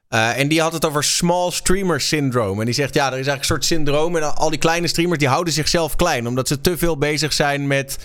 [0.08, 2.60] Eh, en die had het over small streamer syndrome.
[2.60, 4.16] En die zegt, ja, er is eigenlijk een soort syndroom.
[4.16, 6.26] En al die kleine streamers die houden zichzelf klein.
[6.26, 7.98] Omdat ze te veel bezig zijn met,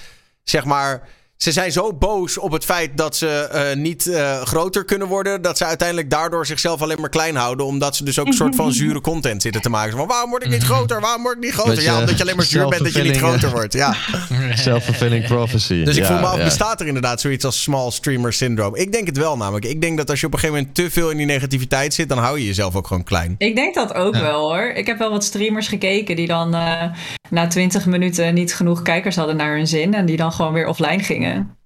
[0.43, 1.07] zeg maar...
[1.39, 5.41] Ze zijn zo boos op het feit dat ze eh, niet eh, groter kunnen worden.
[5.41, 7.65] Dat ze uiteindelijk daardoor zichzelf alleen maar klein houden.
[7.65, 9.97] Omdat ze dus ook een soort van zure content zitten te maken.
[9.97, 11.01] Van, waarom word ik niet groter?
[11.01, 11.73] Waarom word ik niet groter?
[11.73, 13.73] Beetje Ja, omdat je alleen maar zuur bent dat je niet groter wordt.
[13.73, 13.95] Ja.
[14.53, 15.83] Self-fulfilling prophecy.
[15.83, 16.43] Dus ik Ja, voel me af, ja.
[16.43, 18.77] bestaat er inderdaad zoiets als small streamer syndrome?
[18.79, 19.65] Ik denk het wel namelijk.
[19.65, 22.09] Ik denk dat als je op een gegeven moment te veel in die negativiteit zit,
[22.09, 23.35] dan hou je jezelf ook gewoon klein.
[23.37, 24.71] Ik denk dat ook wel hoor.
[24.75, 26.83] Ik heb wel wat streamers gekeken die dan eh,
[27.29, 29.93] na 20 minuten niet genoeg kijkers hadden naar hun zin.
[29.93, 31.57] En die dan gewoon weer offline gingen.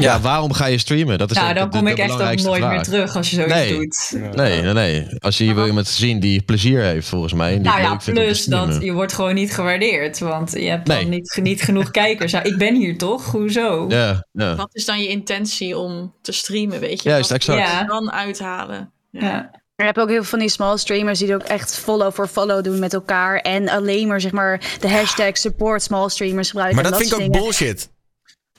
[0.00, 1.18] Ja, waarom ga je streamen?
[1.18, 3.36] Dat is nou, dan de- kom de ik echt ook nooit meer terug als je
[3.36, 3.78] zoiets Nee.
[3.78, 4.16] doet.
[4.36, 5.06] Nee, nee, nee.
[5.18, 7.58] Als je hier wil iemand zien die plezier heeft, volgens mij.
[7.58, 10.18] Nou ja, plus dat je wordt gewoon niet gewaardeerd.
[10.18, 11.00] Want je hebt Nee.
[11.00, 12.32] dan niet, niet genoeg kijkers.
[12.32, 13.30] Ja, ik ben hier toch?
[13.30, 13.84] Hoezo?
[13.88, 14.54] Ja, ja.
[14.56, 17.08] Wat is dan je intentie om te streamen, weet je?
[17.08, 17.58] Juist, exact.
[17.58, 17.84] Ja.
[17.84, 18.90] dan uithalen.
[19.10, 19.50] Ja.
[19.82, 22.64] Je hebt ook heel veel van die small streamers die ook echt follow for follow
[22.64, 23.36] doen met elkaar.
[23.36, 26.82] En alleen maar zeg maar de hashtag support small streamers gebruiken.
[26.82, 27.40] Maar dat vind ik ook dingen.
[27.40, 27.90] bullshit.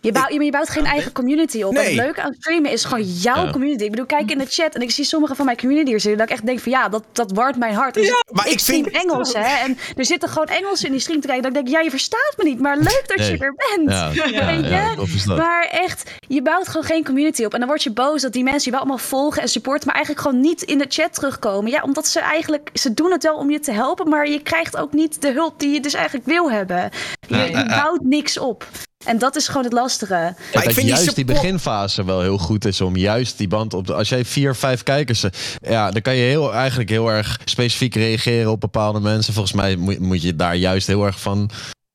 [0.03, 1.73] Je bouwt, je, bouwt geen eigen community op.
[1.73, 1.85] En Nee.
[1.85, 3.51] het leuke aan streamen is gewoon jouw Ja.
[3.51, 3.83] community.
[3.83, 6.19] Ik bedoel, kijk in de chat en ik zie sommige van mijn community'ers zitten.
[6.19, 7.93] Dat ik echt denk van ja, dat, dat warmt mijn hart.
[7.93, 9.63] Dus maar ik, ik stream vind- Engels hè.
[9.65, 11.43] En er zitten gewoon Engelsen in die stream te kijken.
[11.43, 12.59] Dat ik denk, ja, je verstaat me niet.
[12.59, 13.89] Maar leuk dat je er bent.
[13.91, 15.23] Ja, je?
[15.37, 17.53] Maar echt, je bouwt gewoon geen community op.
[17.53, 19.95] En dan word je boos dat die mensen je wel allemaal volgen en supporten, maar
[19.95, 21.71] eigenlijk gewoon niet in de chat terugkomen.
[21.71, 24.77] Ja, omdat ze eigenlijk, ze doen het wel om je te helpen, maar je krijgt
[24.77, 26.89] ook niet de hulp die je dus eigenlijk wil hebben.
[27.27, 28.65] Je, bouwt niks op.
[29.05, 30.13] En dat is gewoon het lastige.
[30.13, 33.73] Maar dat ik vind juist die, beginfase wel heel goed is om juist die band
[33.73, 33.93] op te...
[33.93, 35.23] Als jij vier, vijf kijkers...
[35.23, 35.31] eh,
[35.61, 39.33] Ja, dan kan je heel, eigenlijk heel erg specifiek reageren op bepaalde mensen.
[39.33, 41.49] Volgens mij moet, moet je daar juist heel erg van,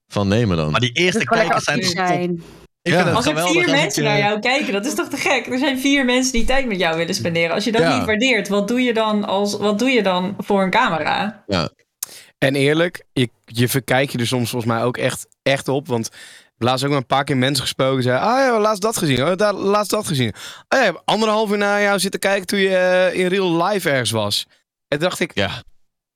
[0.08, 0.70] van nemen dan.
[0.70, 2.42] Maar die eerste kijkers zijn zijn.
[2.82, 3.10] Ik Ja.
[3.10, 5.46] Als er vier mensen naar jou kijken, dat is toch te gek?
[5.46, 7.50] Er zijn vier mensen die tijd met jou willen spenderen.
[7.54, 7.96] Als je dat Ja.
[7.96, 11.44] niet waardeert, wat doe je dan, als, wat doe je dan voor een camera?
[12.38, 15.86] En eerlijk, je, je verkijk je er soms volgens mij ook echt, echt op.
[15.86, 16.10] Want
[16.58, 18.02] laatst ook met een paar keer mensen gesproken.
[18.02, 19.24] Zeiden, ah ja, laatst dat gezien.
[19.26, 20.34] Oh, daar, laatst dat gezien.
[20.68, 24.10] Oh ja, anderhalf uur naar jou zitten kijken toen je eh, in real life ergens
[24.10, 24.46] was.
[24.88, 25.62] En toen dacht ik, Ja.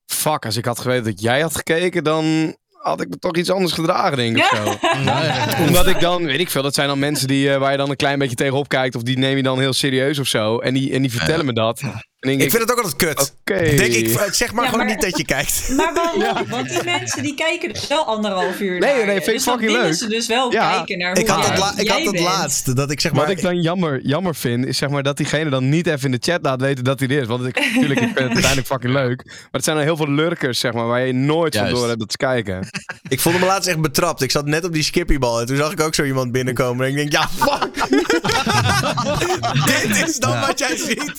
[0.06, 3.50] fuck, als ik had geweten dat jij had gekeken, dan had ik me toch iets
[3.50, 4.42] anders gedragen, denk ik.
[4.52, 5.62] of Zo.
[5.66, 7.90] Omdat ik dan, weet ik veel, dat zijn dan mensen die, eh, waar je dan
[7.90, 8.94] een klein beetje tegenop kijkt.
[8.94, 10.58] Of die neem je dan heel serieus of zo.
[10.58, 11.80] En die, en die vertellen me dat.
[12.22, 13.32] Ik ik, vind het ook altijd kut.
[13.40, 13.58] oké.
[13.76, 15.68] Denk ik, eh, zeg maar Ja, gewoon maar- niet dat je kijkt.
[15.76, 16.48] Maar waarom?
[16.48, 19.22] Want die mensen die kijken dus wel anderhalf uur Nee, naar nee, je.
[19.22, 19.94] vind ik dus dan fucking leuk.
[19.94, 20.76] ze dus wel Ja.
[20.76, 22.74] kijken naar hoe Ik had het, la- ik had het laatste.
[22.74, 23.20] Dat ik zeg maar.
[23.26, 26.10] Wat ik dan jammer, jammer vind, is zeg maar dat diegene dan niet even in
[26.10, 27.26] de chat laat weten dat hij er is.
[27.26, 29.24] Want ik, natuurlijk, ik vind het uiteindelijk fucking leuk.
[29.26, 31.78] Maar het zijn er heel veel lurkers, zeg maar, waar je nooit van Juist.
[31.80, 32.68] door hebt dat ze kijken.
[33.08, 34.22] Ik voelde me laatst echt betrapt.
[34.22, 35.40] Ik zat net op die skippybal.
[35.40, 36.84] En toen zag ik ook zo iemand binnenkomen.
[36.86, 37.70] En ik denk, ja, fuck.
[39.66, 41.12] Dit is dan wat jij ziet.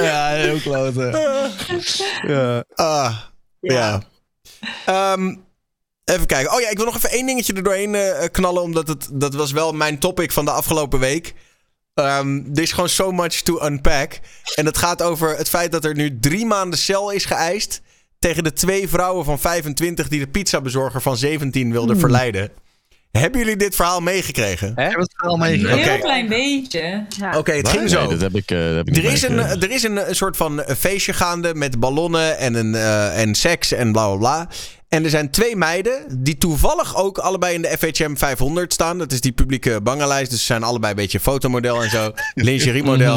[0.00, 1.50] Ja, heel.
[2.34, 2.64] Ja.
[2.74, 3.16] Ah,
[3.60, 4.02] ja.
[4.86, 5.34] Ehm,
[6.04, 6.52] even kijken.
[6.54, 8.62] Oh ja, ik wil nog even één dingetje er doorheen eh, knallen.
[8.62, 11.34] Omdat het, dat was wel mijn topic van de afgelopen week.
[11.94, 14.20] Ehm, er is gewoon so much to unpack.
[14.54, 17.80] En het gaat over het feit dat er nu drie maanden cel is geëist...
[18.18, 22.50] tegen de twee vrouwen van 25 die de pizzabezorger van 17 wilden verleiden.
[23.18, 24.68] Hebben jullie dit verhaal meegekregen?
[24.68, 25.78] Ik heb het verhaal Een meegekregen.
[25.82, 26.02] heel Oké.
[26.02, 27.04] klein beetje.
[27.08, 27.38] Ja.
[27.38, 27.98] Oké, het ging zo.
[28.00, 29.68] nee, dat heb ik, eh, dat heb ik Er is, een, meegekregen.
[29.68, 33.34] er is een, een soort van eh, feestje gaande met ballonnen en, een, eh, en
[33.34, 34.48] seks en bla bla bla.
[34.88, 38.98] En er zijn twee meiden die toevallig ook allebei in de FHM 500 staan.
[38.98, 40.30] Dat is die publieke bangenlijst.
[40.30, 42.12] Dus ze zijn allebei een beetje fotomodel en zo.
[42.34, 43.16] Lingerie-model.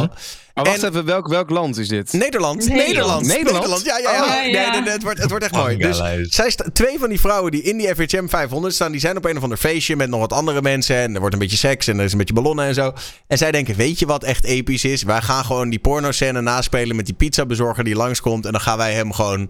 [0.53, 2.13] Maar wacht En- even, welk, welk land is dit?
[2.13, 2.67] Nederland.
[2.69, 3.25] Nederland.
[3.27, 3.53] Nederland.
[3.53, 3.85] Nederland?
[3.85, 4.21] Ja, ja, ja.
[4.21, 4.71] Oh, ja, Nee, ja.
[4.71, 5.77] nee, nee, het, wordt, het wordt echt mooi.
[5.77, 5.97] Dus
[6.29, 9.25] zij sta- twee van die vrouwen die in die FHM 500 staan, die zijn op
[9.25, 10.95] een of ander feestje met nog wat andere mensen.
[10.95, 12.93] En er wordt een beetje seks en er is een beetje ballonnen en zo.
[13.27, 15.03] En zij denken, weet je wat echt episch is?
[15.03, 18.45] Wij gaan gewoon die pornoscène naspelen met die pizzabezorger die langskomt.
[18.45, 19.49] En dan gaan wij hem gewoon...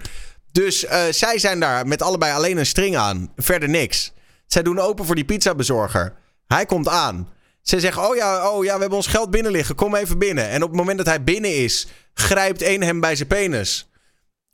[0.52, 3.32] Dus eh, zij zijn daar met allebei alleen een string aan.
[3.36, 4.14] Verder niks.
[4.48, 6.14] Zij doen open voor die pizzabezorger.
[6.48, 7.30] Hij komt aan.
[7.61, 9.76] Ze zeggen, oh ja, oh ja, we hebben ons geld binnen liggen.
[9.76, 10.49] Kom even binnen.
[10.49, 13.90] En op het moment dat hij binnen is, grijpt één hem bij zijn penis.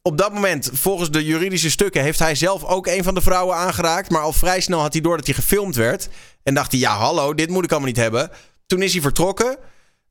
[0.02, 3.56] Op dat moment, volgens de juridische stukken, heeft hij zelf ook een van de vrouwen
[3.56, 4.10] aangeraakt.
[4.10, 6.10] Maar al vrij snel had hij door dat hij gefilmd werd.
[6.44, 8.30] En dacht hij, ja, hallo, dit moet ik allemaal niet hebben.
[8.66, 9.58] Toen is hij vertrokken.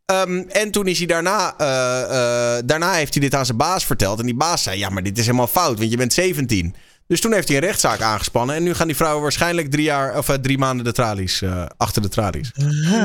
[0.06, 3.86] Ehm, en toen is hij daarna, eh, eh, daarna heeft hij dit aan zijn baas
[3.86, 4.18] verteld.
[4.18, 6.74] En die baas zei, ja, maar dit is helemaal fout, want je bent 17.
[7.06, 8.56] Dus toen heeft hij een rechtszaak aangespannen.
[8.56, 11.42] En nu gaan die vrouwen waarschijnlijk drie, jaar, of, eh, drie maanden de tralies,
[11.76, 12.52] achter de tralies.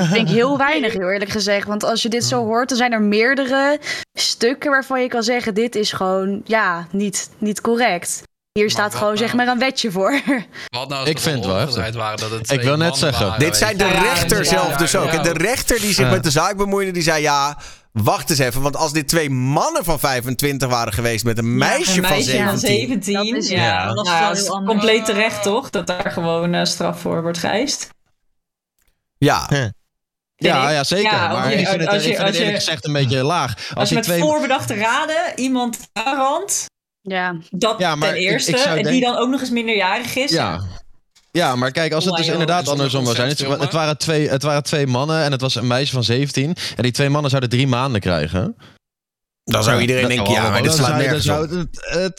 [0.03, 1.67] Ik denk heel weinig, heel eerlijk gezegd.
[1.67, 3.79] Want als je dit zo hoort, dan zijn er meerdere
[4.13, 8.23] stukken waarvan je kan zeggen: dit is gewoon, ja, niet, niet correct.
[8.53, 9.17] Hier staat gewoon nou?
[9.17, 10.11] zeg maar een wetje voor.
[10.67, 12.97] Wat nou als Ik het vind het wel omgedraaid waren dat het Ik wil net
[12.97, 13.25] zeggen.
[13.25, 13.75] waren, Dit je.
[13.75, 15.11] de Ja, rechter ja, zelf ja, dus ook.
[15.11, 15.17] ja.
[15.17, 16.11] En de rechter die zich Ja.
[16.11, 17.57] met de zaak bemoeide, die zei ja...
[17.91, 21.95] Wacht eens even, want als dit twee mannen van 25 waren geweest met een meisje,
[21.95, 23.03] een meisje van van 17.
[23.03, 23.33] 17.
[23.33, 24.71] Dat is- ja, ja, dat is Nou, wel dat is heel anders.
[24.79, 25.69] compleet terecht toch?
[25.69, 27.89] Dat daar gewoon eh, straf voor wordt geëist.
[29.17, 29.49] Ja,
[30.35, 31.11] Ja, ja, zeker.
[31.11, 32.63] Ja, maar als je- ik vind het, als ik je- vind het als je- eerlijk
[32.63, 33.55] gezegd een beetje laag.
[33.55, 34.19] Als, Als je met twee...
[34.19, 36.65] voorbedachte raden iemand aanrandt,
[37.01, 39.39] Ja, dat Ja, maar ten ik- eerste, ik zou en die denken- dan ook nog
[39.39, 40.31] eens minderjarig is.
[40.31, 40.61] Ja.
[41.31, 42.33] Ja, maar kijk, als het dus joh.
[42.33, 43.59] inderdaad andersom zou zijn.
[43.59, 46.55] Het, waren twee, het waren twee mannen en het was een meisje van 17.
[46.75, 48.55] En die twee mannen zouden drie maanden krijgen.
[49.43, 51.49] dan zou iedereen Dat- denken, ja, maar dit dan slaat nergens zou op.
[51.49, 51.67] het,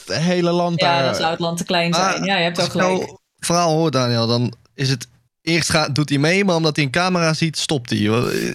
[0.06, 1.04] het hele land Ja, daar...
[1.04, 2.24] dan zou het land te klein zijn.
[2.24, 3.00] Ja, je hebt Als ook ik gelijk.
[3.02, 5.09] nou verhaal hoor, Daniel, dan is het...
[5.43, 7.98] Eerst gaat, doet hij mee, maar omdat hij een camera ziet, stopt hij.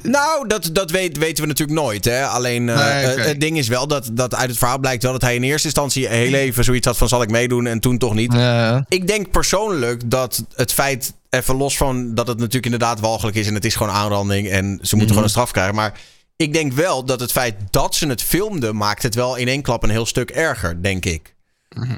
[0.03, 2.05] Nou, dat, dat weet, weten we natuurlijk nooit.
[2.05, 2.25] Hè?
[2.25, 5.11] Alleen, eh, Nee, eh, het ding is wel dat, dat uit het verhaal blijkt wel
[5.11, 7.97] dat hij in eerste instantie heel even zoiets had van zal ik meedoen en toen
[7.97, 8.33] toch niet.
[8.33, 13.37] Ja, Ik denk persoonlijk dat het feit, even los van dat het natuurlijk inderdaad walgelijk
[13.37, 15.07] is en het is gewoon aanranding en ze moeten Mhm.
[15.07, 15.75] gewoon een straf krijgen.
[15.75, 15.99] Maar
[16.35, 19.61] ik denk wel dat het feit dat ze het filmden maakt het wel in één
[19.61, 21.35] klap een heel stuk erger, denk ik.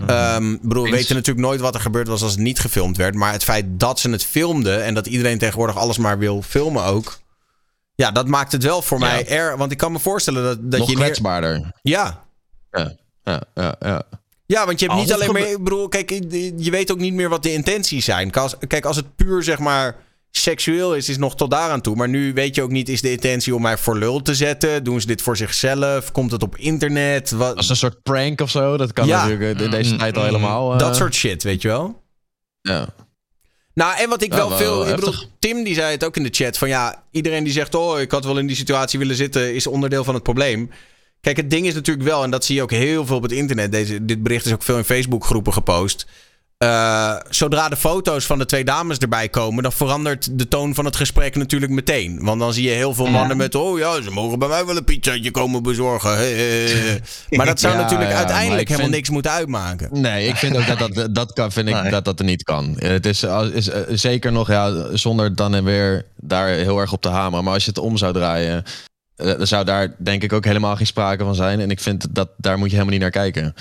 [0.08, 3.16] Ehm, bedoel, we weten natuurlijk nooit wat er gebeurd was als het niet gefilmd werd.
[3.16, 6.84] Maar het feit dat ze het filmden en dat iedereen tegenwoordig alles maar wil filmen
[6.84, 7.20] ook.
[7.96, 9.58] Ja, dat maakt het wel voor mij er.
[9.58, 10.96] Want ik kan me voorstellen dat, dat nog je.
[10.96, 11.72] neer- kwetsbaarder.
[11.82, 12.24] Ja,
[12.72, 12.94] Ja,
[13.54, 14.04] ja, ja.
[14.46, 15.52] ja, want je hebt Als niet alleen meer.
[15.52, 16.10] Ik bedoel, kijk,
[16.58, 18.32] je weet ook niet meer wat de intenties zijn.
[18.68, 19.96] Kijk, als het puur zeg maar
[20.32, 21.96] seksueel is, is nog tot daaraan toe.
[21.96, 24.84] Maar nu weet je ook niet, is de intentie om mij voor lul te zetten?
[24.84, 26.12] Doen ze dit voor zichzelf?
[26.12, 27.32] Komt het op internet?
[27.32, 28.78] Wat, Als een soort prank of zo.
[28.78, 29.22] Dat kan Ja.
[29.28, 30.74] natuurlijk in deze Mm, tijd al mm, helemaal.
[30.74, 32.02] eh, dat soort shit, weet je wel?
[32.62, 32.88] Ja.
[33.74, 34.88] Nou, en wat ik Ja, wel wel veel.
[34.88, 35.14] Ik bedoel.
[35.40, 38.12] Tim die zei het ook in de chat: van ja, iedereen die zegt: Oh, ik
[38.12, 40.70] had wel in die situatie willen zitten, is onderdeel van het probleem.
[41.22, 43.32] Kijk, het ding is natuurlijk wel, en dat zie je ook heel veel op het
[43.32, 43.72] internet.
[43.72, 46.06] Deze, dit bericht is ook veel in Facebook-groepen gepost.
[46.64, 50.86] Eh, zodra de foto's van de twee dames erbij komen, dan verandert de toon van
[50.86, 52.20] het gesprek natuurlijk meteen.
[52.22, 54.78] Want dan zie je heel veel mannen met: Oh ja, ze mogen bij mij wel
[54.78, 56.16] een pizzaatje komen bezorgen.
[56.16, 57.02] Hey, hey, hey.
[57.38, 60.02] Maar dat zou Ja, natuurlijk ja, uiteindelijk helemaal vind- niks moeten uitmaken.
[60.02, 61.92] Nee, ik vind ook dat dat, dat kan, vind ik Nee.
[61.92, 62.76] dat dat er niet kan.
[62.78, 63.24] Het is,
[63.54, 67.44] is eh, zeker nog, ja, zonder dan en weer daar heel erg op te hameren.
[67.44, 68.64] Maar als je het om zou draaien,
[69.16, 71.60] eh, dan zou daar denk ik ook helemaal geen sprake van zijn.
[71.60, 73.54] En ik vind dat daar moet je helemaal niet naar kijken.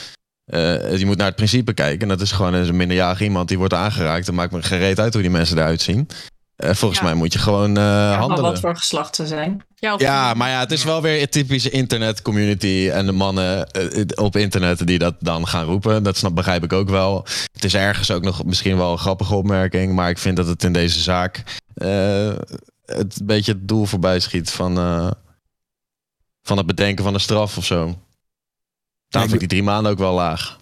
[0.48, 2.00] Eh, je moet naar het principe kijken.
[2.00, 4.26] En dat is gewoon een minderjarig iemand die wordt aangeraakt.
[4.26, 6.08] Dan maakt me gereed uit hoe die mensen eruit zien.
[6.56, 7.06] Eh, volgens Ja.
[7.06, 8.44] mij moet je gewoon eh, Ja, maar handelen.
[8.44, 9.62] wat voor geslacht ze zijn.
[9.74, 12.88] Ja, maar ja, het is wel weer een typische internet community.
[12.92, 13.66] En de mannen
[14.14, 16.02] op internet die dat dan gaan roepen.
[16.02, 17.26] Dat snap, begrijp ik ook wel.
[17.52, 19.94] Het is ergens ook nog misschien wel een grappige opmerking.
[19.94, 21.42] Maar ik vind dat het in deze zaak
[21.74, 22.32] eh,
[22.86, 25.10] het een beetje het doel voorbij schiet van, eh,
[26.42, 27.98] van het bedenken van de straf of zo.
[29.08, 30.56] Daarom vind ik die drie maanden ook wel laag.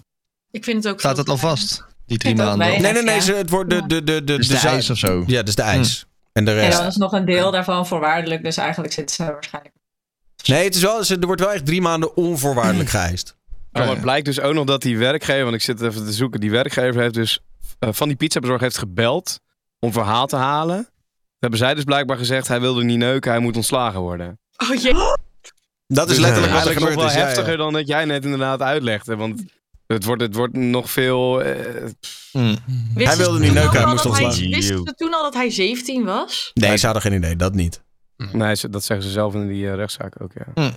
[0.51, 1.85] Ik vind het ook Staat het al vast?
[2.07, 2.59] Die drie maanden.
[2.69, 3.21] Nee, nee, nee, Ja.
[3.21, 5.25] ze- het wordt de, de, de, de, Dus de ijs of zo.
[5.27, 6.07] Ja, dus de ijs.
[6.33, 6.79] En de En rest.
[6.79, 8.43] dan is nog een deel daarvan voorwaardelijk.
[8.45, 9.75] Dus eigenlijk zitten ze waarschijnlijk...
[10.45, 13.37] Nee, het is wel, ze- er wordt wel echt drie maanden onvoorwaardelijk geëist.
[13.51, 16.13] Oh, maar het blijkt dus ook nog dat die werkgever, want ik zit even te
[16.13, 17.41] zoeken, die werkgever heeft dus
[17.79, 19.41] eh, van die pizzabezorger heeft gebeld
[19.79, 20.89] om verhaal te halen.
[21.39, 24.39] hebben zij dus blijkbaar gezegd, hij wilde niet neuken, hij moet ontslagen worden.
[24.71, 24.95] Oh jee.
[25.87, 27.13] Dat is Dus, letterlijk eh, wat er nog gebeurd wel is.
[27.15, 27.25] Ja, ja.
[27.27, 29.17] heftiger dan dat jij net inderdaad uitlegde.
[29.17, 29.43] Want
[29.87, 31.43] het wordt, het wordt nog veel...
[31.43, 31.55] eh,
[32.33, 32.55] Hm.
[32.95, 34.31] Wisten Hij wilde niet neuken, hij moest ontslaan.
[34.31, 36.51] Wisten ze toen al dat hij 17 was?
[36.55, 37.37] Nee, ze hadden geen idee.
[37.37, 37.83] Dat niet.
[38.33, 40.71] nee, dat zeggen ze zelf in die eh, rechtszaak ook, ja.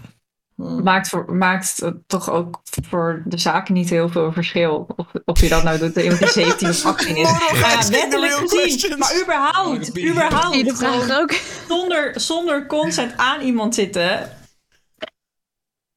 [0.84, 4.88] Maakt, voor, maakt het toch ook voor de zaken niet heel veel verschil.
[4.96, 7.22] Of, of je dat nou doet, iemand die 17 of 18 is.
[7.24, 8.98] Moral Ja, wettelijk gezien.
[8.98, 10.66] Maar überhaupt, überhaupt.
[10.66, 11.34] de vraag gewoon ook?
[11.68, 14.38] zonder, zonder consent aan iemand zitten.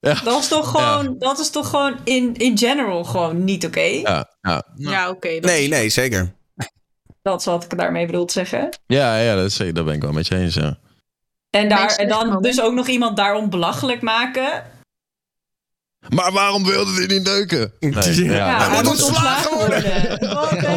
[0.05, 0.15] Ja.
[0.25, 3.81] Dat is toch gewoon, dat is toch gewoon in, in general gewoon niet oké.
[3.81, 4.63] Ja, ja.
[4.77, 5.29] Ja, oké.
[5.35, 6.35] dat Nee, is- nee, zeker.
[7.23, 8.69] Dat is wat ik daarmee bedoel te zeggen.
[8.87, 10.55] ja, ja dat, is, dat ben ik wel met je eens.
[10.55, 10.79] Ja.
[11.51, 14.65] En, daar, en dan dus ook nog iemand daarom belachelijk maken.
[16.09, 17.73] Maar waarom wilde hij niet neuken?
[17.81, 18.35] Nee, Ja.
[18.35, 20.11] Ja, hij moet ontslagen worden.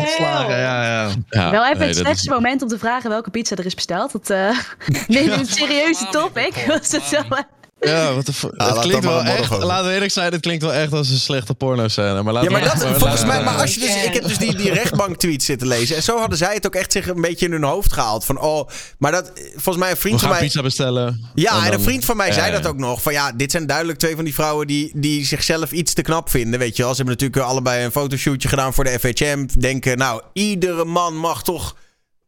[0.02, 1.10] Ontslagen, ja, ja.
[1.30, 3.76] Ja, Wel even nee, het slechtste is- moment om te vragen welke pizza er is
[3.76, 4.12] besteld.
[4.12, 4.60] Dat uh,
[5.08, 6.64] neem een serieuze topic.
[6.68, 7.44] Was het wel...
[7.88, 9.66] Ja, wat de fu- laat Het klinkt maar wel echt, over.
[9.66, 12.24] laten we eerlijk zijn, het klinkt wel echt als een slechte porno-scène.
[12.24, 14.02] Maar laten Ja, maar we- dat, volgens mij, maar als je dus, Ja.
[14.02, 15.96] ik heb dus die, die rechtbank-tweets zitten lezen.
[15.96, 18.26] En zo hadden zij het ook echt zich een beetje in hun hoofd gehaald.
[18.26, 20.48] Van, oh, maar dat, volgens mij een vriend van gaan mij.
[20.48, 21.30] pizza bestellen.
[21.36, 22.60] Ja, en, dan- een vriend van mij Ja, zei ja.
[22.60, 23.02] dat ook nog.
[23.02, 26.30] Van ja, dit zijn duidelijk twee van die vrouwen die, die zichzelf iets te knap
[26.30, 26.60] vinden.
[26.60, 29.46] Weet je wel, ze hebben natuurlijk allebei een fotoshootje gedaan voor de FHM.
[29.60, 31.76] Denken, nou, iedere man mag toch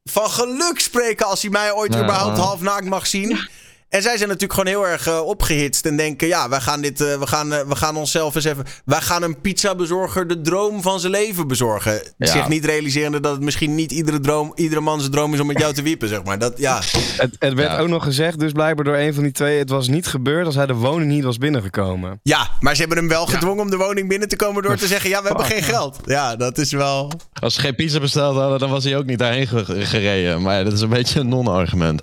[0.04, 2.44] van geluk spreken als hij mij ooit Ja, überhaupt ja.
[2.44, 3.48] half naakt mag zien.
[3.90, 5.86] En zij zijn natuurlijk gewoon heel erg eh, opgehitst.
[5.86, 8.66] En denken, ja, wij gaan, dit, eh, we, gaan, eh, we gaan onszelf eens even...
[8.86, 12.02] Wij gaan een pizzabezorger de droom van zijn leven bezorgen.
[12.18, 12.28] Ja.
[12.32, 15.48] Zich niet realiserende dat het misschien niet iedere, droom, iedere man zijn droom is om
[15.48, 16.40] met jou te wiepen, zeg maar.
[16.40, 16.76] Dat, ja,
[17.18, 17.80] Het, het werd Ja.
[17.80, 19.60] ook nog gezegd, dus blijkbaar door een van die twee...
[19.60, 22.20] het was niet gebeurd als hij de woning niet was binnengekomen.
[22.24, 24.88] Ja, maar ze hebben hem wel gedwongen om de woning binnen te komen door te
[24.88, 26.00] zeggen: ja, we hebben geen geld.
[26.06, 27.12] Ja, dat is wel.
[27.42, 30.42] Als ze geen pizza besteld hadden, dan was hij ook niet daarheen ge- gereden.
[30.42, 32.02] Maar ja, dat is een beetje een non-argument.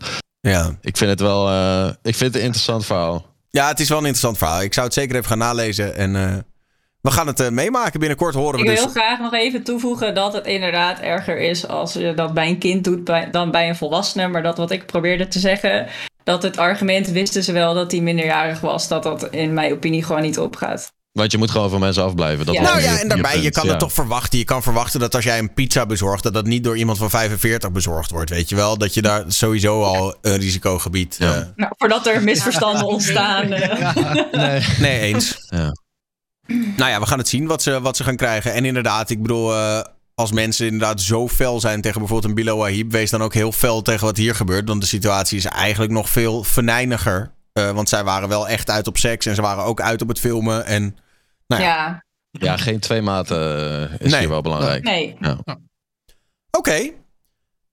[0.50, 0.70] Ja.
[0.80, 3.26] Ik vind het wel eh, ik vind het een interessant verhaal.
[3.50, 4.62] ja, het is wel een interessant verhaal.
[4.62, 5.96] Ik zou het zeker even gaan nalezen.
[5.96, 6.36] En eh,
[7.00, 8.00] we gaan het eh, meemaken.
[8.00, 8.92] Binnenkort horen Ik we wil dus.
[8.92, 12.84] graag nog even toevoegen dat het inderdaad erger is als je dat bij een kind
[12.84, 14.28] doet bij, dan bij een volwassene.
[14.28, 15.86] Maar dat wat ik probeerde te zeggen,
[16.24, 20.04] dat het argument wisten ze wel dat hij minderjarig was, dat dat in mijn opinie
[20.04, 20.92] gewoon niet opgaat.
[21.18, 22.46] Want je moet gewoon van mensen afblijven.
[22.46, 22.62] Dat Ja.
[22.62, 23.70] Nou je- ja, en daarbij, je, kan ja.
[23.70, 24.38] het toch verwachten.
[24.38, 27.10] Je kan verwachten dat als jij een pizza bezorgt, dat dat niet door iemand van
[27.10, 28.30] 45 bezorgd wordt.
[28.30, 28.78] Weet je wel?
[28.78, 31.16] Dat je daar sowieso al een risicogebied.
[31.18, 31.34] Ja.
[31.34, 33.52] eh, Nou, voordat er misverstanden ontstaan.
[33.52, 34.14] eh.
[34.32, 34.64] Nee.
[34.88, 35.36] nee, eens.
[35.48, 35.72] Ja.
[36.76, 38.52] Nou ja, we gaan het zien wat ze, wat ze gaan krijgen.
[38.52, 39.80] En inderdaad, ik bedoel, eh,
[40.14, 43.52] als mensen inderdaad zo fel zijn tegen bijvoorbeeld een Bilo Ahib, wees dan ook heel
[43.52, 44.68] fel tegen wat hier gebeurt.
[44.68, 47.32] Want de situatie is eigenlijk nog veel venijniger.
[47.52, 50.08] Eh, want zij waren wel echt uit op seks en ze waren ook uit op
[50.08, 50.66] het filmen.
[50.66, 50.96] En
[51.46, 51.68] Nou ja.
[51.68, 53.38] ja, Ja, geen twee maten
[53.90, 54.20] eh, is Nee.
[54.20, 54.82] hier wel belangrijk.
[54.84, 55.16] nee.
[56.50, 56.90] oké,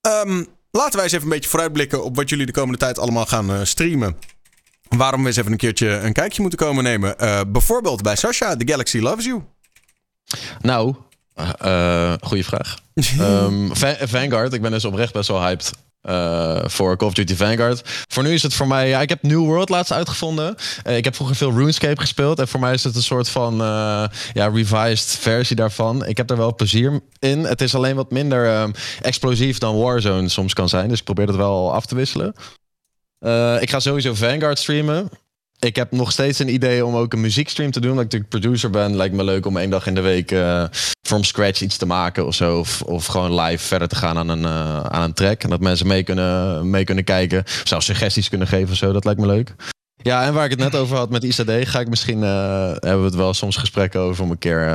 [0.02, 3.26] Ehm, laten wij eens even een beetje vooruitblikken op wat jullie de komende tijd allemaal
[3.26, 4.18] gaan eh, streamen.
[4.90, 7.18] Waarom we eens even een keertje een kijkje moeten komen nemen.
[7.20, 9.44] Eh, bijvoorbeeld bij Sasha, The Galaxy Loves You.
[10.62, 10.96] Nou,
[11.60, 12.78] eh goede vraag.
[13.20, 15.72] Ehm, Va- Vanguard, ik ben dus oprecht best wel hyped
[16.02, 17.82] eh, voor Call of Duty Vanguard.
[18.08, 20.56] Voor nu is het voor mij, ja, ik heb New World laatst uitgevonden.
[20.84, 23.54] Eh, ik heb vroeger veel RuneScape gespeeld en voor mij is het een soort van
[23.62, 24.04] eh,
[24.34, 26.06] ja, revised versie daarvan.
[26.06, 27.44] Ik heb er wel plezier in.
[27.44, 28.72] Het is alleen wat minder
[29.02, 32.34] explosief dan Warzone soms kan zijn, dus ik probeer het wel af te wisselen.
[33.60, 35.10] Ik ga sowieso Vanguard streamen.
[35.66, 37.92] Ik heb nog steeds een idee om ook een muziekstream te doen.
[37.92, 40.66] Omdat ik natuurlijk producer ben, lijkt me leuk om één dag in de week eh,
[41.08, 42.60] from scratch iets te maken of zo.
[42.60, 45.44] Of, of gewoon live verder te gaan aan een, eh, aan een track.
[45.44, 47.40] En dat mensen mee kunnen, mee kunnen kijken.
[47.40, 48.92] Of zelfs suggesties kunnen geven of zo.
[48.92, 49.56] Dat lijkt me leuk.
[49.96, 53.00] Ja, en waar ik het net over had met ICD, ga ik misschien, eh, hebben
[53.00, 54.68] we het wel soms gesprekken over om een keer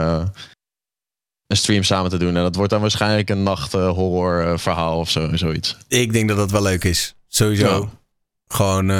[1.46, 2.36] een stream samen te doen.
[2.36, 5.76] En dat wordt dan waarschijnlijk een nacht horror verhaal of zo, zoiets.
[5.88, 7.14] Ik denk dat dat wel leuk is.
[7.28, 7.80] Sowieso.
[7.80, 7.88] Ja.
[8.48, 8.90] Gewoon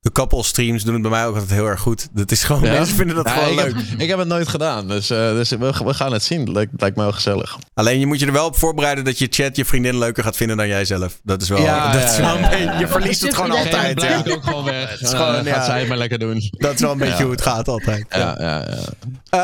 [0.00, 2.08] de couple streams doen het bij mij ook altijd heel erg goed.
[2.12, 2.72] Dat is gewoon, Ja?
[2.72, 3.74] mensen vinden dat Ja, gewoon ik leuk.
[3.76, 6.52] Heb, ik heb het nooit gedaan, dus, eh, dus we, we gaan het zien.
[6.52, 7.56] Lijkt, lijkt me wel gezellig.
[7.74, 10.36] Alleen je moet je er wel op voorbereiden dat je chat je vriendin leuker gaat
[10.36, 11.20] vinden dan jij zelf.
[11.22, 14.02] Dat is wel, Ja, dat ja, is wel ja, een je verliest het gewoon altijd.
[14.02, 14.22] Ja.
[14.28, 14.90] ook gewoon weg.
[14.90, 15.52] Het is gewoon, Eh, ja.
[15.54, 16.42] gaat zij maar lekker doen.
[16.50, 17.22] Dat is wel een beetje Ja.
[17.22, 18.06] hoe het gaat altijd.
[18.10, 18.78] Ja, ja, ja.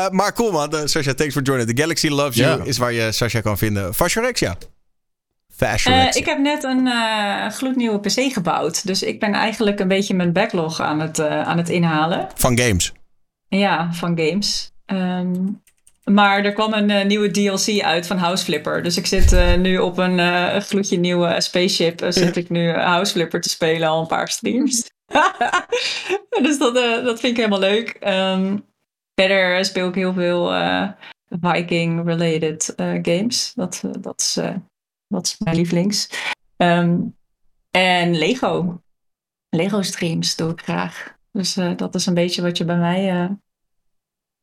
[0.05, 1.69] Eh, maar cool man, Uh, Sasha, thanks for joining.
[1.75, 3.93] The Galaxy Loves You is waar je Sasha kan vinden.
[3.93, 4.57] Fashorexia.
[5.59, 8.85] Eh, ik heb net een eh, gloednieuwe PC gebouwd.
[8.85, 12.27] Dus ik ben eigenlijk een beetje mijn backlog aan het, eh, aan het inhalen.
[12.35, 12.93] Van games.
[13.47, 14.71] Ja, van games.
[14.85, 15.33] Ehm,
[16.03, 18.83] maar er kwam een nieuwe DLC uit van House Flipper.
[18.83, 20.19] Dus ik zit nu op een
[20.61, 22.05] gloedje nieuwe spaceship.
[22.09, 24.89] zit ik nu House Flipper te spelen al een paar streams.
[26.45, 27.89] dus dat, dat vind ik helemaal leuk.
[27.89, 28.57] Ehm,
[29.15, 30.53] verder speel ik heel veel
[31.41, 33.51] Viking-related games.
[33.55, 34.39] Dat, dat, is,
[35.07, 36.09] dat is mijn lievelings.
[36.57, 36.97] Ehm,
[37.71, 38.81] en Lego.
[39.49, 41.15] Lego streams doe ik graag.
[41.31, 43.29] Dus eh, dat is een beetje wat je bij mij eh,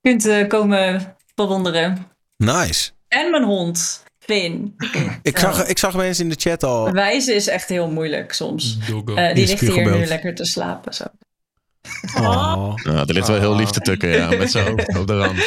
[0.01, 2.07] kunt eh, komen bewonderen.
[2.36, 2.91] Nice.
[3.09, 4.75] En mijn hond, Finn.
[5.23, 6.91] Ik zag, ik zag mensen in de chat al.
[6.93, 8.78] Wijzen is echt heel moeilijk soms.
[8.78, 10.94] Eh, Die die ligt hier nu lekker te slapen.
[10.94, 11.05] Zo.
[12.17, 15.17] Oh, Ja, er ligt wel heel lief te tukken, ja, met zijn hoofd op de
[15.18, 15.39] rand.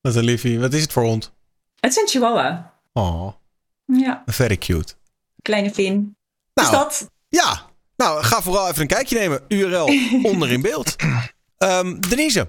[0.00, 0.58] wat een liefie.
[0.60, 1.32] Wat is het voor hond?
[1.80, 2.74] Het is een chihuahua.
[2.92, 3.32] Oh,
[3.92, 4.94] Ja, very cute.
[5.42, 6.16] kleine Finn.
[6.54, 7.10] Nou, is dat?
[7.28, 7.60] Ja,
[7.96, 9.40] nou ga vooral even een kijkje nemen.
[9.48, 9.90] URL
[10.30, 10.96] onder in beeld.
[11.58, 12.46] Ehm Denise.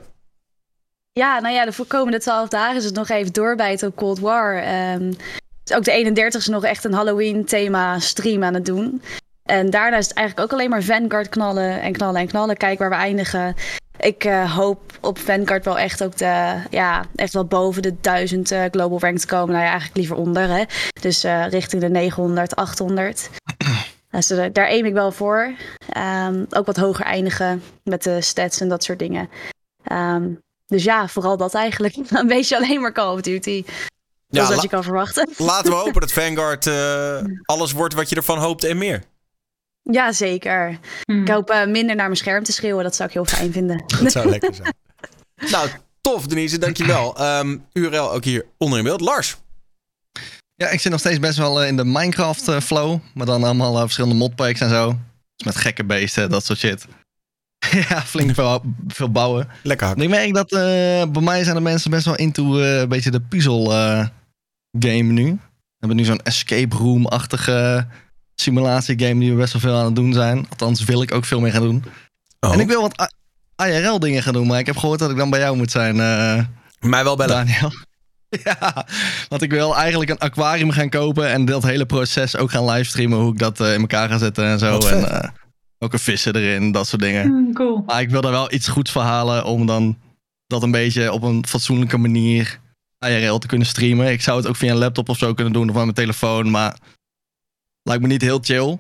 [1.12, 4.58] Ja, nou ja, de komende twaalf dagen is het nog even doorbijten op Cold War.
[4.58, 5.14] Ehm,
[5.64, 9.02] is ook de 31ste nog echt een Halloween-thema stream aan het doen.
[9.44, 12.58] En daarna is het eigenlijk ook alleen maar Vanguard knallen en knallen en knallen.
[12.58, 13.56] Kijken waar we eindigen.
[14.00, 18.52] Ik eh, hoop op Vanguard wel echt ook de, ja, echt wel boven de 1000
[18.52, 19.48] eh, global rank te komen.
[19.50, 20.64] Nou ja, eigenlijk liever onder, hè.
[21.02, 23.30] Dus eh, richting de 900, 800.
[24.10, 25.54] Dus eh, daar aim ik wel voor.
[25.90, 29.30] Ehm, ook wat hoger eindigen met de stats en dat soort dingen.
[29.84, 30.30] Ehm,
[30.68, 31.96] dus ja, vooral dat eigenlijk.
[32.10, 33.64] Een beetje alleen maar Call of Duty.
[33.64, 33.74] Dat
[34.28, 35.30] Ja, is wat je kan verwachten.
[35.38, 36.70] laten we hopen dat Vanguard
[37.46, 39.04] alles wordt wat je ervan hoopt en meer.
[39.92, 40.80] Ja, zeker.
[41.04, 41.22] Hm.
[41.22, 42.84] Ik hoop eh, minder naar mijn scherm te schreeuwen.
[42.84, 43.84] Dat zou ik heel fijn vinden.
[44.04, 44.76] Dat zou lekker zijn.
[45.52, 45.70] nou,
[46.02, 47.18] tof Denise, dankjewel.
[47.20, 49.02] Ehm URL ook hier onder in beeld.
[49.02, 49.38] Lars.
[50.56, 53.00] Ja, ik zit nog steeds best wel eh, in de Minecraft eh, flow.
[53.14, 54.98] Maar dan allemaal verschillende modpacks en zo.
[55.36, 56.86] Dus met gekke beesten, dat soort shit.
[57.90, 59.48] ja, flink veel, veel bouwen.
[59.64, 59.88] Lekker.
[59.88, 62.90] En ik merk dat eh, bij mij zijn de mensen best wel into eh, een
[62.90, 64.08] beetje de puzzel eh,
[64.80, 65.26] game nu.
[65.34, 67.88] We hebben nu zo'n escape room-achtige
[68.42, 70.46] simulatie game die we best wel veel aan het doen zijn.
[70.50, 71.84] Althans wil ik ook veel meer gaan doen.
[72.40, 72.54] Oh.
[72.54, 73.14] En ik wil wat
[73.56, 76.00] IRL dingen gaan doen, maar ik heb gehoord dat ik dan bij jou moet zijn,
[76.00, 76.46] eh,
[76.80, 77.36] Mij wel bellen.
[77.36, 77.72] Daniel.
[78.44, 78.86] Ja,
[79.30, 83.18] want ik wil eigenlijk een aquarium gaan kopen en dat hele proces ook gaan livestreamen
[83.18, 84.78] hoe ik dat eh, in elkaar ga zetten en zo.
[84.78, 85.30] En eh,
[85.80, 87.24] ook een vissen erin, dat soort dingen.
[87.24, 87.84] Hm, cool.
[87.86, 89.98] Maar ik wil daar wel iets goeds verhalen om dan
[90.48, 92.60] dat een beetje op een fatsoenlijke manier
[93.00, 94.12] IRL te kunnen streamen.
[94.12, 96.52] Ik zou het ook via een laptop of zo kunnen doen of aan mijn telefoon,
[96.52, 96.78] maar
[97.90, 98.78] lijkt me niet heel chill.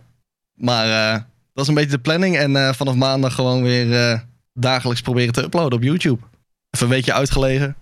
[0.53, 1.21] Maar eh,
[1.53, 4.19] dat is een beetje de planning en eh, vanaf maandag gewoon weer eh,
[4.53, 6.21] dagelijks proberen te uploaden op YouTube.
[6.69, 7.75] Even een weekje uitgelegen.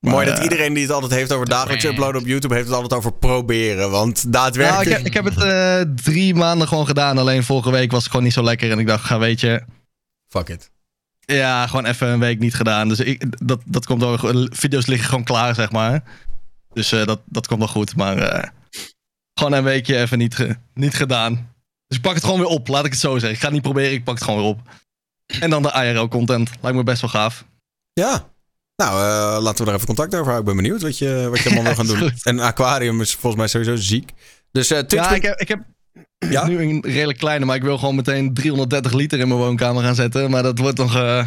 [0.00, 2.74] Maar, Mooi dat iedereen die het altijd heeft over dagelijks uploaden op YouTube, heeft het
[2.74, 3.90] altijd over proberen.
[3.90, 4.86] Want Nou, daadwerkelijk.
[4.86, 7.18] ik, heb, ik heb het eh, drie maanden gewoon gedaan.
[7.18, 8.70] Alleen vorige week was het gewoon niet zo lekker.
[8.70, 9.62] En ik dacht, ga weet je,
[10.28, 10.70] Fuck it.
[11.20, 12.88] ja, gewoon even een week niet gedaan.
[12.88, 14.48] Dus ik, dat, dat komt wel goed.
[14.58, 16.02] Video's liggen gewoon klaar, zeg maar.
[16.72, 17.96] Dus eh, dat, dat komt wel goed.
[17.96, 18.48] Maar eh,
[19.38, 21.52] gewoon een weekje even niet, ge- niet gedaan.
[21.86, 23.30] Dus ik pak het gewoon weer op, laat ik het zo zeggen.
[23.30, 24.60] Ik ga het niet proberen, ik pak het gewoon weer op.
[25.40, 26.50] En dan de IRL-content.
[26.60, 27.44] Lijkt me best wel gaaf.
[27.92, 28.28] Ja.
[28.76, 30.48] Nou, eh, laten we er even contact over houden.
[30.50, 32.10] Ik ben benieuwd wat je, wat je allemaal wil gaan is doen.
[32.10, 32.24] goed.
[32.24, 34.12] En een aquarium is volgens mij sowieso ziek.
[34.52, 34.92] Dus Twitch.
[34.94, 35.60] Ja, ik heb, ik heb
[36.30, 36.46] Ja?
[36.46, 39.94] nu een redelijk kleine, maar ik wil gewoon meteen 330 liter in mijn woonkamer gaan
[39.94, 40.30] zetten.
[40.30, 40.96] Maar dat wordt nog...
[40.96, 41.26] eh,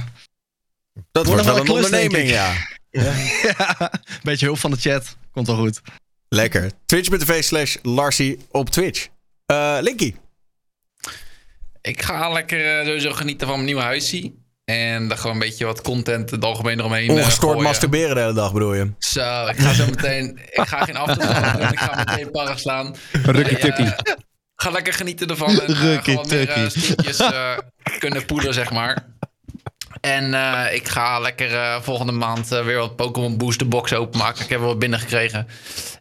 [1.12, 2.34] dat wordt nog een wel een klus, onderneming, ik.
[2.34, 2.54] ja.
[3.58, 3.92] ja,
[4.24, 5.18] beetje hulp van de chat.
[5.32, 5.82] Komt wel goed.
[6.36, 6.72] Lekker.
[6.86, 9.08] Twitch.tv slash Larsie op Twitch.
[9.46, 10.16] Eh Linky.
[11.82, 14.32] Ik ga lekker eh, sowieso genieten van mijn nieuwe huisje.
[14.66, 17.64] En daar gewoon een beetje wat content het algemeen eromheen eh, Ongestoord gooien.
[17.68, 18.92] masturberen de hele dag bedoel je?
[19.00, 20.40] Zo, ik ga zo meteen...
[20.62, 21.72] ik ga geen afterdag doen.
[21.72, 22.96] Ik ga meteen para slaan.
[23.12, 23.94] Rukkie tukkie.
[24.56, 25.62] ga lekker genieten ervan.
[25.62, 26.78] En uh, gewoon weer
[28.00, 29.06] kunnen poederen, zeg maar.
[30.02, 34.44] En eh, ik ga lekker eh, volgende maand eh, weer wat Pokémon Booster box openmaken.
[34.44, 35.48] Ik heb er wat binnengekregen.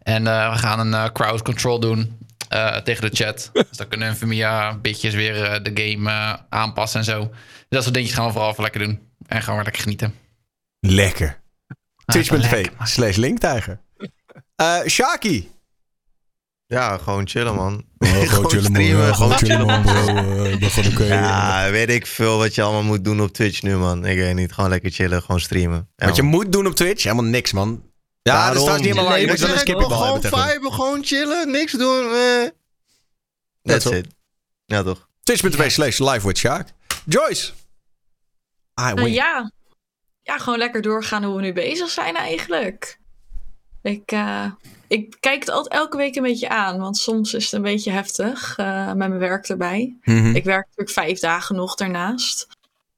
[0.03, 3.51] En eh, we gaan een eh, crowd control doen eh, tegen de chat.
[3.69, 7.21] Dus dan kunnen Infamia bitjes weer eh, de game eh, aanpassen en zo.
[7.29, 9.01] Dus dat soort dingetjes gaan we vooral even lekker doen.
[9.27, 10.15] En gaan we lekker genieten.
[10.81, 11.41] Lekker.
[12.07, 12.87] Twitch.tv lekker, man.
[12.87, 13.81] slash Linktijger.
[14.57, 15.51] Eh Shaki.
[16.67, 17.85] Ja, gewoon chillen, man.
[18.09, 18.83] gewoon chillen, man.
[18.83, 20.07] streamen, Gewoon gewoon chillen, man, bro.
[20.07, 21.07] Eh, gewoon.
[21.07, 24.07] Ja, weet ik veel wat je allemaal moet doen op Twitch nu, man.
[24.07, 24.53] Ik weet niet.
[24.53, 25.89] Gewoon lekker chillen, gewoon streamen.
[25.97, 27.03] Ja, Wat je moet doen op Twitch?
[27.03, 27.69] Helemaal niks, man.
[27.69, 27.73] Ja,
[28.23, 28.53] dat Daarom.
[28.55, 29.21] trouwens niet helemaal waar.
[29.21, 32.05] Je moet wel een dat Gewoon viben, gewoon chillen, niks doen.
[32.15, 32.49] eh.
[33.63, 34.07] That's it.
[34.67, 35.09] Ja, toch?
[35.23, 36.69] Twitch.tv slash live with Sjaak.
[37.05, 37.53] Joyce.
[38.81, 39.53] I Eh, ja.
[40.23, 42.99] ja, gewoon lekker doorgaan hoe we nu bezig zijn eigenlijk.
[43.83, 44.47] Ik, eh,
[44.91, 47.91] ik kijk het altijd elke week een beetje aan, want soms is het een beetje
[47.91, 49.97] heftig eh, met mijn werk erbij.
[50.05, 50.35] Mhm.
[50.35, 52.47] Ik werk natuurlijk vijf dagen nog daarnaast.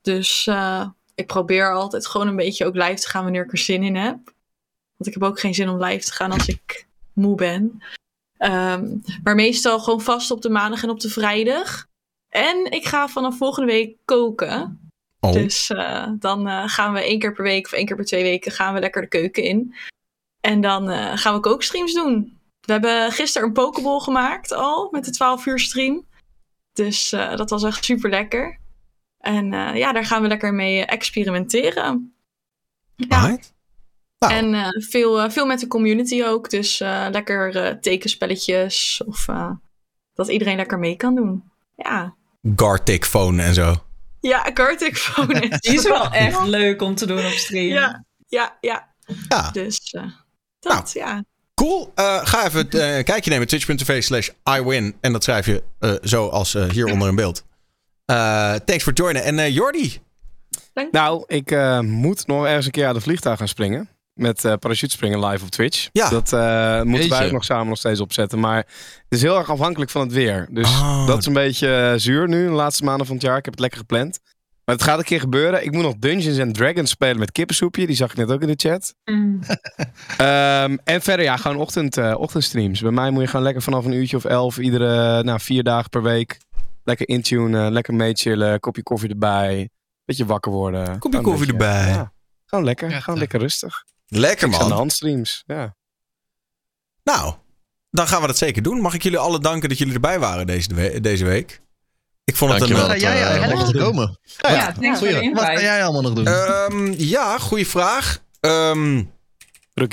[0.02, 3.58] Dus eh, ik probeer altijd gewoon een beetje ook live te gaan wanneer ik er
[3.58, 4.16] zin in heb.
[4.96, 7.82] Want ik heb ook geen zin om live te gaan als ik moe ben.
[8.36, 11.86] Ehm, maar meestal gewoon vast op de maandag en op de vrijdag.
[12.28, 14.90] En ik ga vanaf volgende week koken.
[15.20, 15.32] Oh.
[15.32, 18.52] Dus eh, dan gaan we één keer per week of één keer per twee weken
[18.52, 19.74] gaan we lekker de keuken in.
[20.42, 22.40] En dan eh, gaan we kookstreams doen.
[22.60, 26.06] We hebben gisteren een pokeball gemaakt al met de 12 uur stream.
[26.72, 28.60] Dus eh, dat was echt super lekker.
[29.18, 32.14] En eh, ja, daar gaan we lekker mee experimenteren.
[32.96, 33.38] Ja.
[34.18, 36.50] En eh, veel, veel met de community ook.
[36.50, 39.02] Dus eh, lekker eh, tekenspelletjes.
[39.06, 39.50] Of eh,
[40.14, 41.44] dat iedereen lekker mee kan doen.
[41.76, 42.14] Ja,
[42.56, 43.74] Gartic phone en zo.
[44.20, 45.40] ja Gartic phone.
[45.60, 47.68] Die is wel echt leuk om te doen op stream.
[47.68, 48.94] Ja, ja, ja.
[49.28, 49.50] Ja.
[49.50, 49.94] Dus
[50.66, 51.24] eh, dat, ja.
[51.55, 51.92] Cool.
[51.94, 53.47] Eh, ga even eh, een kijkje nemen.
[53.47, 54.97] Twitch.tv slash iWin.
[55.00, 57.44] En dat schrijf je eh, zo als eh, hieronder in beeld.
[58.05, 59.23] Eh, thanks voor joinen.
[59.24, 60.00] En eh, Jordi.
[60.91, 63.89] Nou, ik eh, moet nog ergens een keer uit de vliegtuig gaan springen.
[64.15, 65.89] Met eh parachutespringen live op Twitch.
[65.92, 66.08] Ja.
[66.08, 68.41] Dat eh, moeten wij ook nog samen nog steeds opzetten.
[68.41, 68.66] Maar het
[69.08, 70.49] is heel erg afhankelijk van het weer.
[70.50, 71.07] Dus Oh.
[71.07, 73.36] dat is een beetje eh, zuur nu, de laatste maanden van het jaar.
[73.36, 74.18] Ik heb het lekker gepland.
[74.65, 75.65] Maar het gaat een keer gebeuren.
[75.65, 77.86] Ik moet nog Dungeons and Dragons spelen met kippensoepje.
[77.86, 78.94] Die zag ik net ook in de chat.
[79.05, 79.41] Mm.
[80.16, 82.81] Ehm, en verder, ja, gewoon ochtend, eh, ochtendstreams.
[82.81, 85.91] Bij mij moet je gewoon lekker vanaf een uurtje of elf, iedere nou, vier dagen
[85.91, 86.39] per week.
[86.84, 89.68] Lekker intunen, lekker meechillen, kopje koffie erbij.
[90.05, 90.99] Beetje wakker worden.
[90.99, 91.89] Kopje Gewoon koffie beetje, erbij.
[91.92, 92.12] ja,
[92.44, 93.84] gewoon lekker, Ja, gewoon lekker rustig.
[94.07, 94.78] Lekker Niks aan de man.
[94.78, 95.74] handstreams, ja.
[97.05, 97.34] Nou,
[97.91, 98.81] dan gaan we dat zeker doen.
[98.81, 101.60] Mag ik jullie allen danken dat jullie erbij waren deze, deze week?
[102.25, 102.84] Ik vond het Dankjewel.
[102.84, 103.01] een...
[103.01, 104.18] Wat ga jij eh, eigenlijk komen.
[104.41, 105.34] Ja, Goeie.
[105.34, 106.26] Wat ga jij allemaal nog doen?
[106.26, 108.18] Ehm, ja, goede vraag.
[108.41, 109.02] Ehm,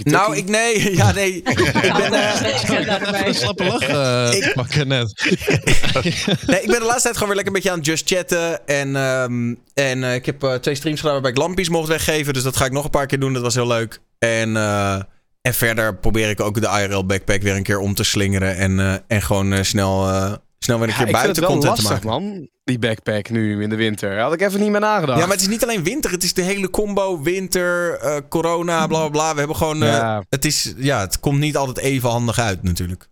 [0.04, 0.96] nou, ik nee.
[0.96, 1.36] Ja, nee.
[1.44, 1.44] ik
[1.74, 3.28] ben, eh, erbij.
[3.28, 3.82] Een slappe lach.
[3.82, 5.14] eh, Ik- pak ik net.
[6.48, 8.68] nee, ik ben de laatste tijd gewoon weer lekker een beetje aan het just chatten.
[8.68, 12.34] En, ehm, en eh, ik heb eh, twee streams gedaan waarbij ik lampies mocht weggeven.
[12.34, 13.34] Dus dat ga ik nog een paar keer doen.
[13.34, 14.00] Dat was heel leuk.
[14.20, 15.02] En, eh,
[15.42, 18.56] en verder probeer ik ook de IRL backpack weer een keer om te slingeren.
[18.58, 21.76] En, eh, en gewoon eh, snel, eh, snel weer een Ja, keer buiten wel content
[21.76, 22.22] te lastig, maken.
[22.24, 22.50] man.
[22.64, 24.10] Die backpack nu in de winter.
[24.10, 25.20] Daar had ik even niet meer nagedacht.
[25.20, 26.12] Ja, maar het is niet alleen winter.
[26.12, 27.22] Het is de hele combo.
[27.22, 29.32] Winter, eh, corona, bla bla bla.
[29.32, 29.84] We hebben gewoon...
[29.84, 30.24] eh, Ja.
[30.30, 33.08] het, is, ja, het komt niet altijd even handig uit natuurlijk.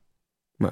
[0.58, 0.72] Nee.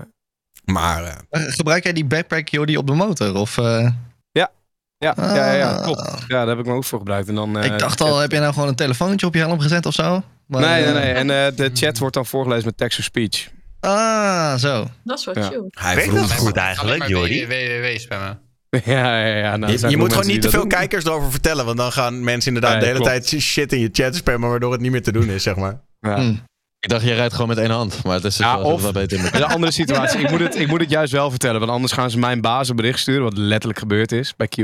[0.66, 3.36] Maar eh, Gebruik jij die backpack, Jordi, op de motor?
[3.36, 3.90] Of, eh,
[4.32, 4.52] Ja,
[4.98, 5.84] ja, ja, ja, Ah.
[5.84, 6.02] klopt.
[6.28, 7.28] Ja, daar heb ik me ook voor gebruikt.
[7.28, 9.60] En dan, eh, ik dacht al, heb jij nou gewoon een telefoontje op je helm
[9.60, 10.22] gezet of zo?
[10.48, 11.14] Maar, Nee, nee, nee.
[11.14, 13.48] En eh, de chat wordt dan voorgelezen met text-to-speech.
[13.86, 14.88] Ah, zo.
[15.04, 15.48] Dat is wel Ja.
[15.50, 15.64] chill.
[15.70, 16.20] hij Weet vroeg.
[16.20, 17.46] dat goed eigenlijk, Jordi?
[17.48, 18.40] www spammen.
[18.86, 19.56] Ja, ja, ja.
[19.58, 20.70] Nou, Je, moet gewoon niet te veel doen.
[20.70, 21.66] kijkers erover vertellen.
[21.66, 23.12] Want dan gaan mensen inderdaad de hele klopt.
[23.12, 24.50] tijd shit in je chat spammen.
[24.50, 25.82] Waardoor het niet meer te doen is, zeg maar.
[26.00, 26.16] Ja.
[26.16, 26.34] Hm.
[26.80, 28.04] Ik dacht, je rijdt gewoon met één hand.
[28.04, 30.20] Maar het is Ja, wel, of- wel beter is een andere situatie.
[30.20, 31.60] ik, moet het, ik moet het juist wel vertellen.
[31.60, 33.24] Want anders gaan ze mijn baas een bericht sturen.
[33.24, 34.56] Wat letterlijk gebeurd is bij Q.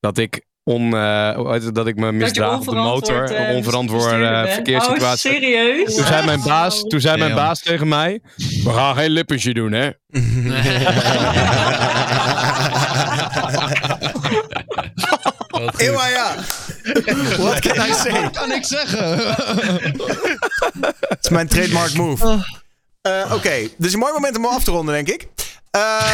[0.00, 2.90] Dat ik, on, eh, dat ik me misdraag op de motor.
[2.94, 5.30] onverantwoord, eh, Een onverantwoord eh, verkeerssituatie.
[5.30, 5.94] Oh, serieus?
[5.94, 8.20] toen zei mijn baas, toen zei mijn baas tegen mij...
[8.64, 9.90] We gaan geen lippensje doen, hè?
[15.48, 16.34] Wat Ewa, ja.
[17.36, 18.30] What can I say?
[18.30, 19.18] kan ik zeggen.
[21.08, 22.44] Het is mijn trademark move.
[23.02, 25.28] Eh, Oké, dus een mooi moment om af te ronden, denk ik.
[25.70, 26.12] Eh,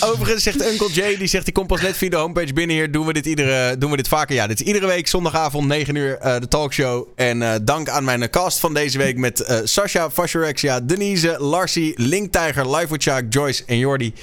[0.10, 2.92] overigens zegt Uncle Jay, die zegt, die komt pas net via de homepage binnen hier.
[2.92, 4.34] Doen we dit, iedere, doen we dit vaker?
[4.34, 7.08] Ja, dit is iedere week zondagavond 9 uur eh, de talkshow.
[7.16, 12.76] En eh, dank aan mijn cast van deze week met Sasha, Fasherexia, Denise, Larsie, Linktijger,
[12.76, 12.96] Live
[13.28, 14.14] Joyce en Jordi.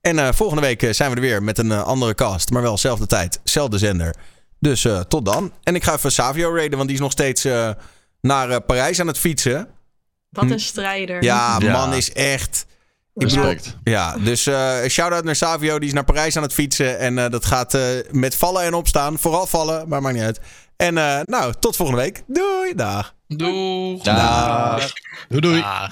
[0.00, 2.50] En volgende week zijn we er weer met een andere cast.
[2.50, 4.14] Maar wel zelfde tijd, zelfde zender.
[4.60, 5.52] Dus tot dan.
[5.62, 7.46] En ik ga even Savio raiden, want die is nog steeds
[8.20, 9.68] naar Parijs aan het fietsen.
[10.34, 11.22] Wat een strijder.
[11.22, 11.72] Ja, Ja.
[11.72, 12.66] man is echt...
[13.14, 13.76] Bedoel, Respect.
[13.84, 15.78] ja, dus eh shout-out naar Savio.
[15.78, 16.98] Die is naar Parijs aan het fietsen.
[16.98, 19.18] En eh, dat gaat eh, met vallen en opstaan.
[19.18, 20.40] Vooral vallen, maar maakt niet uit.
[20.76, 22.22] En eh, nou, tot volgende week.
[22.26, 23.14] Doei, dag.
[23.28, 24.02] Doeg.
[24.02, 24.92] Dag.
[25.28, 25.60] Doei doei.
[25.60, 25.90] Dag.